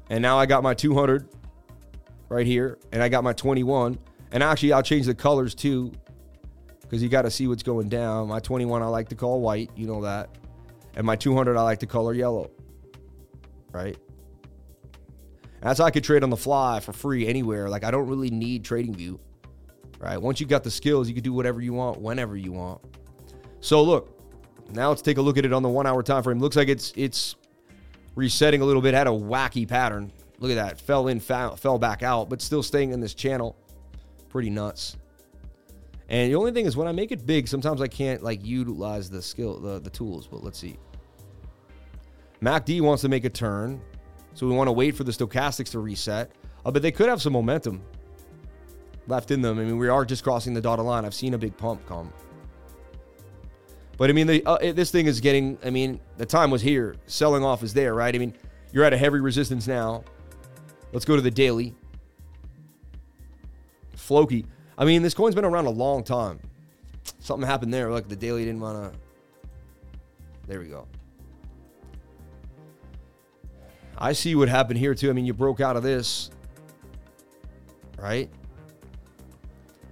And 0.08 0.20
now 0.20 0.36
I 0.36 0.46
got 0.46 0.64
my 0.64 0.74
200 0.74 1.28
right 2.30 2.46
here, 2.46 2.78
and 2.92 3.02
I 3.02 3.10
got 3.10 3.22
my 3.22 3.34
21. 3.34 3.98
And 4.32 4.42
actually, 4.42 4.72
I'll 4.72 4.82
change 4.82 5.04
the 5.04 5.14
colors 5.14 5.54
too, 5.54 5.92
because 6.80 7.02
you 7.02 7.10
got 7.10 7.22
to 7.22 7.30
see 7.30 7.46
what's 7.46 7.62
going 7.62 7.90
down. 7.90 8.28
My 8.28 8.40
21 8.40 8.82
I 8.82 8.86
like 8.86 9.10
to 9.10 9.14
call 9.14 9.42
white, 9.42 9.70
you 9.76 9.86
know 9.86 10.00
that. 10.02 10.30
And 10.94 11.06
my 11.06 11.16
200 11.16 11.56
I 11.56 11.62
like 11.62 11.80
to 11.80 11.86
color 11.86 12.14
yellow, 12.14 12.50
right? 13.72 13.98
that's 15.60 15.78
how 15.78 15.84
I 15.84 15.90
could 15.90 16.04
trade 16.04 16.22
on 16.22 16.30
the 16.30 16.36
fly 16.36 16.80
for 16.80 16.94
free 16.94 17.26
anywhere. 17.26 17.68
Like 17.68 17.84
I 17.84 17.90
don't 17.90 18.08
really 18.08 18.30
need 18.30 18.64
TradingView, 18.64 19.18
right? 19.98 20.16
Once 20.16 20.40
you 20.40 20.46
got 20.46 20.64
the 20.64 20.70
skills, 20.70 21.06
you 21.06 21.14
can 21.14 21.22
do 21.22 21.34
whatever 21.34 21.60
you 21.60 21.74
want, 21.74 22.00
whenever 22.00 22.36
you 22.36 22.52
want. 22.52 22.80
So 23.60 23.82
look, 23.82 24.18
now 24.72 24.88
let's 24.88 25.02
take 25.02 25.18
a 25.18 25.22
look 25.22 25.36
at 25.36 25.44
it 25.44 25.52
on 25.52 25.62
the 25.62 25.68
one 25.68 25.86
hour 25.86 26.02
time 26.02 26.22
frame. 26.22 26.40
Looks 26.40 26.56
like 26.56 26.68
it's 26.68 26.92
it's 26.96 27.36
resetting 28.14 28.62
a 28.62 28.64
little 28.64 28.80
bit, 28.80 28.94
had 28.94 29.06
a 29.06 29.10
wacky 29.10 29.68
pattern. 29.68 30.10
Look 30.41 30.51
at 30.51 30.55
that. 30.55 30.80
Fell 30.80 31.09
in, 31.09 31.20
fell, 31.20 31.78
back 31.78 32.03
out, 32.03 32.28
but 32.28 32.43
still 32.43 32.62
staying 32.62 32.93
in 32.93 33.01
this 33.01 33.14
channel. 33.14 33.57
Pretty 34.30 34.51
nuts. 34.51 34.97
And 36.09 36.32
the 36.32 36.36
only 36.36 36.51
thing 36.51 36.66
is 36.66 36.76
when 36.76 36.88
I 36.88 36.93
make 36.93 37.12
it 37.12 37.24
big, 37.24 37.47
sometimes 37.47 37.80
I 37.80 37.86
can't 37.86 38.22
like 38.22 38.45
utilize 38.45 39.09
the 39.09 39.22
skill, 39.22 39.61
the, 39.61 39.78
the 39.78 39.91
tools, 39.91 40.26
but 40.26 40.43
let's 40.43 40.59
see. 40.59 40.76
MACD 42.43 42.80
wants 42.80 43.03
to 43.03 43.09
make 43.09 43.24
a 43.24 43.30
turn. 43.30 43.80
So 44.34 44.47
we 44.47 44.55
want 44.55 44.68
to 44.68 44.72
wait 44.72 44.97
for 44.97 45.05
the 45.05 45.12
stochastics 45.12 45.70
to 45.72 45.78
reset. 45.78 46.32
Uh, 46.64 46.70
but 46.70 46.82
they 46.82 46.91
could 46.91 47.09
have 47.09 47.20
some 47.20 47.32
momentum 47.32 47.82
left 49.07 49.30
in 49.30 49.43
them. 49.43 49.59
I 49.59 49.64
mean, 49.64 49.78
we 49.78 49.88
are 49.88 50.05
just 50.05 50.24
crossing 50.24 50.55
the 50.55 50.61
dotted 50.61 50.84
line. 50.84 51.05
I've 51.05 51.14
seen 51.14 51.34
a 51.34 51.38
big 51.38 51.57
pump 51.57 51.86
come. 51.86 52.12
But 53.99 54.09
I 54.09 54.14
mean, 54.14 54.26
the, 54.26 54.43
uh, 54.47 54.72
this 54.72 54.91
thing 54.91 55.07
is 55.07 55.20
getting. 55.20 55.59
I 55.62 55.68
mean, 55.68 56.01
the 56.16 56.24
time 56.24 56.51
was 56.51 56.62
here. 56.62 56.97
Selling 57.07 57.45
off 57.45 57.62
is 57.62 57.74
there, 57.74 57.95
right? 57.95 58.14
I 58.14 58.18
mean, 58.18 58.34
you're 58.72 58.84
at 58.84 58.95
a 58.95 58.97
heavy 58.97 59.20
resistance 59.20 59.66
now. 59.68 60.05
Let's 60.93 61.05
go 61.05 61.16
to 61.16 61.22
the 61.22 61.30
daily. 61.30 61.74
Floki. 63.95 64.47
I 64.76 64.84
mean, 64.84 65.03
this 65.03 65.14
coin's 65.14 65.34
been 65.34 65.45
around 65.45 65.66
a 65.66 65.70
long 65.70 66.03
time. 66.03 66.41
Something 67.20 67.47
happened 67.47 67.72
there. 67.72 67.93
Look, 67.93 68.09
the 68.09 68.16
daily 68.16 68.45
didn't 68.45 68.61
want 68.61 68.93
to. 68.93 68.99
There 70.47 70.61
we 70.61 70.66
go. 70.66 70.86
I 73.97 74.12
see 74.12 74.34
what 74.34 74.49
happened 74.49 74.78
here 74.78 74.95
too. 74.95 75.11
I 75.11 75.12
mean, 75.12 75.26
you 75.26 75.34
broke 75.34 75.61
out 75.61 75.76
of 75.76 75.82
this, 75.82 76.30
right? 77.99 78.30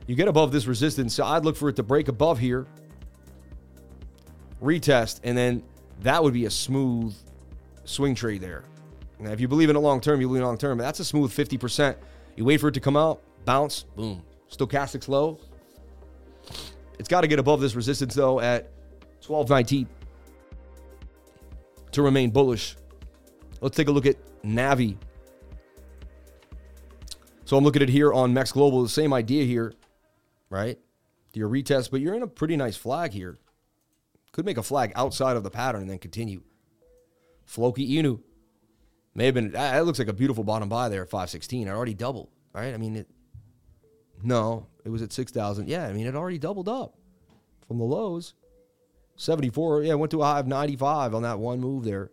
You 0.06 0.14
get 0.14 0.28
above 0.28 0.50
this 0.50 0.66
resistance, 0.66 1.14
so 1.14 1.24
I'd 1.24 1.44
look 1.44 1.56
for 1.56 1.68
it 1.68 1.76
to 1.76 1.82
break 1.82 2.08
above 2.08 2.38
here 2.38 2.66
retest, 4.62 5.20
and 5.24 5.36
then 5.36 5.62
that 6.02 6.22
would 6.22 6.34
be 6.34 6.46
a 6.46 6.50
smooth 6.50 7.14
swing 7.84 8.14
trade 8.14 8.40
there. 8.40 8.64
Now, 9.20 9.32
if 9.32 9.40
you 9.40 9.48
believe 9.48 9.70
in 9.70 9.76
it 9.76 9.80
long 9.80 10.00
term, 10.00 10.20
you 10.20 10.28
believe 10.28 10.42
in 10.42 10.46
long 10.46 10.58
term, 10.58 10.78
but 10.78 10.84
that's 10.84 11.00
a 11.00 11.04
smooth 11.04 11.32
50%. 11.32 11.96
You 12.36 12.44
wait 12.44 12.60
for 12.60 12.68
it 12.68 12.72
to 12.72 12.80
come 12.80 12.96
out, 12.96 13.22
bounce, 13.44 13.82
boom. 13.96 14.22
Stochastics 14.50 15.08
low. 15.08 15.38
It's 16.98 17.08
got 17.08 17.22
to 17.22 17.26
get 17.26 17.38
above 17.38 17.60
this 17.60 17.74
resistance, 17.74 18.14
though, 18.14 18.40
at 18.40 18.70
1219 19.26 19.88
to 21.92 22.02
remain 22.02 22.30
bullish. 22.30 22.76
Let's 23.60 23.76
take 23.76 23.88
a 23.88 23.92
look 23.92 24.06
at 24.06 24.16
Navi. 24.42 24.96
So 27.44 27.56
I'm 27.56 27.64
looking 27.64 27.82
at 27.82 27.88
it 27.88 27.92
here 27.92 28.12
on 28.12 28.32
Mex 28.32 28.52
Global, 28.52 28.82
the 28.82 28.88
same 28.88 29.12
idea 29.12 29.44
here, 29.44 29.72
right? 30.50 30.78
Your 31.32 31.48
retest, 31.48 31.90
but 31.90 32.00
you're 32.00 32.14
in 32.14 32.22
a 32.22 32.26
pretty 32.26 32.56
nice 32.56 32.76
flag 32.76 33.12
here. 33.12 33.36
Could 34.32 34.44
make 34.44 34.58
a 34.58 34.62
flag 34.62 34.92
outside 34.94 35.36
of 35.36 35.42
the 35.42 35.50
pattern 35.50 35.82
and 35.82 35.90
then 35.90 35.98
continue. 35.98 36.42
Floki 37.44 37.96
Inu 37.96 38.20
may 39.14 39.26
have 39.26 39.34
been. 39.34 39.54
Ah, 39.54 39.72
that 39.72 39.84
looks 39.84 39.98
like 39.98 40.08
a 40.08 40.12
beautiful 40.12 40.44
bottom 40.44 40.68
buy 40.68 40.88
there 40.88 41.02
at 41.02 41.10
516. 41.10 41.68
It 41.68 41.70
already 41.70 41.94
doubled, 41.94 42.28
right? 42.52 42.74
I 42.74 42.76
mean, 42.76 42.96
it. 42.96 43.08
No, 44.22 44.66
it 44.84 44.88
was 44.88 45.02
at 45.02 45.12
6,000. 45.12 45.68
Yeah, 45.68 45.86
I 45.86 45.92
mean, 45.92 46.06
it 46.06 46.16
already 46.16 46.38
doubled 46.38 46.68
up 46.68 46.96
from 47.66 47.78
the 47.78 47.84
lows. 47.84 48.34
74. 49.16 49.82
Yeah, 49.82 49.94
went 49.94 50.10
to 50.12 50.22
a 50.22 50.24
high 50.24 50.40
of 50.40 50.46
95 50.46 51.14
on 51.14 51.22
that 51.22 51.38
one 51.38 51.60
move 51.60 51.84
there. 51.84 52.10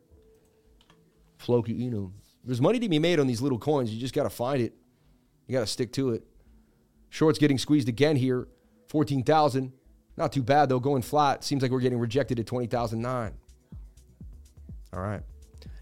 Floki 1.38 1.90
Inu. 1.90 2.12
There's 2.44 2.62
money 2.62 2.80
to 2.80 2.90
be 2.90 3.00
made 3.00 3.20
on 3.20 3.28
these 3.28 3.42
little 3.42 3.58
coins. 3.58 3.92
You 3.92 4.00
just 4.00 4.14
got 4.14 4.24
to 4.24 4.30
find 4.30 4.62
it. 4.62 4.74
You 5.48 5.54
got 5.54 5.62
to 5.62 5.68
stick 5.68 5.92
to 5.94 6.12
it. 6.12 6.24
Shorts 7.10 7.40
getting 7.40 7.58
squeezed 7.58 7.88
again 7.88 8.16
here. 8.16 8.48
14,000. 8.88 9.72
Not 10.18 10.32
too 10.32 10.44
bad 10.44 10.70
though, 10.70 10.80
going 10.80 11.02
flat. 11.02 11.44
Seems 11.44 11.62
like 11.62 11.72
we're 11.72 11.80
getting 11.80 12.00
rejected 12.00 12.40
at 12.40 12.46
20,009. 12.46 13.34
All 14.94 15.00
right. 15.00 15.22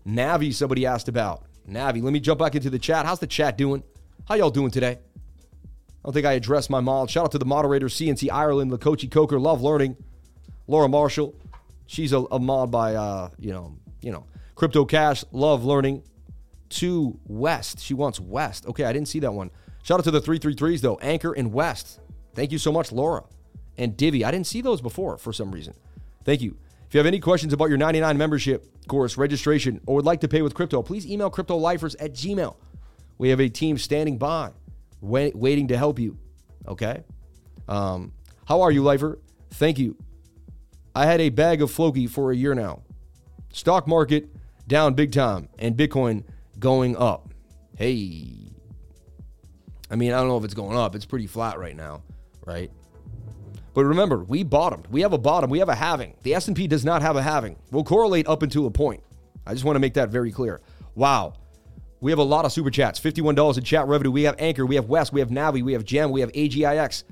Navi, 0.08 0.54
somebody 0.54 0.86
asked 0.86 1.08
about. 1.08 1.44
Navi, 1.70 2.02
let 2.02 2.14
me 2.14 2.20
jump 2.20 2.40
back 2.40 2.56
into 2.56 2.70
the 2.70 2.80
chat. 2.80 3.06
How's 3.06 3.20
the 3.20 3.28
chat 3.28 3.58
doing? 3.58 3.84
How 4.26 4.36
y'all 4.36 4.50
doing 4.50 4.72
today? 4.72 5.00
I 5.00 6.06
don't 6.06 6.14
think 6.14 6.26
I 6.26 6.34
addressed 6.34 6.70
my 6.70 6.82
mod. 6.82 7.10
Shout 7.10 7.26
out 7.26 7.32
to 7.32 7.38
the 7.38 7.46
moderator, 7.46 7.88
CNC 7.88 8.30
Ireland, 8.32 8.72
Lakochi 8.72 9.10
Coker, 9.10 9.40
Love 9.40 9.62
Learning, 9.62 9.96
Laura 10.68 10.90
Marshall. 10.90 11.34
She's 11.88 12.12
a, 12.12 12.20
a 12.20 12.40
mod 12.40 12.72
by 12.72 12.96
uh, 12.96 13.30
you 13.40 13.52
know, 13.52 13.78
you 14.02 14.12
know, 14.12 14.26
Crypto 14.56 14.86
Cash, 14.86 15.24
Love 15.32 15.64
Learning. 15.64 16.04
To 16.70 17.20
West. 17.28 17.82
She 17.82 17.94
wants 17.94 18.20
West. 18.20 18.66
Okay, 18.66 18.86
I 18.86 18.94
didn't 18.94 19.08
see 19.08 19.20
that 19.20 19.32
one. 19.32 19.52
Shout 19.84 20.00
out 20.00 20.06
to 20.06 20.12
the 20.12 20.20
333s 20.20 20.82
though. 20.82 20.96
Anchor 21.04 21.32
and 21.32 21.54
West. 21.54 22.00
Thank 22.34 22.52
you 22.52 22.58
so 22.58 22.72
much, 22.72 22.92
Laura 22.92 23.26
and 23.78 23.96
Divi. 23.98 24.24
I 24.24 24.32
didn't 24.32 24.48
see 24.48 24.62
those 24.62 24.82
before 24.82 25.18
for 25.18 25.34
some 25.34 25.52
reason. 25.52 25.74
Thank 26.24 26.42
you. 26.42 26.58
If 26.94 26.96
you 26.96 27.00
have 27.00 27.08
any 27.08 27.20
questions 27.20 27.54
about 27.54 27.70
your 27.70 27.80
99 27.80 28.20
membership 28.20 28.68
course 28.88 29.18
registration 29.18 29.82
or 29.88 29.96
would 29.96 30.06
like 30.06 30.22
to 30.22 30.28
pay 30.28 30.44
with 30.44 30.54
crypto, 30.54 30.84
please 30.84 31.08
email 31.08 31.32
cryptolifers 31.32 31.96
at 32.00 32.14
gmail. 32.14 32.56
We 33.18 33.30
have 33.30 33.42
a 33.42 33.50
team 33.50 33.80
standing 33.80 34.20
by, 34.20 34.52
wait, 35.02 35.36
waiting 35.36 35.70
to 35.70 35.76
help 35.76 35.98
you. 35.98 36.20
Okay? 36.68 37.04
Um, 37.68 38.14
how 38.46 38.62
are 38.62 38.70
you, 38.70 38.84
Lifer? 38.84 39.18
Thank 39.50 39.80
you. 39.80 39.98
I 40.94 41.08
had 41.08 41.20
a 41.20 41.30
bag 41.30 41.64
of 41.64 41.72
Floki 41.72 42.06
for 42.06 42.32
a 42.32 42.36
year 42.36 42.54
now. 42.54 42.84
Stock 43.52 43.88
market 43.88 44.30
down 44.68 44.94
big 44.94 45.12
time 45.12 45.50
and 45.58 45.76
Bitcoin 45.76 46.24
going 46.60 46.96
up. 46.96 47.34
Hey. 47.76 48.52
I 49.90 49.96
mean, 49.96 50.14
I 50.14 50.20
don't 50.20 50.28
know 50.28 50.38
if 50.38 50.44
it's 50.44 50.54
going 50.54 50.78
up. 50.78 50.94
It's 50.94 51.06
pretty 51.06 51.26
flat 51.26 51.58
right 51.58 51.76
now, 51.76 52.04
right? 52.46 52.70
But 53.74 53.86
remember, 53.86 54.24
we 54.24 54.44
bottomed. 54.44 54.88
We 54.88 55.02
have 55.02 55.14
a 55.14 55.18
bottom. 55.18 55.50
We 55.50 55.60
have 55.60 55.70
a 55.70 55.76
halving. 55.76 56.16
The 56.24 56.36
S&P 56.36 56.68
does 56.68 56.86
not 56.86 57.02
have 57.02 57.16
a 57.16 57.22
halving. 57.24 57.56
We'll 57.72 57.84
correlate 57.84 58.28
up 58.28 58.44
until 58.44 58.68
a 58.68 58.72
point. 58.72 59.04
I 59.46 59.54
just 59.54 59.66
want 59.66 59.76
to 59.76 59.80
make 59.80 59.96
that 59.96 60.10
very 60.10 60.32
clear. 60.32 60.62
Wow. 60.96 61.34
We 62.00 62.12
have 62.12 62.20
a 62.20 62.24
lot 62.24 62.46
of 62.46 62.52
super 62.52 62.70
chats. 62.70 63.00
$51 63.00 63.58
in 63.58 63.64
chat 63.64 63.88
revenue. 63.88 64.12
We 64.12 64.24
have 64.24 64.36
Anchor. 64.38 64.66
We 64.66 64.76
have 64.76 64.86
West. 64.86 65.12
We 65.14 65.22
have 65.22 65.30
Navi. 65.30 65.64
We 65.64 65.74
have 65.74 65.86
Gem. 65.86 66.12
We 66.12 66.22
have 66.22 66.32
AGIX. 66.34 67.04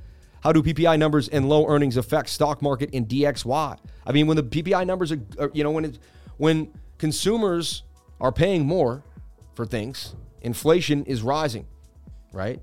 How 0.41 0.51
do 0.51 0.61
PPI 0.61 0.97
numbers 0.97 1.29
and 1.29 1.47
low 1.47 1.67
earnings 1.67 1.97
affect 1.97 2.29
stock 2.29 2.61
market 2.61 2.89
in 2.91 3.05
DXY? 3.05 3.77
I 4.05 4.11
mean, 4.11 4.27
when 4.27 4.37
the 4.37 4.43
PPI 4.43 4.85
numbers 4.85 5.11
are, 5.11 5.51
you 5.53 5.63
know, 5.63 5.71
when 5.71 5.97
when 6.37 6.73
consumers 6.97 7.83
are 8.19 8.31
paying 8.31 8.65
more 8.65 9.03
for 9.53 9.65
things, 9.65 10.15
inflation 10.41 11.05
is 11.05 11.21
rising, 11.21 11.67
right? 12.33 12.59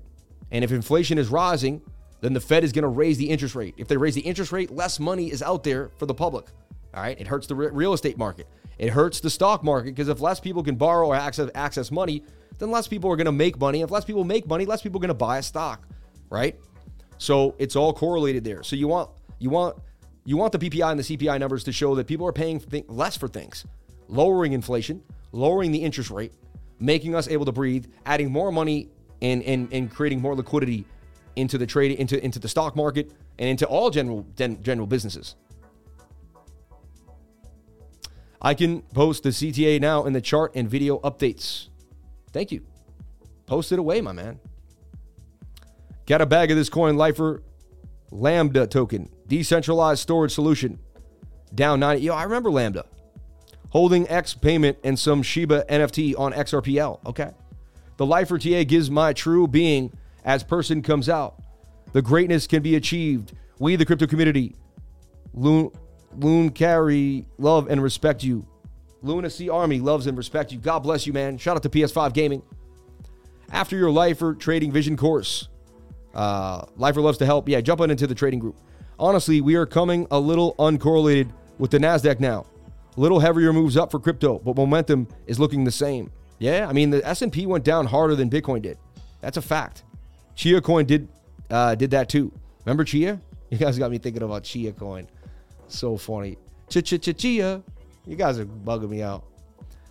And 0.51 0.63
if 0.63 0.71
inflation 0.71 1.17
is 1.17 1.29
rising, 1.29 1.81
then 2.21 2.33
the 2.33 2.41
Fed 2.41 2.63
is 2.63 2.71
going 2.71 2.83
to 2.83 2.89
raise 2.89 3.17
the 3.17 3.29
interest 3.29 3.55
rate. 3.55 3.75
If 3.77 3.87
they 3.87 3.97
raise 3.97 4.15
the 4.15 4.21
interest 4.21 4.51
rate, 4.51 4.71
less 4.71 4.99
money 4.99 5.31
is 5.31 5.41
out 5.41 5.63
there 5.63 5.91
for 5.97 6.05
the 6.05 6.13
public. 6.13 6.47
All 6.93 7.03
right, 7.03 7.19
it 7.19 7.27
hurts 7.27 7.47
the 7.47 7.55
real 7.55 7.93
estate 7.93 8.17
market. 8.17 8.47
It 8.77 8.89
hurts 8.89 9.19
the 9.19 9.29
stock 9.29 9.63
market 9.63 9.91
because 9.91 10.07
if 10.07 10.21
less 10.21 10.39
people 10.39 10.63
can 10.63 10.75
borrow 10.75 11.07
or 11.07 11.15
access 11.15 11.49
access 11.53 11.91
money, 11.91 12.23
then 12.57 12.71
less 12.71 12.87
people 12.87 13.11
are 13.11 13.15
going 13.15 13.25
to 13.25 13.31
make 13.31 13.59
money. 13.59 13.81
If 13.81 13.91
less 13.91 14.05
people 14.05 14.23
make 14.23 14.47
money, 14.47 14.65
less 14.65 14.81
people 14.81 14.99
are 14.99 15.01
going 15.01 15.09
to 15.09 15.13
buy 15.13 15.37
a 15.37 15.43
stock, 15.43 15.87
right? 16.29 16.59
So 17.17 17.55
it's 17.59 17.75
all 17.75 17.93
correlated 17.93 18.43
there. 18.43 18.63
So 18.63 18.75
you 18.75 18.87
want 18.87 19.11
you 19.37 19.49
want 19.49 19.77
you 20.25 20.37
want 20.37 20.51
the 20.51 20.59
PPI 20.59 20.91
and 20.91 20.99
the 20.99 21.17
CPI 21.17 21.39
numbers 21.39 21.63
to 21.65 21.71
show 21.71 21.93
that 21.95 22.07
people 22.07 22.27
are 22.27 22.33
paying 22.33 22.59
th- 22.59 22.85
less 22.87 23.15
for 23.17 23.27
things, 23.27 23.65
lowering 24.07 24.53
inflation, 24.53 25.03
lowering 25.31 25.71
the 25.71 25.83
interest 25.83 26.09
rate, 26.09 26.33
making 26.79 27.15
us 27.15 27.27
able 27.27 27.45
to 27.45 27.51
breathe, 27.51 27.85
adding 28.05 28.31
more 28.31 28.51
money 28.51 28.89
and 29.21 29.43
and, 29.43 29.71
and 29.71 29.91
creating 29.91 30.21
more 30.21 30.35
liquidity 30.35 30.85
into 31.35 31.57
the 31.57 31.65
trade 31.65 31.91
into 31.99 32.23
into 32.23 32.39
the 32.39 32.47
stock 32.47 32.75
market 32.75 33.11
and 33.37 33.49
into 33.49 33.65
all 33.65 33.89
general 33.89 34.25
general 34.35 34.87
businesses. 34.87 35.35
I 38.41 38.53
can 38.53 38.81
post 38.81 39.23
the 39.23 39.29
CTA 39.29 39.81
now 39.81 40.05
in 40.05 40.13
the 40.13 40.21
chart 40.21 40.53
and 40.55 40.69
video 40.69 40.99
updates. 40.99 41.67
Thank 42.31 42.51
you. 42.51 42.61
Post 43.45 43.71
it 43.71 43.79
away, 43.79 43.99
my 43.99 44.13
man. 44.13 44.39
Got 46.05 46.21
a 46.21 46.25
bag 46.25 46.49
of 46.49 46.57
this 46.57 46.69
coin 46.69 46.95
lifer 46.95 47.43
Lambda 48.11 48.65
token, 48.67 49.09
decentralized 49.27 50.01
storage 50.01 50.33
solution. 50.33 50.79
Down 51.53 51.79
90. 51.79 52.03
Yo, 52.03 52.13
I 52.13 52.23
remember 52.23 52.51
Lambda. 52.51 52.85
Holding 53.69 54.07
X 54.09 54.33
payment 54.33 54.77
and 54.83 54.97
some 54.97 55.21
Shiba 55.21 55.65
NFT 55.69 56.17
on 56.17 56.33
XRPL. 56.33 57.05
Okay. 57.05 57.31
The 57.97 58.05
lifer 58.05 58.37
TA 58.37 58.63
gives 58.63 58.89
my 58.89 59.13
true 59.13 59.47
being 59.47 59.91
as 60.25 60.43
person 60.43 60.81
comes 60.81 61.09
out. 61.09 61.41
The 61.93 62.01
greatness 62.01 62.47
can 62.47 62.61
be 62.61 62.75
achieved. 62.75 63.33
We, 63.59 63.75
the 63.75 63.85
crypto 63.85 64.07
community, 64.07 64.55
Loon, 65.33 65.71
Loon 66.17 66.49
carry, 66.49 67.25
love 67.37 67.69
and 67.69 67.81
respect 67.81 68.23
you. 68.23 68.45
Luna 69.01 69.29
C 69.29 69.49
Army 69.49 69.79
loves 69.79 70.07
and 70.07 70.17
respect 70.17 70.51
you. 70.51 70.59
God 70.59 70.79
bless 70.79 71.07
you, 71.07 71.13
man. 71.13 71.37
Shout 71.37 71.55
out 71.55 71.63
to 71.63 71.69
PS5 71.69 72.13
Gaming. 72.13 72.41
After 73.51 73.77
your 73.77 73.91
Lifer 73.91 74.33
Trading 74.35 74.71
Vision 74.71 74.97
course, 74.97 75.47
uh, 76.13 76.65
Lifer 76.75 77.01
loves 77.01 77.17
to 77.19 77.25
help. 77.25 77.47
Yeah, 77.47 77.61
jump 77.61 77.81
on 77.81 77.91
into 77.91 78.07
the 78.07 78.15
trading 78.15 78.39
group. 78.39 78.55
Honestly, 78.97 79.41
we 79.41 79.55
are 79.55 79.65
coming 79.65 80.05
a 80.11 80.19
little 80.19 80.55
uncorrelated 80.55 81.31
with 81.57 81.71
the 81.71 81.77
Nasdaq 81.77 82.19
now. 82.19 82.45
A 82.97 82.99
little 82.99 83.19
heavier 83.19 83.53
moves 83.53 83.77
up 83.77 83.91
for 83.91 83.99
crypto, 83.99 84.39
but 84.39 84.57
momentum 84.57 85.07
is 85.25 85.39
looking 85.39 85.63
the 85.63 85.71
same. 85.71 86.11
Yeah, 86.39 86.67
I 86.67 86.73
mean 86.73 86.89
the 86.89 87.05
S&P 87.07 87.45
went 87.45 87.63
down 87.63 87.85
harder 87.85 88.15
than 88.15 88.29
Bitcoin 88.29 88.61
did. 88.61 88.77
That's 89.21 89.37
a 89.37 89.41
fact. 89.41 89.83
Chia 90.39 90.61
Coin 90.61 90.85
did 90.85 91.09
uh, 91.49 91.75
did 91.75 91.91
that 91.91 92.07
too. 92.07 92.31
Remember 92.63 92.85
Chia? 92.85 93.19
You 93.49 93.57
guys 93.57 93.77
got 93.77 93.91
me 93.91 93.97
thinking 93.97 94.23
about 94.23 94.43
Chia 94.45 94.71
Coin. 94.71 95.05
So 95.67 95.97
funny. 95.97 96.37
Chia 96.69 96.81
Chia 96.81 97.13
Chia. 97.13 97.61
You 98.05 98.15
guys 98.15 98.39
are 98.39 98.45
bugging 98.45 98.87
me 98.87 99.01
out. 99.01 99.25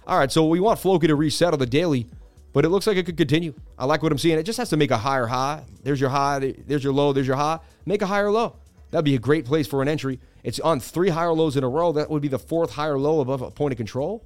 All 0.07 0.19
right, 0.19 0.33
so 0.33 0.47
we 0.47 0.59
want 0.59 0.79
Floki 0.79 1.07
to 1.07 1.17
reset 1.17 1.53
on 1.53 1.59
the 1.59 1.67
daily, 1.67 2.09
but 2.55 2.65
it 2.65 2.71
looks 2.71 2.87
like 2.87 2.97
it 2.97 3.05
could 3.05 3.19
continue. 3.19 3.53
I 3.79 3.85
like 3.85 4.03
what 4.03 4.11
I'm 4.11 4.17
seeing. 4.17 4.39
It 4.39 4.45
just 4.45 4.57
has 4.57 4.71
to 4.71 4.79
make 4.79 4.91
a 4.91 4.97
higher 4.97 5.27
high. 5.27 5.65
There's 5.83 6.01
your 6.01 6.09
high, 6.09 6.55
there's 6.67 6.83
your 6.83 6.95
low, 6.95 7.13
there's 7.13 7.27
your 7.27 7.37
high. 7.37 7.59
Make 7.85 8.01
a 8.01 8.07
higher 8.07 8.31
low. 8.31 8.57
That'd 8.91 9.05
be 9.05 9.17
a 9.17 9.19
great 9.19 9.45
place 9.45 9.67
for 9.67 9.83
an 9.83 9.89
entry. 9.89 10.19
It's 10.45 10.61
on 10.61 10.81
three 10.81 11.11
higher 11.11 11.35
lows 11.35 11.59
in 11.59 11.65
a 11.65 11.69
row. 11.69 11.93
That 11.93 12.09
would 12.09 12.23
be 12.23 12.29
the 12.29 12.39
fourth 12.39 12.71
higher 12.71 12.99
low 12.99 13.21
above 13.21 13.43
a 13.43 13.51
point 13.51 13.73
of 13.73 13.77
control. 13.77 14.25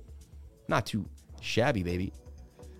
Not 0.69 0.87
too 0.87 1.05
shabby, 1.41 1.83
baby. 1.83 2.13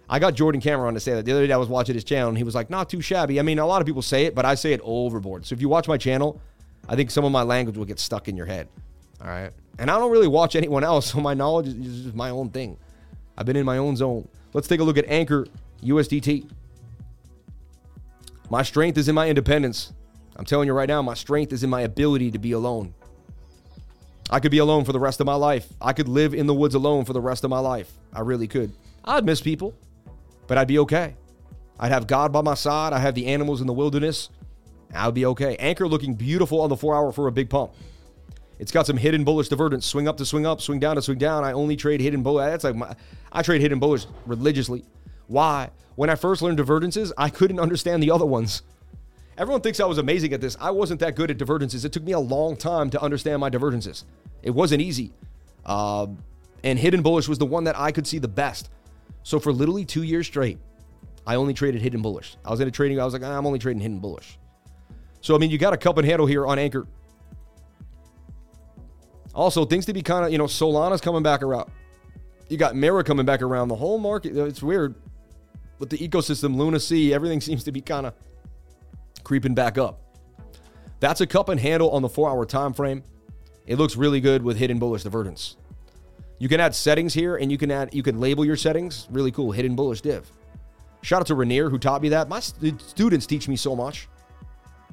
I 0.09 0.19
got 0.19 0.35
Jordan 0.35 0.61
Cameron 0.61 0.95
to 0.95 1.01
say 1.01 1.15
that 1.15 1.25
the 1.25 1.33
other 1.33 1.47
day. 1.47 1.53
I 1.53 1.57
was 1.57 1.69
watching 1.69 1.95
his 1.95 2.05
channel 2.05 2.29
and 2.29 2.37
he 2.37 2.45
was 2.45 2.55
like, 2.55 2.71
"Not 2.71 2.91
too 2.91 3.01
shabby." 3.01 3.39
I 3.39 3.43
mean, 3.43 3.59
a 3.59 3.67
lot 3.67 3.81
of 3.81 3.87
people 3.87 4.03
say 4.03 4.25
it, 4.25 4.35
but 4.35 4.45
I 4.45 4.55
say 4.55 4.73
it 4.73 4.81
overboard. 4.83 5.47
So 5.47 5.55
if 5.55 5.61
you 5.61 5.69
watch 5.69 5.89
my 5.89 5.97
channel, 5.97 6.41
I 6.89 6.97
think 6.97 7.11
some 7.11 7.25
of 7.25 7.33
my 7.33 7.43
language 7.43 7.77
will 7.77 7.85
get 7.85 7.99
stuck 7.99 8.29
in 8.29 8.37
your 8.37 8.47
head. 8.47 8.69
All 9.23 9.29
right. 9.29 9.51
And 9.79 9.91
I 9.91 9.99
don't 9.99 10.11
really 10.11 10.29
watch 10.29 10.57
anyone 10.57 10.85
else, 10.85 11.07
so 11.13 11.21
my 11.21 11.35
knowledge 11.35 11.69
is 11.69 12.05
just 12.05 12.15
my 12.15 12.31
own 12.31 12.51
thing. 12.51 12.77
I've 13.37 13.47
been 13.47 13.57
in 13.57 13.65
my 13.65 13.79
own 13.79 13.97
zone. 13.97 14.29
Let's 14.53 14.69
take 14.69 14.81
a 14.81 14.85
look 14.85 14.99
at 14.99 15.07
Anchor 15.07 15.47
USDT. 15.83 16.51
My 18.51 18.63
strength 18.63 18.99
is 18.99 19.09
in 19.09 19.15
my 19.15 19.29
independence. 19.29 19.93
I'm 20.37 20.45
telling 20.45 20.67
you 20.67 20.75
right 20.75 20.89
now, 20.89 21.01
my 21.01 21.15
strength 21.15 21.53
is 21.53 21.65
in 21.65 21.71
my 21.71 21.83
ability 21.83 22.31
to 22.33 22.39
be 22.39 22.53
alone. 22.53 22.95
I 24.31 24.41
could 24.41 24.51
be 24.51 24.59
alone 24.59 24.85
for 24.85 24.93
the 24.93 25.01
rest 25.01 25.21
of 25.21 25.27
my 25.27 25.35
life. 25.35 25.69
I 25.81 25.93
could 25.93 26.09
live 26.09 26.35
in 26.35 26.47
the 26.47 26.55
woods 26.55 26.75
alone 26.75 27.05
for 27.05 27.13
the 27.13 27.21
rest 27.21 27.45
of 27.45 27.51
my 27.51 27.59
life. 27.59 27.91
I 28.13 28.21
really 28.21 28.49
could. 28.49 28.73
I'd 29.05 29.25
miss 29.25 29.41
people, 29.41 29.75
but 30.47 30.59
I'd 30.59 30.69
be 30.69 30.79
okay. 30.81 31.17
I'd 31.79 31.93
have 31.93 32.07
God 32.07 32.33
by 32.33 32.43
my 32.43 32.55
side. 32.55 32.93
I 32.93 32.99
have 32.99 33.15
the 33.15 33.27
animals 33.27 33.61
in 33.61 33.67
the 33.67 33.73
wilderness. 33.73 34.31
I'd 34.95 35.15
be 35.15 35.27
okay. 35.27 35.57
Anchor 35.57 35.89
looking 35.89 36.15
beautiful 36.15 36.61
on 36.61 36.69
the 36.69 36.77
four 36.77 36.95
hour 36.95 37.13
for 37.13 37.27
a 37.27 37.33
big 37.33 37.51
pump. 37.51 37.73
It's 38.59 38.71
got 38.71 38.87
some 38.87 38.97
hidden 38.97 39.25
bullish 39.25 39.49
divergence. 39.49 39.87
Swing 39.87 40.07
up 40.07 40.17
to 40.19 40.27
swing 40.27 40.47
up, 40.47 40.61
swing 40.61 40.79
down 40.79 40.97
to 40.97 41.03
swing 41.03 41.19
down. 41.19 41.43
I 41.45 41.53
only 41.53 41.75
trade 41.75 42.01
hidden 42.01 42.23
bullish. 42.23 42.51
That's 42.51 42.65
like 42.65 42.77
my, 42.77 42.95
I 43.33 43.43
trade 43.43 43.61
hidden 43.61 43.81
bullish 43.81 44.07
religiously. 44.27 44.85
Why? 45.27 45.71
When 45.97 46.11
I 46.11 46.15
first 46.15 46.43
learned 46.43 46.59
divergences, 46.59 47.13
I 47.19 47.29
couldn't 47.29 47.59
understand 47.59 48.03
the 48.03 48.11
other 48.11 48.27
ones. 48.27 48.63
Everyone 49.37 49.63
thinks 49.63 49.81
I 49.81 49.87
was 49.87 49.99
amazing 49.99 50.33
at 50.33 50.41
this. 50.41 50.57
I 50.61 50.71
wasn't 50.71 51.01
that 51.01 51.17
good 51.17 51.31
at 51.31 51.39
divergences. 51.39 51.85
It 51.85 51.93
took 51.93 52.03
me 52.03 52.13
a 52.13 52.21
long 52.21 52.55
time 52.57 52.91
to 52.91 53.03
understand 53.03 53.41
my 53.41 53.49
divergences. 53.49 54.05
It 54.43 54.51
wasn't 54.51 54.83
easy. 54.83 55.13
Uh, 55.65 56.09
and 56.63 56.79
hidden 56.79 57.03
bullish 57.03 57.29
was 57.29 57.39
the 57.39 57.47
one 57.47 57.65
that 57.65 57.79
I 57.79 57.93
could 57.93 58.07
see 58.07 58.19
the 58.19 58.29
best. 58.29 58.71
So 59.23 59.39
for 59.39 59.53
literally 59.53 59.85
two 59.85 60.03
years 60.03 60.27
straight, 60.27 60.59
I 61.27 61.37
only 61.37 61.55
traded 61.55 61.81
hidden 61.81 62.03
bullish. 62.03 62.37
I 62.45 62.51
was 62.51 62.61
in 62.61 62.69
a 62.69 62.71
trading, 62.71 63.01
I 63.01 63.05
was 63.05 63.15
like, 63.15 63.23
ah, 63.23 63.39
I'm 63.39 63.47
only 63.47 63.59
trading 63.59 63.81
hidden 63.81 64.01
bullish. 64.01 64.39
So, 65.21 65.37
I 65.37 65.39
mean, 65.39 65.51
you 65.51 65.59
got 65.59 65.73
a 65.73 65.77
cup 65.77 65.99
and 65.99 66.07
handle 66.07 66.27
here 66.27 66.47
on 66.47 66.59
Anchor. 66.59 66.87
Also, 69.35 69.65
things 69.65 69.87
to 69.87 69.93
be 69.93 70.03
kind 70.03 70.25
of, 70.25 70.33
you 70.33 70.39
know, 70.39 70.47
Solana's 70.47 71.01
coming 71.01 71.23
back 71.23 71.43
around. 71.43 71.71
You 72.49 72.57
got 72.57 72.75
Mara 72.75 73.05
coming 73.05 73.25
back 73.25 73.41
around. 73.41 73.69
The 73.69 73.77
whole 73.77 73.99
market, 73.99 74.37
it's 74.37 74.63
weird. 74.63 74.95
With 75.79 75.91
the 75.91 75.99
ecosystem, 75.99 76.57
lunacy, 76.57 77.15
everything 77.15 77.41
seems 77.41 77.65
to 77.65 77.73
be 77.73 77.81
kind 77.81 78.07
of 78.07 78.15
creeping 79.23 79.55
back 79.55 79.79
up. 79.79 80.01
That's 81.01 81.21
a 81.21 81.27
cup 81.27 81.49
and 81.49 81.59
handle 81.59 81.91
on 81.91 82.03
the 82.03 82.09
four 82.09 82.29
hour 82.29 82.45
time 82.45 82.73
frame. 82.73 83.05
It 83.67 83.79
looks 83.79 83.97
really 83.97 84.21
good 84.21 84.43
with 84.43 84.57
hidden 84.57 84.79
bullish 84.79 85.05
divergence. 85.05 85.57
You 86.39 86.49
can 86.49 86.61
add 86.61 86.75
settings 86.75 87.15
here 87.15 87.37
and 87.37 87.53
you 87.53 87.59
can 87.59 87.71
add 87.71 87.95
you 87.95 88.03
can 88.03 88.21
label 88.21 88.45
your 88.45 88.57
settings. 88.57 89.07
Really 89.11 89.31
cool. 89.31 89.53
Hidden 89.53 89.77
bullish 89.77 90.01
div. 90.01 90.31
Shout 91.03 91.21
out 91.21 91.27
to 91.29 91.35
Rainier 91.35 91.71
who 91.71 91.79
taught 91.79 92.03
me 92.03 92.09
that. 92.11 92.29
My 92.29 92.41
students 92.41 93.27
teach 93.27 93.49
me 93.49 93.57
so 93.57 93.75
much. 93.77 94.09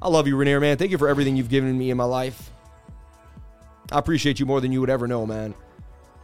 I 0.02 0.08
love 0.08 0.26
you, 0.26 0.36
Rainier, 0.36 0.60
man. 0.60 0.76
Thank 0.76 0.90
you 0.90 0.98
for 0.98 1.08
everything 1.08 1.36
you've 1.36 1.48
given 1.48 1.76
me 1.76 1.90
in 1.90 1.96
my 1.96 2.04
life. 2.04 2.50
I 3.92 3.98
appreciate 3.98 4.40
you 4.40 4.46
more 4.46 4.60
than 4.60 4.72
you 4.72 4.80
would 4.80 4.90
ever 4.90 5.06
know, 5.06 5.26
man. 5.26 5.54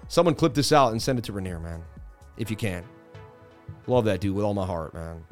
Someone 0.08 0.34
clip 0.34 0.54
this 0.54 0.72
out 0.72 0.92
and 0.92 1.02
send 1.02 1.18
it 1.18 1.24
to 1.26 1.32
Rainier, 1.32 1.58
man. 1.58 1.82
If 2.36 2.50
you 2.50 2.56
can. 2.56 2.84
Love 3.86 4.04
that 4.04 4.20
dude 4.20 4.34
with 4.34 4.44
all 4.44 4.54
my 4.54 4.66
heart, 4.66 4.94
man. 4.94 5.24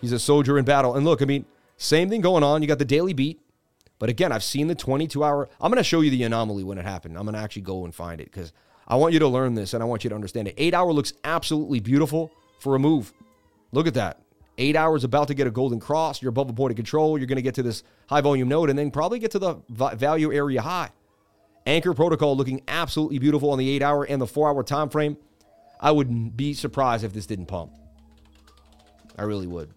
He's 0.00 0.12
a 0.12 0.18
soldier 0.18 0.58
in 0.58 0.64
battle. 0.64 0.96
And 0.96 1.04
look, 1.04 1.22
I 1.22 1.24
mean, 1.24 1.44
same 1.76 2.08
thing 2.08 2.20
going 2.20 2.42
on. 2.42 2.62
You 2.62 2.68
got 2.68 2.78
the 2.78 2.84
daily 2.84 3.12
beat. 3.12 3.40
But 4.04 4.10
again, 4.10 4.32
I've 4.32 4.44
seen 4.44 4.66
the 4.66 4.74
22 4.74 5.24
hour. 5.24 5.48
I'm 5.58 5.70
going 5.70 5.78
to 5.78 5.82
show 5.82 6.02
you 6.02 6.10
the 6.10 6.24
anomaly 6.24 6.62
when 6.62 6.76
it 6.76 6.84
happened. 6.84 7.16
I'm 7.16 7.24
going 7.24 7.32
to 7.32 7.40
actually 7.40 7.62
go 7.62 7.86
and 7.86 7.94
find 7.94 8.20
it 8.20 8.30
because 8.30 8.52
I 8.86 8.96
want 8.96 9.14
you 9.14 9.18
to 9.20 9.28
learn 9.28 9.54
this 9.54 9.72
and 9.72 9.82
I 9.82 9.86
want 9.86 10.04
you 10.04 10.10
to 10.10 10.14
understand 10.14 10.46
it. 10.46 10.54
Eight 10.58 10.74
hour 10.74 10.92
looks 10.92 11.14
absolutely 11.24 11.80
beautiful 11.80 12.30
for 12.58 12.74
a 12.74 12.78
move. 12.78 13.14
Look 13.72 13.86
at 13.86 13.94
that. 13.94 14.20
Eight 14.58 14.76
hours 14.76 15.04
about 15.04 15.28
to 15.28 15.34
get 15.34 15.46
a 15.46 15.50
golden 15.50 15.80
cross. 15.80 16.20
You're 16.20 16.28
above 16.28 16.50
a 16.50 16.52
point 16.52 16.72
of 16.72 16.76
control. 16.76 17.16
You're 17.16 17.26
going 17.26 17.36
to 17.36 17.42
get 17.42 17.54
to 17.54 17.62
this 17.62 17.82
high 18.06 18.20
volume 18.20 18.46
node 18.46 18.68
and 18.68 18.78
then 18.78 18.90
probably 18.90 19.20
get 19.20 19.30
to 19.30 19.38
the 19.38 19.54
value 19.70 20.34
area 20.34 20.60
high. 20.60 20.90
Anchor 21.64 21.94
protocol 21.94 22.36
looking 22.36 22.60
absolutely 22.68 23.18
beautiful 23.20 23.52
on 23.52 23.58
the 23.58 23.70
eight 23.70 23.80
hour 23.80 24.04
and 24.04 24.20
the 24.20 24.26
four 24.26 24.50
hour 24.50 24.62
time 24.62 24.90
frame. 24.90 25.16
I 25.80 25.92
would 25.92 26.36
be 26.36 26.52
surprised 26.52 27.04
if 27.04 27.14
this 27.14 27.24
didn't 27.24 27.46
pump. 27.46 27.72
I 29.16 29.22
really 29.22 29.46
would. 29.46 29.72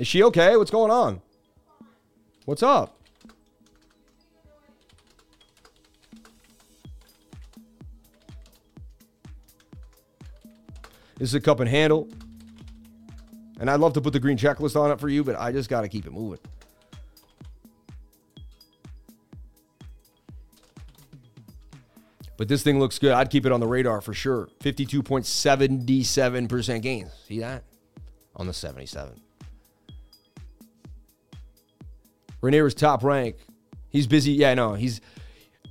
Is 0.00 0.08
she 0.08 0.22
okay? 0.22 0.56
What's 0.56 0.70
going 0.70 0.90
on? 0.90 1.20
What's 2.46 2.62
up? 2.62 2.98
This 11.18 11.28
is 11.28 11.34
a 11.34 11.40
cup 11.40 11.60
and 11.60 11.68
handle. 11.68 12.08
And 13.58 13.68
I'd 13.68 13.78
love 13.78 13.92
to 13.92 14.00
put 14.00 14.14
the 14.14 14.20
green 14.20 14.38
checklist 14.38 14.74
on 14.74 14.90
it 14.90 14.98
for 14.98 15.10
you, 15.10 15.22
but 15.22 15.38
I 15.38 15.52
just 15.52 15.68
got 15.68 15.82
to 15.82 15.88
keep 15.88 16.06
it 16.06 16.12
moving. 16.12 16.40
But 22.38 22.48
this 22.48 22.62
thing 22.62 22.78
looks 22.78 22.98
good. 22.98 23.12
I'd 23.12 23.28
keep 23.28 23.44
it 23.44 23.52
on 23.52 23.60
the 23.60 23.68
radar 23.68 24.00
for 24.00 24.14
sure. 24.14 24.48
52.77% 24.60 26.80
gains. 26.80 27.10
See 27.28 27.40
that? 27.40 27.64
On 28.34 28.46
the 28.46 28.54
77. 28.54 29.20
Rainier's 32.40 32.74
top 32.74 33.02
rank. 33.02 33.36
He's 33.88 34.06
busy. 34.06 34.32
Yeah, 34.32 34.54
no, 34.54 34.74
he's. 34.74 35.00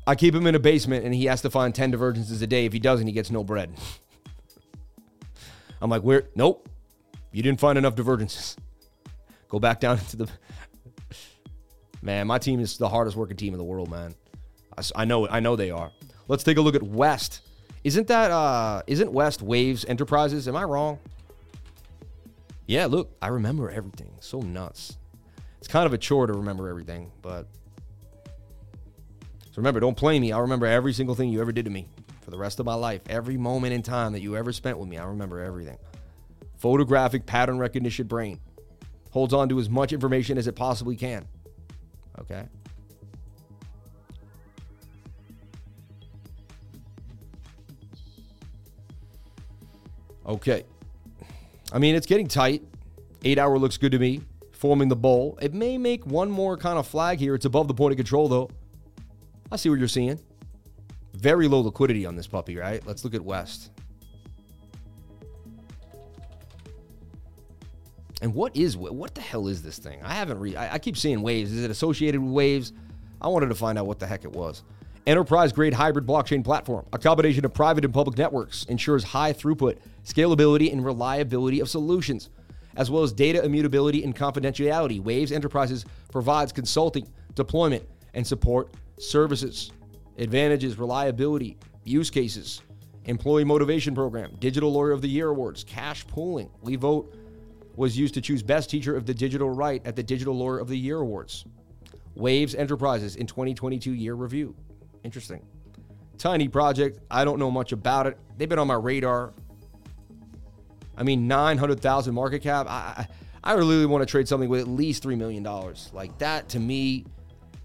I 0.05 0.15
keep 0.15 0.33
him 0.33 0.47
in 0.47 0.55
a 0.55 0.59
basement 0.59 1.05
and 1.05 1.13
he 1.13 1.25
has 1.25 1.41
to 1.43 1.49
find 1.49 1.73
10 1.73 1.91
divergences 1.91 2.41
a 2.41 2.47
day. 2.47 2.65
If 2.65 2.73
he 2.73 2.79
doesn't, 2.79 3.05
he 3.05 3.13
gets 3.13 3.29
no 3.29 3.43
bread. 3.43 3.71
I'm 5.81 5.89
like, 5.89 6.01
where? 6.01 6.23
Nope. 6.35 6.67
You 7.31 7.43
didn't 7.43 7.59
find 7.59 7.77
enough 7.77 7.95
divergences. 7.95 8.57
Go 9.49 9.59
back 9.59 9.79
down 9.79 9.99
into 9.99 10.17
the. 10.17 10.29
Man, 12.01 12.27
my 12.27 12.37
team 12.37 12.59
is 12.59 12.77
the 12.77 12.89
hardest 12.89 13.17
working 13.17 13.37
team 13.37 13.53
in 13.53 13.57
the 13.57 13.63
world, 13.63 13.89
man. 13.89 14.15
I, 14.77 15.01
I 15.01 15.05
know 15.05 15.27
I 15.27 15.41
know 15.41 15.57
they 15.57 15.69
are. 15.69 15.91
Let's 16.29 16.43
take 16.43 16.57
a 16.57 16.61
look 16.61 16.75
at 16.75 16.83
West. 16.83 17.41
Isn't 17.83 18.07
that 18.07 18.31
uh 18.31 18.83
isn't 18.87 19.11
West 19.11 19.41
Waves 19.41 19.83
Enterprises? 19.83 20.47
Am 20.47 20.55
I 20.55 20.63
wrong? 20.63 20.99
Yeah, 22.67 22.85
look, 22.85 23.11
I 23.21 23.27
remember 23.27 23.69
everything. 23.69 24.11
So 24.21 24.39
nuts 24.39 24.97
it's 25.59 25.67
kind 25.67 25.85
of 25.85 25.93
a 25.93 25.97
chore 25.97 26.25
to 26.25 26.33
remember 26.33 26.67
everything, 26.69 27.11
but 27.21 27.47
so 28.25 29.57
remember, 29.57 29.79
don't 29.79 29.97
play 29.97 30.19
me. 30.19 30.31
I'll 30.31 30.41
remember 30.41 30.65
every 30.65 30.93
single 30.93 31.15
thing 31.15 31.29
you 31.29 31.41
ever 31.41 31.51
did 31.51 31.65
to 31.65 31.71
me 31.71 31.89
for 32.21 32.31
the 32.31 32.37
rest 32.37 32.59
of 32.59 32.65
my 32.65 32.75
life. 32.75 33.01
Every 33.09 33.37
moment 33.37 33.73
in 33.73 33.81
time 33.81 34.13
that 34.13 34.21
you 34.21 34.37
ever 34.37 34.53
spent 34.53 34.77
with 34.77 34.87
me, 34.87 34.97
I 34.97 35.05
remember 35.05 35.39
everything. 35.39 35.77
Photographic 36.57 37.25
pattern 37.25 37.59
recognition 37.59 38.07
brain 38.07 38.39
holds 39.11 39.33
on 39.33 39.49
to 39.49 39.59
as 39.59 39.69
much 39.69 39.91
information 39.91 40.37
as 40.37 40.47
it 40.47 40.55
possibly 40.55 40.95
can. 40.95 41.27
Okay. 42.19 42.45
Okay. 50.25 50.63
I 51.73 51.79
mean, 51.79 51.95
it's 51.95 52.05
getting 52.05 52.27
tight. 52.27 52.61
Eight 53.23 53.39
hour 53.39 53.57
looks 53.57 53.77
good 53.77 53.91
to 53.93 53.99
me. 53.99 54.21
Forming 54.59 54.89
the 54.89 54.95
bowl. 54.97 55.39
It 55.41 55.53
may 55.53 55.77
make 55.77 56.05
one 56.05 56.29
more 56.29 56.57
kind 56.57 56.77
of 56.77 56.85
flag 56.85 57.17
here. 57.17 57.33
It's 57.33 57.45
above 57.45 57.69
the 57.69 57.73
point 57.73 57.93
of 57.93 57.97
control, 57.97 58.27
though. 58.27 58.49
I 59.49 59.55
see 59.55 59.69
what 59.69 59.79
you're 59.79 59.87
seeing. 59.87 60.19
Very 61.13 61.47
low 61.47 61.61
liquidity 61.61 62.05
on 62.05 62.17
this 62.17 62.27
puppy, 62.27 62.57
right? 62.57 62.85
Let's 62.85 63.05
look 63.05 63.15
at 63.15 63.23
West. 63.23 63.71
And 68.21 68.33
what 68.33 68.53
is 68.53 68.75
what 68.75 69.15
the 69.15 69.21
hell 69.21 69.47
is 69.47 69.63
this 69.63 69.77
thing? 69.77 70.03
I 70.03 70.13
haven't 70.13 70.39
read. 70.39 70.57
I, 70.57 70.73
I 70.73 70.79
keep 70.79 70.97
seeing 70.97 71.21
waves. 71.21 71.53
Is 71.53 71.63
it 71.63 71.71
associated 71.71 72.19
with 72.19 72.33
waves? 72.33 72.73
I 73.21 73.29
wanted 73.29 73.47
to 73.47 73.55
find 73.55 73.79
out 73.79 73.87
what 73.87 73.99
the 73.99 74.07
heck 74.07 74.25
it 74.25 74.33
was. 74.33 74.63
Enterprise 75.07 75.53
grade 75.53 75.73
hybrid 75.73 76.05
blockchain 76.05 76.43
platform, 76.43 76.85
a 76.91 76.97
combination 76.97 77.45
of 77.45 77.53
private 77.53 77.85
and 77.85 77.93
public 77.93 78.17
networks, 78.17 78.65
ensures 78.65 79.05
high 79.05 79.31
throughput, 79.31 79.77
scalability, 80.03 80.69
and 80.69 80.83
reliability 80.83 81.61
of 81.61 81.69
solutions, 81.69 82.29
as 82.79 82.89
well 82.89 83.03
as 83.03 83.11
data 83.11 83.43
immutability 83.43 84.03
and 84.05 84.15
confidentiality. 84.15 85.01
Waves 85.01 85.33
Enterprises 85.33 85.85
provides 86.11 86.53
consulting, 86.53 87.05
deployment, 87.35 87.83
and 88.13 88.25
support 88.25 88.73
services. 88.97 89.71
Advantages, 90.17 90.79
reliability, 90.79 91.57
use 91.83 92.09
cases, 92.09 92.61
employee 93.05 93.43
motivation 93.43 93.93
program, 93.93 94.31
Digital 94.39 94.71
Lawyer 94.71 94.91
of 94.91 95.01
the 95.01 95.09
Year 95.09 95.27
awards, 95.27 95.63
cash 95.65 96.07
pooling. 96.07 96.49
We 96.61 96.77
vote 96.77 97.13
was 97.75 97.97
used 97.97 98.13
to 98.13 98.21
choose 98.21 98.41
Best 98.41 98.69
Teacher 98.69 98.95
of 98.95 99.05
the 99.05 99.13
Digital 99.13 99.49
Right 99.49 99.81
at 99.85 99.95
the 99.95 100.03
Digital 100.03 100.33
Lawyer 100.33 100.59
of 100.59 100.69
the 100.69 100.77
Year 100.77 100.99
awards. 100.99 101.45
Waves 102.15 102.55
Enterprises 102.55 103.17
in 103.17 103.27
2022 103.27 103.91
year 103.91 104.15
review. 104.15 104.55
Interesting. 105.03 105.45
Tiny 106.17 106.47
project. 106.47 106.99
I 107.11 107.23
don't 107.25 107.39
know 107.39 107.51
much 107.51 107.71
about 107.73 108.07
it. 108.07 108.17
They've 108.37 108.49
been 108.49 108.59
on 108.59 108.67
my 108.67 108.75
radar. 108.75 109.33
I 110.99 111.03
mean, 111.03 111.27
900,000 111.27 112.13
market 112.13 112.41
cap. 112.41 112.67
I, 112.67 113.07
I, 113.41 113.53
really 113.53 113.85
want 113.85 114.01
to 114.01 114.05
trade 114.05 114.27
something 114.27 114.49
with 114.49 114.59
at 114.59 114.67
least 114.67 115.01
$3 115.01 115.17
million. 115.17 115.43
Like 115.93 116.17
that 116.17 116.49
to 116.49 116.59
me 116.59 117.05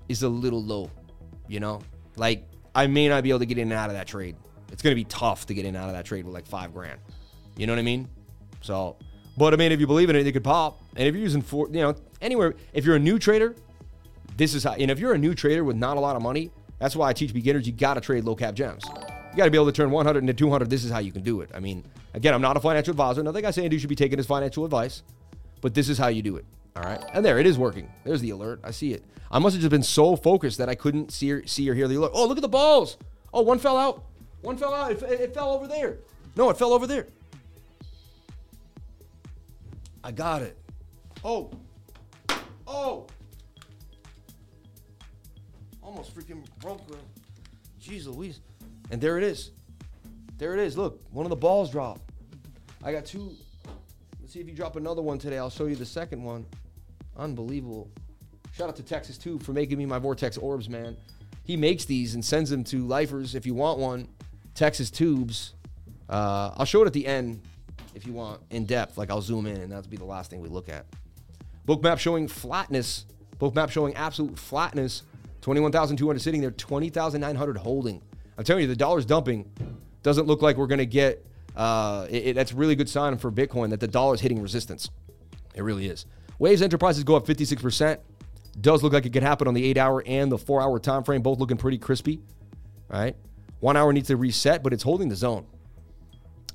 is 0.09 0.23
a 0.23 0.28
little 0.28 0.62
low, 0.62 0.89
you 1.48 1.59
know? 1.59 1.81
Like 2.16 2.47
I 2.77 2.86
may 2.86 3.09
not 3.09 3.24
be 3.24 3.31
able 3.31 3.40
to 3.40 3.47
get 3.47 3.59
in 3.59 3.73
and 3.73 3.73
out 3.73 3.90
of 3.90 3.97
that 3.97 4.06
trade. 4.06 4.36
It's 4.70 4.82
going 4.82 4.93
to 4.93 4.97
be 4.97 5.05
tough 5.05 5.47
to 5.47 5.55
get 5.55 5.65
in 5.65 5.74
and 5.74 5.77
out 5.77 5.89
of 5.89 5.97
that 5.97 6.05
trade 6.05 6.24
with 6.24 6.32
like 6.32 6.47
five 6.47 6.73
grand. 6.73 7.01
You 7.56 7.66
know 7.66 7.73
what 7.73 7.81
I 7.81 7.82
mean? 7.82 8.09
So, 8.61 8.97
but 9.36 9.52
I 9.52 9.56
mean, 9.56 9.73
if 9.73 9.81
you 9.81 9.86
believe 9.86 10.11
in 10.11 10.16
it, 10.16 10.27
it 10.27 10.32
could 10.32 10.44
pop. 10.44 10.81
And 10.97 11.09
if 11.09 11.15
you're 11.15 11.23
using 11.23 11.43
four, 11.43 11.69
you 11.69 11.81
know, 11.81 11.94
anywhere, 12.20 12.55
if 12.73 12.85
you're 12.85 12.97
a 12.97 13.01
new 13.01 13.19
trader, 13.19 13.56
this 14.36 14.55
is 14.55 14.62
how, 14.62 14.73
and 14.74 14.90
if 14.90 15.01
you're 15.01 15.12
a 15.12 15.19
new 15.19 15.35
trader 15.35 15.65
with 15.65 15.77
not 15.77 15.97
a 15.97 16.01
lot 16.01 16.15
of 16.15 16.23
money, 16.23 16.51
that's 16.78 16.94
why 16.94 17.09
I 17.09 17.12
teach 17.12 17.35
beginners 17.35 17.66
you 17.66 17.73
got 17.73 17.94
to 17.94 18.01
trade 18.01 18.24
low 18.24 18.36
cap 18.36 18.55
gems. 18.55 18.85
You 18.86 19.36
got 19.36 19.44
to 19.44 19.51
be 19.51 19.59
able 19.59 19.66
to 19.66 19.73
turn 19.73 19.90
100 19.90 20.20
into 20.20 20.35
200. 20.35 20.70
This 20.70 20.85
is 20.85 20.90
how 20.90 20.98
you 20.98 21.12
can 21.12 21.23
do 21.23 21.40
it. 21.40 21.51
I 21.55 21.61
mean, 21.61 21.85
again, 22.15 22.32
I'm 22.32 22.41
not 22.41 22.57
a 22.57 22.61
financial 22.61 22.93
advisor. 22.93 23.23
Nothing 23.23 23.45
I 23.45 23.51
say 23.51 23.69
you 23.69 23.78
should 23.78 23.89
be 23.89 23.95
taking 23.95 24.19
as 24.19 24.27
financial 24.27 24.65
advice, 24.65 25.03
but 25.61 25.74
this 25.74 25.89
is 25.89 25.99
how 25.99 26.09
you 26.09 26.23
do 26.23 26.36
it. 26.36 26.47
All 26.77 26.82
right. 26.82 27.03
And 27.12 27.24
there, 27.24 27.39
it 27.39 27.47
is 27.47 27.59
working. 27.59 27.91
There's 28.05 28.20
the 28.20 28.31
alert. 28.31 28.61
I 28.65 28.70
see 28.70 28.93
it. 28.93 29.05
I 29.31 29.39
must 29.39 29.55
have 29.55 29.61
just 29.61 29.70
been 29.70 29.82
so 29.82 30.16
focused 30.16 30.59
that 30.59 30.69
I 30.69 30.74
couldn't 30.74 31.12
see 31.12 31.31
or, 31.32 31.47
see 31.47 31.69
or 31.69 31.74
hear 31.74 31.89
the 31.89 31.97
alert. 31.97 32.12
Oh, 32.15 32.27
look 32.27 32.39
at 32.39 32.43
the 32.43 32.49
balls. 32.49 32.97
Oh, 33.32 33.43
one 33.43 33.59
fell 33.59 33.77
out. 33.77 34.05
One 34.43 34.57
fell 34.57 34.74
out. 34.74 34.93
It, 34.93 35.03
it 35.03 35.35
fell 35.35 35.53
over 35.53 35.66
there. 35.66 35.99
No, 36.36 36.51
it 36.51 36.57
fell 36.57 36.73
over 36.73 36.86
there. 36.86 37.07
I 40.03 40.12
got 40.12 40.43
it. 40.43 40.57
Oh. 41.24 41.51
Oh. 42.66 43.07
Almost 45.82 46.15
freaking 46.15 46.45
broke. 46.61 46.81
Jeez 47.81 48.07
Louise. 48.07 48.41
And 48.91 49.01
there 49.01 49.16
it 49.16 49.24
is. 49.24 49.51
There 50.36 50.55
it 50.55 50.61
is. 50.61 50.77
Look, 50.77 51.01
one 51.11 51.27
of 51.27 51.31
the 51.31 51.36
balls 51.36 51.70
dropped. 51.70 52.11
I 52.82 52.93
got 52.93 53.05
two. 53.05 53.32
Let's 54.20 54.32
see 54.32 54.40
if 54.40 54.48
you 54.48 54.55
drop 54.55 54.77
another 54.77 55.02
one 55.02 55.19
today. 55.19 55.39
I'll 55.39 55.51
show 55.51 55.66
you 55.66 55.77
the 55.77 55.86
second 55.86 56.23
one. 56.23 56.44
Unbelievable. 57.16 57.90
Shout 58.52 58.69
out 58.69 58.77
to 58.77 58.82
Texas 58.82 59.16
too 59.16 59.39
for 59.39 59.52
making 59.52 59.78
me 59.78 59.86
my 59.86 59.98
Vortex 59.98 60.36
orbs, 60.36 60.69
man. 60.69 60.97
He 61.44 61.56
makes 61.56 61.85
these 61.85 62.15
and 62.15 62.24
sends 62.24 62.51
them 62.51 62.65
to 62.65 62.86
lifers 62.86 63.35
if 63.35 63.47
you 63.47 63.55
want 63.55 63.78
one. 63.78 64.09
Texas 64.55 64.90
tubes. 64.90 65.55
Uh, 66.09 66.52
I'll 66.56 66.65
show 66.65 66.82
it 66.82 66.86
at 66.86 66.93
the 66.93 67.06
end 67.06 67.40
if 67.94 68.06
you 68.06 68.12
want 68.12 68.40
in 68.51 68.65
depth. 68.65 68.98
Like 68.98 69.11
I'll 69.11 69.23
zoom 69.23 69.47
in 69.47 69.56
and 69.56 69.73
that'll 69.73 69.90
be 69.90 69.97
the 69.97 70.05
last 70.05 70.31
thing 70.31 70.40
we 70.40 70.48
look 70.48 70.69
at. 70.69 70.86
Bookmap 71.66 71.98
showing 71.98 72.28
flatness. 72.28 73.06
Bookmap 73.39 73.70
showing 73.70 73.94
absolute 73.94 74.39
flatness. 74.39 75.02
21,200 75.43 76.20
sitting 76.20 76.40
there, 76.40 76.51
20,900 76.51 77.56
holding. 77.59 78.02
I'm 78.39 78.44
telling 78.44 78.62
you, 78.62 78.69
the 78.69 78.77
dollar's 78.77 79.05
dumping. 79.05 79.51
Doesn't 80.05 80.26
look 80.26 80.43
like 80.43 80.56
we're 80.56 80.68
going 80.68 80.78
to 80.78 80.86
get. 80.86 81.26
Uh, 81.56 82.06
it, 82.10 82.26
it, 82.26 82.35
that's 82.35 82.52
a 82.52 82.55
really 82.55 82.76
good 82.76 82.89
sign 82.89 83.16
for 83.16 83.32
Bitcoin 83.32 83.70
that 83.70 83.81
the 83.81 83.89
dollar's 83.89 84.20
hitting 84.20 84.40
resistance. 84.40 84.90
It 85.55 85.62
really 85.62 85.86
is. 85.86 86.05
Waves 86.39 86.62
Enterprises 86.62 87.05
go 87.05 87.16
up 87.16 87.26
56%. 87.26 87.98
Does 88.60 88.82
look 88.82 88.93
like 88.93 89.06
it 89.06 89.12
could 89.12 89.22
happen 89.22 89.48
on 89.48 89.55
the 89.55 89.64
eight 89.64 89.78
hour 89.78 90.02
and 90.06 90.31
the 90.31 90.39
four 90.39 90.60
hour 90.60 90.78
time 90.78 91.02
frame, 91.05 91.22
both 91.22 91.39
looking 91.39 91.56
pretty 91.56 91.78
crispy. 91.78 92.20
Right? 92.89 93.16
One 93.60 93.76
hour 93.76 93.93
needs 93.93 94.09
to 94.09 94.16
reset, 94.16 94.62
but 94.62 94.72
it's 94.72 94.82
holding 94.82 95.09
the 95.09 95.16
zone. 95.16 95.47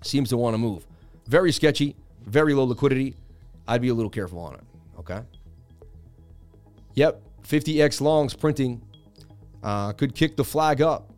Seems 0.04 0.30
to 0.30 0.38
want 0.38 0.54
to 0.54 0.58
move. 0.60 0.86
Very 1.28 1.52
sketchy, 1.52 1.96
very 2.26 2.54
low 2.54 2.66
liquidity. 2.66 3.16
I'd 3.68 3.82
be 3.82 3.90
a 3.90 3.94
little 3.94 4.12
careful 4.12 4.40
on 4.40 4.54
it. 4.56 4.64
Okay. 5.00 5.22
Yep. 6.94 7.22
50x 7.44 8.00
longs 8.00 8.36
printing 8.36 8.82
uh, 9.64 9.92
could 9.94 10.14
kick 10.14 10.38
the 10.38 10.44
flag 10.44 10.82
up. 10.82 11.12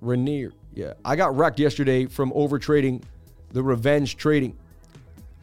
Rainier. 0.00 0.52
Yeah. 0.74 0.94
I 1.04 1.16
got 1.16 1.36
wrecked 1.36 1.58
yesterday 1.58 2.06
from 2.06 2.32
over 2.34 2.58
trading 2.58 3.02
the 3.52 3.62
revenge 3.62 4.16
trading, 4.16 4.56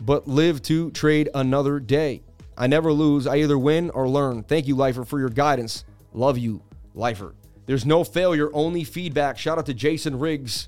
but 0.01 0.27
live 0.27 0.61
to 0.63 0.91
trade 0.91 1.29
another 1.33 1.79
day. 1.79 2.21
I 2.57 2.67
never 2.67 2.91
lose. 2.91 3.27
I 3.27 3.37
either 3.37 3.57
win 3.57 3.89
or 3.91 4.09
learn. 4.09 4.43
Thank 4.43 4.67
you, 4.67 4.75
Lifer, 4.75 5.05
for 5.05 5.19
your 5.19 5.29
guidance. 5.29 5.85
Love 6.13 6.37
you, 6.37 6.61
Lifer. 6.93 7.35
There's 7.67 7.85
no 7.85 8.03
failure, 8.03 8.49
only 8.53 8.83
feedback. 8.83 9.37
Shout 9.37 9.59
out 9.59 9.67
to 9.67 9.73
Jason 9.73 10.17
Riggs. 10.17 10.67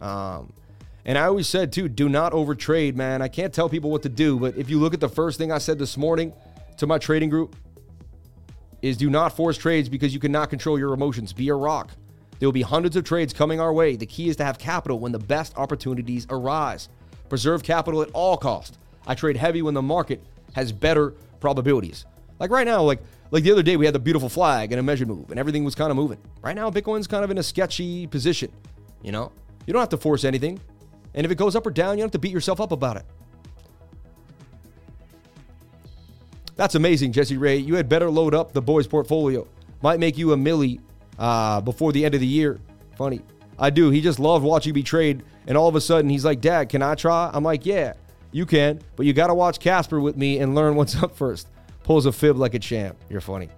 Um, 0.00 0.52
and 1.04 1.16
I 1.16 1.26
always 1.26 1.48
said, 1.48 1.72
too, 1.72 1.88
do 1.88 2.08
not 2.08 2.32
overtrade, 2.32 2.96
man. 2.96 3.22
I 3.22 3.28
can't 3.28 3.54
tell 3.54 3.68
people 3.68 3.90
what 3.90 4.02
to 4.02 4.08
do, 4.08 4.38
but 4.38 4.56
if 4.56 4.68
you 4.68 4.78
look 4.78 4.92
at 4.92 5.00
the 5.00 5.08
first 5.08 5.38
thing 5.38 5.52
I 5.52 5.58
said 5.58 5.78
this 5.78 5.96
morning 5.96 6.32
to 6.78 6.86
my 6.86 6.98
trading 6.98 7.30
group, 7.30 7.56
is 8.82 8.96
do 8.96 9.10
not 9.10 9.36
force 9.36 9.58
trades 9.58 9.88
because 9.88 10.12
you 10.12 10.20
cannot 10.20 10.50
control 10.50 10.78
your 10.78 10.92
emotions. 10.92 11.32
Be 11.32 11.48
a 11.48 11.54
rock. 11.54 11.90
There 12.40 12.48
will 12.48 12.52
be 12.52 12.62
hundreds 12.62 12.96
of 12.96 13.04
trades 13.04 13.34
coming 13.34 13.60
our 13.60 13.72
way. 13.72 13.96
The 13.96 14.06
key 14.06 14.30
is 14.30 14.36
to 14.36 14.44
have 14.44 14.58
capital 14.58 14.98
when 14.98 15.12
the 15.12 15.18
best 15.18 15.56
opportunities 15.56 16.26
arise. 16.30 16.88
Preserve 17.28 17.62
capital 17.62 18.00
at 18.00 18.10
all 18.12 18.38
costs. 18.38 18.78
I 19.06 19.14
trade 19.14 19.36
heavy 19.36 19.60
when 19.62 19.74
the 19.74 19.82
market 19.82 20.24
has 20.54 20.72
better 20.72 21.10
probabilities. 21.38 22.06
Like 22.38 22.50
right 22.50 22.66
now, 22.66 22.82
like 22.82 23.00
like 23.30 23.44
the 23.44 23.52
other 23.52 23.62
day, 23.62 23.76
we 23.76 23.84
had 23.84 23.94
the 23.94 24.00
beautiful 24.00 24.28
flag 24.28 24.72
and 24.72 24.80
a 24.80 24.82
measured 24.82 25.06
move, 25.06 25.30
and 25.30 25.38
everything 25.38 25.64
was 25.64 25.74
kind 25.74 25.90
of 25.90 25.96
moving. 25.96 26.18
Right 26.42 26.56
now, 26.56 26.70
Bitcoin's 26.70 27.06
kind 27.06 27.22
of 27.22 27.30
in 27.30 27.38
a 27.38 27.42
sketchy 27.42 28.06
position. 28.06 28.50
You 29.02 29.12
know, 29.12 29.30
you 29.66 29.72
don't 29.72 29.80
have 29.80 29.90
to 29.90 29.98
force 29.98 30.24
anything, 30.24 30.58
and 31.14 31.24
if 31.24 31.30
it 31.30 31.36
goes 31.36 31.54
up 31.54 31.66
or 31.66 31.70
down, 31.70 31.96
you 31.96 32.02
don't 32.02 32.06
have 32.06 32.12
to 32.12 32.18
beat 32.18 32.32
yourself 32.32 32.60
up 32.60 32.72
about 32.72 32.96
it. 32.96 33.04
That's 36.56 36.74
amazing, 36.74 37.12
Jesse 37.12 37.36
Ray. 37.36 37.58
You 37.58 37.74
had 37.74 37.88
better 37.88 38.10
load 38.10 38.34
up 38.34 38.52
the 38.52 38.62
boys' 38.62 38.86
portfolio. 38.86 39.46
Might 39.82 40.00
make 40.00 40.18
you 40.18 40.32
a 40.32 40.36
millie 40.36 40.80
uh, 41.20 41.60
before 41.60 41.92
the 41.92 42.04
end 42.04 42.14
of 42.14 42.20
the 42.20 42.26
year. 42.26 42.58
Funny. 42.96 43.20
I 43.58 43.70
do. 43.70 43.90
He 43.90 44.00
just 44.00 44.18
loved 44.18 44.44
watching 44.44 44.74
me 44.74 44.82
trade, 44.82 45.22
and 45.46 45.56
all 45.56 45.68
of 45.68 45.76
a 45.76 45.80
sudden 45.80 46.10
he's 46.10 46.24
like, 46.24 46.40
Dad, 46.40 46.70
can 46.70 46.82
I 46.82 46.96
try? 46.96 47.30
I'm 47.32 47.44
like, 47.44 47.64
Yeah, 47.64 47.92
you 48.32 48.46
can, 48.46 48.80
but 48.96 49.06
you 49.06 49.12
got 49.12 49.28
to 49.28 49.34
watch 49.34 49.60
Casper 49.60 50.00
with 50.00 50.16
me 50.16 50.40
and 50.40 50.54
learn 50.54 50.74
what's 50.74 50.96
up 51.02 51.14
first. 51.14 51.48
Pulls 51.84 52.06
a 52.06 52.12
fib 52.12 52.36
like 52.36 52.54
a 52.54 52.58
champ. 52.58 52.96
You're 53.08 53.20
funny. 53.20 53.48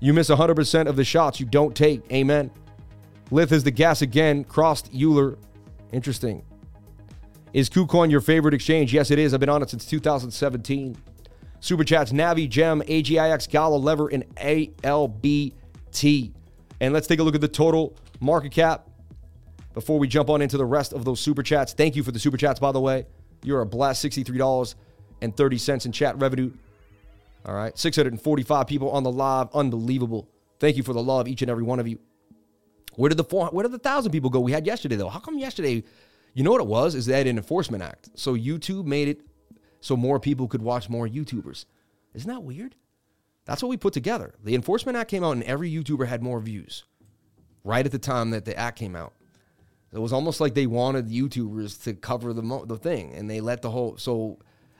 You 0.00 0.12
miss 0.12 0.30
100% 0.30 0.86
of 0.86 0.96
the 0.96 1.04
shots 1.04 1.38
you 1.38 1.46
don't 1.46 1.76
take. 1.76 2.02
Amen. 2.10 2.50
Lith 3.30 3.52
is 3.52 3.62
the 3.64 3.70
gas 3.70 4.02
again. 4.02 4.44
Crossed 4.44 4.90
Euler. 4.94 5.38
Interesting. 5.92 6.44
Is 7.52 7.70
KuCoin 7.70 8.10
your 8.10 8.20
favorite 8.20 8.54
exchange? 8.54 8.92
Yes, 8.92 9.10
it 9.10 9.18
is. 9.18 9.32
I've 9.32 9.40
been 9.40 9.48
on 9.48 9.62
it 9.62 9.70
since 9.70 9.86
2017. 9.86 10.96
Super 11.60 11.84
Chats, 11.84 12.10
Navi, 12.12 12.48
Gem, 12.48 12.82
AGIX, 12.82 13.48
Gala, 13.48 13.76
Lever, 13.76 14.08
and 14.08 14.24
ALBT. 14.36 16.32
And 16.82 16.92
let's 16.92 17.06
take 17.06 17.20
a 17.20 17.22
look 17.22 17.36
at 17.36 17.40
the 17.40 17.46
total 17.46 17.96
market 18.18 18.50
cap 18.50 18.88
before 19.72 20.00
we 20.00 20.08
jump 20.08 20.28
on 20.28 20.42
into 20.42 20.56
the 20.56 20.64
rest 20.64 20.92
of 20.92 21.04
those 21.04 21.20
Super 21.20 21.44
Chats. 21.44 21.72
Thank 21.72 21.94
you 21.94 22.02
for 22.02 22.10
the 22.10 22.18
Super 22.18 22.36
Chats, 22.36 22.58
by 22.58 22.72
the 22.72 22.80
way. 22.80 23.06
You're 23.44 23.60
a 23.60 23.66
blast. 23.66 24.04
$63.30 24.04 25.86
in 25.86 25.92
chat 25.92 26.18
revenue. 26.18 26.52
All 27.46 27.54
right. 27.54 27.78
645 27.78 28.66
people 28.66 28.90
on 28.90 29.04
the 29.04 29.12
live. 29.12 29.46
Unbelievable. 29.54 30.28
Thank 30.58 30.76
you 30.76 30.82
for 30.82 30.92
the 30.92 31.00
love, 31.00 31.28
each 31.28 31.40
and 31.40 31.50
every 31.52 31.62
one 31.62 31.78
of 31.78 31.86
you. 31.86 32.00
Where 32.96 33.08
did 33.08 33.16
the 33.16 33.24
four, 33.24 33.46
where 33.50 33.62
did 33.62 33.70
the 33.70 33.78
thousand 33.78 34.10
people 34.10 34.28
go 34.28 34.40
we 34.40 34.50
had 34.50 34.66
yesterday 34.66 34.96
though? 34.96 35.08
How 35.08 35.20
come 35.20 35.38
yesterday? 35.38 35.84
You 36.34 36.42
know 36.42 36.50
what 36.50 36.60
it 36.60 36.66
was? 36.66 36.96
Is 36.96 37.06
that 37.06 37.28
an 37.28 37.36
enforcement 37.36 37.84
act? 37.84 38.10
So 38.16 38.34
YouTube 38.34 38.86
made 38.86 39.06
it 39.06 39.20
so 39.80 39.96
more 39.96 40.18
people 40.18 40.48
could 40.48 40.62
watch 40.62 40.88
more 40.88 41.06
YouTubers. 41.06 41.64
Isn't 42.12 42.28
that 42.28 42.42
weird? 42.42 42.74
That's 43.44 43.62
what 43.62 43.68
we 43.68 43.76
put 43.76 43.92
together. 43.92 44.34
The 44.42 44.54
enforcement 44.54 44.96
act 44.96 45.10
came 45.10 45.24
out 45.24 45.32
and 45.32 45.42
every 45.44 45.70
YouTuber 45.70 46.06
had 46.06 46.22
more 46.22 46.40
views 46.40 46.84
right 47.64 47.84
at 47.84 47.92
the 47.92 47.98
time 47.98 48.30
that 48.30 48.44
the 48.44 48.56
act 48.56 48.78
came 48.78 48.96
out. 48.96 49.14
It 49.92 49.98
was 49.98 50.12
almost 50.12 50.40
like 50.40 50.54
they 50.54 50.66
wanted 50.66 51.08
YouTubers 51.08 51.82
to 51.84 51.94
cover 51.94 52.32
the 52.32 52.42
mo- 52.42 52.64
the 52.64 52.78
thing, 52.78 53.12
and 53.14 53.28
they 53.28 53.40
let 53.40 53.60
the 53.60 53.70
whole. 53.70 53.98
So, 53.98 54.38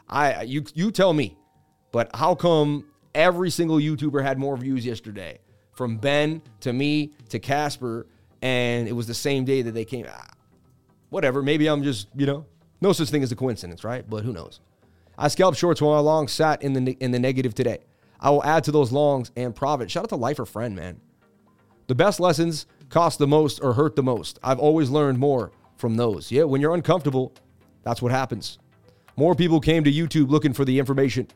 I 0.08 0.42
you 0.42 0.64
you 0.74 0.90
tell 0.90 1.12
me, 1.12 1.36
but 1.90 2.14
how 2.16 2.34
come 2.34 2.86
every 3.14 3.50
single 3.50 3.76
YouTuber 3.76 4.22
had 4.22 4.38
more 4.38 4.56
views 4.56 4.86
yesterday? 4.86 5.38
From 5.72 5.98
Ben 5.98 6.40
to 6.60 6.72
me 6.72 7.12
to 7.28 7.38
Casper, 7.38 8.06
and 8.40 8.88
it 8.88 8.92
was 8.92 9.06
the 9.06 9.14
same 9.14 9.44
day 9.44 9.60
that 9.62 9.72
they 9.72 9.84
came. 9.84 10.06
Ah, 10.08 10.30
whatever. 11.10 11.42
Maybe 11.42 11.66
I'm 11.66 11.82
just 11.82 12.08
you 12.16 12.24
know 12.24 12.46
no 12.80 12.94
such 12.94 13.10
thing 13.10 13.22
as 13.22 13.32
a 13.32 13.36
coincidence, 13.36 13.84
right? 13.84 14.08
But 14.08 14.24
who 14.24 14.32
knows? 14.32 14.60
I 15.18 15.28
scalped 15.28 15.58
shorts 15.58 15.82
while 15.82 15.94
I 15.94 15.98
long 15.98 16.26
sat 16.26 16.62
in 16.62 16.72
the 16.72 16.96
in 17.00 17.10
the 17.10 17.18
negative 17.18 17.54
today. 17.54 17.80
I 18.22 18.30
will 18.30 18.44
add 18.44 18.64
to 18.64 18.72
those 18.72 18.92
longs 18.92 19.32
and 19.36 19.54
profit. 19.54 19.90
Shout 19.90 20.04
out 20.04 20.08
to 20.10 20.16
Life 20.16 20.38
or 20.38 20.46
Friend, 20.46 20.74
man. 20.74 21.00
The 21.88 21.94
best 21.94 22.20
lessons 22.20 22.66
cost 22.88 23.18
the 23.18 23.26
most 23.26 23.58
or 23.60 23.74
hurt 23.74 23.96
the 23.96 24.02
most. 24.02 24.38
I've 24.42 24.60
always 24.60 24.88
learned 24.88 25.18
more 25.18 25.50
from 25.76 25.96
those. 25.96 26.30
Yeah, 26.30 26.44
when 26.44 26.60
you're 26.60 26.74
uncomfortable, 26.74 27.32
that's 27.82 28.00
what 28.00 28.12
happens. 28.12 28.58
More 29.16 29.34
people 29.34 29.60
came 29.60 29.82
to 29.84 29.92
YouTube 29.92 30.30
looking 30.30 30.52
for 30.52 30.64
the 30.64 30.78
information. 30.78 31.26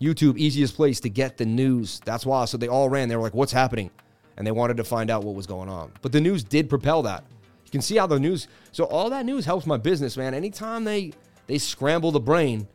YouTube, 0.00 0.38
easiest 0.38 0.74
place 0.74 0.98
to 1.00 1.10
get 1.10 1.36
the 1.36 1.44
news. 1.44 2.00
That's 2.04 2.24
why. 2.24 2.46
So 2.46 2.56
they 2.56 2.68
all 2.68 2.88
ran. 2.88 3.08
They 3.08 3.16
were 3.16 3.22
like, 3.22 3.34
what's 3.34 3.52
happening? 3.52 3.90
And 4.36 4.46
they 4.46 4.50
wanted 4.50 4.78
to 4.78 4.84
find 4.84 5.10
out 5.10 5.22
what 5.22 5.34
was 5.34 5.46
going 5.46 5.68
on. 5.68 5.92
But 6.00 6.10
the 6.10 6.20
news 6.20 6.42
did 6.42 6.68
propel 6.68 7.02
that. 7.02 7.24
You 7.66 7.70
can 7.70 7.82
see 7.82 7.96
how 7.96 8.06
the 8.06 8.18
news, 8.18 8.48
so 8.72 8.84
all 8.84 9.10
that 9.10 9.26
news 9.26 9.44
helps 9.44 9.66
my 9.66 9.76
business, 9.76 10.16
man. 10.16 10.32
Anytime 10.32 10.84
they 10.84 11.12
they 11.46 11.58
scramble 11.58 12.10
the 12.10 12.20
brain, 12.20 12.66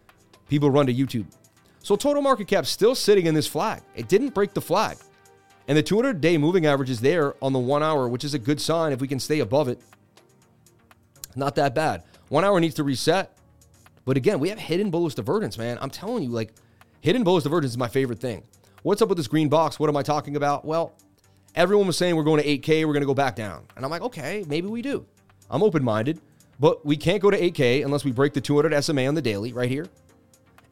people 0.47 0.69
run 0.69 0.85
to 0.85 0.93
YouTube. 0.93 1.25
So 1.81 1.95
total 1.95 2.21
market 2.21 2.47
cap 2.47 2.65
still 2.65 2.95
sitting 2.95 3.25
in 3.25 3.33
this 3.33 3.47
flag. 3.47 3.81
It 3.95 4.07
didn't 4.07 4.33
break 4.33 4.53
the 4.53 4.61
flag. 4.61 4.97
And 5.67 5.77
the 5.77 5.83
200 5.83 6.19
day 6.19 6.37
moving 6.37 6.65
average 6.65 6.89
is 6.89 6.99
there 6.99 7.35
on 7.43 7.53
the 7.53 7.59
one 7.59 7.83
hour, 7.83 8.07
which 8.07 8.23
is 8.23 8.33
a 8.33 8.39
good 8.39 8.59
sign 8.59 8.91
if 8.91 9.01
we 9.01 9.07
can 9.07 9.19
stay 9.19 9.39
above 9.39 9.67
it. 9.67 9.79
Not 11.35 11.55
that 11.55 11.75
bad. 11.75 12.03
One 12.29 12.43
hour 12.43 12.59
needs 12.59 12.75
to 12.75 12.83
reset. 12.83 13.37
But 14.05 14.17
again, 14.17 14.39
we 14.39 14.49
have 14.49 14.57
hidden 14.57 14.89
bullish 14.89 15.13
divergence, 15.13 15.57
man. 15.57 15.77
I'm 15.81 15.91
telling 15.91 16.23
you, 16.23 16.29
like, 16.29 16.53
hidden 17.01 17.23
bullish 17.23 17.43
divergence 17.43 17.73
is 17.73 17.77
my 17.77 17.87
favorite 17.87 18.19
thing. 18.19 18.43
What's 18.81 19.01
up 19.01 19.09
with 19.09 19.17
this 19.17 19.27
green 19.27 19.49
box? 19.49 19.79
What 19.79 19.89
am 19.89 19.97
I 19.97 20.03
talking 20.03 20.35
about? 20.35 20.65
Well, 20.65 20.93
everyone 21.53 21.85
was 21.85 21.97
saying 21.97 22.15
we're 22.15 22.23
going 22.23 22.41
to 22.41 22.47
8K, 22.47 22.85
we're 22.85 22.93
going 22.93 23.01
to 23.01 23.07
go 23.07 23.13
back 23.13 23.35
down. 23.35 23.65
And 23.75 23.85
I'm 23.85 23.91
like, 23.91 24.01
okay, 24.01 24.43
maybe 24.47 24.67
we 24.67 24.81
do. 24.81 25.05
I'm 25.51 25.61
open 25.61 25.83
minded, 25.83 26.19
but 26.59 26.83
we 26.85 26.97
can't 26.97 27.21
go 27.21 27.29
to 27.29 27.39
8K 27.39 27.83
unless 27.85 28.03
we 28.03 28.11
break 28.11 28.33
the 28.33 28.41
200 28.41 28.83
SMA 28.83 29.05
on 29.05 29.15
the 29.15 29.21
daily 29.21 29.53
right 29.53 29.69
here. 29.69 29.85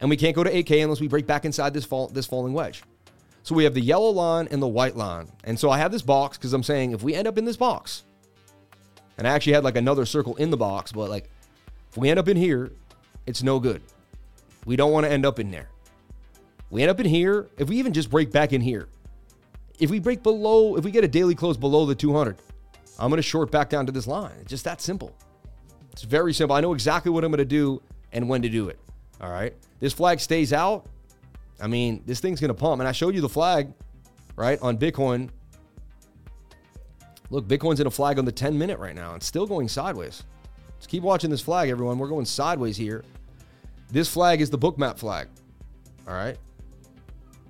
And 0.00 0.08
we 0.08 0.16
can't 0.16 0.34
go 0.34 0.44
to 0.44 0.50
8K 0.50 0.82
unless 0.82 1.00
we 1.00 1.08
break 1.08 1.26
back 1.26 1.44
inside 1.44 1.74
this 1.74 1.84
fall, 1.84 2.08
this 2.08 2.26
falling 2.26 2.52
wedge. 2.52 2.82
So 3.42 3.54
we 3.54 3.64
have 3.64 3.74
the 3.74 3.80
yellow 3.80 4.10
line 4.10 4.48
and 4.50 4.60
the 4.62 4.68
white 4.68 4.96
line. 4.96 5.28
And 5.44 5.58
so 5.58 5.70
I 5.70 5.78
have 5.78 5.90
this 5.90 6.02
box 6.02 6.36
because 6.36 6.52
I'm 6.52 6.62
saying 6.62 6.92
if 6.92 7.02
we 7.02 7.14
end 7.14 7.26
up 7.26 7.38
in 7.38 7.44
this 7.44 7.56
box, 7.56 8.04
and 9.16 9.26
I 9.26 9.30
actually 9.30 9.54
had 9.54 9.64
like 9.64 9.76
another 9.76 10.06
circle 10.06 10.36
in 10.36 10.50
the 10.50 10.56
box, 10.56 10.92
but 10.92 11.08
like 11.10 11.30
if 11.90 11.96
we 11.96 12.10
end 12.10 12.18
up 12.18 12.28
in 12.28 12.36
here, 12.36 12.70
it's 13.26 13.42
no 13.42 13.58
good. 13.58 13.82
We 14.66 14.76
don't 14.76 14.92
want 14.92 15.06
to 15.06 15.10
end 15.10 15.24
up 15.24 15.38
in 15.38 15.50
there. 15.50 15.68
We 16.70 16.82
end 16.82 16.90
up 16.90 17.00
in 17.00 17.06
here, 17.06 17.48
if 17.56 17.68
we 17.68 17.76
even 17.78 17.92
just 17.92 18.10
break 18.10 18.30
back 18.30 18.52
in 18.52 18.60
here, 18.60 18.88
if 19.78 19.90
we 19.90 19.98
break 19.98 20.22
below, 20.22 20.76
if 20.76 20.84
we 20.84 20.90
get 20.90 21.04
a 21.04 21.08
daily 21.08 21.34
close 21.34 21.56
below 21.56 21.86
the 21.86 21.94
200, 21.94 22.36
I'm 22.98 23.08
going 23.08 23.16
to 23.16 23.22
short 23.22 23.50
back 23.50 23.70
down 23.70 23.86
to 23.86 23.92
this 23.92 24.06
line. 24.06 24.32
It's 24.40 24.50
just 24.50 24.64
that 24.64 24.82
simple. 24.82 25.14
It's 25.92 26.02
very 26.02 26.34
simple. 26.34 26.54
I 26.54 26.60
know 26.60 26.74
exactly 26.74 27.10
what 27.10 27.24
I'm 27.24 27.30
going 27.30 27.38
to 27.38 27.44
do 27.44 27.80
and 28.12 28.28
when 28.28 28.42
to 28.42 28.48
do 28.48 28.68
it. 28.68 28.78
All 29.20 29.30
right. 29.30 29.54
This 29.80 29.92
flag 29.92 30.20
stays 30.20 30.52
out. 30.52 30.86
I 31.60 31.66
mean, 31.66 32.02
this 32.06 32.20
thing's 32.20 32.40
going 32.40 32.48
to 32.48 32.54
pump. 32.54 32.80
And 32.80 32.88
I 32.88 32.92
showed 32.92 33.14
you 33.14 33.20
the 33.20 33.28
flag, 33.28 33.72
right, 34.36 34.58
on 34.62 34.78
Bitcoin. 34.78 35.30
Look, 37.30 37.46
Bitcoin's 37.46 37.80
in 37.80 37.86
a 37.86 37.90
flag 37.90 38.18
on 38.18 38.24
the 38.24 38.32
10 38.32 38.56
minute 38.56 38.78
right 38.78 38.94
now. 38.94 39.14
It's 39.14 39.26
still 39.26 39.46
going 39.46 39.68
sideways. 39.68 40.22
Just 40.78 40.88
keep 40.88 41.02
watching 41.02 41.30
this 41.30 41.40
flag, 41.40 41.68
everyone. 41.68 41.98
We're 41.98 42.08
going 42.08 42.24
sideways 42.24 42.76
here. 42.76 43.04
This 43.90 44.08
flag 44.08 44.40
is 44.40 44.50
the 44.50 44.58
bookmap 44.58 44.98
flag. 44.98 45.28
All 46.06 46.14
right. 46.14 46.38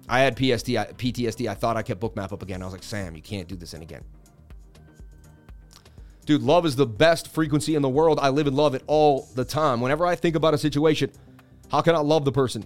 I 0.08 0.20
had 0.20 0.36
PST, 0.36 0.68
PTSD. 0.68 1.48
I 1.48 1.54
thought 1.54 1.76
I 1.76 1.82
kept 1.82 2.00
bookmap 2.00 2.32
up 2.32 2.42
again. 2.42 2.62
I 2.62 2.64
was 2.64 2.72
like, 2.72 2.82
Sam, 2.82 3.14
you 3.14 3.22
can't 3.22 3.46
do 3.46 3.56
this 3.56 3.74
in 3.74 3.82
again. 3.82 4.02
Dude, 6.24 6.42
love 6.42 6.66
is 6.66 6.76
the 6.76 6.86
best 6.86 7.28
frequency 7.28 7.74
in 7.74 7.82
the 7.82 7.88
world. 7.88 8.18
I 8.20 8.30
live 8.30 8.46
and 8.46 8.56
love 8.56 8.74
it 8.74 8.82
all 8.86 9.28
the 9.34 9.44
time. 9.44 9.80
Whenever 9.80 10.06
I 10.06 10.14
think 10.14 10.34
about 10.34 10.54
a 10.54 10.58
situation, 10.58 11.10
how 11.70 11.80
can 11.80 11.94
I 11.94 11.98
love 11.98 12.24
the 12.24 12.32
person? 12.32 12.64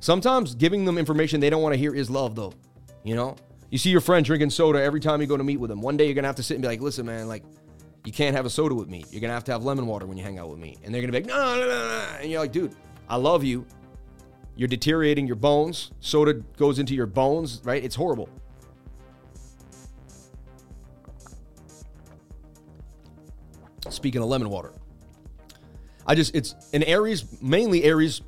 Sometimes 0.00 0.54
giving 0.54 0.84
them 0.84 0.98
information 0.98 1.40
they 1.40 1.50
don't 1.50 1.62
want 1.62 1.74
to 1.74 1.78
hear 1.78 1.94
is 1.94 2.10
love, 2.10 2.34
though. 2.34 2.52
You 3.04 3.14
know, 3.14 3.36
you 3.70 3.78
see 3.78 3.90
your 3.90 4.00
friend 4.00 4.24
drinking 4.24 4.50
soda 4.50 4.82
every 4.82 5.00
time 5.00 5.20
you 5.20 5.26
go 5.26 5.36
to 5.36 5.44
meet 5.44 5.58
with 5.58 5.70
them. 5.70 5.80
One 5.80 5.96
day 5.96 6.06
you're 6.06 6.14
gonna 6.14 6.26
have 6.26 6.36
to 6.36 6.42
sit 6.42 6.54
and 6.54 6.62
be 6.62 6.68
like, 6.68 6.80
"Listen, 6.80 7.06
man, 7.06 7.28
like, 7.28 7.44
you 8.04 8.12
can't 8.12 8.34
have 8.34 8.46
a 8.46 8.50
soda 8.50 8.74
with 8.74 8.88
me. 8.88 9.04
You're 9.10 9.20
gonna 9.20 9.34
have 9.34 9.44
to 9.44 9.52
have 9.52 9.64
lemon 9.64 9.86
water 9.86 10.06
when 10.06 10.16
you 10.16 10.24
hang 10.24 10.38
out 10.38 10.48
with 10.48 10.58
me." 10.58 10.76
And 10.82 10.94
they're 10.94 11.00
gonna 11.00 11.12
be 11.12 11.18
like, 11.18 11.26
"No, 11.26 11.54
no, 11.54 11.66
no, 11.66 11.66
no," 11.66 12.04
and 12.20 12.30
you're 12.30 12.40
like, 12.40 12.52
"Dude, 12.52 12.74
I 13.08 13.16
love 13.16 13.44
you. 13.44 13.66
You're 14.56 14.68
deteriorating 14.68 15.26
your 15.26 15.36
bones. 15.36 15.92
Soda 16.00 16.34
goes 16.56 16.78
into 16.78 16.94
your 16.94 17.06
bones, 17.06 17.60
right? 17.64 17.82
It's 17.82 17.94
horrible." 17.94 18.28
Speaking 23.88 24.22
of 24.22 24.28
lemon 24.28 24.50
water, 24.50 24.72
I 26.06 26.14
just 26.14 26.34
it's 26.34 26.54
in 26.72 26.82
Aries, 26.84 27.24
mainly 27.42 27.84
Aries 27.84 28.22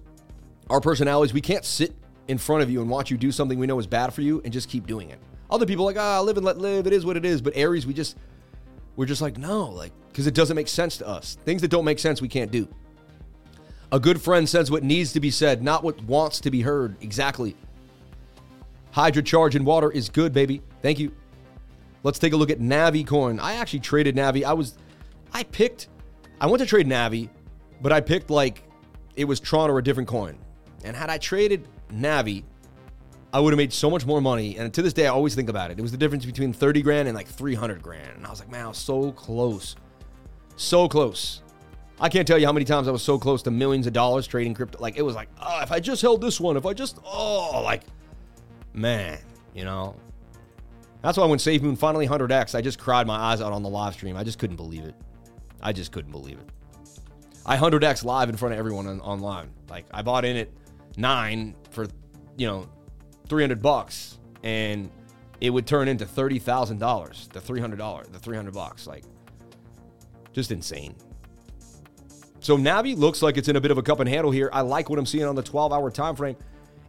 our 0.71 0.81
personalities, 0.81 1.33
we 1.33 1.41
can't 1.41 1.65
sit 1.65 1.95
in 2.29 2.39
front 2.39 2.63
of 2.63 2.71
you 2.71 2.81
and 2.81 2.91
watch 2.91 3.11
you 3.11 3.17
do 3.17 3.33
something 3.33 3.59
we 3.59 3.67
know 3.67 3.79
is 3.79 3.87
bad 3.87 4.15
for 4.15 4.23
you 4.23 4.41
and 4.45 4.53
just 4.53 4.69
keep 4.69 4.87
doing 4.87 5.11
it. 5.11 5.19
Other 5.51 5.67
people 5.67 5.85
like, 5.85 5.99
ah, 5.99 6.21
live 6.21 6.37
and 6.37 6.47
let 6.47 6.59
live. 6.59 6.87
It 6.87 6.93
is 6.93 7.05
what 7.05 7.17
it 7.17 7.25
is. 7.25 7.43
But 7.43 7.57
Aries, 7.57 7.87
we 7.87 7.93
just, 7.93 8.17
we're 8.97 9.07
just 9.07 9.21
like, 9.21 9.37
no, 9.37 9.67
like, 9.67 9.93
because 10.09 10.27
it 10.27 10.35
doesn't 10.35 10.57
make 10.57 10.69
sense 10.69 10.97
to 10.99 11.07
us. 11.07 11.37
Things 11.45 11.61
that 11.63 11.69
don't 11.69 11.85
make 11.85 11.99
sense, 11.99 12.23
we 12.23 12.29
can't 12.29 12.51
do. 12.51 12.69
A 13.91 14.01
good 14.01 14.23
friend 14.23 14.49
says 14.49 14.71
what 14.71 14.83
needs 14.83 15.13
to 15.13 15.21
be 15.21 15.31
said, 15.31 15.63
not 15.63 15.85
what 15.85 16.03
wants 16.05 16.41
to 16.41 16.51
be 16.51 16.63
heard. 16.63 16.97
Exactly. 17.03 17.55
Hydra 18.93 19.23
charge 19.23 19.55
in 19.55 19.65
water 19.65 19.91
is 19.91 20.09
good, 20.09 20.33
baby. 20.33 20.63
Thank 20.81 20.99
you. 20.99 21.13
Let's 22.03 22.19
take 22.19 22.33
a 22.33 22.37
look 22.37 22.51
at 22.51 22.59
Navi 22.59 23.07
coin. 23.07 23.39
I 23.39 23.55
actually 23.55 23.81
traded 23.81 24.17
Navi. 24.17 24.45
I 24.45 24.55
was, 24.55 24.79
I 25.33 25.43
picked, 25.45 25.89
I 26.41 26.47
went 26.47 26.61
to 26.61 26.67
trade 26.67 26.87
Navi, 26.87 27.29
but 27.81 27.93
I 27.93 28.01
picked 28.01 28.31
like 28.31 28.63
it 29.17 29.25
was 29.25 29.41
Tron 29.41 29.71
or 29.71 29.79
a 29.79 29.85
different 29.85 30.09
coin. 30.09 30.39
And 30.85 30.97
had 30.97 31.11
I 31.11 31.19
traded 31.19 31.69
Navi, 31.93 32.45
I 33.33 33.41
would 33.41 33.53
have 33.53 33.59
made 33.59 33.73
so 33.73 33.89
much 33.89 34.05
more 34.05 34.21
money. 34.21 34.59
And 34.59 34.73
to 34.75 34.83
this 34.83 34.93
day, 34.93 35.07
I 35.07 35.11
always 35.11 35.35
think 35.35 35.49
about 35.49 35.71
it. 35.71 35.79
It 35.79 35.83
was 35.83 35.91
the 35.91 35.97
difference 35.97 36.25
between 36.25 36.53
30 36.53 36.83
grand 36.83 37.09
and 37.09 37.17
like 37.17 37.29
300 37.29 37.83
grand. 37.83 38.17
And 38.17 38.27
I 38.27 38.31
was 38.31 38.41
like, 38.41 38.51
man, 38.51 38.65
I 38.65 38.69
was 38.69 38.79
so 38.79 39.13
close. 39.13 39.77
So 40.57 40.89
close. 40.89 41.43
I 41.99 42.09
can't 42.09 42.27
tell 42.27 42.37
you 42.37 42.47
how 42.47 42.53
many 42.53 42.65
times 42.65 42.89
I 42.89 42.91
was 42.91 43.03
so 43.03 43.19
close 43.19 43.43
to 43.45 43.51
millions 43.51 43.87
of 43.87 43.93
dollars 43.93 44.27
trading 44.27 44.55
crypto. 44.55 44.79
Like, 44.81 44.97
it 44.97 45.03
was 45.03 45.15
like, 45.15 45.29
oh, 45.41 45.61
if 45.63 45.73
I 45.73 45.81
just 45.81 46.03
held 46.03 46.21
this 46.21 46.41
one, 46.41 46.57
if 46.57 46.67
I 46.67 46.75
just, 46.75 46.99
oh, 47.07 47.63
like, 47.65 47.85
man, 48.75 49.19
you 49.55 49.65
know? 49.65 49.95
That's 51.01 51.17
why 51.17 51.27
when 51.27 51.39
SafeMoon 51.39 51.79
finally 51.79 52.07
100x, 52.07 52.55
I 52.55 52.61
just 52.61 52.79
cried 52.79 53.07
my 53.07 53.17
eyes 53.17 53.41
out 53.41 53.53
on 53.53 53.63
the 53.63 53.69
live 53.69 53.95
stream. 53.95 54.17
I 54.17 54.25
just 54.25 54.39
couldn't 54.39 54.57
believe 54.57 54.85
it. 54.85 54.95
I 55.63 55.73
just 55.73 55.93
couldn't 55.93 56.13
believe 56.13 56.39
it. 56.39 56.49
I 57.47 57.57
100x 57.57 58.05
live 58.05 58.29
in 58.29 58.37
front 58.37 58.53
of 58.53 58.59
everyone 58.59 58.87
on, 58.87 59.01
online. 59.01 59.51
Like, 59.71 59.87
I 59.93 60.03
bought 60.03 60.25
in 60.25 60.37
it 60.37 60.53
nine 60.97 61.55
for, 61.71 61.87
you 62.37 62.47
know, 62.47 62.69
300 63.29 63.63
bucks 63.63 64.19
and 64.43 64.91
it 65.41 65.51
would 65.51 65.67
turn 65.67 65.89
into 65.89 66.05
$30,000, 66.05 67.29
the 67.33 67.41
$300, 67.41 68.13
the 68.13 68.19
300 68.19 68.55
bucks. 68.55 68.87
Like, 68.87 69.05
just 70.33 70.53
insane. 70.53 70.95
So 72.41 72.57
Navi 72.57 72.97
looks 72.97 73.23
like 73.23 73.37
it's 73.37 73.49
in 73.49 73.57
a 73.57 73.61
bit 73.61 73.71
of 73.71 73.79
a 73.79 73.83
cup 73.83 74.01
and 74.01 74.09
handle 74.09 74.31
here. 74.31 74.51
I 74.53 74.63
like 74.63 74.91
what 74.91 74.99
I'm 74.99 75.07
seeing 75.07 75.25
on 75.25 75.35
the 75.35 75.43
12 75.43 75.73
hour 75.73 75.91
time 75.91 76.17
frame. 76.17 76.37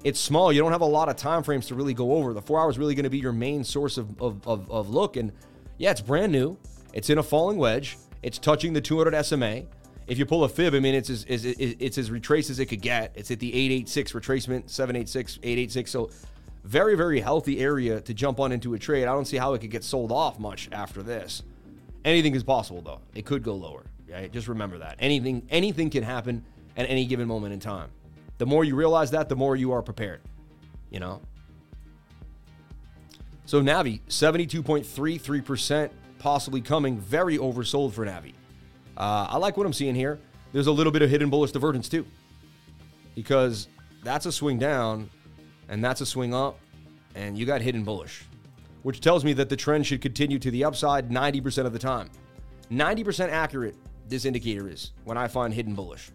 It's 0.03 0.19
small. 0.19 0.51
You 0.51 0.61
don't 0.61 0.71
have 0.71 0.81
a 0.81 0.85
lot 0.85 1.09
of 1.09 1.15
time 1.15 1.43
frames 1.43 1.67
to 1.67 1.75
really 1.75 1.93
go 1.93 2.13
over. 2.13 2.34
The 2.34 2.41
four 2.41 2.59
hours 2.59 2.77
really 2.77 2.95
going 2.95 3.03
to 3.03 3.09
be 3.09 3.19
your 3.19 3.31
main 3.31 3.63
source 3.63 3.97
of, 3.97 4.21
of, 4.21 4.45
of, 4.47 4.69
of 4.69 4.89
look. 4.89 5.15
And 5.15 5.31
yeah, 5.77 5.91
it's 5.91 6.01
brand 6.01 6.31
new. 6.31 6.57
It's 6.93 7.09
in 7.09 7.19
a 7.19 7.23
falling 7.23 7.57
wedge. 7.57 7.97
It's 8.21 8.38
touching 8.38 8.73
the 8.73 8.81
200 8.81 9.23
SMA 9.23 9.63
if 10.07 10.17
you 10.17 10.25
pull 10.25 10.43
a 10.43 10.49
fib, 10.49 10.73
I 10.73 10.80
mean, 10.80 10.95
it's 10.95 11.09
as, 11.09 11.25
it's, 11.27 11.45
it's 11.45 11.97
as 11.97 12.11
retraced 12.11 12.49
as 12.49 12.59
it 12.59 12.65
could 12.65 12.81
get. 12.81 13.13
It's 13.15 13.31
at 13.31 13.39
the 13.39 13.49
886 13.49 14.11
retracement, 14.13 14.69
786, 14.69 15.39
886. 15.43 15.91
So 15.91 16.09
very, 16.63 16.95
very 16.95 17.19
healthy 17.19 17.59
area 17.59 18.01
to 18.01 18.13
jump 18.13 18.39
on 18.39 18.51
into 18.51 18.73
a 18.73 18.80
trade. 18.80 19.03
I 19.03 19.13
don't 19.13 19.25
see 19.25 19.38
how 19.38 19.53
it 19.53 19.59
could 19.59 19.71
get 19.71 19.84
sold 19.84 20.11
off 20.11 20.39
much 20.39 20.69
after 20.71 21.03
this. 21.03 21.43
Anything 22.05 22.35
is 22.35 22.43
possible, 22.43 22.81
though. 22.81 22.99
It 23.15 23.25
could 23.25 23.43
go 23.43 23.55
lower. 23.55 23.85
Right? 24.09 24.31
Just 24.31 24.47
remember 24.47 24.77
that. 24.80 24.95
Anything, 24.99 25.45
anything 25.49 25.89
can 25.89 26.03
happen 26.03 26.43
at 26.77 26.89
any 26.89 27.05
given 27.05 27.27
moment 27.27 27.53
in 27.53 27.59
time. 27.59 27.89
The 28.38 28.45
more 28.45 28.63
you 28.63 28.75
realize 28.75 29.11
that, 29.11 29.30
the 29.30 29.35
more 29.35 29.55
you 29.55 29.71
are 29.71 29.81
prepared. 29.81 30.21
You 30.89 30.99
know? 30.99 31.21
So 33.45 33.61
Navi, 33.61 34.01
72.33% 34.07 35.89
possibly 36.19 36.61
coming. 36.61 36.97
Very 36.97 37.38
oversold 37.38 37.93
for 37.93 38.05
Navi. 38.05 38.34
Uh, 38.97 39.27
I 39.29 39.37
like 39.37 39.57
what 39.57 39.65
I'm 39.65 39.73
seeing 39.73 39.95
here. 39.95 40.19
There's 40.51 40.67
a 40.67 40.71
little 40.71 40.91
bit 40.91 41.01
of 41.01 41.09
hidden 41.09 41.29
bullish 41.29 41.51
divergence 41.51 41.89
too, 41.89 42.05
because 43.15 43.67
that's 44.03 44.25
a 44.25 44.31
swing 44.31 44.59
down, 44.59 45.09
and 45.69 45.83
that's 45.83 46.01
a 46.01 46.05
swing 46.05 46.33
up, 46.33 46.59
and 47.15 47.37
you 47.37 47.45
got 47.45 47.61
hidden 47.61 47.83
bullish, 47.83 48.23
which 48.83 49.01
tells 49.01 49.23
me 49.23 49.33
that 49.33 49.49
the 49.49 49.55
trend 49.55 49.87
should 49.87 50.01
continue 50.01 50.37
to 50.39 50.51
the 50.51 50.63
upside 50.63 51.09
90% 51.09 51.65
of 51.65 51.73
the 51.73 51.79
time. 51.79 52.09
90% 52.71 53.29
accurate, 53.29 53.75
this 54.07 54.25
indicator 54.25 54.69
is 54.69 54.91
when 55.05 55.17
I 55.17 55.27
find 55.27 55.53
hidden 55.53 55.73
bullish. 55.73 56.11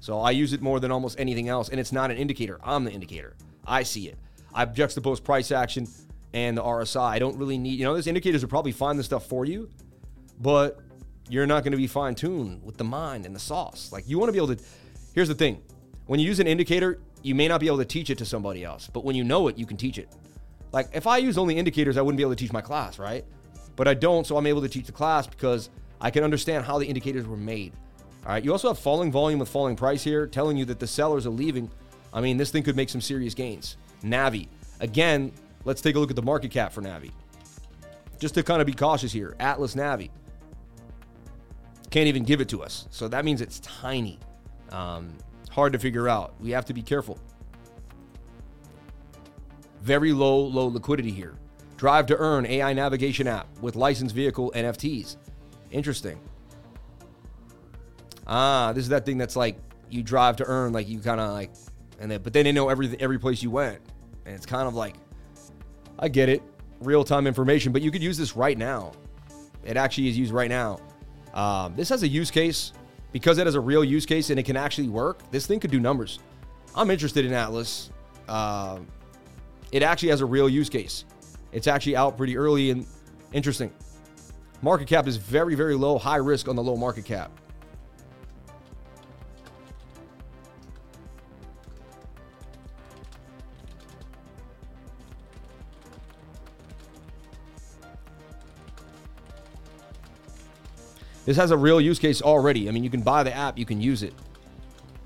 So 0.00 0.18
I 0.18 0.32
use 0.32 0.52
it 0.52 0.60
more 0.60 0.80
than 0.80 0.90
almost 0.90 1.20
anything 1.20 1.48
else. 1.48 1.68
And 1.68 1.78
it's 1.78 1.92
not 1.92 2.10
an 2.10 2.16
indicator. 2.16 2.58
I'm 2.64 2.82
the 2.82 2.90
indicator. 2.90 3.36
I 3.64 3.84
see 3.84 4.08
it. 4.08 4.18
I 4.52 4.66
juxtapose 4.66 5.22
price 5.22 5.52
action 5.52 5.86
and 6.32 6.56
the 6.56 6.62
RSI. 6.62 7.00
I 7.00 7.18
don't 7.20 7.36
really 7.36 7.56
need, 7.56 7.78
you 7.78 7.84
know, 7.84 7.94
those 7.94 8.08
indicators 8.08 8.42
will 8.42 8.48
probably 8.48 8.72
find 8.72 8.98
the 8.98 9.04
stuff 9.04 9.26
for 9.26 9.44
you, 9.44 9.70
but 10.40 10.80
you're 11.28 11.46
not 11.46 11.64
going 11.64 11.72
to 11.72 11.78
be 11.78 11.86
fine 11.86 12.14
tuned 12.14 12.62
with 12.64 12.76
the 12.76 12.84
mind 12.84 13.26
and 13.26 13.34
the 13.34 13.40
sauce. 13.40 13.90
Like 13.92 14.08
you 14.08 14.18
want 14.18 14.28
to 14.28 14.32
be 14.32 14.38
able 14.38 14.54
to, 14.54 14.64
here's 15.14 15.28
the 15.28 15.34
thing 15.34 15.62
when 16.06 16.20
you 16.20 16.26
use 16.26 16.40
an 16.40 16.46
indicator, 16.46 17.00
you 17.22 17.34
may 17.34 17.48
not 17.48 17.60
be 17.60 17.66
able 17.66 17.78
to 17.78 17.84
teach 17.84 18.10
it 18.10 18.18
to 18.18 18.24
somebody 18.24 18.64
else, 18.64 18.88
but 18.92 19.04
when 19.04 19.14
you 19.14 19.24
know 19.24 19.48
it, 19.48 19.56
you 19.56 19.66
can 19.66 19.76
teach 19.76 19.98
it. 19.98 20.08
Like 20.72 20.88
if 20.92 21.06
I 21.06 21.18
use 21.18 21.38
only 21.38 21.56
indicators, 21.56 21.96
I 21.96 22.02
wouldn't 22.02 22.16
be 22.16 22.22
able 22.22 22.32
to 22.32 22.36
teach 22.36 22.52
my 22.52 22.60
class, 22.60 22.98
right? 22.98 23.24
But 23.76 23.88
I 23.88 23.94
don't, 23.94 24.26
so 24.26 24.36
I'm 24.36 24.46
able 24.46 24.62
to 24.62 24.68
teach 24.68 24.86
the 24.86 24.92
class 24.92 25.26
because 25.26 25.70
I 26.00 26.10
can 26.10 26.24
understand 26.24 26.64
how 26.64 26.78
the 26.78 26.86
indicators 26.86 27.26
were 27.26 27.36
made. 27.36 27.72
All 28.24 28.32
right. 28.32 28.44
You 28.44 28.52
also 28.52 28.68
have 28.68 28.78
falling 28.78 29.10
volume 29.10 29.40
with 29.40 29.48
falling 29.48 29.76
price 29.76 30.02
here, 30.02 30.26
telling 30.26 30.56
you 30.56 30.64
that 30.66 30.78
the 30.78 30.86
sellers 30.86 31.26
are 31.26 31.30
leaving. 31.30 31.70
I 32.12 32.20
mean, 32.20 32.36
this 32.36 32.50
thing 32.50 32.62
could 32.62 32.76
make 32.76 32.88
some 32.88 33.00
serious 33.00 33.34
gains. 33.34 33.76
Navi. 34.02 34.48
Again, 34.80 35.32
let's 35.64 35.80
take 35.80 35.96
a 35.96 35.98
look 35.98 36.10
at 36.10 36.16
the 36.16 36.22
market 36.22 36.50
cap 36.50 36.72
for 36.72 36.82
Navi. 36.82 37.10
Just 38.18 38.34
to 38.34 38.42
kind 38.42 38.60
of 38.60 38.66
be 38.66 38.72
cautious 38.72 39.12
here. 39.12 39.34
Atlas 39.40 39.74
Navi. 39.74 40.10
Can't 41.92 42.08
even 42.08 42.24
give 42.24 42.40
it 42.40 42.48
to 42.48 42.62
us. 42.62 42.88
So 42.90 43.06
that 43.08 43.22
means 43.22 43.42
it's 43.42 43.60
tiny. 43.60 44.18
Um, 44.70 45.14
hard 45.50 45.74
to 45.74 45.78
figure 45.78 46.08
out. 46.08 46.32
We 46.40 46.50
have 46.52 46.64
to 46.64 46.72
be 46.72 46.80
careful. 46.80 47.18
Very 49.82 50.14
low, 50.14 50.38
low 50.38 50.68
liquidity 50.68 51.10
here. 51.10 51.34
Drive 51.76 52.06
to 52.06 52.16
earn 52.16 52.46
AI 52.46 52.72
navigation 52.72 53.28
app 53.28 53.46
with 53.60 53.76
licensed 53.76 54.14
vehicle 54.14 54.50
NFTs. 54.54 55.16
Interesting. 55.70 56.18
Ah, 58.26 58.72
this 58.72 58.84
is 58.84 58.88
that 58.88 59.04
thing 59.04 59.18
that's 59.18 59.36
like 59.36 59.58
you 59.90 60.02
drive 60.02 60.36
to 60.36 60.46
earn, 60.46 60.72
like 60.72 60.88
you 60.88 60.98
kind 60.98 61.20
of 61.20 61.32
like, 61.32 61.50
and 62.00 62.10
then 62.10 62.22
but 62.22 62.32
then 62.32 62.44
they 62.44 62.52
know 62.52 62.70
every 62.70 62.96
every 63.00 63.18
place 63.18 63.42
you 63.42 63.50
went, 63.50 63.80
and 64.24 64.34
it's 64.34 64.46
kind 64.46 64.66
of 64.66 64.74
like, 64.74 64.94
I 65.98 66.08
get 66.08 66.30
it, 66.30 66.40
real 66.80 67.04
time 67.04 67.26
information, 67.26 67.70
but 67.70 67.82
you 67.82 67.90
could 67.90 68.02
use 68.02 68.16
this 68.16 68.34
right 68.34 68.56
now. 68.56 68.92
It 69.62 69.76
actually 69.76 70.08
is 70.08 70.16
used 70.16 70.32
right 70.32 70.48
now. 70.48 70.80
Um, 71.34 71.74
this 71.76 71.88
has 71.88 72.02
a 72.02 72.08
use 72.08 72.30
case 72.30 72.72
because 73.12 73.38
it 73.38 73.46
has 73.46 73.54
a 73.54 73.60
real 73.60 73.84
use 73.84 74.06
case 74.06 74.30
and 74.30 74.38
it 74.38 74.44
can 74.44 74.56
actually 74.56 74.88
work. 74.88 75.30
This 75.30 75.46
thing 75.46 75.60
could 75.60 75.70
do 75.70 75.80
numbers. 75.80 76.18
I'm 76.74 76.90
interested 76.90 77.24
in 77.24 77.32
Atlas. 77.32 77.90
Uh, 78.28 78.78
it 79.70 79.82
actually 79.82 80.10
has 80.10 80.20
a 80.20 80.26
real 80.26 80.48
use 80.48 80.68
case. 80.68 81.04
It's 81.52 81.66
actually 81.66 81.96
out 81.96 82.16
pretty 82.16 82.36
early 82.36 82.70
and 82.70 82.86
interesting. 83.32 83.72
Market 84.62 84.86
cap 84.86 85.06
is 85.06 85.16
very, 85.16 85.54
very 85.54 85.74
low, 85.74 85.98
high 85.98 86.16
risk 86.16 86.48
on 86.48 86.56
the 86.56 86.62
low 86.62 86.76
market 86.76 87.04
cap. 87.04 87.30
This 101.24 101.36
has 101.36 101.50
a 101.50 101.56
real 101.56 101.80
use 101.80 101.98
case 101.98 102.20
already. 102.20 102.68
I 102.68 102.72
mean, 102.72 102.82
you 102.82 102.90
can 102.90 103.02
buy 103.02 103.22
the 103.22 103.34
app, 103.34 103.58
you 103.58 103.64
can 103.64 103.80
use 103.80 104.02
it. 104.02 104.14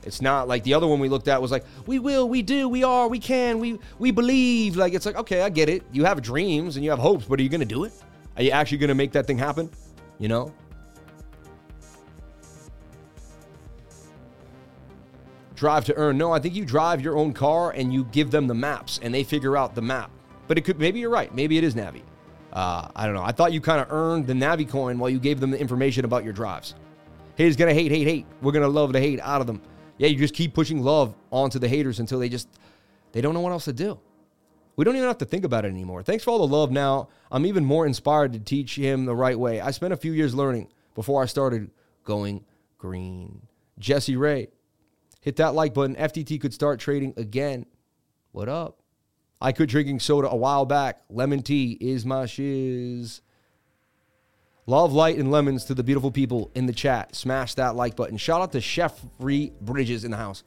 It's 0.07 0.23
not 0.23 0.47
like 0.47 0.63
the 0.63 0.73
other 0.73 0.87
one 0.87 1.01
we 1.01 1.09
looked 1.09 1.27
at 1.27 1.43
was 1.43 1.51
like, 1.51 1.65
we 1.87 1.99
will, 1.99 2.29
we 2.29 2.41
do, 2.41 2.69
we 2.69 2.85
are, 2.85 3.09
we 3.09 3.19
can, 3.19 3.59
we 3.59 3.79
we 3.99 4.13
believe. 4.13 4.77
Like 4.77 4.95
it's 4.95 5.05
like, 5.05 5.17
okay, 5.17 5.43
I 5.43 5.49
get 5.49 5.69
it. 5.69 5.83
You 5.93 6.05
have 6.05 6.23
dreams 6.23 6.77
and 6.77 6.85
you 6.85 6.91
have 6.91 7.01
hopes, 7.01 7.25
but 7.25 7.41
are 7.41 7.43
you 7.43 7.49
gonna 7.49 7.65
do 7.65 7.85
it? 7.85 7.93
Are 8.37 8.43
you 8.43 8.53
actually 8.53 8.79
gonna 8.79 8.95
make 8.95 9.11
that 9.13 9.27
thing 9.27 9.37
happen? 9.37 9.69
You 10.19 10.29
know? 10.29 10.55
Drive 15.57 15.85
to 15.87 15.95
earn. 15.97 16.17
No, 16.19 16.33
I 16.33 16.39
think 16.39 16.55
you 16.55 16.65
drive 16.65 17.01
your 17.01 17.17
own 17.17 17.33
car 17.33 17.73
and 17.73 17.93
you 17.93 18.05
give 18.05 18.31
them 18.31 18.47
the 18.47 18.55
maps 18.55 19.01
and 19.03 19.13
they 19.13 19.25
figure 19.25 19.57
out 19.57 19.75
the 19.75 19.83
map. 19.83 20.11
But 20.47 20.57
it 20.57 20.61
could 20.61 20.79
maybe 20.79 21.01
you're 21.01 21.11
right. 21.11 21.35
Maybe 21.35 21.59
it 21.59 21.65
is 21.65 21.75
Navi. 21.75 22.03
Uh, 22.57 22.89
I 22.97 23.05
don't 23.05 23.15
know. 23.15 23.23
I 23.23 23.33
thought 23.33 23.53
you 23.53 23.61
kind 23.61 23.83
of 23.83 23.93
earned 23.93 24.27
the 24.27 24.33
Navi 24.33 24.67
coin 24.67 24.99
while 24.99 25.11
you 25.11 25.19
gave 25.21 25.41
them 25.41 25.51
the 25.51 25.61
information 25.61 26.07
about 26.07 26.25
your 26.25 26.33
drives. 26.33 26.75
Haters 27.35 27.55
gonna 27.55 27.75
hate, 27.75 27.93
hate, 27.93 28.07
hate. 28.07 28.25
We're 28.41 28.53
gonna 28.53 28.67
love 28.67 28.95
the 28.95 28.99
hate 28.99 29.21
out 29.21 29.43
of 29.43 29.47
them. 29.47 29.61
Yeah, 29.99 30.09
you 30.09 30.17
just 30.17 30.33
keep 30.33 30.55
pushing 30.55 30.83
love 30.83 31.15
onto 31.31 31.59
the 31.59 31.69
haters 31.69 32.01
until 32.01 32.19
they 32.19 32.31
just 32.31 32.49
they 33.13 33.21
don't 33.21 33.35
know 33.35 33.41
what 33.41 33.53
else 33.53 33.67
to 33.67 33.75
do. 33.75 34.01
We 34.75 34.87
don't 34.87 34.97
even 34.97 35.07
have 35.07 35.19
to 35.19 35.27
think 35.27 35.45
about 35.45 35.67
it 35.67 35.69
anymore. 35.69 36.03
Thanks 36.03 36.25
for 36.25 36.31
all 36.31 36.39
the 36.39 36.47
love. 36.47 36.71
Now 36.71 37.09
I'm 37.31 37.45
even 37.45 37.63
more 37.63 37.85
inspired 37.85 38.33
to 38.33 38.41
teach 38.41 38.75
him 38.75 39.05
the 39.05 39.15
right 39.15 39.39
way. 39.39 39.61
I 39.61 39.71
spent 39.71 39.93
a 39.93 39.97
few 39.99 40.13
years 40.13 40.35
learning 40.35 40.69
before 40.95 41.23
I 41.23 41.27
started 41.27 41.71
going 42.05 42.43
green. 42.79 43.43
Jesse 43.79 44.17
Ray, 44.17 44.49
hit 45.21 45.37
that 45.37 45.55
like 45.55 45.75
button. 45.75 45.95
FTT 45.95 46.41
could 46.41 46.55
start 46.55 46.81
trading 46.81 47.13
again. 47.19 47.67
What 48.33 48.49
up? 48.49 48.81
I 49.41 49.53
quit 49.53 49.69
drinking 49.69 50.01
soda 50.01 50.29
a 50.31 50.37
while 50.37 50.65
back. 50.65 51.03
Lemon 51.11 51.43
tea 51.43 51.77
is 51.81 52.07
my 52.07 52.27
shiz. 52.27 53.21
Love, 54.67 54.93
light, 54.93 55.17
and 55.19 55.31
lemons 55.31 55.65
to 55.67 55.75
the 55.75 55.85
beautiful 55.85 56.11
people 56.11 56.51
in 56.55 56.67
the 56.67 56.73
chat. 56.73 57.15
Smash 57.15 57.55
that 57.55 57.77
like 57.77 57.95
button. 57.95 58.17
Shout 58.17 58.41
out 58.41 58.53
to 58.53 58.61
Chef 58.61 59.01
Free 59.21 59.53
Bridges 59.61 60.05
in 60.05 60.11
the 60.11 60.17
house. 60.17 60.43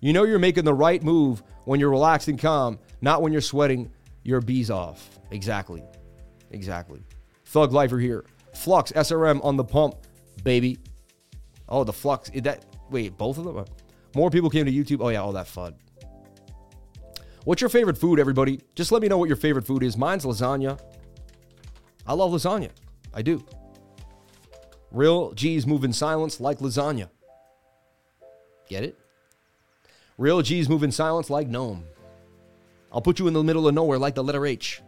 You 0.00 0.12
know 0.12 0.24
you're 0.24 0.38
making 0.38 0.64
the 0.64 0.74
right 0.74 1.02
move 1.02 1.42
when 1.64 1.80
you're 1.80 1.90
relaxed 1.90 2.28
and 2.28 2.38
calm, 2.38 2.78
not 3.00 3.22
when 3.22 3.32
you're 3.32 3.40
sweating 3.40 3.90
your 4.22 4.40
bees 4.40 4.70
off. 4.70 5.18
Exactly. 5.30 5.82
Exactly. 6.50 7.02
Thug 7.46 7.72
Lifer 7.72 7.98
here. 7.98 8.24
Flux 8.54 8.92
SRM 8.92 9.44
on 9.44 9.56
the 9.56 9.64
pump, 9.64 9.96
baby. 10.44 10.78
Oh, 11.68 11.84
the 11.84 11.92
Flux. 11.92 12.30
That 12.30 12.64
wait, 12.90 13.16
both 13.16 13.38
of 13.38 13.44
them? 13.44 13.64
More 14.14 14.30
people 14.30 14.50
came 14.50 14.66
to 14.66 14.72
YouTube. 14.72 14.98
Oh 15.00 15.08
yeah, 15.08 15.22
all 15.22 15.32
that 15.32 15.48
fun. 15.48 15.74
What's 17.46 17.60
your 17.60 17.70
favorite 17.70 17.96
food, 17.96 18.18
everybody? 18.18 18.60
Just 18.74 18.90
let 18.90 19.00
me 19.00 19.06
know 19.06 19.18
what 19.18 19.28
your 19.28 19.36
favorite 19.36 19.64
food 19.64 19.84
is. 19.84 19.96
Mine's 19.96 20.24
lasagna. 20.24 20.80
I 22.04 22.12
love 22.12 22.32
lasagna. 22.32 22.70
I 23.14 23.22
do. 23.22 23.44
Real 24.90 25.30
G's 25.30 25.64
move 25.64 25.84
in 25.84 25.92
silence 25.92 26.40
like 26.40 26.58
lasagna. 26.58 27.08
Get 28.68 28.82
it? 28.82 28.98
Real 30.18 30.42
G's 30.42 30.68
move 30.68 30.82
in 30.82 30.90
silence 30.90 31.30
like 31.30 31.46
gnome. 31.46 31.84
I'll 32.90 33.00
put 33.00 33.20
you 33.20 33.28
in 33.28 33.32
the 33.32 33.44
middle 33.44 33.68
of 33.68 33.74
nowhere 33.76 34.00
like 34.00 34.16
the 34.16 34.24
letter 34.24 34.44
H. 34.44 34.82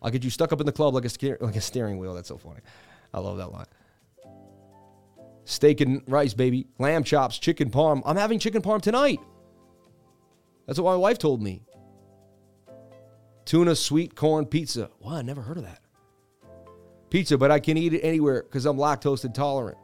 I'll 0.00 0.12
get 0.12 0.22
you 0.22 0.30
stuck 0.30 0.52
up 0.52 0.60
in 0.60 0.66
the 0.66 0.72
club 0.72 0.94
like 0.94 1.04
a, 1.04 1.36
like 1.44 1.56
a 1.56 1.60
steering 1.60 1.98
wheel. 1.98 2.14
That's 2.14 2.28
so 2.28 2.38
funny. 2.38 2.60
I 3.12 3.18
love 3.18 3.38
that 3.38 3.50
line. 3.50 3.66
Steak 5.46 5.80
and 5.80 6.00
rice, 6.06 6.32
baby. 6.32 6.68
Lamb 6.78 7.02
chops, 7.02 7.40
chicken 7.40 7.70
parm. 7.70 8.02
I'm 8.04 8.16
having 8.16 8.38
chicken 8.38 8.62
parm 8.62 8.80
tonight. 8.80 9.18
That's 10.66 10.78
what 10.78 10.92
my 10.92 10.96
wife 10.96 11.18
told 11.18 11.42
me. 11.42 11.62
Tuna 13.44 13.74
sweet 13.74 14.14
corn 14.14 14.46
pizza. 14.46 14.90
Wow, 15.00 15.16
I 15.16 15.22
never 15.22 15.42
heard 15.42 15.56
of 15.56 15.64
that. 15.64 15.80
Pizza, 17.10 17.36
but 17.36 17.50
I 17.50 17.60
can 17.60 17.76
eat 17.76 17.92
it 17.92 18.00
anywhere 18.00 18.42
because 18.42 18.64
I'm 18.64 18.76
lactose 18.76 19.24
intolerant. 19.24 19.76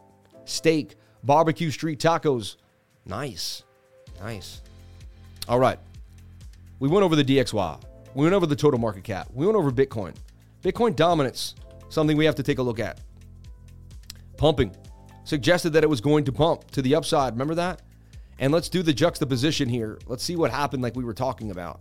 Steak, 0.44 0.94
barbecue 1.24 1.70
street 1.70 1.98
tacos. 1.98 2.56
Nice. 3.04 3.64
Nice. 4.20 4.62
All 5.48 5.58
right. 5.58 5.78
We 6.78 6.88
went 6.88 7.04
over 7.04 7.16
the 7.16 7.24
DXY. 7.24 7.82
We 8.14 8.24
went 8.24 8.34
over 8.34 8.46
the 8.46 8.56
total 8.56 8.80
market 8.80 9.04
cap. 9.04 9.28
We 9.32 9.46
went 9.46 9.56
over 9.56 9.70
Bitcoin. 9.70 10.14
Bitcoin 10.62 10.96
dominance, 10.96 11.54
something 11.88 12.16
we 12.16 12.24
have 12.24 12.34
to 12.36 12.42
take 12.42 12.58
a 12.58 12.62
look 12.62 12.80
at. 12.80 13.00
Pumping. 14.36 14.74
Suggested 15.24 15.70
that 15.70 15.84
it 15.84 15.90
was 15.90 16.00
going 16.00 16.24
to 16.24 16.32
pump 16.32 16.70
to 16.70 16.80
the 16.80 16.94
upside. 16.94 17.34
Remember 17.34 17.54
that? 17.56 17.82
And 18.38 18.52
let's 18.52 18.68
do 18.68 18.82
the 18.82 18.92
juxtaposition 18.92 19.68
here. 19.68 19.98
Let's 20.06 20.22
see 20.22 20.36
what 20.36 20.50
happened, 20.50 20.82
like 20.82 20.94
we 20.94 21.04
were 21.04 21.14
talking 21.14 21.50
about. 21.50 21.80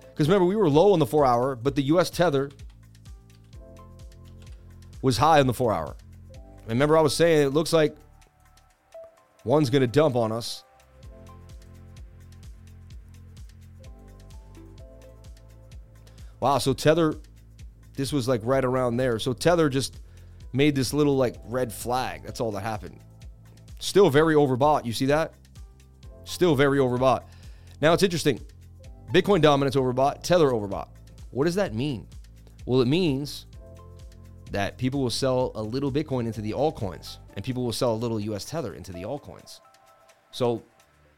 Because 0.00 0.28
remember, 0.28 0.46
we 0.46 0.56
were 0.56 0.70
low 0.70 0.92
on 0.92 1.00
the 1.00 1.06
four 1.06 1.24
hour, 1.24 1.56
but 1.56 1.74
the 1.74 1.82
US 1.82 2.08
tether 2.08 2.50
was 5.02 5.18
high 5.18 5.40
on 5.40 5.46
the 5.46 5.54
four 5.54 5.72
hour. 5.72 5.96
Remember, 6.66 6.96
I 6.96 7.00
was 7.00 7.14
saying 7.14 7.46
it 7.46 7.50
looks 7.50 7.72
like 7.72 7.96
one's 9.44 9.70
going 9.70 9.82
to 9.82 9.86
dump 9.86 10.16
on 10.16 10.32
us. 10.32 10.64
Wow, 16.40 16.58
so 16.58 16.74
Tether, 16.74 17.14
this 17.94 18.12
was 18.12 18.28
like 18.28 18.40
right 18.44 18.64
around 18.64 18.98
there. 18.98 19.18
So 19.18 19.32
Tether 19.32 19.68
just 19.68 20.00
made 20.52 20.74
this 20.74 20.92
little 20.92 21.16
like 21.16 21.36
red 21.46 21.72
flag. 21.72 22.22
That's 22.22 22.40
all 22.40 22.52
that 22.52 22.60
happened. 22.62 23.00
Still 23.84 24.08
very 24.08 24.34
overbought. 24.34 24.86
You 24.86 24.94
see 24.94 25.04
that? 25.06 25.34
Still 26.24 26.54
very 26.54 26.78
overbought. 26.78 27.24
Now 27.82 27.92
it's 27.92 28.02
interesting. 28.02 28.40
Bitcoin 29.12 29.42
dominance 29.42 29.76
overbought, 29.76 30.22
Tether 30.22 30.46
overbought. 30.46 30.88
What 31.32 31.44
does 31.44 31.56
that 31.56 31.74
mean? 31.74 32.06
Well, 32.64 32.80
it 32.80 32.88
means 32.88 33.44
that 34.52 34.78
people 34.78 35.02
will 35.02 35.10
sell 35.10 35.52
a 35.54 35.62
little 35.62 35.92
Bitcoin 35.92 36.24
into 36.24 36.40
the 36.40 36.52
altcoins 36.52 37.18
and 37.36 37.44
people 37.44 37.62
will 37.62 37.74
sell 37.74 37.92
a 37.92 37.94
little 37.94 38.18
US 38.20 38.46
Tether 38.46 38.72
into 38.72 38.90
the 38.90 39.02
altcoins. 39.02 39.60
So 40.30 40.62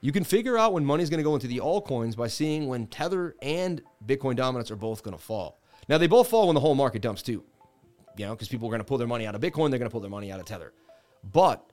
you 0.00 0.10
can 0.10 0.24
figure 0.24 0.58
out 0.58 0.72
when 0.72 0.84
money's 0.84 1.08
going 1.08 1.18
to 1.18 1.24
go 1.24 1.36
into 1.36 1.46
the 1.46 1.58
altcoins 1.58 2.16
by 2.16 2.26
seeing 2.26 2.66
when 2.66 2.88
Tether 2.88 3.36
and 3.42 3.80
Bitcoin 4.04 4.34
dominance 4.34 4.72
are 4.72 4.76
both 4.76 5.04
going 5.04 5.16
to 5.16 5.22
fall. 5.22 5.60
Now, 5.88 5.98
they 5.98 6.08
both 6.08 6.26
fall 6.26 6.48
when 6.48 6.54
the 6.54 6.60
whole 6.60 6.74
market 6.74 7.00
dumps 7.00 7.22
too. 7.22 7.44
you 8.16 8.26
know, 8.26 8.34
because 8.34 8.48
people 8.48 8.66
are 8.66 8.72
going 8.72 8.80
to 8.80 8.84
pull 8.84 8.98
their 8.98 9.06
money 9.06 9.24
out 9.24 9.36
of 9.36 9.40
Bitcoin, 9.40 9.70
they're 9.70 9.78
going 9.78 9.88
to 9.88 9.92
pull 9.92 10.00
their 10.00 10.10
money 10.10 10.32
out 10.32 10.40
of 10.40 10.46
Tether. 10.46 10.72
But 11.32 11.70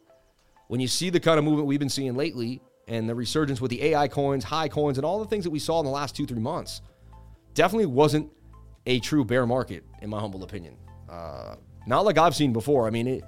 when 0.73 0.79
you 0.79 0.87
see 0.87 1.11
the 1.11 1.19
kind 1.19 1.37
of 1.37 1.45
movement 1.45 1.67
we've 1.67 1.79
been 1.79 1.87
seeing 1.87 2.15
lately 2.15 2.59
and 2.87 3.07
the 3.07 3.13
resurgence 3.13 3.61
with 3.61 3.69
the 3.69 3.83
AI 3.83 4.07
coins, 4.07 4.43
high 4.43 4.67
coins, 4.67 4.97
and 4.97 5.05
all 5.05 5.19
the 5.19 5.25
things 5.27 5.43
that 5.43 5.51
we 5.51 5.59
saw 5.59 5.79
in 5.79 5.85
the 5.85 5.91
last 5.91 6.15
two, 6.15 6.25
three 6.25 6.39
months, 6.39 6.81
definitely 7.53 7.85
wasn't 7.85 8.27
a 8.87 8.99
true 8.99 9.23
bear 9.23 9.45
market, 9.45 9.83
in 10.01 10.09
my 10.09 10.19
humble 10.19 10.43
opinion. 10.43 10.75
Uh, 11.07 11.57
not 11.85 12.05
like 12.05 12.17
I've 12.17 12.35
seen 12.35 12.53
before. 12.53 12.87
I 12.87 12.89
mean, 12.89 13.05
it, 13.05 13.23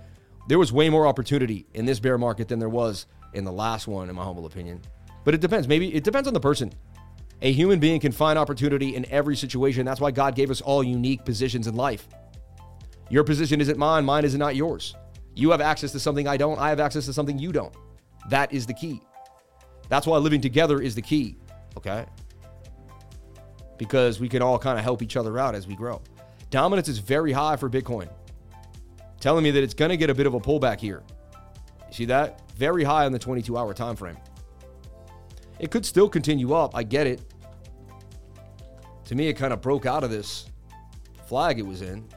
there 0.47 0.57
was 0.57 0.73
way 0.73 0.89
more 0.89 1.05
opportunity 1.05 1.67
in 1.75 1.85
this 1.85 1.99
bear 1.99 2.17
market 2.17 2.47
than 2.47 2.57
there 2.57 2.67
was 2.67 3.05
in 3.33 3.43
the 3.43 3.51
last 3.51 3.87
one, 3.87 4.09
in 4.09 4.15
my 4.15 4.23
humble 4.23 4.47
opinion. 4.47 4.81
But 5.23 5.35
it 5.35 5.39
depends. 5.39 5.67
Maybe 5.67 5.93
it 5.93 6.03
depends 6.03 6.27
on 6.27 6.33
the 6.33 6.39
person. 6.39 6.73
A 7.43 7.51
human 7.51 7.77
being 7.79 7.99
can 7.99 8.11
find 8.11 8.39
opportunity 8.39 8.95
in 8.95 9.05
every 9.11 9.35
situation. 9.35 9.85
That's 9.85 10.01
why 10.01 10.09
God 10.09 10.33
gave 10.33 10.49
us 10.49 10.61
all 10.61 10.83
unique 10.83 11.23
positions 11.23 11.67
in 11.67 11.75
life. 11.75 12.07
Your 13.11 13.23
position 13.23 13.61
isn't 13.61 13.77
mine, 13.77 14.03
mine 14.03 14.25
is 14.25 14.33
not 14.33 14.55
yours. 14.55 14.95
You 15.35 15.51
have 15.51 15.61
access 15.61 15.91
to 15.91 15.99
something 15.99 16.27
I 16.27 16.37
don't, 16.37 16.57
I 16.59 16.69
have 16.69 16.79
access 16.79 17.05
to 17.05 17.13
something 17.13 17.37
you 17.37 17.51
don't. 17.51 17.75
That 18.29 18.51
is 18.53 18.65
the 18.65 18.73
key. 18.73 19.01
That's 19.89 20.07
why 20.07 20.17
living 20.17 20.41
together 20.41 20.81
is 20.81 20.95
the 20.95 21.01
key, 21.01 21.37
okay? 21.77 22.05
Because 23.77 24.19
we 24.19 24.29
can 24.29 24.41
all 24.41 24.57
kind 24.57 24.79
of 24.79 24.83
help 24.83 25.01
each 25.01 25.17
other 25.17 25.37
out 25.37 25.53
as 25.53 25.67
we 25.67 25.75
grow. 25.75 26.01
Dominance 26.49 26.87
is 26.87 26.99
very 26.99 27.33
high 27.33 27.57
for 27.57 27.69
Bitcoin. 27.69 28.09
Telling 29.19 29.43
me 29.43 29.51
that 29.51 29.61
it's 29.61 29.73
going 29.73 29.89
to 29.89 29.97
get 29.97 30.09
a 30.09 30.13
bit 30.13 30.25
of 30.25 30.33
a 30.33 30.39
pullback 30.39 30.79
here. 30.79 31.03
You 31.87 31.93
see 31.93 32.05
that? 32.05 32.41
Very 32.55 32.83
high 32.83 33.05
on 33.05 33.11
the 33.11 33.19
22 33.19 33.57
hour 33.57 33.73
time 33.73 33.95
frame. 33.95 34.17
It 35.59 35.71
could 35.71 35.85
still 35.85 36.09
continue 36.09 36.53
up. 36.53 36.75
I 36.75 36.83
get 36.83 37.07
it. 37.07 37.21
To 39.05 39.15
me, 39.15 39.27
it 39.27 39.33
kind 39.33 39.53
of 39.53 39.61
broke 39.61 39.85
out 39.85 40.03
of 40.03 40.09
this 40.09 40.49
flag 41.25 41.59
it 41.59 41.65
was 41.65 41.81
in. 41.81 42.07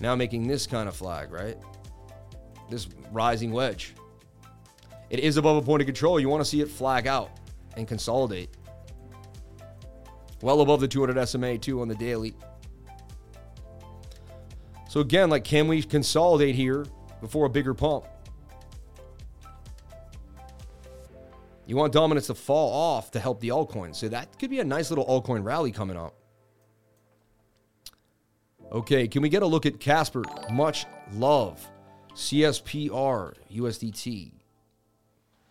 Now 0.00 0.14
making 0.14 0.46
this 0.46 0.66
kind 0.66 0.88
of 0.88 0.96
flag, 0.96 1.32
right? 1.32 1.56
This 2.70 2.88
rising 3.10 3.52
wedge. 3.52 3.94
It 5.10 5.20
is 5.20 5.36
above 5.36 5.56
a 5.56 5.62
point 5.62 5.82
of 5.82 5.86
control. 5.86 6.20
You 6.20 6.28
want 6.28 6.42
to 6.42 6.44
see 6.44 6.60
it 6.60 6.68
flag 6.68 7.06
out 7.06 7.30
and 7.76 7.88
consolidate. 7.88 8.50
Well 10.42 10.60
above 10.60 10.80
the 10.80 10.88
200 10.88 11.26
SMA, 11.26 11.58
too, 11.58 11.80
on 11.80 11.88
the 11.88 11.94
daily. 11.94 12.36
So, 14.88 15.00
again, 15.00 15.30
like, 15.30 15.44
can 15.44 15.66
we 15.68 15.82
consolidate 15.82 16.54
here 16.54 16.86
before 17.20 17.46
a 17.46 17.50
bigger 17.50 17.74
pump? 17.74 18.06
You 21.66 21.76
want 21.76 21.92
dominance 21.92 22.28
to 22.28 22.34
fall 22.34 22.72
off 22.72 23.10
to 23.10 23.20
help 23.20 23.40
the 23.40 23.48
altcoins. 23.48 23.96
So 23.96 24.08
that 24.08 24.38
could 24.38 24.48
be 24.48 24.60
a 24.60 24.64
nice 24.64 24.90
little 24.90 25.04
altcoin 25.04 25.44
rally 25.44 25.70
coming 25.70 25.98
up. 25.98 26.17
Okay, 28.70 29.08
can 29.08 29.22
we 29.22 29.30
get 29.30 29.42
a 29.42 29.46
look 29.46 29.64
at 29.64 29.80
Casper? 29.80 30.22
Much 30.50 30.84
love. 31.14 31.66
CSPR, 32.14 33.34
USDT. 33.50 34.32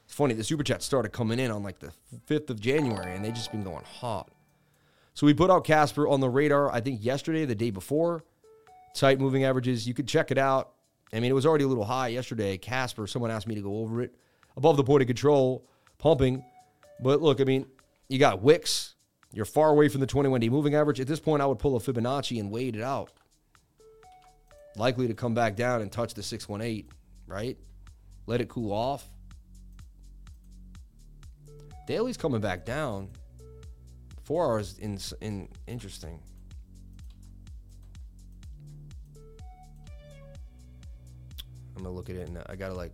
It's 0.06 0.14
funny, 0.14 0.35
the 0.35 0.44
super 0.44 0.64
chat 0.64 0.84
started 0.84 1.10
coming 1.10 1.39
in 1.39 1.49
on 1.49 1.64
like 1.64 1.80
the 1.80 1.91
5th 2.27 2.52
of 2.52 2.60
January 2.60 3.15
and 3.15 3.26
they 3.26 3.31
just 3.31 3.52
been 3.52 3.64
going 3.64 3.84
hot. 3.84 4.30
So 5.15 5.26
we 5.26 5.34
put 5.34 5.49
out 5.49 5.64
Casper 5.64 6.07
on 6.07 6.19
the 6.19 6.30
radar, 6.30 6.72
I 6.72 6.80
think 6.80 7.03
yesterday, 7.03 7.45
the 7.45 7.56
day 7.56 7.72
before. 7.72 8.23
Tight 8.94 9.19
moving 9.19 9.45
averages. 9.45 9.88
You 9.88 9.95
could 9.95 10.07
check 10.07 10.30
it 10.30 10.38
out. 10.38 10.73
I 11.11 11.19
mean, 11.19 11.31
it 11.31 11.34
was 11.34 11.45
already 11.45 11.64
a 11.64 11.68
little 11.68 11.85
high 11.85 12.10
yesterday. 12.10 12.57
Casper, 12.57 13.07
someone 13.07 13.31
asked 13.31 13.48
me 13.48 13.56
to 13.56 13.61
go 13.61 13.77
over 13.77 14.02
it. 14.03 14.14
Above 14.56 14.77
the 14.77 14.84
point 14.84 15.02
of 15.02 15.07
control 15.07 15.65
pumping. 15.98 16.44
But 16.99 17.22
look, 17.22 17.41
I 17.41 17.45
mean, 17.45 17.65
you 18.10 18.19
got 18.19 18.44
wicks. 18.44 18.94
You're 19.38 19.45
far 19.45 19.69
away 19.69 19.88
from 19.88 20.01
the 20.01 20.07
21 20.07 20.41
day 20.41 20.49
moving 20.49 20.73
average. 20.73 20.99
At 20.99 21.05
this 21.05 21.19
point, 21.19 21.43
I 21.43 21.45
would 21.45 21.59
pull 21.59 21.76
a 21.76 21.80
Fibonacci 21.80 22.39
and 22.39 22.49
wait 22.49 22.76
it 22.76 22.81
out. 22.81 23.11
Likely 24.76 25.07
to 25.09 25.14
come 25.14 25.35
back 25.35 25.55
down 25.55 25.84
and 25.84 25.91
touch 25.91 26.15
the 26.15 26.23
618, 26.23 26.89
right? 27.27 27.55
Let 28.26 28.41
it 28.41 28.49
cool 28.49 28.73
off. 28.73 29.07
Daily's 31.85 32.18
coming 32.18 32.41
back 32.41 32.65
down. 32.65 33.11
Four 34.23 34.43
hours 34.43 34.80
in, 34.80 34.97
in 35.22 35.49
interesting. 35.68 36.19
I'm 41.76 41.84
gonna 41.84 41.91
look 41.91 42.09
at 42.09 42.15
it 42.15 42.27
and 42.27 42.39
I 42.47 42.55
gotta 42.55 42.73
like 42.73 42.91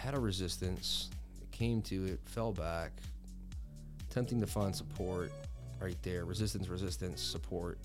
had 0.00 0.14
a 0.14 0.20
resistance. 0.20 1.10
Came 1.52 1.82
to 1.82 2.06
it, 2.06 2.20
fell 2.24 2.52
back. 2.52 2.92
Attempting 4.10 4.40
to 4.40 4.46
find 4.46 4.74
support 4.74 5.30
right 5.78 5.96
there. 6.02 6.24
Resistance, 6.24 6.68
resistance, 6.68 7.20
support. 7.20 7.78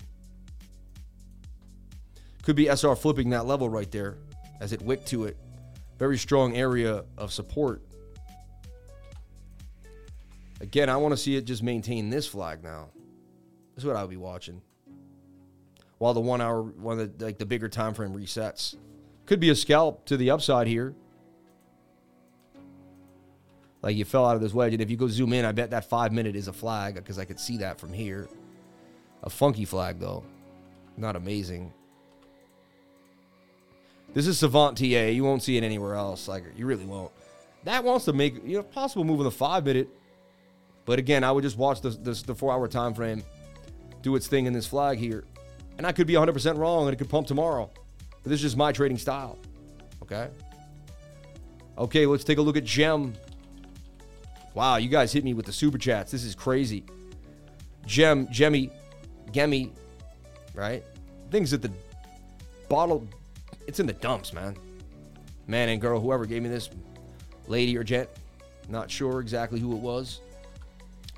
Could 2.42 2.56
be 2.56 2.68
SR 2.68 2.96
flipping 2.96 3.30
that 3.30 3.44
level 3.44 3.68
right 3.68 3.90
there 3.90 4.16
as 4.60 4.72
it 4.72 4.80
wicked 4.80 5.06
to 5.08 5.24
it. 5.26 5.36
Very 5.98 6.16
strong 6.16 6.56
area 6.56 7.04
of 7.18 7.32
support. 7.32 7.82
Again, 10.60 10.88
I 10.88 10.96
want 10.96 11.12
to 11.12 11.18
see 11.18 11.36
it 11.36 11.44
just 11.44 11.62
maintain 11.62 12.08
this 12.08 12.26
flag 12.26 12.64
now. 12.64 12.88
This 13.74 13.82
is 13.82 13.86
what 13.86 13.96
I'll 13.96 14.08
be 14.08 14.16
watching. 14.16 14.62
While 15.98 16.14
the 16.14 16.20
one 16.20 16.40
hour, 16.40 16.62
one 16.62 16.98
of 16.98 17.18
the 17.18 17.24
like 17.26 17.36
the 17.36 17.46
bigger 17.46 17.68
time 17.68 17.92
frame 17.92 18.14
resets. 18.14 18.74
Could 19.26 19.40
be 19.40 19.50
a 19.50 19.54
scalp 19.54 20.06
to 20.06 20.16
the 20.16 20.30
upside 20.30 20.66
here. 20.66 20.94
Like 23.82 23.96
you 23.96 24.04
fell 24.04 24.26
out 24.26 24.36
of 24.36 24.42
this 24.42 24.54
wedge. 24.54 24.72
And 24.72 24.82
if 24.82 24.90
you 24.90 24.96
go 24.96 25.08
zoom 25.08 25.32
in, 25.32 25.44
I 25.44 25.52
bet 25.52 25.70
that 25.70 25.88
five 25.88 26.12
minute 26.12 26.36
is 26.36 26.48
a 26.48 26.52
flag 26.52 26.94
because 26.94 27.18
I 27.18 27.24
could 27.24 27.38
see 27.38 27.58
that 27.58 27.78
from 27.78 27.92
here. 27.92 28.28
A 29.22 29.30
funky 29.30 29.64
flag, 29.64 29.98
though. 29.98 30.24
Not 30.96 31.16
amazing. 31.16 31.72
This 34.14 34.26
is 34.26 34.38
Savant 34.38 34.78
TA. 34.78 34.84
You 34.84 35.24
won't 35.24 35.42
see 35.42 35.56
it 35.56 35.64
anywhere 35.64 35.94
else. 35.94 36.26
Like, 36.28 36.44
you 36.56 36.66
really 36.66 36.86
won't. 36.86 37.12
That 37.64 37.84
wants 37.84 38.04
to 38.06 38.12
make, 38.12 38.36
you 38.46 38.56
know, 38.56 38.62
possible 38.62 39.04
move 39.04 39.20
in 39.20 39.24
the 39.24 39.30
five 39.30 39.64
minute. 39.64 39.88
But 40.84 40.98
again, 40.98 41.24
I 41.24 41.32
would 41.32 41.42
just 41.42 41.58
watch 41.58 41.80
the, 41.80 41.90
the, 41.90 42.12
the 42.26 42.34
four 42.34 42.52
hour 42.52 42.68
time 42.68 42.94
frame 42.94 43.22
do 44.02 44.14
its 44.14 44.28
thing 44.28 44.46
in 44.46 44.52
this 44.52 44.66
flag 44.66 44.98
here. 44.98 45.24
And 45.76 45.86
I 45.86 45.92
could 45.92 46.06
be 46.06 46.14
100% 46.14 46.56
wrong 46.56 46.86
and 46.86 46.94
it 46.94 46.96
could 46.96 47.10
pump 47.10 47.26
tomorrow. 47.26 47.68
But 48.22 48.30
this 48.30 48.38
is 48.38 48.42
just 48.42 48.56
my 48.56 48.72
trading 48.72 48.98
style. 48.98 49.36
Okay? 50.02 50.28
Okay, 51.76 52.06
let's 52.06 52.24
take 52.24 52.38
a 52.38 52.42
look 52.42 52.56
at 52.56 52.64
Gem. 52.64 53.14
Wow, 54.56 54.76
you 54.76 54.88
guys 54.88 55.12
hit 55.12 55.22
me 55.22 55.34
with 55.34 55.44
the 55.44 55.52
super 55.52 55.76
chats. 55.76 56.10
This 56.10 56.24
is 56.24 56.34
crazy. 56.34 56.82
Gem, 57.84 58.26
Jemmy, 58.30 58.70
Gemmy, 59.30 59.70
right? 60.54 60.82
Things 61.30 61.52
at 61.52 61.60
the 61.60 61.70
bottle, 62.66 63.06
it's 63.66 63.80
in 63.80 63.86
the 63.86 63.92
dumps, 63.92 64.32
man. 64.32 64.56
Man 65.46 65.68
and 65.68 65.78
girl, 65.78 66.00
whoever 66.00 66.24
gave 66.24 66.42
me 66.42 66.48
this, 66.48 66.70
lady 67.46 67.76
or 67.76 67.84
gent, 67.84 68.08
not 68.70 68.90
sure 68.90 69.20
exactly 69.20 69.60
who 69.60 69.72
it 69.72 69.78
was. 69.78 70.22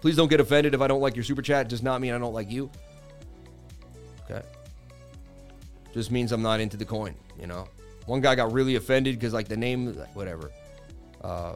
Please 0.01 0.16
don't 0.16 0.28
get 0.28 0.40
offended 0.40 0.74
if 0.74 0.81
I 0.81 0.89
don't 0.89 1.01
like 1.01 1.15
your 1.15 1.24
super 1.24 1.40
chat. 1.40 1.66
It 1.66 1.69
does 1.69 1.82
not 1.82 2.01
mean 2.01 2.15
I 2.15 2.19
don't 2.19 2.35
like 2.35 2.51
you. 2.51 2.69
Okay. 4.28 4.43
Just 5.94 6.10
means 6.10 6.32
I'm 6.32 6.43
not 6.43 6.59
into 6.59 6.77
the 6.77 6.85
coin, 6.85 7.15
you 7.40 7.47
know? 7.47 7.69
One 8.06 8.20
guy 8.20 8.35
got 8.35 8.52
really 8.52 8.74
offended 8.74 9.15
because, 9.15 9.32
like, 9.32 9.47
the 9.47 9.56
name, 9.56 9.94
whatever. 10.15 10.51
Uh, 11.23 11.55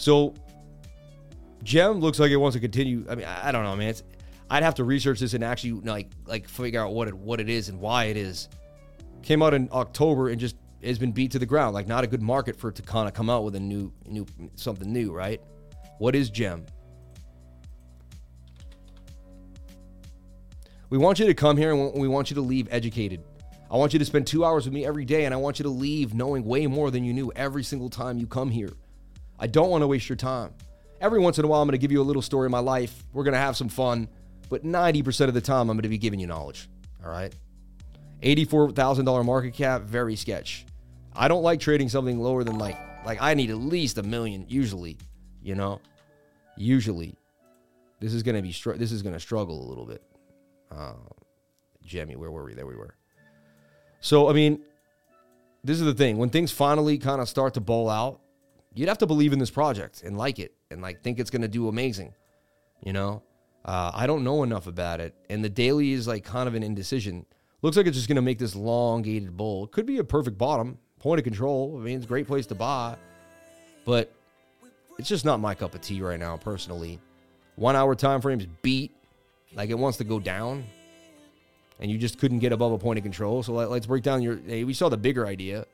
So 0.00 0.32
Gem 1.62 2.00
looks 2.00 2.18
like 2.18 2.30
it 2.30 2.36
wants 2.38 2.54
to 2.54 2.60
continue. 2.60 3.04
I 3.08 3.14
mean, 3.14 3.26
I, 3.26 3.52
don't 3.52 3.64
know, 3.64 3.76
man. 3.76 3.90
It's, 3.90 4.02
I'd 4.48 4.62
have 4.62 4.76
to 4.76 4.84
research 4.84 5.20
this 5.20 5.34
and 5.34 5.44
actually 5.44 5.72
like 5.72 6.10
like 6.24 6.48
figure 6.48 6.80
out 6.80 6.94
what 6.94 7.06
it 7.06 7.14
what 7.14 7.38
it 7.38 7.50
is 7.50 7.68
and 7.68 7.78
why 7.78 8.04
it 8.04 8.16
is. 8.16 8.48
Came 9.22 9.42
out 9.42 9.52
in 9.52 9.68
October 9.70 10.30
and 10.30 10.40
just 10.40 10.56
has 10.82 10.98
been 10.98 11.12
beat 11.12 11.32
to 11.32 11.38
the 11.38 11.44
ground. 11.44 11.74
Like 11.74 11.86
not 11.86 12.02
a 12.02 12.06
good 12.06 12.22
market 12.22 12.56
for 12.56 12.70
it 12.70 12.76
to 12.76 12.82
kind 12.82 13.08
of 13.08 13.14
come 13.14 13.28
out 13.28 13.44
with 13.44 13.54
a 13.56 13.60
new 13.60 13.92
new 14.06 14.24
something 14.54 14.90
new, 14.90 15.12
right? 15.12 15.40
What 15.98 16.16
is 16.16 16.30
Gem? 16.30 16.64
We 20.88 20.96
want 20.96 21.18
you 21.18 21.26
to 21.26 21.34
come 21.34 21.58
here 21.58 21.72
and 21.72 21.92
we 21.94 22.08
want 22.08 22.30
you 22.30 22.36
to 22.36 22.40
leave 22.40 22.68
educated. 22.70 23.22
I 23.70 23.76
want 23.76 23.92
you 23.92 23.98
to 23.98 24.04
spend 24.06 24.26
two 24.26 24.46
hours 24.46 24.64
with 24.64 24.74
me 24.74 24.84
every 24.84 25.04
day, 25.04 25.26
and 25.26 25.32
I 25.32 25.36
want 25.36 25.60
you 25.60 25.62
to 25.62 25.68
leave 25.68 26.12
knowing 26.12 26.44
way 26.44 26.66
more 26.66 26.90
than 26.90 27.04
you 27.04 27.12
knew 27.12 27.30
every 27.36 27.62
single 27.62 27.88
time 27.88 28.18
you 28.18 28.26
come 28.26 28.50
here. 28.50 28.72
I 29.40 29.46
don't 29.46 29.70
want 29.70 29.82
to 29.82 29.86
waste 29.86 30.08
your 30.08 30.16
time. 30.16 30.52
Every 31.00 31.18
once 31.18 31.38
in 31.38 31.46
a 31.46 31.48
while, 31.48 31.62
I'm 31.62 31.66
going 31.66 31.72
to 31.72 31.78
give 31.78 31.90
you 31.90 32.02
a 32.02 32.04
little 32.04 32.20
story 32.20 32.46
of 32.46 32.52
my 32.52 32.58
life. 32.58 33.04
We're 33.14 33.24
going 33.24 33.32
to 33.32 33.38
have 33.38 33.56
some 33.56 33.70
fun, 33.70 34.06
but 34.50 34.64
90% 34.64 35.28
of 35.28 35.34
the 35.34 35.40
time, 35.40 35.70
I'm 35.70 35.76
going 35.76 35.82
to 35.82 35.88
be 35.88 35.96
giving 35.96 36.20
you 36.20 36.26
knowledge. 36.26 36.68
All 37.02 37.10
right? 37.10 37.34
$84,000 38.22 39.24
market 39.24 39.54
cap, 39.54 39.82
very 39.82 40.14
sketch. 40.14 40.66
I 41.14 41.26
don't 41.26 41.42
like 41.42 41.58
trading 41.58 41.88
something 41.88 42.20
lower 42.20 42.44
than 42.44 42.58
like, 42.58 42.76
like 43.06 43.20
I 43.22 43.32
need 43.32 43.48
at 43.48 43.56
least 43.56 43.96
a 43.96 44.02
million, 44.02 44.44
usually, 44.46 44.98
you 45.42 45.54
know? 45.54 45.80
Usually. 46.58 47.14
This 47.98 48.12
is 48.12 48.22
going 48.22 48.36
to 48.36 48.42
be, 48.42 48.52
str- 48.52 48.72
this 48.72 48.92
is 48.92 49.00
going 49.00 49.14
to 49.14 49.20
struggle 49.20 49.66
a 49.66 49.68
little 49.68 49.86
bit. 49.86 50.02
Uh, 50.70 50.92
Jemmy, 51.82 52.14
where 52.16 52.30
were 52.30 52.44
we? 52.44 52.52
There 52.52 52.66
we 52.66 52.76
were. 52.76 52.94
So, 54.00 54.28
I 54.28 54.34
mean, 54.34 54.60
this 55.64 55.78
is 55.78 55.86
the 55.86 55.94
thing. 55.94 56.18
When 56.18 56.28
things 56.28 56.52
finally 56.52 56.98
kind 56.98 57.22
of 57.22 57.28
start 57.28 57.54
to 57.54 57.60
bowl 57.60 57.88
out, 57.88 58.20
you'd 58.74 58.88
have 58.88 58.98
to 58.98 59.06
believe 59.06 59.32
in 59.32 59.38
this 59.38 59.50
project 59.50 60.02
and 60.02 60.16
like 60.16 60.38
it 60.38 60.54
and 60.70 60.80
like 60.80 61.02
think 61.02 61.18
it's 61.18 61.30
going 61.30 61.42
to 61.42 61.48
do 61.48 61.68
amazing. 61.68 62.14
You 62.84 62.92
know, 62.92 63.22
uh, 63.64 63.90
I 63.94 64.06
don't 64.06 64.24
know 64.24 64.42
enough 64.42 64.66
about 64.66 65.00
it, 65.00 65.14
and 65.28 65.44
the 65.44 65.50
daily 65.50 65.92
is 65.92 66.08
like 66.08 66.24
kind 66.24 66.48
of 66.48 66.54
an 66.54 66.62
indecision. 66.62 67.26
Looks 67.62 67.76
like 67.76 67.86
it's 67.86 67.96
just 67.96 68.08
going 68.08 68.16
to 68.16 68.22
make 68.22 68.38
this 68.38 68.54
elongated 68.54 69.36
bull. 69.36 69.64
It 69.64 69.72
could 69.72 69.84
be 69.84 69.98
a 69.98 70.04
perfect 70.04 70.38
bottom, 70.38 70.78
point 70.98 71.18
of 71.18 71.24
control. 71.24 71.76
I 71.78 71.84
mean, 71.84 71.96
it's 71.96 72.06
a 72.06 72.08
great 72.08 72.26
place 72.26 72.46
to 72.46 72.54
buy, 72.54 72.96
but 73.84 74.10
it's 74.98 75.08
just 75.08 75.26
not 75.26 75.40
my 75.40 75.54
cup 75.54 75.74
of 75.74 75.82
tea 75.82 76.00
right 76.00 76.18
now, 76.18 76.38
personally. 76.38 77.00
One 77.56 77.76
hour 77.76 77.94
time 77.94 78.22
frames 78.22 78.46
beat, 78.62 78.92
like 79.54 79.68
it 79.68 79.78
wants 79.78 79.98
to 79.98 80.04
go 80.04 80.18
down, 80.18 80.64
and 81.80 81.90
you 81.90 81.98
just 81.98 82.18
couldn't 82.18 82.38
get 82.38 82.52
above 82.52 82.72
a 82.72 82.78
point 82.78 82.98
of 82.98 83.02
control. 83.02 83.42
So 83.42 83.52
let, 83.52 83.70
us 83.70 83.84
break 83.84 84.02
down 84.02 84.22
your. 84.22 84.38
Hey, 84.46 84.64
we 84.64 84.72
saw 84.72 84.88
the 84.88 84.96
bigger 84.96 85.26
idea, 85.26 85.66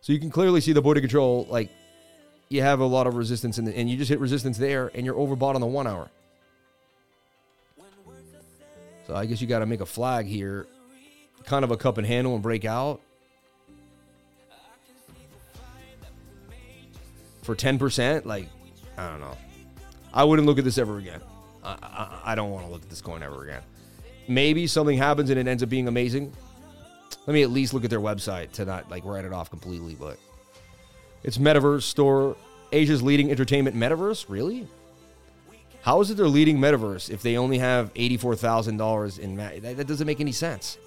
so 0.00 0.12
you 0.12 0.18
can 0.18 0.30
clearly 0.30 0.60
see 0.60 0.72
the 0.72 0.82
point 0.82 0.98
of 0.98 1.02
control 1.02 1.46
like 1.48 1.70
you 2.48 2.62
have 2.62 2.80
a 2.80 2.86
lot 2.86 3.06
of 3.06 3.16
resistance 3.16 3.58
in 3.58 3.64
the, 3.64 3.76
and 3.76 3.88
you 3.88 3.96
just 3.96 4.08
hit 4.08 4.20
resistance 4.20 4.58
there 4.58 4.90
and 4.94 5.04
you're 5.04 5.14
overbought 5.14 5.54
on 5.54 5.60
the 5.60 5.66
one 5.66 5.86
hour. 5.86 6.10
So 9.06 9.14
I 9.14 9.26
guess 9.26 9.40
you 9.40 9.46
got 9.46 9.58
to 9.58 9.66
make 9.66 9.80
a 9.80 9.86
flag 9.86 10.26
here, 10.26 10.66
kind 11.44 11.64
of 11.64 11.70
a 11.70 11.76
cup 11.76 11.98
and 11.98 12.06
handle 12.06 12.34
and 12.34 12.42
break 12.42 12.64
out. 12.64 13.00
For 17.42 17.54
10%, 17.54 18.24
like, 18.24 18.48
I 18.96 19.08
don't 19.10 19.20
know. 19.20 19.36
I 20.14 20.24
wouldn't 20.24 20.46
look 20.46 20.58
at 20.58 20.64
this 20.64 20.78
ever 20.78 20.96
again. 20.96 21.20
I, 21.62 21.76
I, 21.82 22.20
I 22.32 22.34
don't 22.34 22.50
want 22.50 22.64
to 22.64 22.72
look 22.72 22.82
at 22.82 22.88
this 22.88 23.02
coin 23.02 23.22
ever 23.22 23.42
again. 23.44 23.62
Maybe 24.28 24.66
something 24.66 24.96
happens 24.96 25.28
and 25.28 25.38
it 25.38 25.46
ends 25.46 25.62
up 25.62 25.68
being 25.68 25.88
amazing. 25.88 26.32
Let 27.26 27.34
me 27.34 27.42
at 27.42 27.50
least 27.50 27.74
look 27.74 27.84
at 27.84 27.90
their 27.90 28.00
website 28.00 28.52
to 28.52 28.64
not 28.64 28.90
like 28.90 29.04
write 29.04 29.26
it 29.26 29.32
off 29.32 29.50
completely, 29.50 29.94
but 29.94 30.18
it's 31.24 31.38
Metaverse 31.38 31.82
Store, 31.82 32.36
Asia's 32.70 33.02
leading 33.02 33.30
entertainment 33.30 33.74
metaverse. 33.74 34.26
Really? 34.28 34.68
How 35.82 36.00
is 36.00 36.10
it 36.10 36.16
their 36.16 36.28
leading 36.28 36.58
metaverse 36.58 37.10
if 37.10 37.22
they 37.22 37.36
only 37.36 37.58
have 37.58 37.92
$84,000 37.94 39.18
in 39.18 39.36
ma- 39.36 39.50
that, 39.60 39.76
that 39.76 39.86
doesn't 39.86 40.06
make 40.06 40.20
any 40.20 40.32
sense. 40.32 40.78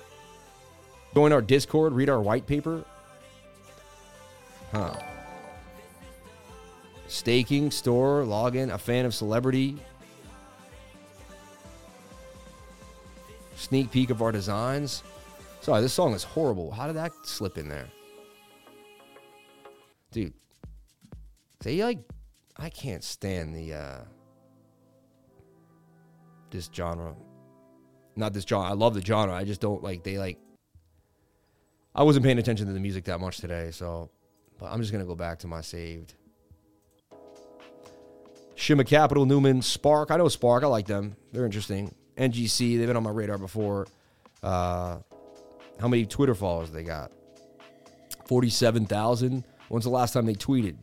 Join 1.14 1.32
our 1.34 1.42
Discord, 1.42 1.94
read 1.94 2.10
our 2.10 2.22
white 2.22 2.46
paper. 2.46 2.84
Huh. 4.72 4.96
Staking, 7.08 7.72
store, 7.72 8.24
login, 8.24 8.74
a 8.74 8.78
fan 8.78 9.06
of 9.06 9.16
celebrity. 9.16 9.78
Sneak 13.56 13.92
peek 13.92 14.10
of 14.10 14.22
our 14.22 14.32
designs. 14.32 15.04
Sorry, 15.62 15.82
this 15.82 15.94
song 15.94 16.14
is 16.14 16.24
horrible. 16.24 16.72
How 16.72 16.86
did 16.88 16.96
that 16.96 17.12
slip 17.24 17.58
in 17.58 17.70
there? 17.70 17.88
Dude. 20.18 20.34
They 21.64 21.84
like, 21.84 22.00
I 22.58 22.70
can't 22.70 23.04
stand 23.04 23.56
the 23.56 23.74
uh 23.74 24.00
this 26.50 26.70
genre. 26.74 27.16
Not 28.16 28.34
this 28.34 28.46
genre. 28.46 28.68
I 28.68 28.74
love 28.74 28.94
the 28.94 29.02
genre. 29.02 29.36
I 29.36 29.44
just 29.44 29.62
don't 29.62 29.84
like. 29.84 30.04
They 30.04 30.18
like. 30.18 30.40
I 31.94 32.04
wasn't 32.04 32.26
paying 32.26 32.40
attention 32.40 32.68
to 32.68 32.74
the 32.74 32.80
music 32.80 33.06
that 33.06 33.20
much 33.20 33.38
today, 33.38 33.72
so. 33.72 34.10
But 34.58 34.68
I'm 34.68 34.80
just 34.82 34.92
gonna 34.92 35.06
go 35.06 35.16
back 35.16 35.40
to 35.40 35.48
my 35.48 35.62
saved. 35.62 36.16
Shima 38.56 38.84
Capital, 38.84 39.28
Newman, 39.28 39.62
Spark. 39.62 40.10
I 40.10 40.18
know 40.18 40.30
Spark. 40.30 40.64
I 40.64 40.68
like 40.68 40.88
them. 40.88 41.16
They're 41.32 41.46
interesting. 41.46 41.94
NGC. 42.18 42.80
They've 42.80 42.88
been 42.88 42.98
on 42.98 43.04
my 43.04 43.12
radar 43.12 43.38
before. 43.38 43.86
Uh, 44.42 44.98
how 45.80 45.88
many 45.88 46.08
Twitter 46.08 46.34
followers 46.34 46.72
they 46.72 46.84
got? 46.84 47.12
Forty-seven 48.26 48.88
thousand. 48.88 49.44
When's 49.70 49.86
the 49.86 49.92
last 49.92 50.14
time 50.14 50.26
they 50.26 50.34
tweeted? 50.34 50.76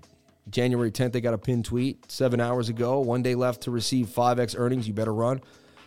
January 0.50 0.90
10th, 0.90 1.12
they 1.12 1.20
got 1.20 1.34
a 1.34 1.38
pinned 1.38 1.64
tweet 1.64 2.10
seven 2.10 2.40
hours 2.40 2.68
ago. 2.68 3.00
One 3.00 3.22
day 3.22 3.34
left 3.34 3.62
to 3.62 3.70
receive 3.70 4.08
5x 4.08 4.54
earnings. 4.58 4.86
You 4.86 4.92
better 4.92 5.14
run. 5.14 5.40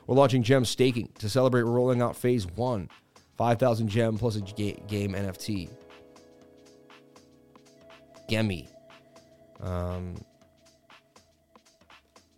We're 0.07 0.15
launching 0.15 0.41
gem 0.41 0.65
staking 0.65 1.09
to 1.19 1.29
celebrate 1.29 1.63
rolling 1.63 2.01
out 2.01 2.15
phase 2.15 2.47
one 2.47 2.89
5,000 3.37 3.87
gem 3.87 4.17
plus 4.17 4.35
a 4.35 4.41
game 4.41 5.13
NFT. 5.13 5.69
Gemi. 8.29 8.67
Um, 9.61 10.15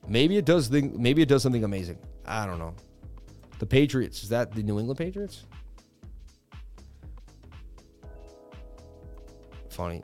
maybe 0.07 0.37
it 0.37 0.45
does 0.45 0.67
thing, 0.67 1.01
maybe 1.01 1.21
it 1.21 1.29
does 1.29 1.41
something 1.41 1.63
amazing. 1.63 1.99
I 2.25 2.45
don't 2.45 2.59
know. 2.59 2.73
The 3.59 3.65
Patriots, 3.65 4.23
is 4.23 4.29
that 4.29 4.53
the 4.53 4.63
New 4.63 4.79
England 4.79 4.97
Patriots? 4.97 5.45
Funny. 9.69 10.03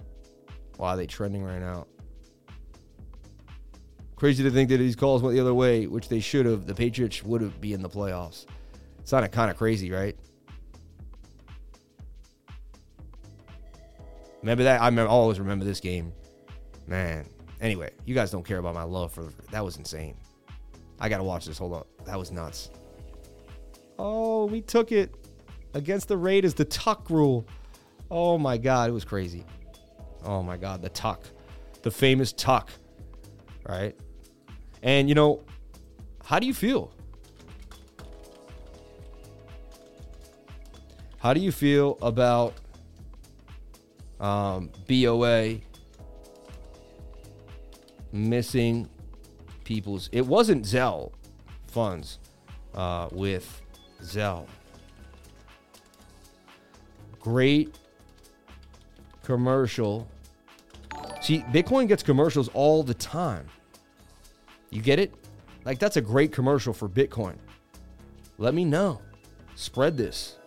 Why 0.78 0.94
are 0.94 0.98
they 0.98 1.08
trending 1.08 1.44
right 1.44 1.60
now? 1.60 1.88
Crazy 4.16 4.44
to 4.44 4.52
think 4.52 4.70
that 4.70 4.78
these 4.78 4.96
calls 4.96 5.22
went 5.22 5.36
the 5.36 5.42
other 5.42 5.54
way, 5.54 5.88
which 5.88 6.08
they 6.08 6.20
should 6.20 6.46
have. 6.46 6.66
The 6.66 6.74
Patriots 6.74 7.24
would 7.24 7.42
have 7.42 7.60
be 7.60 7.74
in 7.74 7.82
the 7.82 7.90
playoffs. 7.90 8.46
It's 9.00 9.12
not 9.12 9.30
kind 9.32 9.52
of 9.52 9.58
crazy, 9.58 9.92
right? 9.92 10.16
Remember 14.42 14.64
that? 14.64 14.82
I 14.82 14.86
remember, 14.86 15.10
always 15.10 15.40
remember 15.40 15.66
this 15.66 15.80
game. 15.80 16.14
Man. 16.88 17.26
Anyway, 17.62 17.90
you 18.06 18.14
guys 18.14 18.32
don't 18.32 18.46
care 18.46 18.60
about 18.60 18.74
my 18.74 18.84
love 18.84 19.12
for 19.12 19.30
that 19.52 19.64
was 19.64 19.78
insane. 19.78 20.16
I 21.00 21.10
gotta 21.10 21.24
watch 21.24 21.46
this. 21.46 21.58
Hold 21.58 21.74
up. 21.74 21.88
That 22.06 22.18
was 22.18 22.32
nuts. 22.32 22.70
Oh, 23.98 24.46
we 24.46 24.62
took 24.62 24.92
it 24.92 25.14
against 25.74 26.08
the 26.08 26.18
Raiders, 26.18 26.54
the 26.54 26.66
tuck 26.66 27.10
rule. 27.10 27.48
Oh 28.12 28.38
my 28.38 28.58
god, 28.58 28.90
it 28.90 28.94
was 28.94 29.06
crazy. 29.06 29.46
Oh 30.26 30.42
my 30.42 30.58
God, 30.58 30.82
the 30.82 30.90
tuck, 30.90 31.24
the 31.84 31.92
famous 31.92 32.34
tuck, 32.34 32.72
right? 33.70 33.96
And 34.82 35.08
you 35.08 35.14
know, 35.14 35.44
how 36.24 36.40
do 36.40 36.48
you 36.48 36.54
feel? 36.54 36.92
How 41.20 41.34
do 41.34 41.40
you 41.40 41.52
feel 41.52 41.98
about 42.02 42.56
um, 44.20 44.72
BOA 44.88 45.58
missing 48.12 48.90
people's? 49.64 50.10
It 50.12 50.26
wasn't 50.26 50.66
Zelle 50.66 51.12
funds 51.68 52.18
uh, 52.74 53.10
with 53.12 53.62
Zelle. 54.02 54.48
Great 57.20 57.78
commercial 59.24 60.08
See, 61.22 61.40
Bitcoin 61.40 61.88
gets 61.88 62.04
commercials 62.04 62.50
all 62.50 62.84
the 62.84 62.94
time. 62.94 63.48
You 64.70 64.82
get 64.82 65.00
it? 65.00 65.14
Like, 65.64 65.80
that's 65.80 65.98
a 65.98 66.02
great 66.02 66.32
commercial 66.32 66.74
for 66.74 66.88
Bitcoin. 66.88 67.36
Let 68.38 68.54
me 68.54 68.66
know. 68.66 69.02
Spread 69.56 69.98
this. 69.98 70.38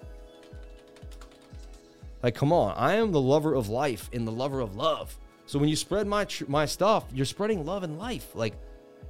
Like, 2.22 2.34
come 2.34 2.52
on. 2.52 2.74
I 2.76 2.94
am 2.94 3.12
the 3.12 3.20
lover 3.20 3.54
of 3.54 3.68
life 3.68 4.10
and 4.12 4.26
the 4.26 4.32
lover 4.32 4.60
of 4.60 4.76
love. 4.76 5.16
So 5.46 5.58
when 5.58 5.68
you 5.68 5.76
spread 5.76 6.06
my 6.06 6.26
my 6.46 6.66
stuff, 6.66 7.06
you're 7.12 7.26
spreading 7.26 7.64
love 7.64 7.82
and 7.82 7.98
life. 7.98 8.34
Like, 8.34 8.54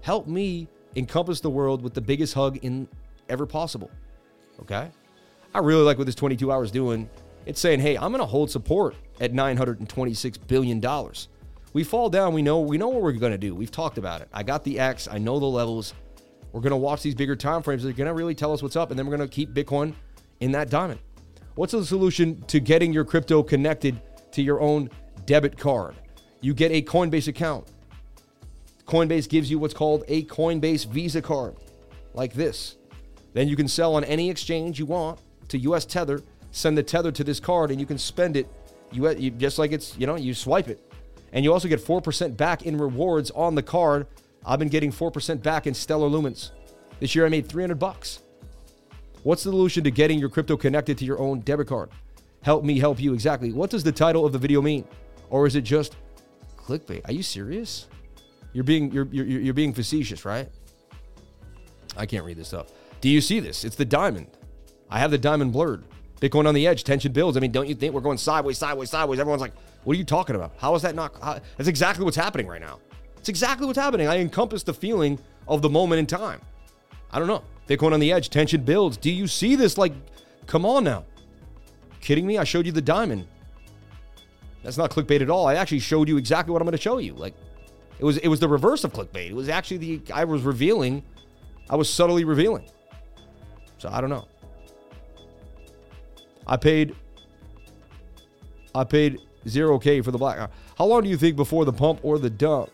help 0.03 0.27
me 0.27 0.69
encompass 0.95 1.41
the 1.41 1.51
world 1.51 1.83
with 1.83 1.95
the 1.95 2.01
biggest 2.01 2.35
hug 2.35 2.59
in 2.59 2.87
ever 3.29 3.45
possible. 3.45 3.91
Okay? 4.61 4.91
I 5.55 5.59
really 5.59 5.83
like 5.83 5.99
what 5.99 6.07
this 6.07 6.15
22 6.15 6.53
hours 6.53 6.71
doing. 6.71 7.09
It's 7.47 7.61
saying, 7.61 7.81
hey, 7.81 7.97
I'm 7.97 8.13
going 8.13 8.21
to 8.21 8.27
hold 8.27 8.51
support 8.51 8.95
at 9.21 9.33
$926 9.33 10.47
billion. 10.47 10.83
We 11.73 11.85
fall 11.85 12.09
down, 12.09 12.33
we 12.33 12.43
know 12.43 12.61
we 12.61 12.79
know 12.79 12.89
what 12.89 13.03
we're 13.03 13.13
going 13.13 13.33
to 13.33 13.39
do. 13.39 13.55
We've 13.55 13.71
talked 13.71 13.99
about 13.99 14.21
it. 14.21 14.29
I 14.33 14.43
got 14.43 14.65
the 14.65 14.79
X, 14.79 15.09
I 15.11 15.19
know 15.19 15.39
the 15.39 15.47
levels. 15.47 15.95
We're 16.53 16.63
going 16.63 16.71
to 16.71 16.77
watch 16.77 17.03
these 17.03 17.15
bigger 17.15 17.37
time 17.37 17.63
frames. 17.63 17.83
They're 17.83 17.93
going 17.93 18.07
to 18.07 18.15
really 18.15 18.35
tell 18.35 18.53
us 18.53 18.63
what's 18.63 18.77
up 18.77 18.91
and 18.91 18.99
then 18.99 19.07
we're 19.07 19.17
going 19.17 19.29
to 19.29 19.35
keep 19.35 19.53
Bitcoin 19.53 19.95
in 20.41 20.53
that 20.53 20.71
diamond. 20.71 21.01
What's 21.57 21.73
the 21.73 21.85
solution 21.85 22.41
to 22.43 22.59
getting 22.59 22.93
your 22.93 23.05
crypto 23.05 23.43
connected 23.43 24.01
to 24.33 24.43
your 24.43 24.61
own 24.61 24.89
debit 25.27 25.59
card? 25.59 25.95
You 26.41 26.55
get 26.55 26.73
a 26.73 26.81
Coinbase 26.81 27.29
account. 27.29 27.69
Coinbase 28.87 29.29
gives 29.29 29.51
you 29.51 29.59
what's 29.59 29.75
called 29.75 30.05
a 30.09 30.25
Coinbase 30.25 30.87
Visa 30.87 31.21
card, 31.21 31.57
like 32.15 32.33
this. 32.33 32.77
Then 33.35 33.47
you 33.47 33.57
can 33.57 33.69
sell 33.69 33.95
on 33.95 34.05
any 34.05 34.31
exchange 34.31 34.79
you 34.79 34.87
want 34.87 35.21
to 35.49 35.59
US 35.59 35.85
Tether 35.85 36.23
send 36.51 36.79
the 36.79 36.83
tether 36.83 37.13
to 37.13 37.25
this 37.25 37.41
card 37.41 37.71
and 37.71 37.81
you 37.81 37.87
can 37.87 37.99
spend 37.99 38.37
it 38.37 38.49
you, 38.93 39.09
you 39.11 39.31
just 39.31 39.59
like 39.59 39.73
it's, 39.73 39.97
you 39.99 40.07
know, 40.07 40.17
you 40.17 40.35
swipe 40.35 40.69
it. 40.69 40.81
And 41.33 41.45
you 41.45 41.53
also 41.53 41.69
get 41.69 41.81
4% 41.81 42.37
back 42.37 42.63
in 42.63 42.79
rewards 42.79 43.31
on 43.33 43.55
the 43.55 43.63
card. 43.63 44.07
I've 44.47 44.59
been 44.59 44.69
getting 44.69 44.91
4% 44.91 45.43
back 45.43 45.67
in 45.67 45.75
Stellar 45.75 46.09
Lumens. 46.09 46.53
This 47.01 47.15
year 47.15 47.27
I 47.27 47.29
made 47.29 47.49
300 47.49 47.79
bucks. 47.79 48.21
What's 49.23 49.45
the 49.45 49.51
solution 49.51 49.85
to 49.85 49.91
getting 49.91 50.19
your 50.19 50.29
crypto 50.29 50.57
connected 50.57 50.97
to 50.99 51.05
your 51.05 51.19
own 51.19 51.41
debit 51.41 51.69
card? 51.69 51.91
Help 52.43 52.65
me 52.65 52.79
help 52.79 53.01
you. 53.01 53.13
Exactly. 53.13 53.53
What 53.53 53.71
does 53.71 53.85
the 53.85 53.93
title 53.93 54.25
of 54.25 54.33
the 54.33 54.39
video 54.39 54.63
mean? 54.63 54.87
Or 55.29 55.47
is 55.47 55.57
it 55.57 55.63
just 55.63 55.97
clickbait? 56.57 57.03
Are 57.07 57.13
you 57.13 57.23
serious? 57.23 57.89
You're 58.53 58.65
being 58.65 58.91
you're 58.91 59.09
you're, 59.11 59.27
you're 59.27 59.55
being 59.55 59.75
facetious, 59.75 60.25
right? 60.25 60.49
I 61.97 62.07
can't 62.07 62.25
read 62.25 62.37
this 62.37 62.49
stuff. 62.49 62.69
Do 63.01 63.09
you 63.09 63.21
see 63.21 63.41
this? 63.41 63.65
It's 63.65 63.77
the 63.77 63.85
diamond. 63.85 64.29
I 64.91 64.99
have 64.99 65.11
the 65.11 65.19
diamond 65.19 65.53
blurred. 65.53 65.85
Bitcoin 66.21 66.47
on 66.47 66.55
the 66.55 66.67
edge, 66.67 66.85
tension 66.85 67.13
builds. 67.13 67.37
I 67.37 67.41
mean, 67.41 67.53
don't 67.53 67.69
you 67.69 67.75
think 67.75 67.95
we're 67.95 68.01
going 68.01 68.19
sideways, 68.19 68.59
sideways, 68.59 68.91
sideways? 68.91 69.21
Everyone's 69.21 69.41
like, 69.41 69.53
what 69.85 69.95
are 69.95 69.99
you 69.99 70.05
talking 70.05 70.37
about? 70.37 70.53
How 70.59 70.75
is 70.75 70.83
that 70.83 70.95
not? 70.95 71.15
How, 71.23 71.41
that's 71.57 71.69
exactly 71.69 72.05
what's 72.05 72.17
happening 72.17 72.47
right 72.47 72.61
now. 72.61 72.81
It's 73.17 73.29
exactly 73.29 73.67
what's 73.67 73.79
happening. 73.79 74.09
I 74.09 74.19
encompass 74.19 74.63
the 74.63 74.75
feeling 74.75 75.19
of 75.47 75.63
the 75.63 75.69
moment 75.69 76.01
in 76.01 76.07
time. 76.07 76.41
I 77.11 77.19
don't 77.19 77.29
know. 77.29 77.43
Bitcoin 77.69 77.93
on 77.93 78.01
the 78.01 78.13
edge, 78.13 78.31
tension 78.31 78.63
builds. 78.63 78.97
Do 78.97 79.11
you 79.11 79.27
see 79.27 79.55
this? 79.55 79.79
Like, 79.79 79.93
come 80.47 80.65
on 80.67 80.85
now. 80.85 81.05
Kidding 82.01 82.27
me? 82.27 82.39
I 82.39 82.45
showed 82.45 82.67
you 82.67 82.73
the 82.73 82.83
diamond. 82.83 83.27
That's 84.63 84.77
not 84.77 84.91
clickbait 84.91 85.21
at 85.21 85.31
all. 85.31 85.47
I 85.47 85.55
actually 85.55 85.79
showed 85.79 86.09
you 86.09 86.17
exactly 86.17 86.53
what 86.53 86.61
I'm 86.61 86.67
going 86.67 86.77
to 86.77 86.83
show 86.83 86.99
you. 86.99 87.15
Like, 87.15 87.35
it 87.99 88.05
was 88.05 88.19
it 88.19 88.29
was 88.29 88.41
the 88.41 88.49
reverse 88.49 88.85
of 88.85 88.93
clickbait. 88.93 89.31
It 89.31 89.35
was 89.35 89.49
actually 89.49 89.79
the 89.79 90.13
I 90.13 90.25
was 90.25 90.43
revealing, 90.43 91.03
I 91.69 91.77
was 91.77 91.93
subtly 91.93 92.25
revealing. 92.25 92.69
So 93.79 93.89
I 93.89 94.01
don't 94.01 94.11
know. 94.11 94.27
I 96.49 96.57
paid 96.57 96.95
I 98.75 98.85
paid 98.85 99.21
0k 99.47 100.05
for 100.05 100.11
the 100.11 100.19
black. 100.19 100.51
How 100.77 100.85
long 100.85 101.03
do 101.03 101.09
you 101.09 101.17
think 101.17 101.37
before 101.37 101.65
the 101.65 101.73
pump 101.73 102.01
or 102.03 102.19
the 102.19 102.31
dump? 102.31 102.71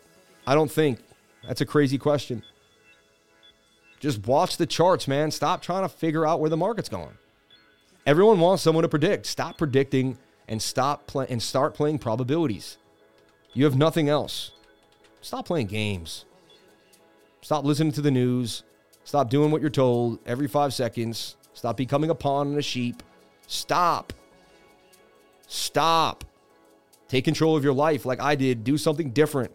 I 0.46 0.54
don't 0.54 0.70
think. 0.70 1.00
That's 1.46 1.60
a 1.60 1.66
crazy 1.66 1.98
question. 1.98 2.42
Just 4.00 4.26
watch 4.26 4.56
the 4.56 4.66
charts, 4.66 5.08
man. 5.08 5.30
Stop 5.30 5.62
trying 5.62 5.82
to 5.82 5.88
figure 5.88 6.26
out 6.26 6.40
where 6.40 6.50
the 6.50 6.56
market's 6.56 6.88
going. 6.88 7.16
Everyone 8.06 8.38
wants 8.38 8.62
someone 8.62 8.82
to 8.82 8.88
predict. 8.88 9.26
Stop 9.26 9.56
predicting 9.56 10.18
and 10.46 10.60
stop 10.60 11.06
play- 11.06 11.26
and 11.30 11.42
start 11.42 11.74
playing 11.74 11.98
probabilities. 11.98 12.76
You 13.54 13.64
have 13.64 13.76
nothing 13.76 14.08
else. 14.08 14.50
Stop 15.22 15.46
playing 15.46 15.68
games. 15.68 16.26
Stop 17.40 17.64
listening 17.64 17.92
to 17.92 18.02
the 18.02 18.10
news. 18.10 18.62
Stop 19.04 19.30
doing 19.30 19.50
what 19.50 19.60
you're 19.60 19.70
told 19.70 20.18
every 20.26 20.48
5 20.48 20.74
seconds. 20.74 21.36
Stop 21.54 21.76
becoming 21.76 22.10
a 22.10 22.14
pawn 22.14 22.48
and 22.48 22.58
a 22.58 22.62
sheep. 22.62 23.02
Stop. 23.46 24.12
Stop. 25.46 26.24
Take 27.08 27.24
control 27.24 27.56
of 27.56 27.64
your 27.64 27.74
life 27.74 28.06
like 28.06 28.20
I 28.20 28.34
did. 28.34 28.64
Do 28.64 28.78
something 28.78 29.10
different. 29.10 29.52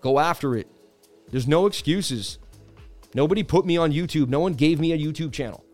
Go 0.00 0.18
after 0.18 0.56
it. 0.56 0.66
There's 1.30 1.48
no 1.48 1.66
excuses. 1.66 2.38
Nobody 3.14 3.42
put 3.42 3.64
me 3.64 3.76
on 3.76 3.92
YouTube. 3.92 4.28
No 4.28 4.40
one 4.40 4.54
gave 4.54 4.80
me 4.80 4.92
a 4.92 4.98
YouTube 4.98 5.32
channel. 5.32 5.64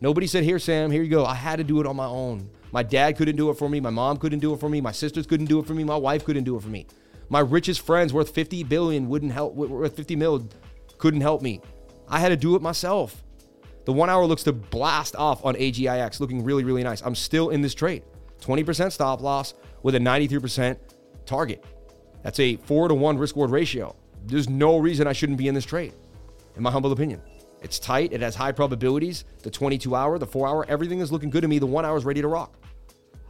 Nobody 0.00 0.26
said, 0.26 0.44
Here, 0.44 0.58
Sam, 0.58 0.90
here 0.90 1.02
you 1.02 1.10
go. 1.10 1.24
I 1.24 1.34
had 1.34 1.56
to 1.56 1.64
do 1.64 1.80
it 1.80 1.86
on 1.86 1.96
my 1.96 2.06
own. 2.06 2.50
My 2.72 2.82
dad 2.82 3.16
couldn't 3.16 3.36
do 3.36 3.50
it 3.50 3.54
for 3.54 3.68
me. 3.68 3.80
My 3.80 3.90
mom 3.90 4.16
couldn't 4.16 4.38
do 4.38 4.52
it 4.52 4.60
for 4.60 4.68
me. 4.68 4.80
My 4.80 4.92
sisters 4.92 5.26
couldn't 5.26 5.46
do 5.46 5.58
it 5.58 5.66
for 5.66 5.74
me. 5.74 5.84
My 5.84 5.96
wife 5.96 6.24
couldn't 6.24 6.44
do 6.44 6.56
it 6.56 6.62
for 6.62 6.68
me. 6.68 6.86
My 7.28 7.40
richest 7.40 7.80
friends 7.80 8.12
worth 8.12 8.30
50 8.34 8.64
billion 8.64 9.08
wouldn't 9.08 9.32
help, 9.32 9.54
worth 9.54 9.96
50 9.96 10.16
mil 10.16 10.48
couldn't 10.98 11.20
help 11.20 11.42
me. 11.42 11.60
I 12.08 12.18
had 12.18 12.30
to 12.30 12.36
do 12.36 12.56
it 12.56 12.62
myself. 12.62 13.22
The 13.84 13.92
one 13.92 14.10
hour 14.10 14.24
looks 14.26 14.42
to 14.44 14.52
blast 14.52 15.16
off 15.16 15.44
on 15.44 15.54
AGIX, 15.54 16.20
looking 16.20 16.44
really, 16.44 16.64
really 16.64 16.82
nice. 16.82 17.02
I'm 17.02 17.14
still 17.14 17.50
in 17.50 17.62
this 17.62 17.74
trade. 17.74 18.02
20% 18.40 18.92
stop 18.92 19.20
loss 19.20 19.54
with 19.82 19.94
a 19.94 19.98
93% 19.98 20.76
target. 21.26 21.64
That's 22.22 22.38
a 22.40 22.56
four 22.56 22.88
to 22.88 22.94
one 22.94 23.18
risk 23.18 23.36
reward 23.36 23.50
ratio. 23.50 23.96
There's 24.26 24.48
no 24.48 24.78
reason 24.78 25.06
I 25.06 25.12
shouldn't 25.12 25.38
be 25.38 25.48
in 25.48 25.54
this 25.54 25.64
trade, 25.64 25.94
in 26.56 26.62
my 26.62 26.70
humble 26.70 26.92
opinion. 26.92 27.22
It's 27.62 27.78
tight, 27.78 28.12
it 28.12 28.20
has 28.20 28.34
high 28.34 28.52
probabilities. 28.52 29.24
The 29.42 29.50
22 29.50 29.94
hour, 29.94 30.18
the 30.18 30.26
four 30.26 30.48
hour, 30.48 30.64
everything 30.68 31.00
is 31.00 31.12
looking 31.12 31.30
good 31.30 31.42
to 31.42 31.48
me. 31.48 31.58
The 31.58 31.66
one 31.66 31.84
hour 31.84 31.96
is 31.96 32.04
ready 32.04 32.20
to 32.20 32.28
rock. 32.28 32.56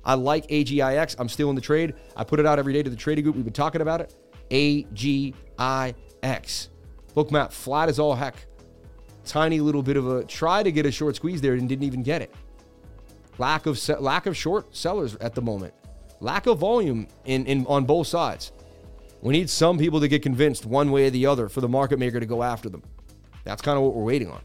I 0.04 0.14
like 0.14 0.46
AGIX. 0.48 1.16
I'm 1.18 1.28
still 1.28 1.50
in 1.50 1.56
the 1.56 1.60
trade. 1.60 1.94
I 2.16 2.24
put 2.24 2.40
it 2.40 2.46
out 2.46 2.58
every 2.58 2.72
day 2.72 2.82
to 2.82 2.90
the 2.90 2.96
trading 2.96 3.24
group. 3.24 3.36
We've 3.36 3.44
been 3.44 3.52
talking 3.52 3.80
about 3.80 4.00
it. 4.00 4.14
AGIX. 4.50 5.34
Bookmap 7.14 7.52
flat 7.52 7.88
as 7.88 7.98
all 7.98 8.14
heck 8.14 8.46
tiny 9.24 9.60
little 9.60 9.82
bit 9.82 9.96
of 9.96 10.08
a 10.08 10.24
try 10.24 10.62
to 10.62 10.72
get 10.72 10.86
a 10.86 10.92
short 10.92 11.16
squeeze 11.16 11.40
there 11.40 11.54
and 11.54 11.68
didn't 11.68 11.84
even 11.84 12.02
get 12.02 12.22
it. 12.22 12.34
Lack 13.38 13.66
of 13.66 13.78
se- 13.78 13.98
lack 13.98 14.26
of 14.26 14.36
short 14.36 14.74
sellers 14.76 15.16
at 15.16 15.34
the 15.34 15.42
moment. 15.42 15.74
Lack 16.20 16.46
of 16.46 16.58
volume 16.58 17.08
in, 17.24 17.46
in 17.46 17.66
on 17.66 17.84
both 17.84 18.06
sides. 18.06 18.52
We 19.22 19.32
need 19.32 19.50
some 19.50 19.78
people 19.78 20.00
to 20.00 20.08
get 20.08 20.22
convinced 20.22 20.66
one 20.66 20.90
way 20.90 21.06
or 21.06 21.10
the 21.10 21.26
other 21.26 21.48
for 21.48 21.60
the 21.60 21.68
market 21.68 21.98
maker 21.98 22.20
to 22.20 22.26
go 22.26 22.42
after 22.42 22.68
them. 22.68 22.82
That's 23.44 23.62
kind 23.62 23.76
of 23.76 23.84
what 23.84 23.94
we're 23.94 24.04
waiting 24.04 24.30
on. 24.30 24.40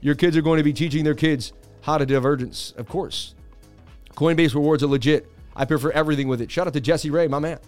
Your 0.00 0.14
kids 0.14 0.36
are 0.36 0.42
going 0.42 0.58
to 0.58 0.64
be 0.64 0.72
teaching 0.72 1.04
their 1.04 1.14
kids 1.14 1.52
how 1.80 1.98
to 1.98 2.06
divergence, 2.06 2.72
of 2.76 2.88
course. 2.88 3.34
Coinbase 4.14 4.54
rewards 4.54 4.82
are 4.82 4.88
legit. 4.88 5.30
I 5.56 5.64
prefer 5.64 5.90
everything 5.90 6.28
with 6.28 6.40
it. 6.40 6.50
Shout 6.50 6.66
out 6.66 6.72
to 6.72 6.80
Jesse 6.80 7.10
Ray, 7.10 7.28
my 7.28 7.38
man. 7.38 7.58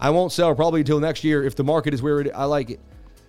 I 0.00 0.10
won't 0.10 0.32
sell 0.32 0.54
probably 0.54 0.80
until 0.80 1.00
next 1.00 1.24
year 1.24 1.42
if 1.42 1.56
the 1.56 1.64
market 1.64 1.92
is 1.92 2.02
where 2.02 2.20
it, 2.20 2.30
I 2.34 2.44
like 2.44 2.70
it. 2.70 2.80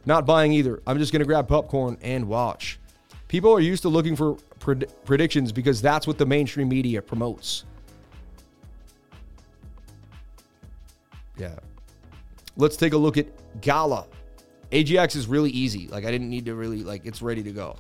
Not 0.06 0.26
buying 0.26 0.52
either. 0.54 0.82
I'm 0.88 0.98
just 0.98 1.12
going 1.12 1.20
to 1.20 1.26
grab 1.26 1.48
popcorn 1.48 1.98
and 2.02 2.28
watch. 2.28 2.80
People 3.28 3.54
are 3.54 3.60
used 3.60 3.84
to 3.84 3.90
looking 3.90 4.16
for 4.16 4.36
pred- 4.60 4.90
predictions 5.06 5.52
because 5.52 5.82
that's 5.82 6.08
what 6.08 6.18
the 6.18 6.26
mainstream 6.26 6.70
media 6.70 7.02
promotes. 7.02 7.66
Yeah. 11.38 11.58
Let's 12.58 12.76
take 12.76 12.94
a 12.94 12.98
look 12.98 13.18
at 13.18 13.28
Gala. 13.62 14.08
AGX 14.72 15.16
is 15.16 15.28
really 15.28 15.50
easy. 15.52 15.88
Like 15.88 16.06
I 16.06 16.12
didn't 16.12 16.30
need 16.30 16.46
to 16.46 16.56
really 16.56 16.84
like 16.84 17.06
it's 17.06 17.22
ready 17.22 17.42
to 17.44 17.52
go. 17.52 17.78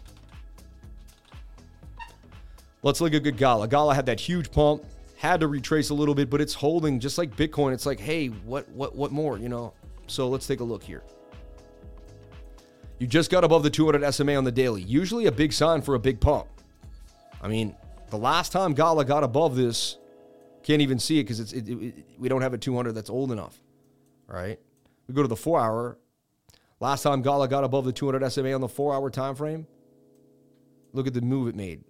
Let's 2.82 3.02
look 3.02 3.14
at 3.14 3.24
good 3.24 3.38
Gala. 3.38 3.68
Gala 3.68 3.94
had 3.94 4.06
that 4.06 4.20
huge 4.20 4.52
pump, 4.52 4.84
had 5.18 5.41
to 5.41 5.48
retrace 5.48 5.90
a 5.90 5.94
little 5.94 6.16
bit, 6.16 6.30
but 6.30 6.40
it's 6.40 6.54
holding 6.54 7.00
just 7.00 7.18
like 7.18 7.36
Bitcoin. 7.36 7.74
It's 7.74 7.86
like, 7.86 8.00
hey, 8.00 8.28
what 8.28 8.70
what 8.70 8.96
what 8.96 9.12
more, 9.12 9.38
you 9.38 9.50
know? 9.50 9.74
So 10.08 10.30
let's 10.30 10.48
take 10.48 10.62
a 10.62 10.64
look 10.64 10.82
here. 10.82 11.04
You 12.99 13.07
just 13.07 13.31
got 13.31 13.45
above 13.45 13.63
the 13.63 13.69
200 13.69 14.13
SMA 14.13 14.35
on 14.35 14.43
the 14.43 14.51
daily. 14.51 14.81
Usually 14.81 15.26
a 15.26 15.31
big 15.31 15.53
sign 15.53 15.81
for 15.81 15.95
a 15.95 15.99
big 15.99 16.19
pump. 16.19 16.47
I 17.41 17.47
mean, 17.47 17.76
the 18.09 18.17
last 18.17 18.51
time 18.51 18.73
Gala 18.73 19.05
got 19.05 19.23
above 19.23 19.55
this, 19.55 19.97
can't 20.63 20.81
even 20.81 20.99
see 20.99 21.19
it 21.19 21.23
because 21.23 21.39
it's 21.39 21.53
it, 21.53 21.69
it, 21.69 22.05
we 22.19 22.27
don't 22.27 22.41
have 22.41 22.53
a 22.53 22.57
200 22.57 22.91
that's 22.91 23.09
old 23.09 23.31
enough. 23.31 23.57
Right? 24.27 24.59
We 25.07 25.13
go 25.13 25.21
to 25.21 25.27
the 25.27 25.38
four 25.38 25.59
hour. 25.59 25.97
Last 26.81 27.03
time 27.03 27.21
Gala 27.21 27.47
got 27.47 27.63
above 27.63 27.85
the 27.85 27.93
200 27.93 28.30
SMA 28.30 28.51
on 28.51 28.61
the 28.61 28.67
four 28.67 28.93
hour 28.93 29.09
time 29.09 29.35
frame. 29.35 29.65
Look 30.91 31.07
at 31.07 31.13
the 31.13 31.21
move 31.21 31.47
it 31.47 31.55
made. 31.55 31.84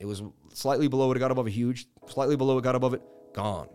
It 0.00 0.06
was 0.06 0.22
slightly 0.52 0.88
below 0.88 1.10
it. 1.12 1.16
It 1.16 1.20
got 1.20 1.30
above 1.30 1.46
a 1.46 1.50
huge. 1.50 1.86
Slightly 2.08 2.36
below 2.36 2.58
it. 2.58 2.62
Got 2.62 2.74
above 2.74 2.94
it. 2.94 3.02
Gone. 3.34 3.68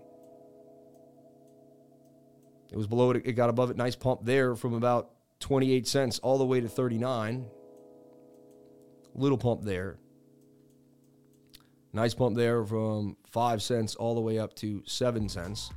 It 2.71 2.77
was 2.77 2.87
below 2.87 3.11
it. 3.11 3.21
It 3.25 3.33
got 3.33 3.49
above 3.49 3.71
it. 3.71 3.77
Nice 3.77 3.95
pump 3.95 4.21
there 4.23 4.55
from 4.55 4.73
about 4.73 5.12
28 5.43 5.85
cents 5.85 6.19
all 6.19 6.37
the 6.37 6.45
way 6.45 6.61
to 6.61 6.69
39. 6.69 7.45
Little 9.13 9.37
pump 9.37 9.61
there. 9.63 9.97
Nice 11.91 12.13
pump 12.13 12.37
there 12.37 12.63
from 12.63 13.17
5 13.27 13.61
cents 13.61 13.93
all 13.95 14.15
the 14.15 14.21
way 14.21 14.39
up 14.39 14.55
to 14.55 14.81
7 14.85 15.27
cents. 15.27 15.69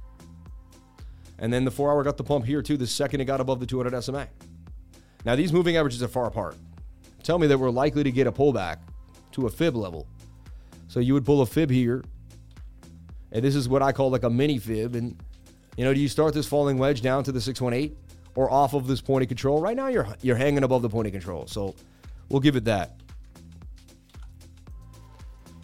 And 1.41 1.53
then 1.53 1.65
the 1.65 1.71
4 1.73 1.91
hour 1.91 2.05
got 2.05 2.17
the 2.17 2.25
pump 2.25 2.47
here 2.47 2.63
too 2.63 2.77
the 2.77 2.87
second 2.87 3.21
it 3.21 3.25
got 3.25 3.41
above 3.41 3.59
the 3.59 3.67
200 3.67 4.01
SMA. 4.03 4.29
Now 5.25 5.35
these 5.35 5.53
moving 5.53 5.77
averages 5.77 6.01
are 6.01 6.09
far 6.09 6.27
apart. 6.27 6.57
Tell 7.25 7.39
me 7.39 7.49
that 7.49 7.59
we're 7.59 7.69
likely 7.69 8.05
to 8.05 8.13
get 8.13 8.29
a 8.29 8.33
pullback 8.33 8.79
to 9.33 9.47
a 9.47 9.51
fib 9.51 9.75
level. 9.75 10.07
So 10.87 11.01
you 11.01 11.13
would 11.15 11.25
pull 11.25 11.43
a 11.43 11.47
fib 11.47 11.71
here. 11.71 12.05
And 13.33 13.45
this 13.45 13.57
is 13.57 13.69
what 13.69 13.83
I 13.83 13.91
call 13.91 14.11
like 14.11 14.23
a 14.23 14.31
mini 14.31 14.59
fib 14.59 14.95
and 14.95 15.21
you 15.77 15.85
know, 15.85 15.93
do 15.93 16.01
you 16.01 16.09
start 16.09 16.33
this 16.33 16.47
falling 16.47 16.79
wedge 16.79 17.03
down 17.03 17.25
to 17.25 17.33
the 17.33 17.41
618? 17.41 18.06
Or 18.37 18.51
off 18.53 18.75
of 18.75 18.87
this 18.87 19.01
point 19.01 19.23
of 19.23 19.29
control. 19.29 19.61
Right 19.61 19.77
now, 19.77 19.89
you're 19.89 20.07
you're 20.23 20.37
hanging 20.37 20.63
above 20.63 20.83
the 20.83 20.89
point 20.89 21.07
of 21.09 21.13
control, 21.13 21.47
so 21.47 21.75
we'll 22.29 22.41
give 22.41 22.55
it 22.55 22.65
that. 22.67 23.01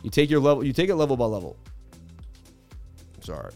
You 0.02 0.10
take 0.10 0.30
your 0.30 0.40
level, 0.40 0.64
you 0.64 0.72
take 0.72 0.88
it 0.88 0.96
level 0.96 1.16
by 1.16 1.26
level. 1.26 1.56
Sorry, 3.20 3.52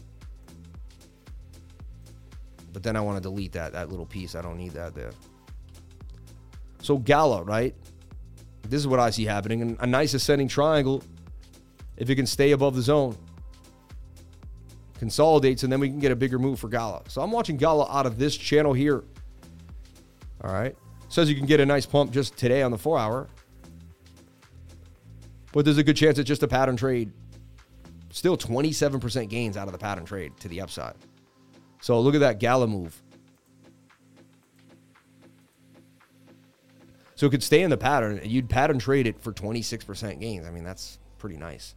but 2.71 2.83
then 2.83 2.95
I 2.95 3.01
want 3.01 3.17
to 3.17 3.21
delete 3.21 3.51
that 3.53 3.73
that 3.73 3.89
little 3.89 4.05
piece. 4.05 4.35
I 4.35 4.41
don't 4.41 4.57
need 4.57 4.71
that 4.71 4.95
there. 4.95 5.11
So 6.81 6.97
Gala, 6.97 7.43
right? 7.43 7.75
This 8.61 8.79
is 8.79 8.87
what 8.87 8.99
I 8.99 9.09
see 9.09 9.25
happening, 9.25 9.61
and 9.61 9.77
a 9.81 9.87
nice 9.87 10.13
ascending 10.13 10.47
triangle. 10.47 11.03
If 11.97 12.09
it 12.09 12.15
can 12.15 12.27
stay 12.27 12.51
above 12.51 12.75
the 12.75 12.81
zone, 12.81 13.17
consolidates, 14.99 15.63
and 15.63 15.71
then 15.71 15.79
we 15.79 15.89
can 15.89 15.99
get 15.99 16.11
a 16.11 16.15
bigger 16.15 16.39
move 16.39 16.59
for 16.59 16.67
Gala. 16.67 17.03
So 17.07 17.21
I'm 17.21 17.31
watching 17.31 17.57
Gala 17.57 17.87
out 17.91 18.05
of 18.05 18.17
this 18.17 18.35
channel 18.35 18.73
here. 18.73 19.03
All 20.43 20.51
right. 20.51 20.75
Says 21.09 21.29
you 21.29 21.35
can 21.35 21.45
get 21.45 21.59
a 21.59 21.65
nice 21.65 21.85
pump 21.85 22.11
just 22.11 22.37
today 22.37 22.61
on 22.61 22.71
the 22.71 22.77
four 22.77 22.97
hour. 22.97 23.27
But 25.53 25.65
there's 25.65 25.77
a 25.77 25.83
good 25.83 25.95
chance 25.95 26.19
it's 26.19 26.27
just 26.27 26.43
a 26.43 26.47
pattern 26.47 26.75
trade 26.75 27.11
Still 28.17 28.35
27% 28.35 29.29
gains 29.29 29.57
out 29.57 29.67
of 29.67 29.73
the 29.73 29.77
pattern 29.77 30.05
trade 30.05 30.31
to 30.39 30.47
the 30.47 30.61
upside. 30.61 30.95
So 31.81 31.99
look 31.99 32.15
at 32.15 32.21
that 32.21 32.39
Gala 32.39 32.65
move. 32.65 32.99
So 37.13 37.27
it 37.27 37.29
could 37.29 37.43
stay 37.43 37.61
in 37.61 37.69
the 37.69 37.77
pattern. 37.77 38.17
And 38.17 38.31
you'd 38.31 38.49
pattern 38.49 38.79
trade 38.79 39.05
it 39.05 39.19
for 39.19 39.31
26% 39.33 40.19
gains. 40.19 40.47
I 40.47 40.49
mean, 40.49 40.63
that's 40.63 40.99
pretty 41.19 41.37
nice. 41.37 41.75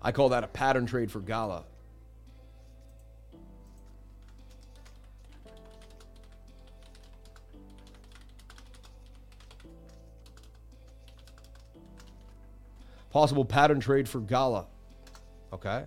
I 0.00 0.12
call 0.12 0.28
that 0.30 0.44
a 0.44 0.48
pattern 0.48 0.86
trade 0.86 1.10
for 1.10 1.20
Gala. 1.20 1.64
Possible 13.10 13.44
pattern 13.44 13.80
trade 13.80 14.08
for 14.08 14.20
Gala. 14.20 14.66
Okay. 15.52 15.84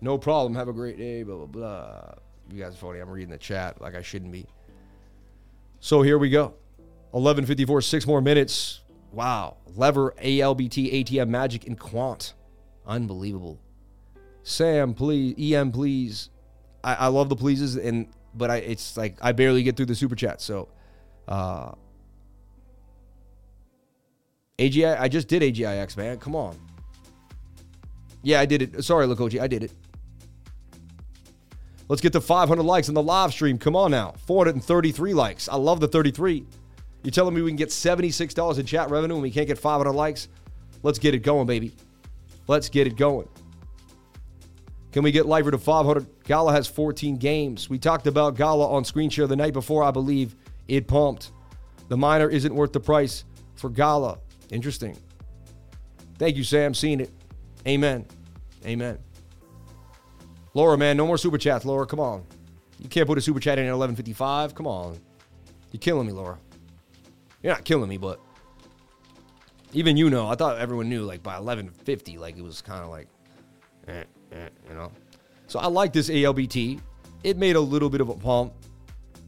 No 0.00 0.18
problem. 0.18 0.54
Have 0.54 0.68
a 0.68 0.72
great 0.72 0.98
day. 0.98 1.22
Blah, 1.22 1.36
blah, 1.36 1.46
blah. 1.46 2.14
You 2.50 2.62
guys 2.62 2.74
are 2.74 2.78
funny. 2.78 2.98
I'm 2.98 3.08
reading 3.08 3.30
the 3.30 3.38
chat 3.38 3.80
like 3.80 3.94
I 3.94 4.02
shouldn't 4.02 4.32
be. 4.32 4.46
So 5.80 6.02
here 6.02 6.18
we 6.18 6.30
go. 6.30 6.54
11.54, 7.14 7.84
six 7.84 8.06
more 8.06 8.20
minutes. 8.20 8.80
Wow. 9.12 9.56
Lever, 9.76 10.14
ALBT, 10.22 11.04
ATM, 11.04 11.28
Magic, 11.28 11.66
and 11.66 11.78
Quant. 11.78 12.34
Unbelievable. 12.86 13.58
Sam, 14.42 14.94
please. 14.94 15.34
EM, 15.54 15.72
please. 15.72 16.30
I, 16.82 16.94
I 16.94 17.06
love 17.08 17.28
the 17.28 17.36
pleases, 17.36 17.76
and 17.76 18.08
but 18.34 18.50
I 18.50 18.56
it's 18.56 18.96
like 18.96 19.16
I 19.20 19.32
barely 19.32 19.62
get 19.62 19.76
through 19.76 19.86
the 19.86 19.94
super 19.94 20.14
chat. 20.14 20.40
So 20.40 20.68
uh 21.26 21.72
AGI, 24.58 24.98
I 24.98 25.08
just 25.08 25.28
did 25.28 25.42
AGIX, 25.42 25.96
man. 25.96 26.18
Come 26.18 26.34
on. 26.34 26.58
Yeah, 28.22 28.40
I 28.40 28.46
did 28.46 28.62
it. 28.62 28.84
Sorry, 28.84 29.06
Lokoji, 29.06 29.40
I 29.40 29.46
did 29.46 29.62
it. 29.62 29.72
Let's 31.88 32.02
get 32.02 32.12
to 32.14 32.20
500 32.20 32.62
likes 32.62 32.88
on 32.88 32.94
the 32.94 33.02
live 33.02 33.32
stream. 33.32 33.56
Come 33.56 33.76
on 33.76 33.90
now. 33.90 34.14
433 34.26 35.14
likes. 35.14 35.48
I 35.48 35.56
love 35.56 35.80
the 35.80 35.88
33. 35.88 36.44
You're 37.02 37.12
telling 37.12 37.34
me 37.34 37.42
we 37.42 37.50
can 37.50 37.56
get 37.56 37.68
$76 37.68 38.58
in 38.58 38.66
chat 38.66 38.90
revenue 38.90 39.14
and 39.14 39.22
we 39.22 39.30
can't 39.30 39.46
get 39.46 39.58
500 39.58 39.92
likes? 39.92 40.28
Let's 40.82 40.98
get 40.98 41.14
it 41.14 41.20
going, 41.20 41.46
baby. 41.46 41.72
Let's 42.46 42.68
get 42.68 42.86
it 42.86 42.96
going. 42.96 43.28
Can 44.92 45.02
we 45.02 45.12
get 45.12 45.26
Lifer 45.26 45.50
to 45.50 45.58
500? 45.58 46.24
Gala 46.24 46.52
has 46.52 46.66
14 46.66 47.16
games. 47.18 47.68
We 47.68 47.78
talked 47.78 48.06
about 48.06 48.36
Gala 48.36 48.70
on 48.70 48.84
screen 48.84 49.10
share 49.10 49.26
the 49.26 49.36
night 49.36 49.52
before. 49.52 49.84
I 49.84 49.90
believe 49.90 50.34
it 50.66 50.86
pumped. 50.86 51.32
The 51.88 51.96
miner 51.96 52.28
isn't 52.28 52.54
worth 52.54 52.72
the 52.72 52.80
price 52.80 53.24
for 53.54 53.70
Gala. 53.70 54.18
Interesting. 54.50 54.96
Thank 56.18 56.36
you, 56.36 56.44
Sam. 56.44 56.74
Seen 56.74 57.00
it. 57.00 57.10
Amen. 57.66 58.06
Amen. 58.66 58.98
Laura, 60.54 60.76
man, 60.76 60.96
no 60.96 61.06
more 61.06 61.18
super 61.18 61.38
chats, 61.38 61.64
Laura. 61.64 61.86
Come 61.86 62.00
on. 62.00 62.24
You 62.80 62.88
can't 62.88 63.06
put 63.06 63.18
a 63.18 63.20
super 63.20 63.40
chat 63.40 63.58
in 63.58 63.66
at 63.66 63.72
11:55. 63.72 64.54
Come 64.54 64.66
on. 64.66 64.98
You're 65.72 65.80
killing 65.80 66.06
me, 66.06 66.12
Laura. 66.12 66.38
You're 67.42 67.52
not 67.52 67.64
killing 67.64 67.88
me, 67.88 67.96
but 67.96 68.20
even 69.72 69.96
you 69.96 70.10
know. 70.10 70.26
I 70.28 70.34
thought 70.34 70.58
everyone 70.58 70.88
knew. 70.88 71.02
Like 71.02 71.22
by 71.22 71.36
11:50, 71.36 72.18
like 72.18 72.36
it 72.36 72.42
was 72.42 72.62
kind 72.62 72.82
of 72.82 72.90
like, 72.90 73.08
eh, 73.86 74.04
eh, 74.32 74.48
you 74.68 74.74
know. 74.74 74.92
So 75.46 75.58
I 75.58 75.66
like 75.66 75.92
this 75.92 76.10
ALBT. 76.10 76.80
It 77.24 77.36
made 77.36 77.56
a 77.56 77.60
little 77.60 77.90
bit 77.90 78.00
of 78.00 78.08
a 78.08 78.14
pump. 78.14 78.52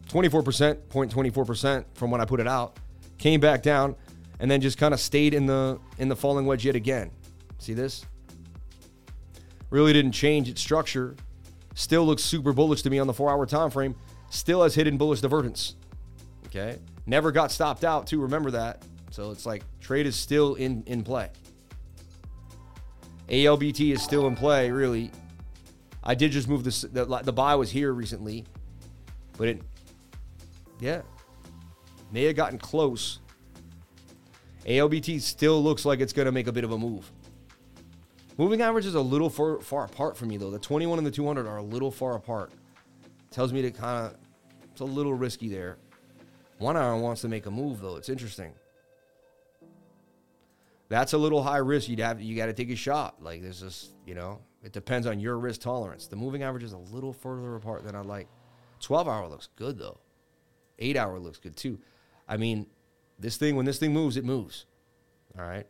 24%, 0.09 0.77
0.24% 0.89 1.85
from 1.95 2.11
when 2.11 2.20
I 2.20 2.24
put 2.24 2.41
it 2.41 2.49
out. 2.49 2.78
Came 3.19 3.39
back 3.39 3.62
down 3.62 3.95
and 4.41 4.51
then 4.51 4.61
just 4.61 4.77
kind 4.77 4.93
of 4.93 5.01
stayed 5.01 5.35
in 5.35 5.47
the 5.47 5.78
in 5.99 6.09
the 6.09 6.16
falling 6.16 6.47
wedge 6.47 6.65
yet 6.65 6.74
again. 6.74 7.11
See 7.59 7.74
this? 7.74 8.05
Really 9.69 9.93
didn't 9.93 10.12
change 10.12 10.49
its 10.49 10.61
structure. 10.61 11.15
Still 11.74 12.05
looks 12.05 12.24
super 12.24 12.53
bullish 12.53 12.82
to 12.82 12.91
me 12.91 12.99
on 12.99 13.07
the 13.07 13.12
four 13.12 13.31
hour 13.31 13.47
time 13.47 13.70
frame. 13.70 13.95
Still 14.31 14.62
has 14.62 14.74
hidden 14.74 14.97
bullish 14.97 15.20
divergence. 15.20 15.77
Okay. 16.47 16.78
Never 17.06 17.32
got 17.32 17.51
stopped 17.51 17.85
out, 17.85 18.06
too. 18.06 18.20
Remember 18.20 18.51
that. 18.52 18.85
So 19.10 19.31
it's 19.31 19.44
like 19.44 19.62
trade 19.81 20.06
is 20.06 20.16
still 20.16 20.55
in, 20.55 20.82
in 20.86 21.02
play. 21.02 21.31
ALBT 23.28 23.93
is 23.93 24.02
still 24.02 24.27
in 24.27 24.36
play, 24.36 24.70
really. 24.70 25.10
I 26.02 26.14
did 26.14 26.32
just 26.32 26.48
move 26.48 26.64
this. 26.64 26.82
The, 26.82 27.05
the 27.05 27.32
buy 27.32 27.55
was 27.55 27.70
here 27.70 27.93
recently, 27.93 28.44
but 29.36 29.48
it, 29.48 29.62
yeah, 30.81 31.02
may 32.10 32.24
have 32.24 32.36
gotten 32.36 32.59
close. 32.59 33.20
ALBT 34.66 35.20
still 35.20 35.62
looks 35.62 35.85
like 35.85 36.01
it's 36.01 36.12
going 36.12 36.27
to 36.27 36.32
make 36.32 36.47
a 36.47 36.52
bit 36.52 36.64
of 36.64 36.72
a 36.72 36.78
move. 36.78 37.10
Moving 38.39 38.62
average 38.62 38.86
is 38.86 38.94
a 38.94 39.01
little 39.01 39.28
far, 39.28 39.60
far 39.60 39.85
apart 39.85 40.16
for 40.16 40.27
me, 40.27 40.36
though. 40.36 40.51
The 40.51 40.59
21 40.59 40.98
and 40.98 41.06
the 41.06 41.10
200 41.10 41.47
are 41.47 41.59
a 41.59 41.62
little 41.62 41.90
far 41.90 42.16
apart. 42.16 42.52
Tells 43.31 43.52
me 43.52 43.62
to 43.62 43.70
kind 43.70 44.06
of, 44.06 44.16
it's 44.70 44.81
a 44.81 44.85
little 44.85 45.12
risky 45.12 45.48
there. 45.48 45.77
One 46.61 46.77
hour 46.77 46.97
wants 46.97 47.23
to 47.23 47.28
make 47.28 47.47
a 47.47 47.51
move, 47.51 47.81
though. 47.81 47.97
It's 47.97 48.09
interesting. 48.09 48.53
That's 50.89 51.12
a 51.12 51.19
little 51.19 51.43
high 51.43 51.59
risk. 51.59 51.89
You'd 51.89 51.99
have, 51.99 52.20
you 52.20 52.37
got 52.37 52.47
to 52.47 52.53
take 52.53 52.70
a 52.70 52.77
shot. 52.77 53.23
Like, 53.23 53.43
this 53.43 53.62
is, 53.62 53.91
you 54.07 54.15
know, 54.15 54.41
it 54.62 54.73
depends 54.73 55.07
on 55.07 55.19
your 55.19 55.39
risk 55.39 55.62
tolerance. 55.62 56.07
The 56.07 56.16
moving 56.16 56.45
average 56.45 56.62
is 56.62 56.73
a 56.73 56.78
little 56.78 57.12
further 57.12 57.57
apart 57.57 57.85
than 57.85 57.97
I'd 57.97 58.07
like. 58.07 58.28
12 58.81 59.09
hour 59.09 59.27
looks 59.27 59.49
good, 59.57 59.78
though. 59.78 59.99
Eight 60.78 60.97
hour 60.97 61.19
looks 61.19 61.39
good, 61.39 61.57
too. 61.57 61.81
I 62.28 62.37
mean, 62.37 62.66
this 63.19 63.37
thing, 63.37 63.57
when 63.57 63.66
this 63.66 63.78
thing 63.78 63.93
moves, 63.93 64.16
it 64.16 64.24
moves. 64.24 64.66
All 65.39 65.45
right. 65.45 65.66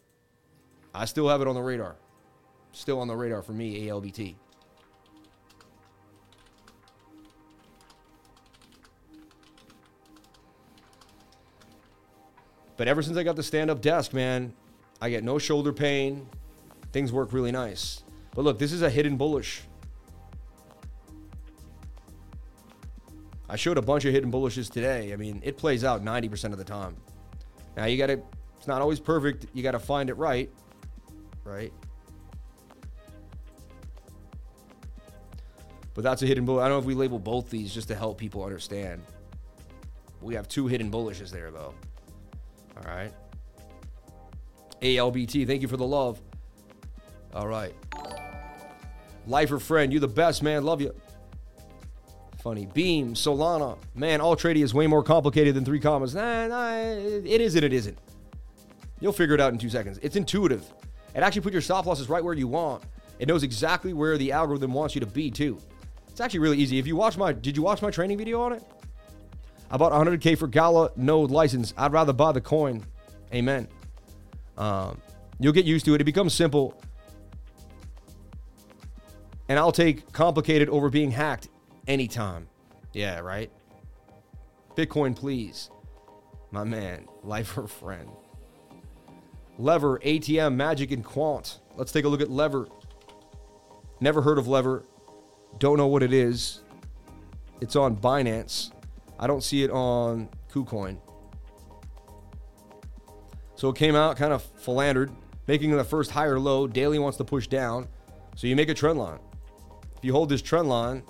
I 0.94 1.06
still 1.06 1.28
have 1.28 1.40
it 1.40 1.48
on 1.48 1.54
the 1.54 1.62
radar 1.62 1.96
still 2.72 3.00
on 3.00 3.08
the 3.08 3.16
radar 3.16 3.42
for 3.42 3.52
me, 3.52 3.86
ALBT. 3.86 4.36
But 12.80 12.88
ever 12.88 13.02
since 13.02 13.18
I 13.18 13.24
got 13.24 13.36
the 13.36 13.42
stand 13.42 13.70
up 13.70 13.82
desk, 13.82 14.14
man, 14.14 14.54
I 15.02 15.10
get 15.10 15.22
no 15.22 15.38
shoulder 15.38 15.70
pain. 15.70 16.26
Things 16.92 17.12
work 17.12 17.34
really 17.34 17.52
nice. 17.52 18.04
But 18.34 18.42
look, 18.46 18.58
this 18.58 18.72
is 18.72 18.80
a 18.80 18.88
hidden 18.88 19.18
bullish. 19.18 19.60
I 23.50 23.56
showed 23.56 23.76
a 23.76 23.82
bunch 23.82 24.06
of 24.06 24.14
hidden 24.14 24.30
bullishes 24.30 24.70
today. 24.70 25.12
I 25.12 25.16
mean, 25.16 25.42
it 25.44 25.58
plays 25.58 25.84
out 25.84 26.02
90% 26.02 26.52
of 26.52 26.56
the 26.56 26.64
time. 26.64 26.96
Now 27.76 27.84
you 27.84 27.98
got 27.98 28.06
to, 28.06 28.22
it's 28.56 28.66
not 28.66 28.80
always 28.80 28.98
perfect. 28.98 29.44
You 29.52 29.62
got 29.62 29.72
to 29.72 29.78
find 29.78 30.08
it 30.08 30.14
right, 30.14 30.50
right? 31.44 31.74
But 35.92 36.02
that's 36.02 36.22
a 36.22 36.26
hidden 36.26 36.46
bullish. 36.46 36.62
I 36.62 36.68
don't 36.68 36.76
know 36.76 36.80
if 36.80 36.86
we 36.86 36.94
label 36.94 37.18
both 37.18 37.50
these 37.50 37.74
just 37.74 37.88
to 37.88 37.94
help 37.94 38.16
people 38.16 38.42
understand. 38.42 39.02
We 40.22 40.34
have 40.34 40.48
two 40.48 40.66
hidden 40.66 40.88
bullishes 40.88 41.30
there, 41.30 41.50
though. 41.50 41.74
All 42.84 42.92
right. 42.92 43.12
ALBT, 44.82 45.46
thank 45.46 45.62
you 45.62 45.68
for 45.68 45.76
the 45.76 45.86
love. 45.86 46.20
All 47.34 47.46
right. 47.46 47.74
Lifer 49.26 49.58
friend, 49.58 49.92
you 49.92 50.00
the 50.00 50.08
best, 50.08 50.42
man. 50.42 50.64
Love 50.64 50.80
you. 50.80 50.94
Funny. 52.42 52.66
Beam, 52.66 53.14
Solana. 53.14 53.76
Man, 53.94 54.20
all 54.20 54.34
trading 54.34 54.62
is 54.62 54.72
way 54.72 54.86
more 54.86 55.02
complicated 55.02 55.54
than 55.54 55.64
3Commas. 55.64 56.14
Nah, 56.14 56.46
nah, 56.46 56.76
it 56.76 57.40
isn't, 57.40 57.62
it 57.62 57.72
isn't. 57.72 57.98
You'll 58.98 59.12
figure 59.12 59.34
it 59.34 59.40
out 59.40 59.52
in 59.52 59.58
two 59.58 59.68
seconds. 59.68 59.98
It's 60.02 60.16
intuitive. 60.16 60.64
It 61.14 61.20
actually 61.20 61.42
put 61.42 61.52
your 61.52 61.62
stop 61.62 61.84
losses 61.86 62.08
right 62.08 62.24
where 62.24 62.34
you 62.34 62.48
want. 62.48 62.82
It 63.18 63.28
knows 63.28 63.42
exactly 63.42 63.92
where 63.92 64.16
the 64.16 64.32
algorithm 64.32 64.72
wants 64.72 64.94
you 64.94 65.00
to 65.00 65.06
be, 65.06 65.30
too. 65.30 65.58
It's 66.08 66.20
actually 66.20 66.40
really 66.40 66.56
easy. 66.56 66.78
If 66.78 66.86
you 66.86 66.96
watch 66.96 67.18
my, 67.18 67.32
did 67.32 67.56
you 67.56 67.62
watch 67.62 67.82
my 67.82 67.90
training 67.90 68.16
video 68.16 68.40
on 68.40 68.54
it? 68.54 68.62
I 69.70 69.76
bought 69.76 69.92
100K 69.92 70.36
for 70.36 70.48
Gala 70.48 70.90
node 70.96 71.30
license. 71.30 71.72
I'd 71.76 71.92
rather 71.92 72.12
buy 72.12 72.32
the 72.32 72.40
coin. 72.40 72.84
Amen. 73.32 73.68
Um, 74.58 75.00
you'll 75.38 75.52
get 75.52 75.64
used 75.64 75.84
to 75.84 75.94
it. 75.94 76.00
It 76.00 76.04
becomes 76.04 76.34
simple. 76.34 76.80
And 79.48 79.58
I'll 79.58 79.72
take 79.72 80.12
complicated 80.12 80.68
over 80.68 80.90
being 80.90 81.10
hacked 81.10 81.48
anytime. 81.86 82.48
Yeah, 82.92 83.20
right? 83.20 83.50
Bitcoin, 84.76 85.14
please. 85.14 85.70
My 86.50 86.64
man, 86.64 87.06
lifer 87.22 87.66
friend. 87.66 88.08
Lever, 89.58 89.98
ATM, 90.00 90.54
Magic, 90.54 90.90
and 90.90 91.04
Quant. 91.04 91.60
Let's 91.76 91.92
take 91.92 92.04
a 92.04 92.08
look 92.08 92.20
at 92.20 92.30
Lever. 92.30 92.66
Never 94.00 94.22
heard 94.22 94.38
of 94.38 94.48
Lever. 94.48 94.84
Don't 95.58 95.76
know 95.76 95.86
what 95.86 96.02
it 96.02 96.12
is. 96.12 96.62
It's 97.60 97.76
on 97.76 97.96
Binance. 97.96 98.72
I 99.20 99.26
don't 99.26 99.44
see 99.44 99.62
it 99.62 99.70
on 99.70 100.30
KuCoin. 100.50 100.98
So 103.54 103.68
it 103.68 103.76
came 103.76 103.94
out 103.94 104.16
kind 104.16 104.32
of 104.32 104.42
philandered, 104.42 105.12
making 105.46 105.76
the 105.76 105.84
first 105.84 106.10
higher 106.10 106.40
low. 106.40 106.66
Daily 106.66 106.98
wants 106.98 107.18
to 107.18 107.24
push 107.24 107.46
down. 107.46 107.86
So 108.34 108.46
you 108.46 108.56
make 108.56 108.70
a 108.70 108.74
trend 108.74 108.98
line. 108.98 109.20
If 109.98 110.04
you 110.04 110.12
hold 110.12 110.30
this 110.30 110.40
trend 110.40 110.70
line 110.70 111.02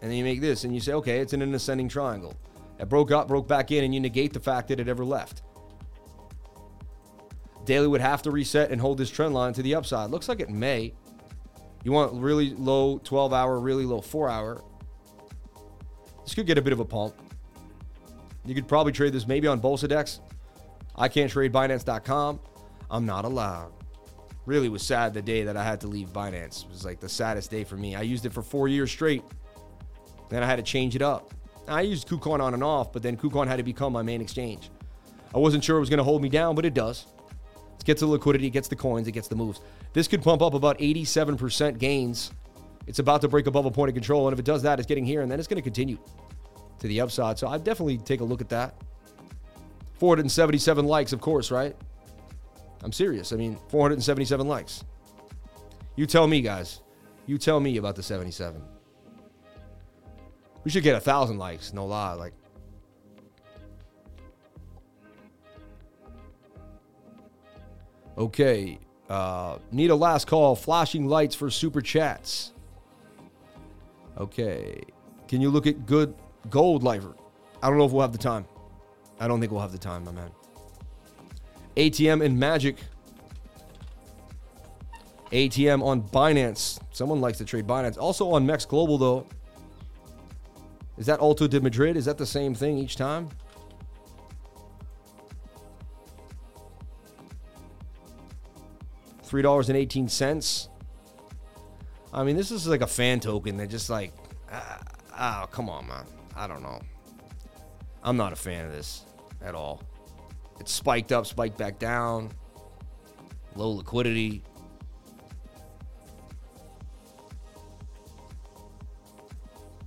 and 0.00 0.10
then 0.10 0.16
you 0.16 0.24
make 0.24 0.40
this 0.40 0.64
and 0.64 0.72
you 0.72 0.80
say, 0.80 0.94
okay, 0.94 1.18
it's 1.18 1.34
in 1.34 1.42
an 1.42 1.54
ascending 1.54 1.90
triangle. 1.90 2.34
It 2.78 2.88
broke 2.88 3.10
up, 3.10 3.28
broke 3.28 3.46
back 3.46 3.70
in, 3.70 3.84
and 3.84 3.94
you 3.94 4.00
negate 4.00 4.32
the 4.32 4.40
fact 4.40 4.68
that 4.68 4.80
it 4.80 4.88
ever 4.88 5.04
left. 5.04 5.42
Daily 7.66 7.88
would 7.88 8.00
have 8.00 8.22
to 8.22 8.30
reset 8.30 8.70
and 8.70 8.80
hold 8.80 8.96
this 8.96 9.10
trend 9.10 9.34
line 9.34 9.52
to 9.52 9.62
the 9.62 9.74
upside. 9.74 10.10
Looks 10.10 10.30
like 10.30 10.40
it 10.40 10.48
may. 10.48 10.94
You 11.84 11.92
want 11.92 12.14
really 12.14 12.54
low 12.54 12.96
12 13.04 13.34
hour, 13.34 13.60
really 13.60 13.84
low 13.84 14.00
4 14.00 14.30
hour. 14.30 14.62
This 16.24 16.34
could 16.34 16.46
get 16.46 16.56
a 16.56 16.62
bit 16.62 16.72
of 16.72 16.80
a 16.80 16.84
pump. 16.86 17.14
You 18.48 18.54
could 18.54 18.66
probably 18.66 18.92
trade 18.92 19.12
this 19.12 19.26
maybe 19.26 19.46
on 19.46 19.60
Bolsadex. 19.60 20.20
I 20.96 21.08
can't 21.08 21.30
trade 21.30 21.52
Binance.com. 21.52 22.40
I'm 22.90 23.04
not 23.04 23.26
allowed. 23.26 23.72
Really 24.46 24.70
was 24.70 24.82
sad 24.82 25.12
the 25.12 25.20
day 25.20 25.42
that 25.42 25.54
I 25.54 25.62
had 25.62 25.82
to 25.82 25.86
leave 25.86 26.14
Binance. 26.14 26.64
It 26.64 26.70
was 26.70 26.82
like 26.82 26.98
the 26.98 27.10
saddest 27.10 27.50
day 27.50 27.62
for 27.62 27.76
me. 27.76 27.94
I 27.94 28.00
used 28.00 28.24
it 28.24 28.32
for 28.32 28.40
four 28.40 28.66
years 28.66 28.90
straight. 28.90 29.22
Then 30.30 30.42
I 30.42 30.46
had 30.46 30.56
to 30.56 30.62
change 30.62 30.96
it 30.96 31.02
up. 31.02 31.34
I 31.68 31.82
used 31.82 32.08
KuCoin 32.08 32.40
on 32.40 32.54
and 32.54 32.64
off, 32.64 32.90
but 32.90 33.02
then 33.02 33.18
KuCoin 33.18 33.46
had 33.46 33.56
to 33.56 33.62
become 33.62 33.92
my 33.92 34.00
main 34.00 34.22
exchange. 34.22 34.70
I 35.34 35.38
wasn't 35.38 35.62
sure 35.62 35.76
it 35.76 35.80
was 35.80 35.90
going 35.90 35.98
to 35.98 36.04
hold 36.04 36.22
me 36.22 36.30
down, 36.30 36.54
but 36.54 36.64
it 36.64 36.72
does. 36.72 37.04
It 37.78 37.84
gets 37.84 38.00
the 38.00 38.06
liquidity, 38.06 38.46
it 38.46 38.50
gets 38.50 38.68
the 38.68 38.76
coins, 38.76 39.06
it 39.08 39.12
gets 39.12 39.28
the 39.28 39.36
moves. 39.36 39.60
This 39.92 40.08
could 40.08 40.22
pump 40.22 40.40
up 40.40 40.54
about 40.54 40.78
87% 40.78 41.76
gains. 41.76 42.30
It's 42.86 42.98
about 42.98 43.20
to 43.20 43.28
break 43.28 43.46
above 43.46 43.66
a 43.66 43.70
point 43.70 43.90
of 43.90 43.94
control, 43.94 44.26
and 44.26 44.32
if 44.32 44.38
it 44.38 44.46
does 44.46 44.62
that, 44.62 44.78
it's 44.78 44.86
getting 44.86 45.04
here, 45.04 45.20
and 45.20 45.30
then 45.30 45.38
it's 45.38 45.48
going 45.48 45.56
to 45.56 45.62
continue 45.62 45.98
to 46.80 46.88
the 46.88 47.00
upside. 47.00 47.38
So 47.38 47.48
I'd 47.48 47.64
definitely 47.64 47.98
take 47.98 48.20
a 48.20 48.24
look 48.24 48.40
at 48.40 48.48
that. 48.50 48.74
477 49.98 50.84
likes, 50.86 51.12
of 51.12 51.20
course, 51.20 51.50
right? 51.50 51.76
I'm 52.82 52.92
serious. 52.92 53.32
I 53.32 53.36
mean, 53.36 53.58
477 53.68 54.46
likes. 54.46 54.84
You 55.96 56.06
tell 56.06 56.26
me, 56.26 56.40
guys. 56.40 56.80
You 57.26 57.38
tell 57.38 57.58
me 57.58 57.76
about 57.76 57.96
the 57.96 58.02
77. 58.02 58.62
We 60.64 60.70
should 60.70 60.82
get 60.82 60.94
a 60.94 61.00
thousand 61.00 61.38
likes, 61.38 61.72
no 61.72 61.86
lie. 61.86 62.12
Like, 62.12 62.32
okay. 68.16 68.78
Uh, 69.08 69.58
need 69.72 69.90
a 69.90 69.94
last 69.94 70.26
call. 70.26 70.54
Flashing 70.54 71.08
lights 71.08 71.34
for 71.34 71.50
super 71.50 71.80
chats. 71.80 72.52
Okay. 74.18 74.82
Can 75.26 75.40
you 75.40 75.50
look 75.50 75.66
at 75.66 75.86
good 75.86 76.14
gold 76.50 76.82
lifer? 76.82 77.14
I 77.62 77.68
don't 77.68 77.78
know 77.78 77.84
if 77.84 77.92
we'll 77.92 78.02
have 78.02 78.12
the 78.12 78.18
time. 78.18 78.46
I 79.20 79.26
don't 79.26 79.40
think 79.40 79.52
we'll 79.52 79.60
have 79.60 79.72
the 79.72 79.78
time, 79.78 80.04
my 80.04 80.12
man. 80.12 80.30
ATM 81.76 82.24
and 82.24 82.38
Magic. 82.38 82.76
ATM 85.32 85.82
on 85.82 86.02
Binance. 86.02 86.80
Someone 86.92 87.20
likes 87.20 87.38
to 87.38 87.44
trade 87.44 87.66
Binance. 87.66 87.98
Also 87.98 88.30
on 88.30 88.46
Mex 88.46 88.64
Global, 88.64 88.98
though. 88.98 89.26
Is 90.96 91.06
that 91.06 91.20
Alto 91.20 91.46
de 91.46 91.60
Madrid? 91.60 91.96
Is 91.96 92.06
that 92.06 92.18
the 92.18 92.26
same 92.26 92.54
thing 92.54 92.78
each 92.78 92.96
time? 92.96 93.28
$3.18. 99.28 100.68
I 102.12 102.24
mean, 102.24 102.36
this 102.36 102.50
is 102.50 102.66
like 102.66 102.80
a 102.80 102.86
fan 102.86 103.20
token 103.20 103.58
that 103.58 103.68
just 103.68 103.90
like, 103.90 104.12
uh, 104.50 104.78
oh, 105.18 105.46
come 105.50 105.68
on, 105.68 105.86
man. 105.86 106.04
I 106.38 106.46
don't 106.46 106.62
know. 106.62 106.80
I'm 108.02 108.16
not 108.16 108.32
a 108.32 108.36
fan 108.36 108.64
of 108.64 108.72
this 108.72 109.04
at 109.42 109.54
all. 109.54 109.82
It's 110.60 110.72
spiked 110.72 111.12
up, 111.12 111.26
spiked 111.26 111.58
back 111.58 111.78
down, 111.78 112.30
low 113.56 113.70
liquidity. 113.70 114.42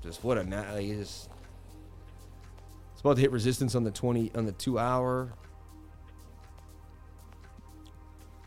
Just 0.04 0.24
what 0.24 0.38
a 0.38 0.44
like, 0.44 0.86
it's, 0.86 1.30
it's 2.92 3.02
about 3.02 3.16
to 3.16 3.22
hit 3.22 3.32
resistance 3.32 3.76
on 3.76 3.84
the 3.84 3.92
20 3.92 4.32
on 4.36 4.46
the 4.46 4.52
2 4.52 4.78
hour. 4.78 5.34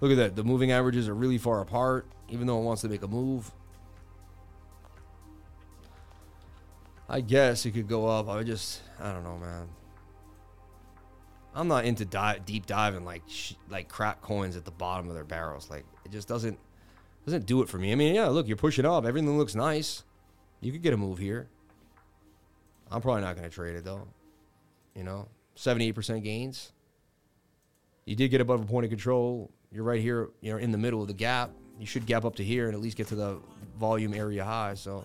Look 0.00 0.10
at 0.10 0.16
that. 0.18 0.36
The 0.36 0.44
moving 0.44 0.72
averages 0.72 1.08
are 1.08 1.14
really 1.14 1.38
far 1.38 1.60
apart 1.60 2.06
even 2.28 2.46
though 2.46 2.58
it 2.58 2.62
wants 2.62 2.82
to 2.82 2.88
make 2.88 3.02
a 3.02 3.08
move. 3.08 3.50
I 7.08 7.20
guess 7.20 7.66
it 7.66 7.72
could 7.72 7.88
go 7.88 8.06
up. 8.06 8.28
I 8.28 8.42
just, 8.42 8.80
I 8.98 9.12
don't 9.12 9.24
know, 9.24 9.38
man. 9.38 9.68
I'm 11.54 11.68
not 11.68 11.84
into 11.84 12.04
deep 12.44 12.66
diving 12.66 13.04
like 13.04 13.22
sh- 13.28 13.54
like 13.70 13.88
crap 13.88 14.20
coins 14.22 14.56
at 14.56 14.64
the 14.64 14.72
bottom 14.72 15.08
of 15.08 15.14
their 15.14 15.24
barrels. 15.24 15.70
Like 15.70 15.84
it 16.04 16.10
just 16.10 16.26
doesn't 16.26 16.58
doesn't 17.24 17.46
do 17.46 17.62
it 17.62 17.68
for 17.68 17.78
me. 17.78 17.92
I 17.92 17.94
mean, 17.94 18.14
yeah, 18.14 18.26
look, 18.26 18.48
you're 18.48 18.56
pushing 18.56 18.84
up. 18.84 19.04
Everything 19.06 19.38
looks 19.38 19.54
nice. 19.54 20.02
You 20.60 20.72
could 20.72 20.82
get 20.82 20.92
a 20.92 20.96
move 20.96 21.18
here. 21.18 21.48
I'm 22.90 23.00
probably 23.00 23.22
not 23.22 23.36
going 23.36 23.48
to 23.48 23.54
trade 23.54 23.76
it 23.76 23.84
though. 23.84 24.06
You 24.94 25.04
know, 25.04 25.28
78% 25.56 26.22
gains. 26.22 26.72
You 28.04 28.16
did 28.16 28.30
get 28.30 28.40
above 28.40 28.62
a 28.62 28.66
point 28.66 28.84
of 28.84 28.90
control. 28.90 29.50
You're 29.72 29.84
right 29.84 30.00
here, 30.00 30.30
you 30.40 30.52
know, 30.52 30.58
in 30.58 30.70
the 30.70 30.78
middle 30.78 31.00
of 31.00 31.08
the 31.08 31.14
gap. 31.14 31.50
You 31.78 31.86
should 31.86 32.06
gap 32.06 32.24
up 32.24 32.36
to 32.36 32.44
here 32.44 32.66
and 32.66 32.74
at 32.74 32.80
least 32.80 32.96
get 32.96 33.08
to 33.08 33.16
the 33.16 33.38
volume 33.78 34.14
area 34.14 34.44
high. 34.44 34.74
So, 34.74 35.04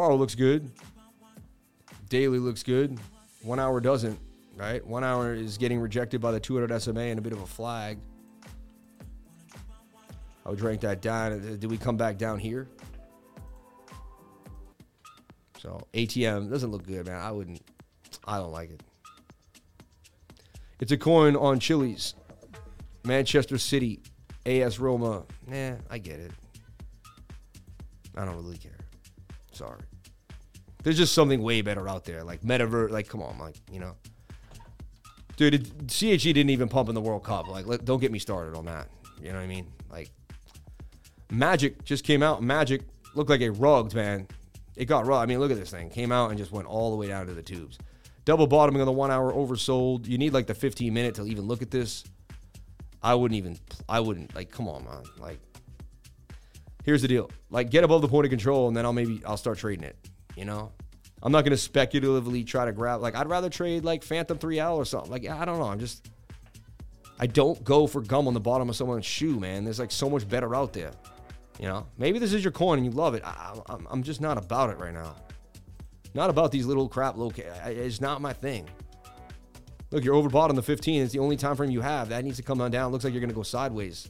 hour 0.00 0.14
looks 0.14 0.34
good. 0.34 0.70
Daily 2.08 2.38
looks 2.38 2.62
good. 2.62 2.98
One 3.42 3.58
hour 3.58 3.80
doesn't 3.80 4.18
right? 4.56 4.86
One 4.86 5.04
hour 5.04 5.34
is 5.34 5.58
getting 5.58 5.80
rejected 5.80 6.20
by 6.20 6.32
the 6.32 6.40
200 6.40 6.80
SMA 6.80 7.00
and 7.00 7.18
a 7.18 7.22
bit 7.22 7.32
of 7.32 7.40
a 7.42 7.46
flag. 7.46 7.98
I 10.44 10.50
would 10.50 10.60
rank 10.60 10.80
that 10.80 11.00
down. 11.00 11.58
Do 11.58 11.68
we 11.68 11.78
come 11.78 11.96
back 11.96 12.18
down 12.18 12.38
here? 12.38 12.68
So 15.58 15.80
ATM 15.94 16.50
doesn't 16.50 16.70
look 16.70 16.84
good, 16.86 17.06
man. 17.06 17.20
I 17.20 17.30
wouldn't. 17.30 17.62
I 18.24 18.38
don't 18.38 18.50
like 18.50 18.70
it. 18.70 18.82
It's 20.80 20.90
a 20.90 20.96
coin 20.96 21.36
on 21.36 21.60
Chiliz. 21.60 22.14
Manchester 23.04 23.58
City, 23.58 24.00
AS 24.46 24.80
Roma. 24.80 25.24
Nah, 25.46 25.74
I 25.90 25.98
get 25.98 26.18
it. 26.18 26.32
I 28.16 28.24
don't 28.24 28.36
really 28.36 28.58
care. 28.58 28.81
Sorry. 29.52 29.80
There's 30.82 30.96
just 30.96 31.14
something 31.14 31.42
way 31.42 31.62
better 31.62 31.88
out 31.88 32.04
there, 32.04 32.24
like 32.24 32.40
Metaverse. 32.42 32.90
Like, 32.90 33.08
come 33.08 33.22
on, 33.22 33.38
like 33.38 33.56
you 33.70 33.80
know. 33.80 33.94
Dude, 35.36 35.88
CHE 35.88 36.16
didn't 36.16 36.50
even 36.50 36.68
pump 36.68 36.88
in 36.88 36.94
the 36.94 37.00
World 37.00 37.24
Cup. 37.24 37.48
Like, 37.48 37.66
let, 37.66 37.84
don't 37.84 38.00
get 38.00 38.12
me 38.12 38.18
started 38.18 38.56
on 38.56 38.66
that. 38.66 38.88
You 39.20 39.28
know 39.28 39.36
what 39.36 39.44
I 39.44 39.46
mean? 39.46 39.66
Like, 39.90 40.10
Magic 41.30 41.84
just 41.84 42.04
came 42.04 42.22
out. 42.22 42.42
Magic 42.42 42.82
looked 43.14 43.30
like 43.30 43.40
a 43.40 43.50
rugged, 43.50 43.94
man. 43.94 44.26
It 44.76 44.84
got 44.84 45.06
rugged. 45.06 45.22
I 45.22 45.26
mean, 45.26 45.38
look 45.38 45.50
at 45.50 45.56
this 45.56 45.70
thing. 45.70 45.88
Came 45.88 46.12
out 46.12 46.30
and 46.30 46.38
just 46.38 46.52
went 46.52 46.66
all 46.66 46.90
the 46.90 46.96
way 46.96 47.08
down 47.08 47.26
to 47.26 47.32
the 47.32 47.42
tubes. 47.42 47.78
Double 48.24 48.46
bottoming 48.46 48.80
on 48.80 48.86
the 48.86 48.92
one 48.92 49.10
hour 49.10 49.32
oversold. 49.32 50.06
You 50.06 50.18
need 50.18 50.32
like 50.32 50.46
the 50.46 50.54
15 50.54 50.92
minute 50.92 51.14
to 51.16 51.26
even 51.26 51.44
look 51.44 51.62
at 51.62 51.70
this. 51.70 52.04
I 53.02 53.14
wouldn't 53.14 53.36
even, 53.36 53.58
I 53.88 54.00
wouldn't, 54.00 54.34
like, 54.34 54.50
come 54.50 54.68
on, 54.68 54.84
man. 54.84 55.02
Like, 55.18 55.40
here's 56.82 57.02
the 57.02 57.08
deal. 57.08 57.30
Like, 57.50 57.70
get 57.70 57.84
above 57.84 58.02
the 58.02 58.08
point 58.08 58.26
of 58.26 58.30
control 58.30 58.68
and 58.68 58.76
then 58.76 58.84
I'll 58.84 58.92
maybe, 58.92 59.22
I'll 59.26 59.36
start 59.36 59.58
trading 59.58 59.84
it, 59.84 59.96
you 60.36 60.44
know? 60.44 60.72
I'm 61.22 61.30
not 61.30 61.44
to 61.44 61.56
speculatively 61.56 62.42
try 62.42 62.64
to 62.64 62.72
grab. 62.72 63.00
Like, 63.00 63.14
I'd 63.14 63.28
rather 63.28 63.48
trade 63.48 63.84
like 63.84 64.02
Fantom 64.02 64.38
3L 64.38 64.76
or 64.76 64.84
something. 64.84 65.10
Like, 65.10 65.28
I 65.28 65.44
don't 65.44 65.60
know. 65.60 65.66
I'm 65.66 65.78
just, 65.78 66.10
I 67.20 67.26
don't 67.26 67.62
go 67.62 67.86
for 67.86 68.00
gum 68.00 68.26
on 68.26 68.34
the 68.34 68.40
bottom 68.40 68.68
of 68.68 68.74
someone's 68.74 69.06
shoe, 69.06 69.38
man. 69.38 69.62
There's 69.62 69.78
like 69.78 69.92
so 69.92 70.10
much 70.10 70.28
better 70.28 70.54
out 70.56 70.72
there. 70.72 70.90
You 71.60 71.68
know, 71.68 71.86
maybe 71.96 72.18
this 72.18 72.32
is 72.32 72.42
your 72.42 72.50
coin 72.50 72.78
and 72.78 72.84
you 72.84 72.90
love 72.90 73.14
it. 73.14 73.22
I, 73.24 73.56
am 73.68 73.86
I'm 73.88 74.02
just 74.02 74.20
not 74.20 74.36
about 74.36 74.70
it 74.70 74.78
right 74.78 74.92
now. 74.92 75.14
Not 76.14 76.28
about 76.28 76.50
these 76.50 76.66
little 76.66 76.88
crap 76.88 77.16
loca. 77.16 77.44
It's 77.66 78.00
not 78.00 78.20
my 78.20 78.32
thing. 78.32 78.68
Look, 79.92 80.04
you're 80.04 80.14
overbought 80.14 80.48
on 80.48 80.56
the 80.56 80.62
15. 80.62 81.02
It's 81.02 81.12
the 81.12 81.20
only 81.20 81.36
time 81.36 81.54
frame 81.54 81.70
you 81.70 81.82
have. 81.82 82.08
That 82.08 82.24
needs 82.24 82.38
to 82.38 82.42
come 82.42 82.60
on 82.60 82.70
down. 82.70 82.90
Looks 82.90 83.04
like 83.04 83.12
you're 83.12 83.20
going 83.20 83.30
to 83.30 83.36
go 83.36 83.42
sideways. 83.42 84.08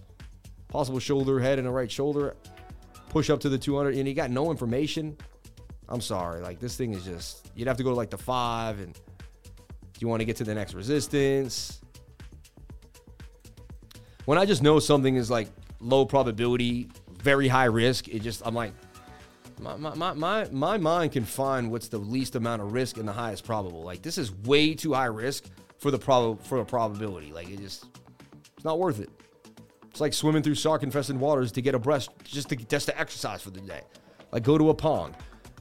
Possible 0.69 0.99
shoulder, 0.99 1.41
head, 1.41 1.59
and 1.59 1.69
a 1.69 1.71
right 1.71 1.91
shoulder. 1.91 2.37
Push 3.13 3.31
up 3.31 3.41
to 3.41 3.49
the 3.49 3.59
200, 3.59 3.95
and 3.95 4.09
you 4.09 4.15
got 4.15 4.31
no 4.31 4.51
information. 4.51 5.17
I'm 5.89 6.01
sorry. 6.01 6.41
Like 6.41 6.59
this 6.59 6.77
thing 6.77 6.95
is 6.95 7.05
just 7.05 7.51
you'd 7.55 7.69
have 7.69 7.77
to 7.77 7.83
go 7.83 7.91
to 7.91 7.95
like 7.95 8.11
the 8.11 8.19
five, 8.19 8.81
and 8.81 8.95
do 8.95 10.01
you 10.01 10.09
want 10.09 10.21
to 10.21 10.25
get 10.25 10.37
to 10.37 10.45
the 10.45 10.55
next 10.55 10.75
resistance? 10.75 11.81
When 14.25 14.39
I 14.39 14.47
just 14.47 14.63
know 14.63 14.79
something 14.79 15.17
is 15.17 15.31
like 15.31 15.49
low 15.79 16.07
probability, 16.07 16.89
very 17.21 17.49
high 17.49 17.67
risk, 17.67 18.09
it 18.09 18.23
just 18.23 18.43
I'm 18.47 18.55
like 18.55 18.73
my, 19.61 19.77
my, 19.77 20.13
my, 20.15 20.49
my 20.51 20.77
mind 20.77 21.13
can 21.13 21.25
find 21.25 21.71
what's 21.71 21.89
the 21.89 21.99
least 21.99 22.35
amount 22.35 22.63
of 22.63 22.73
risk 22.73 22.97
and 22.97 23.07
the 23.07 23.13
highest 23.13 23.45
probable. 23.45 23.83
Like 23.83 24.03
this 24.03 24.19
is 24.19 24.33
way 24.33 24.75
too 24.75 24.95
high 24.95 25.07
risk 25.07 25.45
for 25.79 25.91
the 25.91 25.99
prob 25.99 26.43
for 26.43 26.59
the 26.59 26.65
probability. 26.65 27.33
Like 27.33 27.49
it 27.51 27.61
just 27.61 27.85
it's 28.57 28.65
not 28.65 28.79
worth 28.79 29.01
it. 29.01 29.11
It's 29.93 30.01
like 30.01 30.15
swimming 30.15 30.43
through 30.43 30.55
shark 30.55 30.83
infested 30.83 31.21
waters 31.21 31.53
to 31.53 31.61
get 31.61 31.75
a 31.75 31.79
breast 31.79 32.09
just 32.25 32.49
to 32.49 32.57
just 32.57 32.87
to 32.87 32.99
exercise 32.99 33.43
for 33.43 33.51
the 33.51 33.61
day. 33.61 33.83
Like 34.33 34.43
go 34.43 34.57
to 34.57 34.71
a 34.71 34.75
pond. 34.75 35.15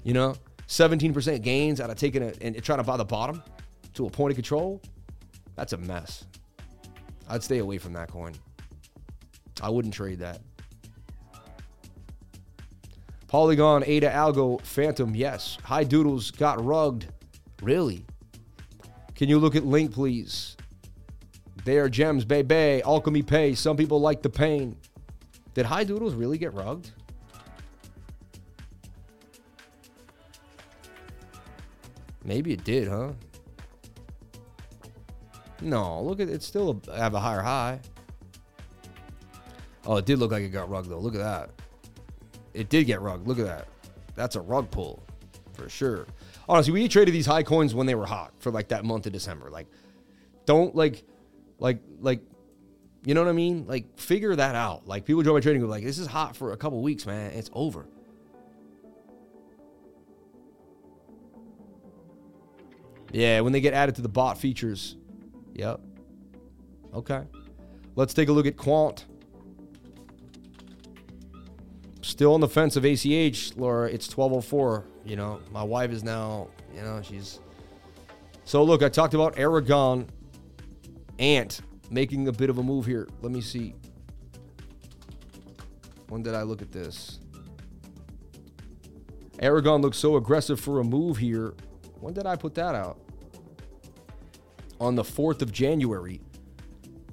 You 0.05 0.13
know, 0.13 0.35
17% 0.69 1.41
gains 1.41 1.81
out 1.81 1.89
of 1.89 1.97
taking 1.97 2.23
it 2.23 2.37
and 2.39 2.63
trying 2.63 2.77
to 2.77 2.83
buy 2.85 2.95
the 2.95 3.03
bottom 3.03 3.43
to 3.95 4.05
a 4.05 4.09
point 4.09 4.31
of 4.31 4.37
control. 4.37 4.81
That's 5.57 5.73
a 5.73 5.77
mess. 5.77 6.23
I'd 7.27 7.43
stay 7.43 7.57
away 7.57 7.77
from 7.77 7.91
that 7.91 8.09
coin. 8.09 8.31
I 9.61 9.69
wouldn't 9.69 9.93
trade 9.93 10.19
that. 10.19 10.39
Polygon, 13.27 13.83
Ada 13.85 14.11
Algo, 14.11 14.61
Fantom, 14.61 15.13
yes. 15.13 15.57
High 15.63 15.83
Doodles 15.83 16.31
got 16.31 16.63
rugged. 16.63 17.13
Really? 17.61 18.05
Can 19.13 19.27
you 19.27 19.39
look 19.39 19.57
at 19.57 19.65
Link, 19.65 19.91
please? 19.91 20.55
They 21.63 21.77
are 21.77 21.89
gems, 21.89 22.25
baby. 22.25 22.81
Alchemy 22.83 23.21
pay. 23.21 23.53
Some 23.53 23.77
people 23.77 23.99
like 23.99 24.21
the 24.21 24.29
pain. 24.29 24.75
Did 25.53 25.65
High 25.65 25.83
Doodles 25.83 26.15
really 26.15 26.37
get 26.37 26.53
rugged? 26.53 26.89
Maybe 32.23 32.53
it 32.53 32.63
did, 32.63 32.87
huh? 32.87 33.11
No, 35.61 36.01
look 36.01 36.19
at 36.19 36.29
it. 36.29 36.41
Still 36.43 36.81
a, 36.87 36.97
have 36.97 37.13
a 37.13 37.19
higher 37.19 37.41
high. 37.41 37.79
Oh, 39.85 39.97
it 39.97 40.05
did 40.05 40.19
look 40.19 40.31
like 40.31 40.43
it 40.43 40.49
got 40.49 40.69
rugged 40.69 40.91
though. 40.91 40.99
Look 40.99 41.15
at 41.15 41.19
that. 41.19 41.49
It 42.53 42.69
did 42.69 42.85
get 42.85 43.01
rugged. 43.01 43.27
Look 43.27 43.39
at 43.39 43.45
that. 43.45 43.67
That's 44.15 44.35
a 44.35 44.41
rug 44.41 44.69
pull 44.71 45.03
for 45.53 45.69
sure. 45.69 46.07
Honestly, 46.49 46.73
we 46.73 46.87
traded 46.87 47.13
these 47.13 47.25
high 47.25 47.43
coins 47.43 47.73
when 47.73 47.87
they 47.87 47.95
were 47.95 48.05
hot 48.05 48.33
for 48.39 48.51
like 48.51 48.67
that 48.69 48.85
month 48.85 49.05
of 49.05 49.13
December. 49.13 49.49
Like, 49.49 49.67
don't 50.45 50.75
like, 50.75 51.03
like, 51.61 51.79
like, 51.99 52.21
you 53.05 53.13
know 53.13 53.21
what 53.21 53.29
I 53.29 53.33
mean? 53.33 53.65
Like, 53.67 53.97
figure 53.97 54.35
that 54.35 54.55
out. 54.55 54.87
Like, 54.87 55.05
people 55.05 55.21
join 55.21 55.35
my 55.35 55.39
trading 55.39 55.61
group 55.61 55.69
like, 55.69 55.83
this 55.83 55.99
is 55.99 56.07
hot 56.07 56.35
for 56.35 56.51
a 56.51 56.57
couple 56.57 56.81
weeks, 56.81 57.05
man. 57.05 57.31
It's 57.31 57.51
over. 57.53 57.87
Yeah, 63.11 63.41
when 63.41 63.53
they 63.53 63.61
get 63.61 63.73
added 63.73 63.95
to 63.95 64.01
the 64.01 64.09
bot 64.09 64.39
features. 64.39 64.97
Yep. 65.53 65.81
Okay. 66.95 67.21
Let's 67.95 68.13
take 68.13 68.29
a 68.29 68.31
look 68.31 68.47
at 68.47 68.57
Quant. 68.57 69.05
Still 72.01 72.33
on 72.33 72.39
the 72.39 72.47
fence 72.47 72.75
of 72.75 72.85
ACH, 72.85 73.55
Laura. 73.55 73.87
It's 73.87 74.07
1204. 74.07 74.85
You 75.05 75.15
know, 75.15 75.39
my 75.51 75.61
wife 75.61 75.91
is 75.91 76.03
now, 76.03 76.47
you 76.75 76.81
know, 76.81 77.01
she's. 77.03 77.39
So 78.45 78.63
look, 78.63 78.81
I 78.81 78.89
talked 78.89 79.13
about 79.13 79.37
Aragon 79.37 80.07
Ant 81.21 81.61
making 81.91 82.27
a 82.27 82.31
bit 82.31 82.49
of 82.49 82.57
a 82.57 82.63
move 82.63 82.85
here. 82.85 83.07
Let 83.21 83.31
me 83.31 83.41
see. 83.41 83.75
When 86.09 86.23
did 86.23 86.33
I 86.33 86.41
look 86.41 86.61
at 86.61 86.71
this? 86.71 87.19
Aragon 89.39 89.81
looks 89.81 89.97
so 89.97 90.17
aggressive 90.17 90.59
for 90.59 90.79
a 90.79 90.83
move 90.83 91.17
here. 91.17 91.53
When 91.99 92.13
did 92.13 92.25
I 92.25 92.35
put 92.35 92.55
that 92.55 92.75
out? 92.75 92.99
On 94.79 94.95
the 94.95 95.03
4th 95.03 95.41
of 95.41 95.51
January 95.51 96.21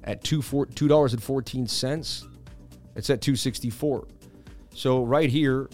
at 0.03 0.23
$2.14. 0.23 2.27
It's 2.95 3.09
at 3.09 3.21
264. 3.21 4.07
So 4.73 5.03
right 5.03 5.29
here, 5.29 5.69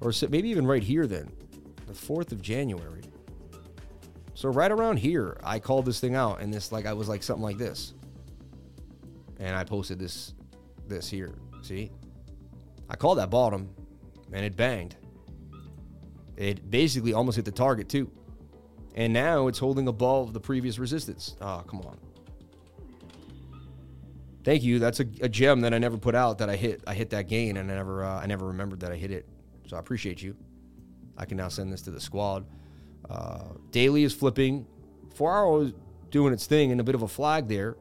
or 0.00 0.12
maybe 0.28 0.50
even 0.50 0.66
right 0.66 0.82
here 0.82 1.06
then, 1.06 1.30
the 1.86 1.94
4th 1.94 2.32
of 2.32 2.42
January. 2.42 3.02
So 4.40 4.48
right 4.48 4.72
around 4.72 4.96
here, 4.96 5.36
I 5.44 5.58
called 5.58 5.84
this 5.84 6.00
thing 6.00 6.14
out 6.14 6.40
and 6.40 6.50
this 6.50 6.72
like 6.72 6.86
I 6.86 6.94
was 6.94 7.10
like 7.10 7.22
something 7.22 7.42
like 7.42 7.58
this. 7.58 7.92
And 9.38 9.54
I 9.54 9.64
posted 9.64 9.98
this 9.98 10.32
this 10.88 11.10
here. 11.10 11.34
See? 11.60 11.90
I 12.88 12.96
called 12.96 13.18
that 13.18 13.28
bottom 13.28 13.68
and 14.32 14.42
it 14.42 14.56
banged. 14.56 14.96
It 16.38 16.70
basically 16.70 17.12
almost 17.12 17.36
hit 17.36 17.44
the 17.44 17.52
target 17.52 17.90
too. 17.90 18.10
And 18.94 19.12
now 19.12 19.46
it's 19.46 19.58
holding 19.58 19.88
above 19.88 20.32
the 20.32 20.40
previous 20.40 20.78
resistance. 20.78 21.36
Oh, 21.42 21.62
come 21.66 21.80
on. 21.82 21.98
Thank 24.42 24.62
you. 24.62 24.78
That's 24.78 25.00
a, 25.00 25.06
a, 25.20 25.28
gem 25.28 25.60
that 25.60 25.74
I 25.74 25.78
never 25.78 25.98
put 25.98 26.14
out 26.14 26.38
that 26.38 26.48
I 26.48 26.56
hit. 26.56 26.82
I 26.86 26.94
hit 26.94 27.10
that 27.10 27.28
gain 27.28 27.58
and 27.58 27.70
I 27.70 27.74
never 27.74 28.04
uh, 28.04 28.20
I 28.20 28.24
never 28.24 28.46
remembered 28.46 28.80
that 28.80 28.90
I 28.90 28.96
hit 28.96 29.10
it. 29.10 29.28
So 29.66 29.76
I 29.76 29.80
appreciate 29.80 30.22
you. 30.22 30.34
I 31.18 31.26
can 31.26 31.36
now 31.36 31.48
send 31.48 31.70
this 31.70 31.82
to 31.82 31.90
the 31.90 32.00
squad. 32.00 32.46
Uh, 33.08 33.44
daily 33.70 34.04
is 34.04 34.12
flipping. 34.12 34.66
Hour 35.20 35.64
is 35.64 35.72
doing 36.10 36.32
its 36.32 36.46
thing 36.46 36.72
and 36.72 36.80
a 36.80 36.84
bit 36.84 36.94
of 36.94 37.02
a 37.02 37.08
flag 37.08 37.46
there. 37.46 37.76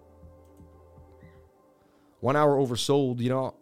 One 2.19 2.35
hour 2.35 2.57
oversold. 2.57 3.21
You 3.21 3.29
know, 3.29 3.55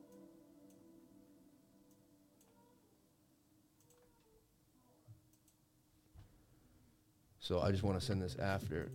So 7.47 7.61
I 7.61 7.71
just 7.71 7.81
want 7.81 7.97
to 7.97 8.05
send 8.05 8.21
this 8.21 8.35
after 8.35 8.91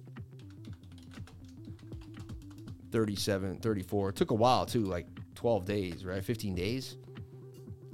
37, 2.91 3.61
34. 3.61 4.11
It 4.11 4.17
took 4.17 4.31
a 4.31 4.35
while 4.35 4.67
too, 4.67 4.85
like 4.85 5.07
12 5.37 5.65
days, 5.65 6.05
right? 6.05 6.23
15 6.23 6.55
days. 6.55 6.99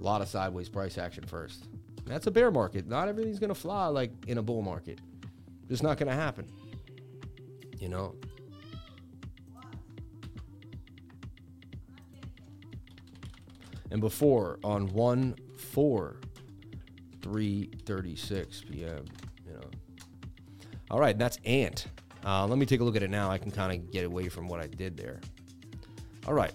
A 0.00 0.02
lot 0.02 0.20
of 0.20 0.26
sideways 0.26 0.68
price 0.68 0.98
action 0.98 1.22
first. 1.22 1.68
That's 2.08 2.26
a 2.26 2.30
bear 2.30 2.50
market. 2.50 2.88
Not 2.88 3.08
everything's 3.08 3.38
going 3.38 3.48
to 3.48 3.54
fly 3.54 3.86
like 3.86 4.10
in 4.26 4.38
a 4.38 4.42
bull 4.42 4.62
market. 4.62 5.00
It's 5.68 5.82
not 5.82 5.98
going 5.98 6.08
to 6.08 6.14
happen. 6.14 6.46
You 7.78 7.88
know? 7.88 8.14
And 13.90 14.00
before 14.00 14.58
on 14.64 14.88
1 14.88 15.36
4 15.56 16.16
3:36 17.20 18.70
p.m. 18.70 19.04
You 19.46 19.52
know. 19.52 19.70
All 20.90 21.00
right, 21.00 21.18
that's 21.18 21.38
Ant. 21.44 21.86
Uh, 22.24 22.46
let 22.46 22.58
me 22.58 22.66
take 22.66 22.80
a 22.80 22.84
look 22.84 22.96
at 22.96 23.02
it 23.02 23.10
now. 23.10 23.30
I 23.30 23.38
can 23.38 23.50
kind 23.50 23.72
of 23.72 23.90
get 23.90 24.04
away 24.04 24.28
from 24.28 24.48
what 24.48 24.60
I 24.60 24.66
did 24.66 24.96
there. 24.96 25.20
All 26.26 26.34
right. 26.34 26.52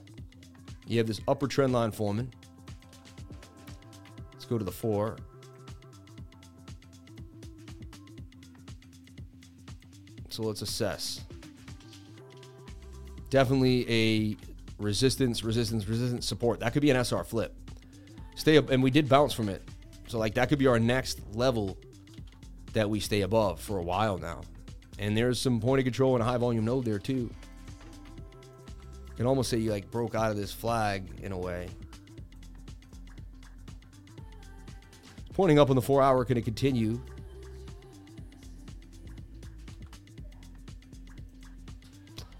You 0.87 0.97
have 0.97 1.07
this 1.07 1.21
upper 1.27 1.47
trend 1.47 1.73
line 1.73 1.91
forming. 1.91 2.31
Let's 4.31 4.45
go 4.45 4.57
to 4.57 4.65
the 4.65 4.71
four. 4.71 5.17
So 10.33 10.41
let's 10.41 10.63
assess. 10.63 11.21
Definitely 13.29 13.85
a 13.87 14.35
resistance, 14.81 15.43
resistance, 15.43 15.87
resistance 15.87 16.25
support. 16.25 16.59
That 16.61 16.73
could 16.73 16.81
be 16.81 16.89
an 16.89 16.97
SR 16.97 17.23
flip. 17.23 17.55
Stay 18.33 18.57
up, 18.57 18.71
and 18.71 18.81
we 18.81 18.89
did 18.89 19.07
bounce 19.07 19.31
from 19.31 19.47
it. 19.47 19.61
So 20.07 20.17
like 20.17 20.33
that 20.33 20.49
could 20.49 20.57
be 20.57 20.65
our 20.65 20.79
next 20.79 21.21
level 21.35 21.77
that 22.73 22.89
we 22.89 22.99
stay 22.99 23.21
above 23.21 23.61
for 23.61 23.77
a 23.77 23.83
while 23.83 24.17
now. 24.17 24.41
And 24.97 25.15
there's 25.15 25.39
some 25.39 25.59
point 25.59 25.77
of 25.77 25.83
control 25.83 26.15
and 26.15 26.23
a 26.23 26.25
high 26.25 26.37
volume 26.37 26.65
node 26.65 26.85
there 26.85 26.97
too. 26.97 27.29
You 29.05 29.15
can 29.15 29.27
almost 29.27 29.51
say 29.51 29.57
you 29.57 29.69
like 29.69 29.91
broke 29.91 30.15
out 30.15 30.31
of 30.31 30.37
this 30.37 30.51
flag 30.51 31.07
in 31.21 31.31
a 31.31 31.37
way. 31.37 31.67
Pointing 35.35 35.59
up 35.59 35.69
on 35.69 35.75
the 35.75 35.81
four 35.81 36.01
hour, 36.01 36.25
can 36.25 36.37
it 36.37 36.43
continue? 36.43 36.99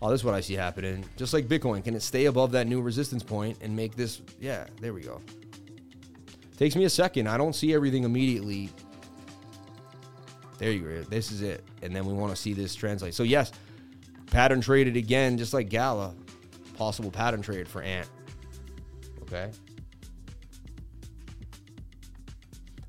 Oh, 0.04 0.12
this 0.12 0.22
is 0.22 0.26
what 0.26 0.36
I 0.36 0.42
see 0.42 0.54
happening. 0.54 1.04
Just 1.18 1.34
like 1.34 1.48
Bitcoin, 1.48 1.84
can 1.84 1.96
it 1.96 2.02
stay 2.02 2.26
above 2.26 2.52
that 2.52 2.68
new 2.68 2.82
resistance 2.82 3.24
point 3.24 3.58
and 3.62 3.76
make 3.76 3.96
this? 3.96 4.22
Yeah, 4.40 4.68
there 4.82 4.94
we 4.94 5.02
go. 5.02 5.22
Takes 6.58 6.76
me 6.76 6.84
a 6.84 6.90
second. 6.90 7.28
I 7.28 7.38
don't 7.38 7.56
see 7.56 7.74
everything 7.74 8.04
immediately 8.04 8.70
there 10.64 10.72
you 10.72 10.80
go. 10.80 11.02
This 11.10 11.32
is 11.32 11.42
it. 11.42 11.62
And 11.82 11.94
then 11.94 12.06
we 12.06 12.14
want 12.14 12.34
to 12.34 12.42
see 12.42 12.54
this 12.54 12.74
translate. 12.74 13.14
So, 13.14 13.24
yes, 13.24 13.52
pattern 14.28 14.62
traded 14.62 14.96
again, 14.96 15.38
just 15.38 15.54
like 15.54 15.68
Gala. 15.68 16.16
Possible 16.78 17.12
pattern 17.12 17.42
trade 17.42 17.68
for 17.68 17.82
Ant. 17.82 18.08
Okay. 19.24 19.52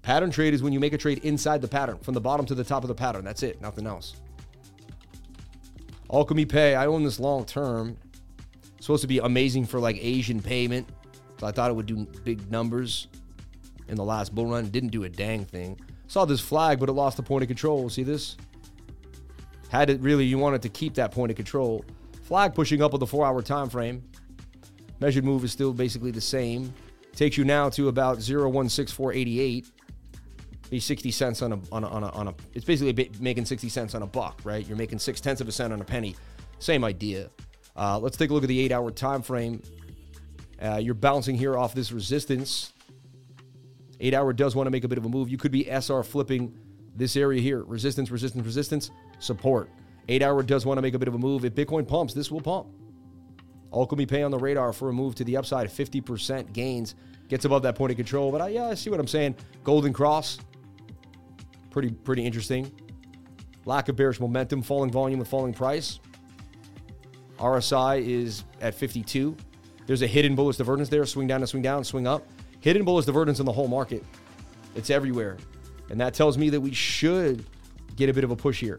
Pattern 0.02 0.30
trade 0.30 0.54
is 0.54 0.62
when 0.62 0.72
you 0.72 0.78
make 0.78 0.92
a 0.92 0.98
trade 0.98 1.18
inside 1.24 1.62
the 1.62 1.68
pattern, 1.68 1.98
from 1.98 2.14
the 2.14 2.20
bottom 2.20 2.46
to 2.46 2.54
the 2.54 2.64
top 2.64 2.84
of 2.84 2.88
the 2.88 2.94
pattern. 2.94 3.24
That's 3.24 3.42
it, 3.42 3.60
nothing 3.60 3.86
else. 3.86 4.20
Alchemy 6.12 6.46
Pay, 6.46 6.74
I 6.74 6.86
own 6.86 7.04
this 7.04 7.18
long 7.18 7.44
term. 7.44 7.96
supposed 8.80 9.02
to 9.02 9.08
be 9.08 9.18
amazing 9.18 9.66
for 9.66 9.80
like 9.80 9.96
Asian 10.00 10.40
payment. 10.40 10.88
So 11.38 11.46
I 11.46 11.52
thought 11.52 11.70
it 11.70 11.74
would 11.74 11.86
do 11.86 12.06
big 12.24 12.50
numbers 12.50 13.08
in 13.88 13.96
the 13.96 14.04
last 14.04 14.34
bull 14.34 14.46
run. 14.46 14.68
Didn't 14.68 14.90
do 14.90 15.04
a 15.04 15.08
dang 15.08 15.44
thing. 15.44 15.78
Saw 16.06 16.24
this 16.24 16.40
flag, 16.40 16.78
but 16.78 16.88
it 16.88 16.92
lost 16.92 17.16
the 17.16 17.22
point 17.22 17.42
of 17.42 17.48
control. 17.48 17.88
See 17.88 18.02
this? 18.02 18.36
Had 19.68 19.90
it 19.90 20.00
really, 20.00 20.24
you 20.24 20.38
wanted 20.38 20.62
to 20.62 20.68
keep 20.68 20.94
that 20.94 21.10
point 21.10 21.30
of 21.30 21.36
control. 21.36 21.84
Flag 22.22 22.54
pushing 22.54 22.82
up 22.82 22.92
with 22.92 23.00
the 23.00 23.06
four 23.06 23.26
hour 23.26 23.42
time 23.42 23.68
frame. 23.68 24.02
Measured 25.00 25.24
move 25.24 25.44
is 25.44 25.52
still 25.52 25.72
basically 25.72 26.10
the 26.10 26.20
same. 26.20 26.72
Takes 27.14 27.36
you 27.36 27.44
now 27.44 27.68
to 27.70 27.88
about 27.88 28.22
016488. 28.22 29.66
Be 30.70 30.80
60 30.80 31.10
cents 31.10 31.42
on 31.42 31.52
a, 31.52 31.60
on 31.70 31.84
a, 31.84 31.88
on 31.88 32.02
a, 32.04 32.08
on 32.10 32.28
a 32.28 32.34
it's 32.54 32.64
basically 32.64 33.10
making 33.20 33.44
60 33.44 33.68
cents 33.68 33.94
on 33.94 34.02
a 34.02 34.06
buck, 34.06 34.40
right? 34.44 34.66
You're 34.66 34.78
making 34.78 34.98
six 34.98 35.20
tenths 35.20 35.40
of 35.40 35.48
a 35.48 35.52
cent 35.52 35.72
on 35.72 35.80
a 35.80 35.84
penny. 35.84 36.16
Same 36.58 36.84
idea. 36.84 37.30
Uh, 37.76 37.98
let's 37.98 38.16
take 38.16 38.30
a 38.30 38.34
look 38.34 38.44
at 38.44 38.48
the 38.48 38.60
eight 38.60 38.72
hour 38.72 38.90
time 38.90 39.22
frame. 39.22 39.62
Uh, 40.60 40.78
you're 40.80 40.94
bouncing 40.94 41.36
here 41.36 41.58
off 41.58 41.74
this 41.74 41.92
resistance 41.92 42.72
Eight 44.00 44.14
hour 44.14 44.32
does 44.32 44.56
want 44.56 44.66
to 44.66 44.70
make 44.70 44.84
a 44.84 44.88
bit 44.88 44.98
of 44.98 45.04
a 45.04 45.08
move. 45.08 45.28
You 45.28 45.38
could 45.38 45.52
be 45.52 45.64
SR 45.64 46.02
flipping 46.02 46.54
this 46.96 47.16
area 47.16 47.40
here 47.40 47.62
resistance, 47.62 48.10
resistance, 48.10 48.44
resistance, 48.44 48.90
support. 49.18 49.70
Eight 50.08 50.22
hour 50.22 50.42
does 50.42 50.66
want 50.66 50.78
to 50.78 50.82
make 50.82 50.94
a 50.94 50.98
bit 50.98 51.08
of 51.08 51.14
a 51.14 51.18
move. 51.18 51.44
If 51.44 51.54
Bitcoin 51.54 51.86
pumps, 51.86 52.12
this 52.12 52.30
will 52.30 52.40
pump. 52.40 52.66
Alchemy 53.72 54.06
pay 54.06 54.22
on 54.22 54.30
the 54.30 54.38
radar 54.38 54.72
for 54.72 54.90
a 54.90 54.92
move 54.92 55.14
to 55.16 55.24
the 55.24 55.36
upside, 55.36 55.68
50% 55.68 56.52
gains. 56.52 56.94
Gets 57.28 57.46
above 57.46 57.62
that 57.62 57.74
point 57.74 57.90
of 57.90 57.96
control. 57.96 58.30
But 58.30 58.42
I, 58.42 58.48
yeah, 58.48 58.66
I 58.66 58.74
see 58.74 58.90
what 58.90 59.00
I'm 59.00 59.08
saying. 59.08 59.34
Golden 59.64 59.92
cross, 59.92 60.38
pretty 61.74 61.90
pretty 61.90 62.24
interesting. 62.24 62.70
Lack 63.66 63.88
of 63.88 63.96
bearish 63.96 64.20
momentum, 64.20 64.62
falling 64.62 64.92
volume 64.92 65.18
with 65.18 65.26
falling 65.26 65.52
price. 65.52 65.98
RSI 67.38 68.06
is 68.06 68.44
at 68.60 68.74
52. 68.74 69.36
There's 69.86 70.02
a 70.02 70.06
hidden 70.06 70.36
bullish 70.36 70.56
divergence 70.56 70.88
there. 70.88 71.04
Swing 71.04 71.26
down 71.26 71.40
and 71.40 71.48
swing 71.48 71.62
down, 71.62 71.82
swing 71.82 72.06
up. 72.06 72.26
Hidden 72.60 72.84
bullish 72.84 73.06
divergence 73.06 73.40
in 73.40 73.44
the 73.44 73.52
whole 73.52 73.66
market. 73.66 74.04
It's 74.76 74.88
everywhere. 74.88 75.36
And 75.90 76.00
that 76.00 76.14
tells 76.14 76.38
me 76.38 76.48
that 76.50 76.60
we 76.60 76.72
should 76.72 77.44
get 77.96 78.08
a 78.08 78.14
bit 78.14 78.22
of 78.22 78.30
a 78.30 78.36
push 78.36 78.60
here. 78.60 78.78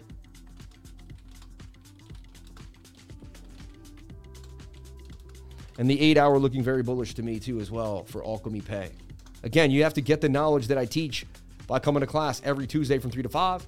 And 5.78 5.90
the 5.90 6.00
eight 6.00 6.18
hour 6.18 6.40
looking 6.40 6.64
very 6.64 6.82
bullish 6.82 7.14
to 7.16 7.24
me 7.24 7.40
too 7.42 7.60
as 7.60 7.70
well 7.70 8.06
for 8.06 8.26
Alchemy 8.26 8.62
Pay. 8.62 8.92
Again, 9.44 9.70
you 9.70 9.84
have 9.84 9.94
to 9.96 10.02
get 10.02 10.22
the 10.22 10.30
knowledge 10.30 10.68
that 10.68 10.78
I 10.78 10.86
teach 10.86 11.26
by 11.68 11.80
coming 11.80 12.02
to 12.02 12.08
class 12.08 12.42
every 12.44 12.68
Tuesday 12.68 13.00
from 13.00 13.12
three 13.12 13.24
to 13.24 13.30
five. 13.30 13.68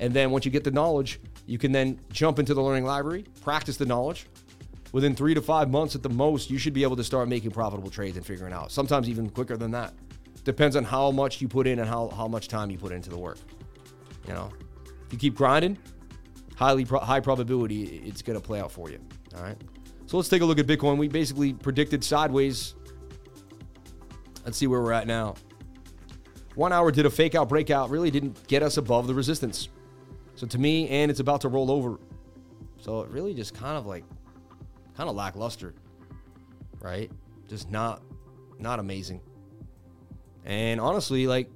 And 0.00 0.12
then 0.12 0.30
once 0.30 0.44
you 0.44 0.50
get 0.50 0.64
the 0.64 0.70
knowledge, 0.70 1.20
you 1.46 1.58
can 1.58 1.72
then 1.72 1.98
jump 2.12 2.38
into 2.38 2.54
the 2.54 2.62
learning 2.62 2.84
library, 2.84 3.24
practice 3.40 3.76
the 3.76 3.86
knowledge. 3.86 4.26
Within 4.92 5.14
three 5.14 5.34
to 5.34 5.42
five 5.42 5.70
months 5.70 5.94
at 5.94 6.02
the 6.02 6.08
most, 6.08 6.50
you 6.50 6.58
should 6.58 6.72
be 6.72 6.82
able 6.82 6.96
to 6.96 7.04
start 7.04 7.28
making 7.28 7.50
profitable 7.50 7.90
trades 7.90 8.16
and 8.16 8.24
figuring 8.24 8.52
out. 8.52 8.70
Sometimes 8.70 9.08
even 9.08 9.28
quicker 9.28 9.56
than 9.56 9.70
that. 9.72 9.94
Depends 10.44 10.76
on 10.76 10.84
how 10.84 11.10
much 11.10 11.40
you 11.40 11.48
put 11.48 11.66
in 11.66 11.80
and 11.80 11.88
how, 11.88 12.08
how 12.08 12.28
much 12.28 12.48
time 12.48 12.70
you 12.70 12.78
put 12.78 12.92
into 12.92 13.10
the 13.10 13.18
work. 13.18 13.38
You 14.28 14.34
know, 14.34 14.52
if 15.04 15.12
you 15.12 15.18
keep 15.18 15.34
grinding, 15.34 15.76
highly 16.54 16.84
pro- 16.84 17.00
high 17.00 17.20
probability 17.20 18.02
it's 18.04 18.22
going 18.22 18.38
to 18.38 18.44
play 18.44 18.60
out 18.60 18.70
for 18.72 18.90
you. 18.90 18.98
All 19.36 19.42
right. 19.42 19.56
So 20.06 20.16
let's 20.16 20.28
take 20.28 20.42
a 20.42 20.44
look 20.44 20.58
at 20.58 20.66
Bitcoin. 20.66 20.98
We 20.98 21.08
basically 21.08 21.52
predicted 21.52 22.04
sideways. 22.04 22.74
Let's 24.44 24.56
see 24.56 24.68
where 24.68 24.80
we're 24.80 24.92
at 24.92 25.06
now. 25.06 25.34
One 26.56 26.72
hour 26.72 26.90
did 26.90 27.06
a 27.06 27.10
fake 27.10 27.34
out 27.34 27.48
breakout, 27.48 27.90
really 27.90 28.10
didn't 28.10 28.48
get 28.48 28.62
us 28.62 28.78
above 28.78 29.06
the 29.06 29.14
resistance. 29.14 29.68
So 30.34 30.46
to 30.46 30.58
me, 30.58 30.88
and 30.88 31.10
it's 31.10 31.20
about 31.20 31.42
to 31.42 31.48
roll 31.48 31.70
over. 31.70 31.98
So 32.80 33.02
it 33.02 33.10
really 33.10 33.34
just 33.34 33.54
kind 33.54 33.76
of 33.76 33.86
like, 33.86 34.04
kind 34.96 35.08
of 35.08 35.14
lackluster, 35.14 35.74
right? 36.80 37.10
Just 37.46 37.70
not, 37.70 38.02
not 38.58 38.78
amazing. 38.78 39.20
And 40.46 40.80
honestly, 40.80 41.26
like, 41.26 41.50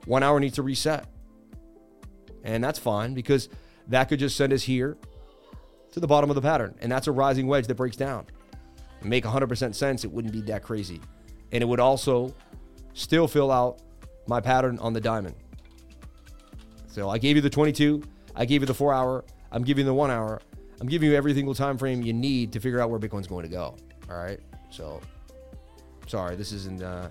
1 0.06 0.22
hour 0.22 0.39
needs 0.40 0.56
to 0.56 0.62
reset. 0.62 1.06
And 2.44 2.62
that's 2.62 2.78
fine 2.78 3.14
because 3.14 3.48
that 3.89 4.05
could 4.05 4.18
just 4.18 4.36
send 4.36 4.52
us 4.52 4.62
here 4.62 4.97
to 5.93 6.01
the 6.01 6.06
bottom 6.06 6.31
of 6.31 6.36
the 6.36 6.43
pattern. 6.43 6.74
And 6.81 6.90
that's 6.90 7.06
a 7.06 7.12
rising 7.12 7.47
wedge 7.47 7.66
that 7.66 7.74
breaks 7.74 7.97
down 7.97 8.27
make 9.02 9.24
100% 9.24 9.74
sense, 9.74 10.05
it 10.05 10.10
wouldn't 10.10 10.32
be 10.32 10.40
that 10.43 10.62
crazy. 10.62 11.01
And 11.52 11.62
it 11.62 11.66
would 11.66 11.81
also 11.81 12.35
still 12.93 13.27
fill 13.27 13.51
out 13.51 13.81
my 14.27 14.40
pattern 14.40 14.78
on 14.78 14.93
the 14.93 15.01
diamond. 15.01 15.35
So 16.86 17.09
I 17.09 17.18
gave 17.18 17.36
you 17.36 17.43
the 17.43 17.51
22, 17.51 18.02
I 18.35 18.44
gave 18.44 18.62
you 18.62 18.66
the 18.66 18.74
four 18.74 18.93
hour, 18.93 19.24
I'm 19.52 19.62
giving 19.62 19.82
you 19.85 19.86
the 19.86 19.94
one 19.94 20.10
hour, 20.10 20.40
I'm 20.81 20.89
giving 20.89 21.10
you 21.10 21.16
every 21.16 21.35
single 21.35 21.55
time 21.55 21.77
frame 21.77 22.02
you 22.02 22.12
need 22.12 22.52
to 22.52 22.60
figure 22.60 22.81
out 22.81 22.90
where 22.90 22.98
Bitcoin's 22.98 23.27
going 23.27 23.44
to 23.44 23.51
go. 23.51 23.77
All 24.10 24.16
right. 24.16 24.40
So 24.70 25.01
sorry, 26.06 26.36
this 26.36 26.52
isn't 26.52 26.82
uh, 26.82 27.09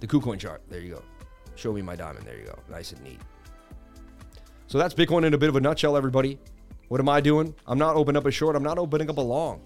the 0.00 0.06
KuCoin 0.06 0.38
chart. 0.38 0.62
There 0.68 0.80
you 0.80 0.94
go. 0.94 1.02
Show 1.56 1.72
me 1.72 1.82
my 1.82 1.96
diamond. 1.96 2.24
There 2.24 2.38
you 2.38 2.44
go. 2.44 2.58
Nice 2.70 2.92
and 2.92 3.02
neat. 3.02 3.20
So 4.68 4.78
that's 4.78 4.94
Bitcoin 4.94 5.24
in 5.24 5.34
a 5.34 5.38
bit 5.38 5.48
of 5.48 5.56
a 5.56 5.60
nutshell, 5.60 5.96
everybody. 5.96 6.38
What 6.88 7.00
am 7.00 7.08
I 7.08 7.20
doing? 7.20 7.54
I'm 7.66 7.78
not 7.78 7.96
opening 7.96 8.16
up 8.16 8.26
a 8.26 8.30
short. 8.30 8.54
I'm 8.54 8.62
not 8.62 8.78
opening 8.78 9.10
up 9.10 9.18
a 9.18 9.22
long. 9.22 9.60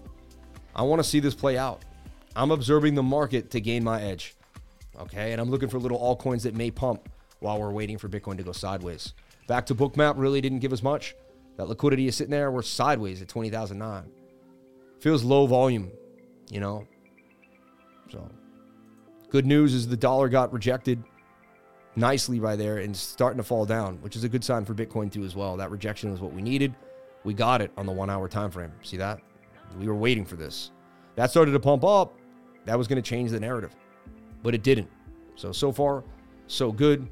I 0.75 0.83
want 0.83 1.01
to 1.01 1.07
see 1.07 1.19
this 1.19 1.35
play 1.35 1.57
out. 1.57 1.83
I'm 2.35 2.51
observing 2.51 2.95
the 2.95 3.03
market 3.03 3.51
to 3.51 3.61
gain 3.61 3.83
my 3.83 4.01
edge. 4.01 4.35
Okay. 4.99 5.31
And 5.31 5.41
I'm 5.41 5.49
looking 5.49 5.69
for 5.69 5.79
little 5.79 5.99
altcoins 5.99 6.43
that 6.43 6.55
may 6.55 6.71
pump 6.71 7.09
while 7.39 7.59
we're 7.59 7.71
waiting 7.71 7.97
for 7.97 8.09
Bitcoin 8.09 8.37
to 8.37 8.43
go 8.43 8.51
sideways. 8.51 9.13
Back 9.47 9.65
to 9.67 9.75
Bookmap 9.75 10.15
really 10.17 10.41
didn't 10.41 10.59
give 10.59 10.73
us 10.73 10.81
much. 10.81 11.15
That 11.57 11.67
liquidity 11.67 12.07
is 12.07 12.15
sitting 12.15 12.31
there. 12.31 12.51
We're 12.51 12.61
sideways 12.61 13.21
at 13.21 13.27
20,009. 13.27 14.09
Feels 14.99 15.23
low 15.23 15.45
volume, 15.45 15.91
you 16.49 16.59
know? 16.59 16.87
So, 18.09 18.29
good 19.29 19.45
news 19.45 19.73
is 19.73 19.87
the 19.87 19.97
dollar 19.97 20.29
got 20.29 20.53
rejected 20.53 21.03
nicely 21.95 22.39
by 22.39 22.55
there 22.55 22.77
and 22.77 22.95
starting 22.95 23.37
to 23.37 23.43
fall 23.43 23.65
down, 23.65 23.97
which 23.97 24.15
is 24.15 24.23
a 24.23 24.29
good 24.29 24.43
sign 24.43 24.65
for 24.65 24.73
Bitcoin 24.73 25.11
too 25.11 25.23
as 25.23 25.35
well. 25.35 25.57
That 25.57 25.71
rejection 25.71 26.11
was 26.11 26.21
what 26.21 26.33
we 26.33 26.41
needed. 26.41 26.73
We 27.23 27.33
got 27.33 27.61
it 27.61 27.71
on 27.77 27.85
the 27.85 27.91
one 27.91 28.09
hour 28.09 28.27
time 28.27 28.49
frame. 28.49 28.71
See 28.81 28.97
that? 28.97 29.19
We 29.79 29.87
were 29.87 29.95
waiting 29.95 30.25
for 30.25 30.35
this. 30.35 30.71
That 31.15 31.29
started 31.29 31.51
to 31.51 31.59
pump 31.59 31.83
up. 31.83 32.13
That 32.65 32.77
was 32.77 32.87
going 32.87 33.01
to 33.01 33.07
change 33.07 33.31
the 33.31 33.39
narrative, 33.39 33.75
but 34.41 34.55
it 34.55 34.63
didn't. 34.63 34.89
So, 35.35 35.51
so 35.51 35.71
far, 35.71 36.03
so 36.47 36.71
good. 36.71 37.07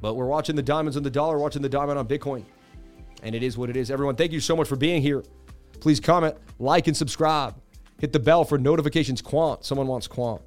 But 0.00 0.14
we're 0.14 0.26
watching 0.26 0.56
the 0.56 0.62
diamonds 0.62 0.96
on 0.96 1.02
the 1.02 1.10
dollar, 1.10 1.38
watching 1.38 1.62
the 1.62 1.68
diamond 1.68 1.98
on 1.98 2.06
Bitcoin. 2.06 2.44
And 3.22 3.34
it 3.34 3.42
is 3.42 3.58
what 3.58 3.70
it 3.70 3.76
is. 3.76 3.90
Everyone, 3.90 4.14
thank 4.14 4.32
you 4.32 4.40
so 4.40 4.56
much 4.56 4.68
for 4.68 4.76
being 4.76 5.02
here. 5.02 5.24
Please 5.80 6.00
comment, 6.00 6.36
like, 6.58 6.86
and 6.86 6.96
subscribe. 6.96 7.54
Hit 8.00 8.12
the 8.12 8.20
bell 8.20 8.44
for 8.44 8.58
notifications. 8.58 9.22
Quant. 9.22 9.64
Someone 9.64 9.86
wants 9.86 10.06
Quant. 10.06 10.42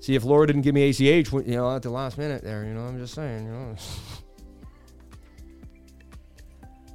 See 0.00 0.14
if 0.14 0.24
Laura 0.24 0.46
didn't 0.46 0.62
give 0.62 0.74
me 0.74 0.88
ACH, 0.88 1.00
you 1.32 1.42
know, 1.46 1.74
at 1.74 1.82
the 1.82 1.90
last 1.90 2.18
minute 2.18 2.42
there. 2.42 2.64
You 2.64 2.72
know, 2.72 2.82
I'm 2.82 2.98
just 2.98 3.14
saying, 3.14 3.44
you 3.44 3.52
know. 3.52 3.76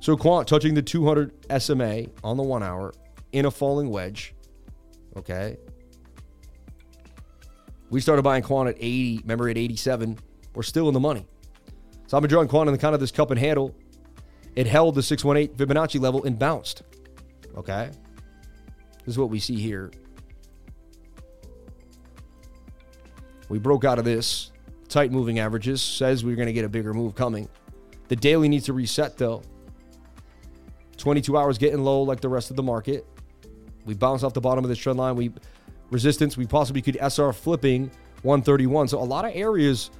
So 0.06 0.15
Quant 0.15 0.48
touching 0.48 0.76
the 0.76 0.84
200 0.84 1.34
SMA 1.60 2.06
on 2.23 2.38
the 2.38 2.44
one 2.44 2.61
hour 2.61 2.94
in 3.32 3.45
a 3.45 3.49
falling 3.49 3.90
wedge. 3.90 4.36
Okay. 5.18 5.57
We 7.90 7.99
started 8.02 8.22
buying 8.22 8.44
Quant 8.44 8.69
at 8.69 8.76
80. 8.77 9.22
Remember 9.23 9.49
at 9.49 9.57
87. 9.57 10.19
We're 10.53 10.61
still 10.61 10.88
in 10.90 10.94
the 10.94 10.99
money. 10.99 11.26
So 12.06 12.15
I've 12.15 12.22
been 12.22 12.30
drawing 12.30 12.48
Quant 12.48 12.69
in 12.69 12.72
the 12.72 12.77
kind 12.77 12.94
of 12.94 13.02
this 13.02 13.10
cup 13.10 13.32
and 13.32 13.40
handle. 13.40 13.76
It 14.56 14.68
held 14.68 14.94
the 14.94 15.02
618 15.02 15.57
Fibonacci 15.57 15.99
level 15.99 16.23
and 16.23 16.38
bounced. 16.38 16.84
Okay. 17.57 17.90
This 18.99 19.07
is 19.07 19.18
what 19.18 19.32
we 19.32 19.40
see 19.40 19.56
here. 19.56 19.90
We 23.49 23.57
broke 23.57 23.84
out 23.84 23.98
of 23.98 24.06
this. 24.06 24.52
Tight 24.88 25.11
moving 25.11 25.40
averages 25.40 25.82
says 25.82 26.23
we're 26.23 26.36
going 26.36 26.45
to 26.45 26.53
get 26.53 26.64
a 26.64 26.69
bigger 26.69 26.94
move 26.94 27.15
coming. 27.15 27.49
The 28.07 28.15
daily 28.15 28.48
needs 28.49 28.65
to 28.65 28.73
reset 28.73 29.18
though. 29.18 29.41
22 31.06 31.38
hours 31.38 31.60
getting 31.60 31.84
low 31.84 32.02
like 32.02 32.19
the 32.19 32.27
rest 32.27 32.49
of 32.49 32.56
the 32.56 32.64
market. 32.64 33.06
We 33.86 33.94
bounce 33.94 34.23
off 34.23 34.34
the 34.34 34.41
bottom 34.41 34.65
of 34.65 34.69
this 34.69 34.80
trend 34.80 34.98
line. 34.98 35.15
We 35.15 35.32
resistance. 35.91 36.36
We 36.36 36.48
possibly 36.48 36.82
could 36.82 36.98
SR 36.99 37.32
flipping 37.32 37.91
131. 38.23 38.88
So 38.88 38.98
a 38.98 39.06
lot 39.06 39.23
of 39.23 39.32
areas 39.36 39.91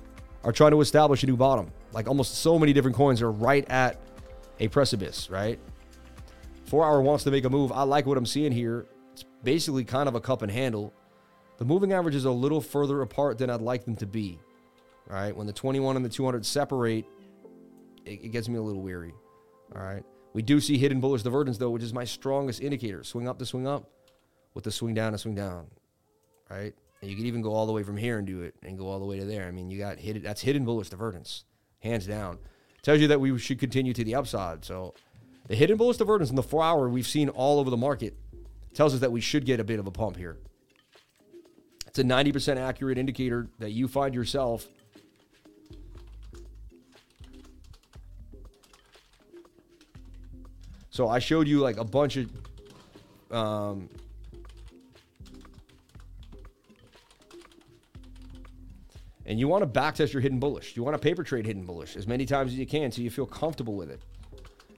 are 0.44 0.52
trying 0.52 0.72
to 0.72 0.82
establish 0.82 1.22
a 1.22 1.28
new 1.28 1.38
bottom. 1.38 1.72
Like 1.94 2.08
almost 2.08 2.40
so 2.40 2.58
many 2.58 2.74
different 2.74 2.98
coins 2.98 3.22
are 3.22 3.32
right 3.32 3.70
at 3.70 4.00
a 4.60 4.68
precipice, 4.68 5.30
right? 5.30 5.60
Four 6.66 6.84
hour 6.84 7.00
wants 7.04 7.24
to 7.26 7.30
make 7.30 7.46
a 7.46 7.52
move. 7.52 7.72
I 7.72 7.84
like 7.84 8.08
what 8.08 8.18
I'm 8.18 8.26
seeing 8.26 8.52
here. 8.52 8.88
It's 9.14 9.26
basically 9.44 9.84
kind 9.84 10.10
of 10.10 10.16
a 10.16 10.20
cup 10.20 10.42
and 10.42 10.52
handle. 10.52 10.92
The 11.60 11.66
moving 11.66 11.94
average 11.94 12.16
is 12.16 12.26
a 12.26 12.32
little 12.32 12.62
further 12.62 13.04
apart 13.04 13.38
than 13.38 13.52
I'd 13.52 13.62
like 13.62 13.86
them 13.86 13.96
to 13.98 14.08
be. 14.08 14.40
All 15.12 15.18
right. 15.18 15.38
When 15.38 15.46
the 15.46 15.54
21 15.54 15.98
and 15.98 16.04
the 16.04 16.10
200 16.10 16.44
separate, 16.48 17.06
it, 18.06 18.24
it 18.24 18.32
gets 18.32 18.50
me 18.50 18.58
a 18.58 18.62
little 18.64 18.82
weary. 18.82 19.14
All 19.76 19.84
right. 19.84 20.04
We 20.36 20.42
do 20.42 20.60
see 20.60 20.78
hidden 20.78 21.00
bullish 21.00 21.24
divergence, 21.24 21.58
though, 21.60 21.70
which 21.70 21.82
is 21.82 21.94
my 21.94 22.04
strongest 22.04 22.60
indicator. 22.60 23.06
Swing 23.06 23.26
up 23.26 23.40
to 23.40 23.46
swing 23.46 23.66
up 23.66 23.90
with 24.54 24.66
the 24.66 24.72
swing 24.72 24.94
down 24.94 25.14
to 25.14 25.18
swing 25.18 25.34
down. 25.34 25.68
Right. 26.50 26.76
And 27.02 27.10
you 27.10 27.16
could 27.16 27.26
even 27.26 27.42
go 27.42 27.54
all 27.54 27.66
the 27.66 27.72
way 27.72 27.84
from 27.84 27.96
here 27.96 28.18
and 28.18 28.28
do 28.28 28.42
it 28.42 28.54
and 28.62 28.78
go 28.78 28.90
all 28.90 29.00
the 29.00 29.06
way 29.06 29.18
to 29.18 29.24
there. 29.24 29.48
I 29.48 29.52
mean, 29.52 29.72
you 29.72 29.80
got 29.80 29.98
hidden, 29.98 30.24
that's 30.24 30.42
hidden 30.42 30.66
bullish 30.66 30.90
divergence, 30.90 31.46
hands 31.80 32.06
down. 32.06 32.40
Tells 32.84 33.00
you 33.00 33.08
that 33.08 33.22
we 33.22 33.38
should 33.40 33.60
continue 33.60 33.94
to 33.94 34.04
the 34.04 34.14
upside. 34.16 34.66
So 34.66 34.94
the 35.48 35.56
hidden 35.56 35.78
bullish 35.78 35.96
divergence 35.96 36.32
in 36.32 36.36
the 36.36 36.44
four 36.44 36.62
hour 36.62 36.90
we've 36.90 37.08
seen 37.08 37.30
all 37.30 37.58
over 37.58 37.70
the 37.70 37.78
market 37.78 38.18
tells 38.74 38.94
us 38.94 39.00
that 39.00 39.14
we 39.14 39.22
should 39.22 39.46
get 39.46 39.62
a 39.62 39.64
bit 39.64 39.80
of 39.80 39.88
a 39.88 39.92
pump 39.92 40.18
here. 40.18 40.38
It's 41.88 42.00
a 42.00 42.04
90% 42.04 42.58
accurate 42.58 42.98
indicator 42.98 43.48
that 43.60 43.72
you 43.72 43.88
find 43.88 44.14
yourself 44.14 44.68
So 50.96 51.10
I 51.10 51.20
showed 51.20 51.46
you 51.46 51.60
like 51.60 51.76
a 51.76 51.84
bunch 51.84 52.16
of 52.16 52.32
um, 53.30 53.90
and 59.26 59.38
you 59.38 59.50
want 59.50 59.62
to 59.62 59.68
backtest 59.80 60.14
your 60.14 60.22
hidden 60.22 60.40
bullish. 60.40 60.78
You 60.78 60.84
want 60.84 60.96
to 60.96 60.98
paper 60.98 61.22
trade 61.22 61.46
hidden 61.46 61.66
bullish 61.66 61.98
as 61.98 62.08
many 62.08 62.26
times 62.26 62.54
as 62.54 62.58
you 62.58 62.66
can 62.66 62.94
so 62.94 63.02
you 63.02 63.10
feel 63.10 63.26
comfortable 63.26 63.76
with 63.76 63.92
it. 63.92 64.02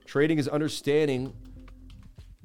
Trading 0.06 0.38
is 0.38 0.48
understanding 0.48 1.32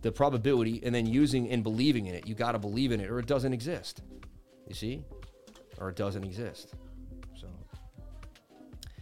the 0.03 0.11
probability 0.11 0.79
and 0.83 0.93
then 0.93 1.07
using 1.07 1.49
and 1.49 1.63
believing 1.63 2.05
in 2.05 2.13
it. 2.13 2.27
You 2.27 2.35
got 2.35 2.51
to 2.51 2.59
believe 2.59 2.91
in 2.91 3.01
it 3.01 3.09
or 3.09 3.17
it 3.17 3.25
doesn't 3.25 3.53
exist. 3.53 4.03
You 4.67 4.75
see? 4.75 5.03
Or 5.79 5.89
it 5.89 5.95
doesn't 5.95 6.23
exist. 6.23 6.75
So, 7.33 7.47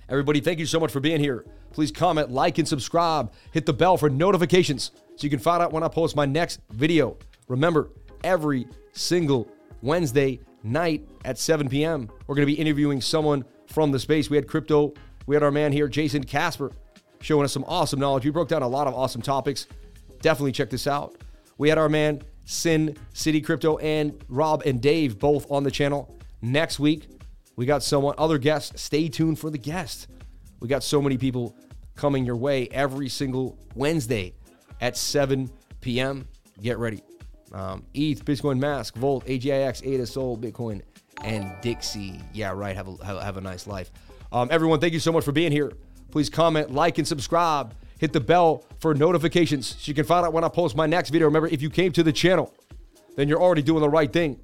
everybody, 0.07 0.39
thank 0.39 0.60
you 0.60 0.65
so 0.65 0.80
much 0.80 0.93
for 0.93 1.02
being 1.02 1.19
here. 1.19 1.43
Please 1.73 1.91
comment, 1.91 2.30
like, 2.31 2.57
and 2.57 2.68
subscribe. 2.68 3.31
Hit 3.52 3.65
the 3.65 3.73
bell 3.73 3.98
for 3.98 4.10
notifications 4.10 4.91
so 5.15 5.23
you 5.23 5.30
can 5.30 5.39
find 5.39 5.61
out 5.61 5.72
when 5.72 5.84
I 5.84 5.88
post 5.88 6.15
my 6.15 6.26
next 6.26 6.60
video. 6.72 7.18
Remember, 7.48 7.89
every 8.23 8.68
single 8.93 9.48
Wednesday 9.81 10.39
night 10.64 11.07
at 11.26 11.38
7 11.38 11.69
p.m., 11.69 12.10
we're 12.27 12.35
going 12.35 12.48
to 12.48 12.53
be 12.53 12.60
interviewing 12.60 13.02
someone 13.02 13.45
from 13.68 13.91
the 13.91 13.99
space. 13.99 14.30
We 14.30 14.38
had 14.38 14.48
crypto, 14.48 14.93
we 15.26 15.35
had 15.35 15.43
our 15.43 15.52
man 15.52 15.72
here, 15.72 15.88
Jason 15.88 16.23
Casper, 16.23 16.72
showing 17.22 17.45
us 17.45 17.53
some 17.53 17.65
awesome 17.68 17.99
knowledge. 17.99 18.26
We 18.26 18.31
broke 18.31 18.49
down 18.49 18.64
a 18.64 18.68
lot 18.68 18.88
of 18.88 18.93
awesome 18.93 19.22
topics. 19.22 19.68
Definitely 20.22 20.52
check 20.52 20.69
this 20.69 20.88
out. 20.88 21.15
We 21.57 21.69
had 21.69 21.77
our 21.77 21.89
man, 21.89 22.22
Sin 22.45 22.98
City 23.14 23.39
Crypto, 23.39 23.77
and 23.77 24.23
Rob 24.27 24.64
and 24.65 24.81
Dave 24.81 25.19
both 25.19 25.49
on 25.52 25.64
the 25.64 25.72
channel. 25.72 26.18
Next 26.41 26.80
week, 26.80 27.07
we 27.56 27.65
got 27.65 27.84
someone, 27.84 28.15
other 28.18 28.38
guests. 28.38 28.81
Stay 28.81 29.07
tuned 29.07 29.39
for 29.39 29.49
the 29.49 29.57
guest. 29.57 30.07
We 30.60 30.68
got 30.68 30.84
so 30.84 31.02
many 31.02 31.18
people 31.18 31.56
coming 31.95 32.26
your 32.26 32.35
way 32.35 32.68
every 32.69 33.09
single 33.09 33.57
Wednesday 33.76 34.34
at 34.80 34.97
7 34.97 35.49
p.m. 35.81 36.27
Get 36.61 36.77
ready. 36.77 37.01
Um, 37.53 37.85
ETH, 37.93 38.23
Bitcoin 38.23 38.59
Mask, 38.59 38.95
Volt, 38.95 39.26
AGIX, 39.26 39.85
ADA, 39.85 40.05
Sol, 40.05 40.38
Bitcoin, 40.38 40.81
and 41.23 41.53
Dixie. 41.61 42.22
Yeah, 42.34 42.51
right. 42.51 42.76
Have 42.76 42.88
a, 42.88 43.05
have, 43.05 43.22
have 43.22 43.38
a 43.38 43.41
nice 43.41 43.68
life. 43.68 43.91
Um, 44.31 44.47
everyone, 44.51 44.80
thank 44.80 44.93
you 44.93 44.99
so 44.99 45.11
much 45.11 45.26
for 45.26 45.31
being 45.31 45.51
here. 45.51 45.73
Please 46.11 46.30
comment, 46.30 46.72
like, 46.72 46.97
and 46.97 47.07
subscribe. 47.07 47.76
Hit 47.99 48.13
the 48.13 48.19
bell 48.19 48.65
for 48.80 48.93
notifications 48.93 49.68
so 49.68 49.77
you 49.84 49.93
can 49.93 50.05
find 50.05 50.26
out 50.26 50.34
when 50.34 50.43
I 50.43 50.49
post 50.49 50.76
my 50.76 50.88
next 50.88 51.09
video. 51.09 51.27
Remember, 51.27 51.47
if 51.47 51.61
you 51.61 51.69
came 51.69 51.91
to 51.91 52.03
the 52.03 52.11
channel, 52.11 52.53
then 53.15 53.27
you're 53.27 53.41
already 53.41 53.61
doing 53.61 53.81
the 53.81 53.89
right 53.89 54.11
thing. 54.11 54.39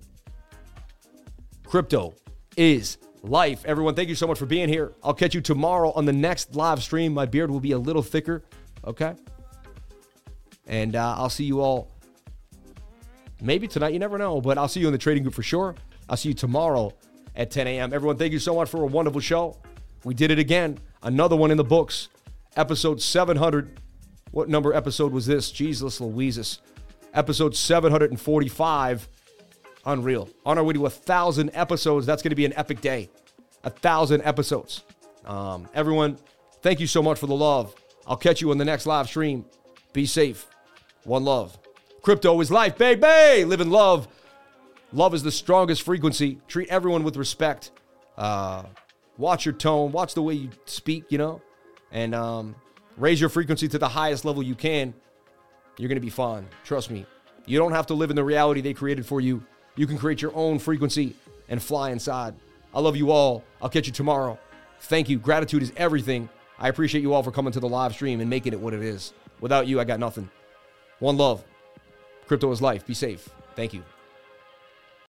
Crypto 1.66 2.14
is 2.56 2.98
life. 3.24 3.64
Everyone, 3.66 3.96
thank 3.96 4.10
you 4.10 4.16
so 4.16 4.28
much 4.28 4.38
for 4.38 4.46
being 4.46 4.70
here. 4.70 4.94
I'll 5.04 5.14
catch 5.14 5.34
you 5.36 5.42
tomorrow 5.42 5.92
on 5.92 6.06
the 6.06 6.14
next 6.14 6.56
live 6.56 6.82
stream. 6.82 7.14
My 7.14 7.26
beard 7.26 7.50
will 7.52 7.60
be 7.60 7.72
a 7.72 7.78
little 7.80 8.02
thicker, 8.02 8.44
okay? 8.86 9.16
And 10.68 10.96
uh, 10.96 11.16
I'll 11.18 11.30
see 11.30 11.46
you 11.46 11.62
all 11.62 11.92
maybe 13.42 13.68
tonight. 13.68 13.94
You 13.94 14.00
never 14.00 14.18
know, 14.18 14.42
but 14.42 14.58
I'll 14.58 14.68
see 14.68 14.80
you 14.80 14.88
in 14.88 14.92
the 14.92 14.98
trading 14.98 15.24
group 15.24 15.36
for 15.36 15.44
sure. 15.44 15.76
I'll 16.10 16.18
see 16.18 16.30
you 16.30 16.36
tomorrow 16.36 16.94
at 17.36 17.52
10 17.52 17.68
a.m. 17.68 17.94
Everyone, 17.94 18.18
thank 18.18 18.34
you 18.34 18.40
so 18.40 18.56
much 18.56 18.70
for 18.70 18.84
a 18.84 18.88
wonderful 18.88 19.22
show. 19.22 19.58
We 20.04 20.14
did 20.14 20.32
it 20.32 20.40
again. 20.40 20.80
Another 21.04 21.36
one 21.36 21.52
in 21.52 21.58
the 21.58 21.64
books. 21.64 22.10
Episode 22.56 23.02
700. 23.02 23.80
What 24.32 24.50
number 24.50 24.74
episode 24.74 25.12
was 25.12 25.26
this? 25.26 25.52
Jesus 25.52 26.00
Louises. 26.02 26.60
Episode 27.14 27.56
745. 27.56 29.10
Unreal. 29.88 30.30
On 30.46 30.58
our 30.58 30.64
way 30.64 30.74
to 30.74 30.86
a 30.86 30.90
thousand 30.90 31.50
episodes. 31.54 32.06
That's 32.06 32.22
going 32.22 32.32
to 32.32 32.36
be 32.36 32.46
an 32.46 32.54
epic 32.56 32.82
day. 32.82 33.10
A 33.64 33.70
thousand 33.70 34.22
episodes. 34.24 34.84
Um, 35.26 35.68
everyone, 35.74 36.18
thank 36.62 36.80
you 36.80 36.88
so 36.88 37.02
much 37.02 37.18
for 37.18 37.28
the 37.28 37.36
love. 37.36 37.74
I'll 38.06 38.18
catch 38.18 38.42
you 38.42 38.52
on 38.52 38.58
the 38.58 38.66
next 38.66 38.86
live 38.86 39.08
stream. 39.08 39.46
Be 39.94 40.06
safe. 40.06 40.46
One 41.04 41.24
love. 41.24 41.58
Crypto 42.02 42.40
is 42.42 42.52
life, 42.52 42.78
baby. 42.78 43.46
Live 43.46 43.62
in 43.62 43.72
love. 43.72 44.10
Love 44.92 45.14
is 45.14 45.24
the 45.24 45.32
strongest 45.32 45.82
frequency. 45.82 46.40
Treat 46.48 46.68
everyone 46.70 47.04
with 47.04 47.16
respect. 47.16 47.72
Uh, 48.18 48.64
watch 49.18 49.46
your 49.46 49.54
tone. 49.54 49.92
Watch 49.94 50.14
the 50.14 50.22
way 50.22 50.34
you 50.34 50.50
speak, 50.66 51.06
you 51.10 51.18
know, 51.18 51.42
and 51.92 52.14
um, 52.14 52.56
raise 52.98 53.20
your 53.20 53.30
frequency 53.30 53.70
to 53.70 53.78
the 53.78 53.88
highest 53.90 54.26
level 54.26 54.44
you 54.44 54.56
can. 54.56 54.94
You're 55.78 55.90
going 55.90 55.96
to 55.98 56.06
be 56.06 56.10
fine. 56.10 56.46
Trust 56.66 56.92
me. 56.92 57.06
You 57.46 57.58
don't 57.58 57.72
have 57.72 57.88
to 57.88 57.94
live 57.94 58.10
in 58.10 58.18
the 58.18 58.24
reality 58.24 58.60
they 58.60 58.74
created 58.74 59.06
for 59.06 59.22
you. 59.22 59.44
You 59.78 59.88
can 59.88 59.98
create 59.98 60.22
your 60.22 60.36
own 60.36 60.60
frequency 60.60 61.16
and 61.48 61.64
fly 61.64 61.92
inside. 61.92 62.34
I 62.74 62.82
love 62.82 62.98
you 62.98 63.12
all. 63.12 63.44
I'll 63.62 63.70
catch 63.70 63.88
you 63.88 63.94
tomorrow. 63.94 64.38
Thank 64.82 65.08
you. 65.08 65.18
Gratitude 65.18 65.64
is 65.64 65.72
everything. 65.78 66.28
I 66.60 66.68
appreciate 66.68 67.02
you 67.02 67.14
all 67.14 67.24
for 67.24 67.32
coming 67.32 67.54
to 67.54 67.60
the 67.60 67.70
live 67.70 67.94
stream 67.94 68.20
and 68.20 68.30
making 68.30 68.54
it 68.54 68.60
what 68.60 68.74
it 68.74 68.82
is. 68.82 69.14
Without 69.40 69.68
you, 69.68 69.80
I 69.80 69.84
got 69.84 70.00
nothing. 70.00 70.30
One 71.00 71.16
love. 71.16 71.44
Crypto 72.28 72.52
is 72.52 72.62
life. 72.62 72.86
Be 72.86 72.94
safe. 72.94 73.30
Thank 73.56 73.74
you. 73.74 73.84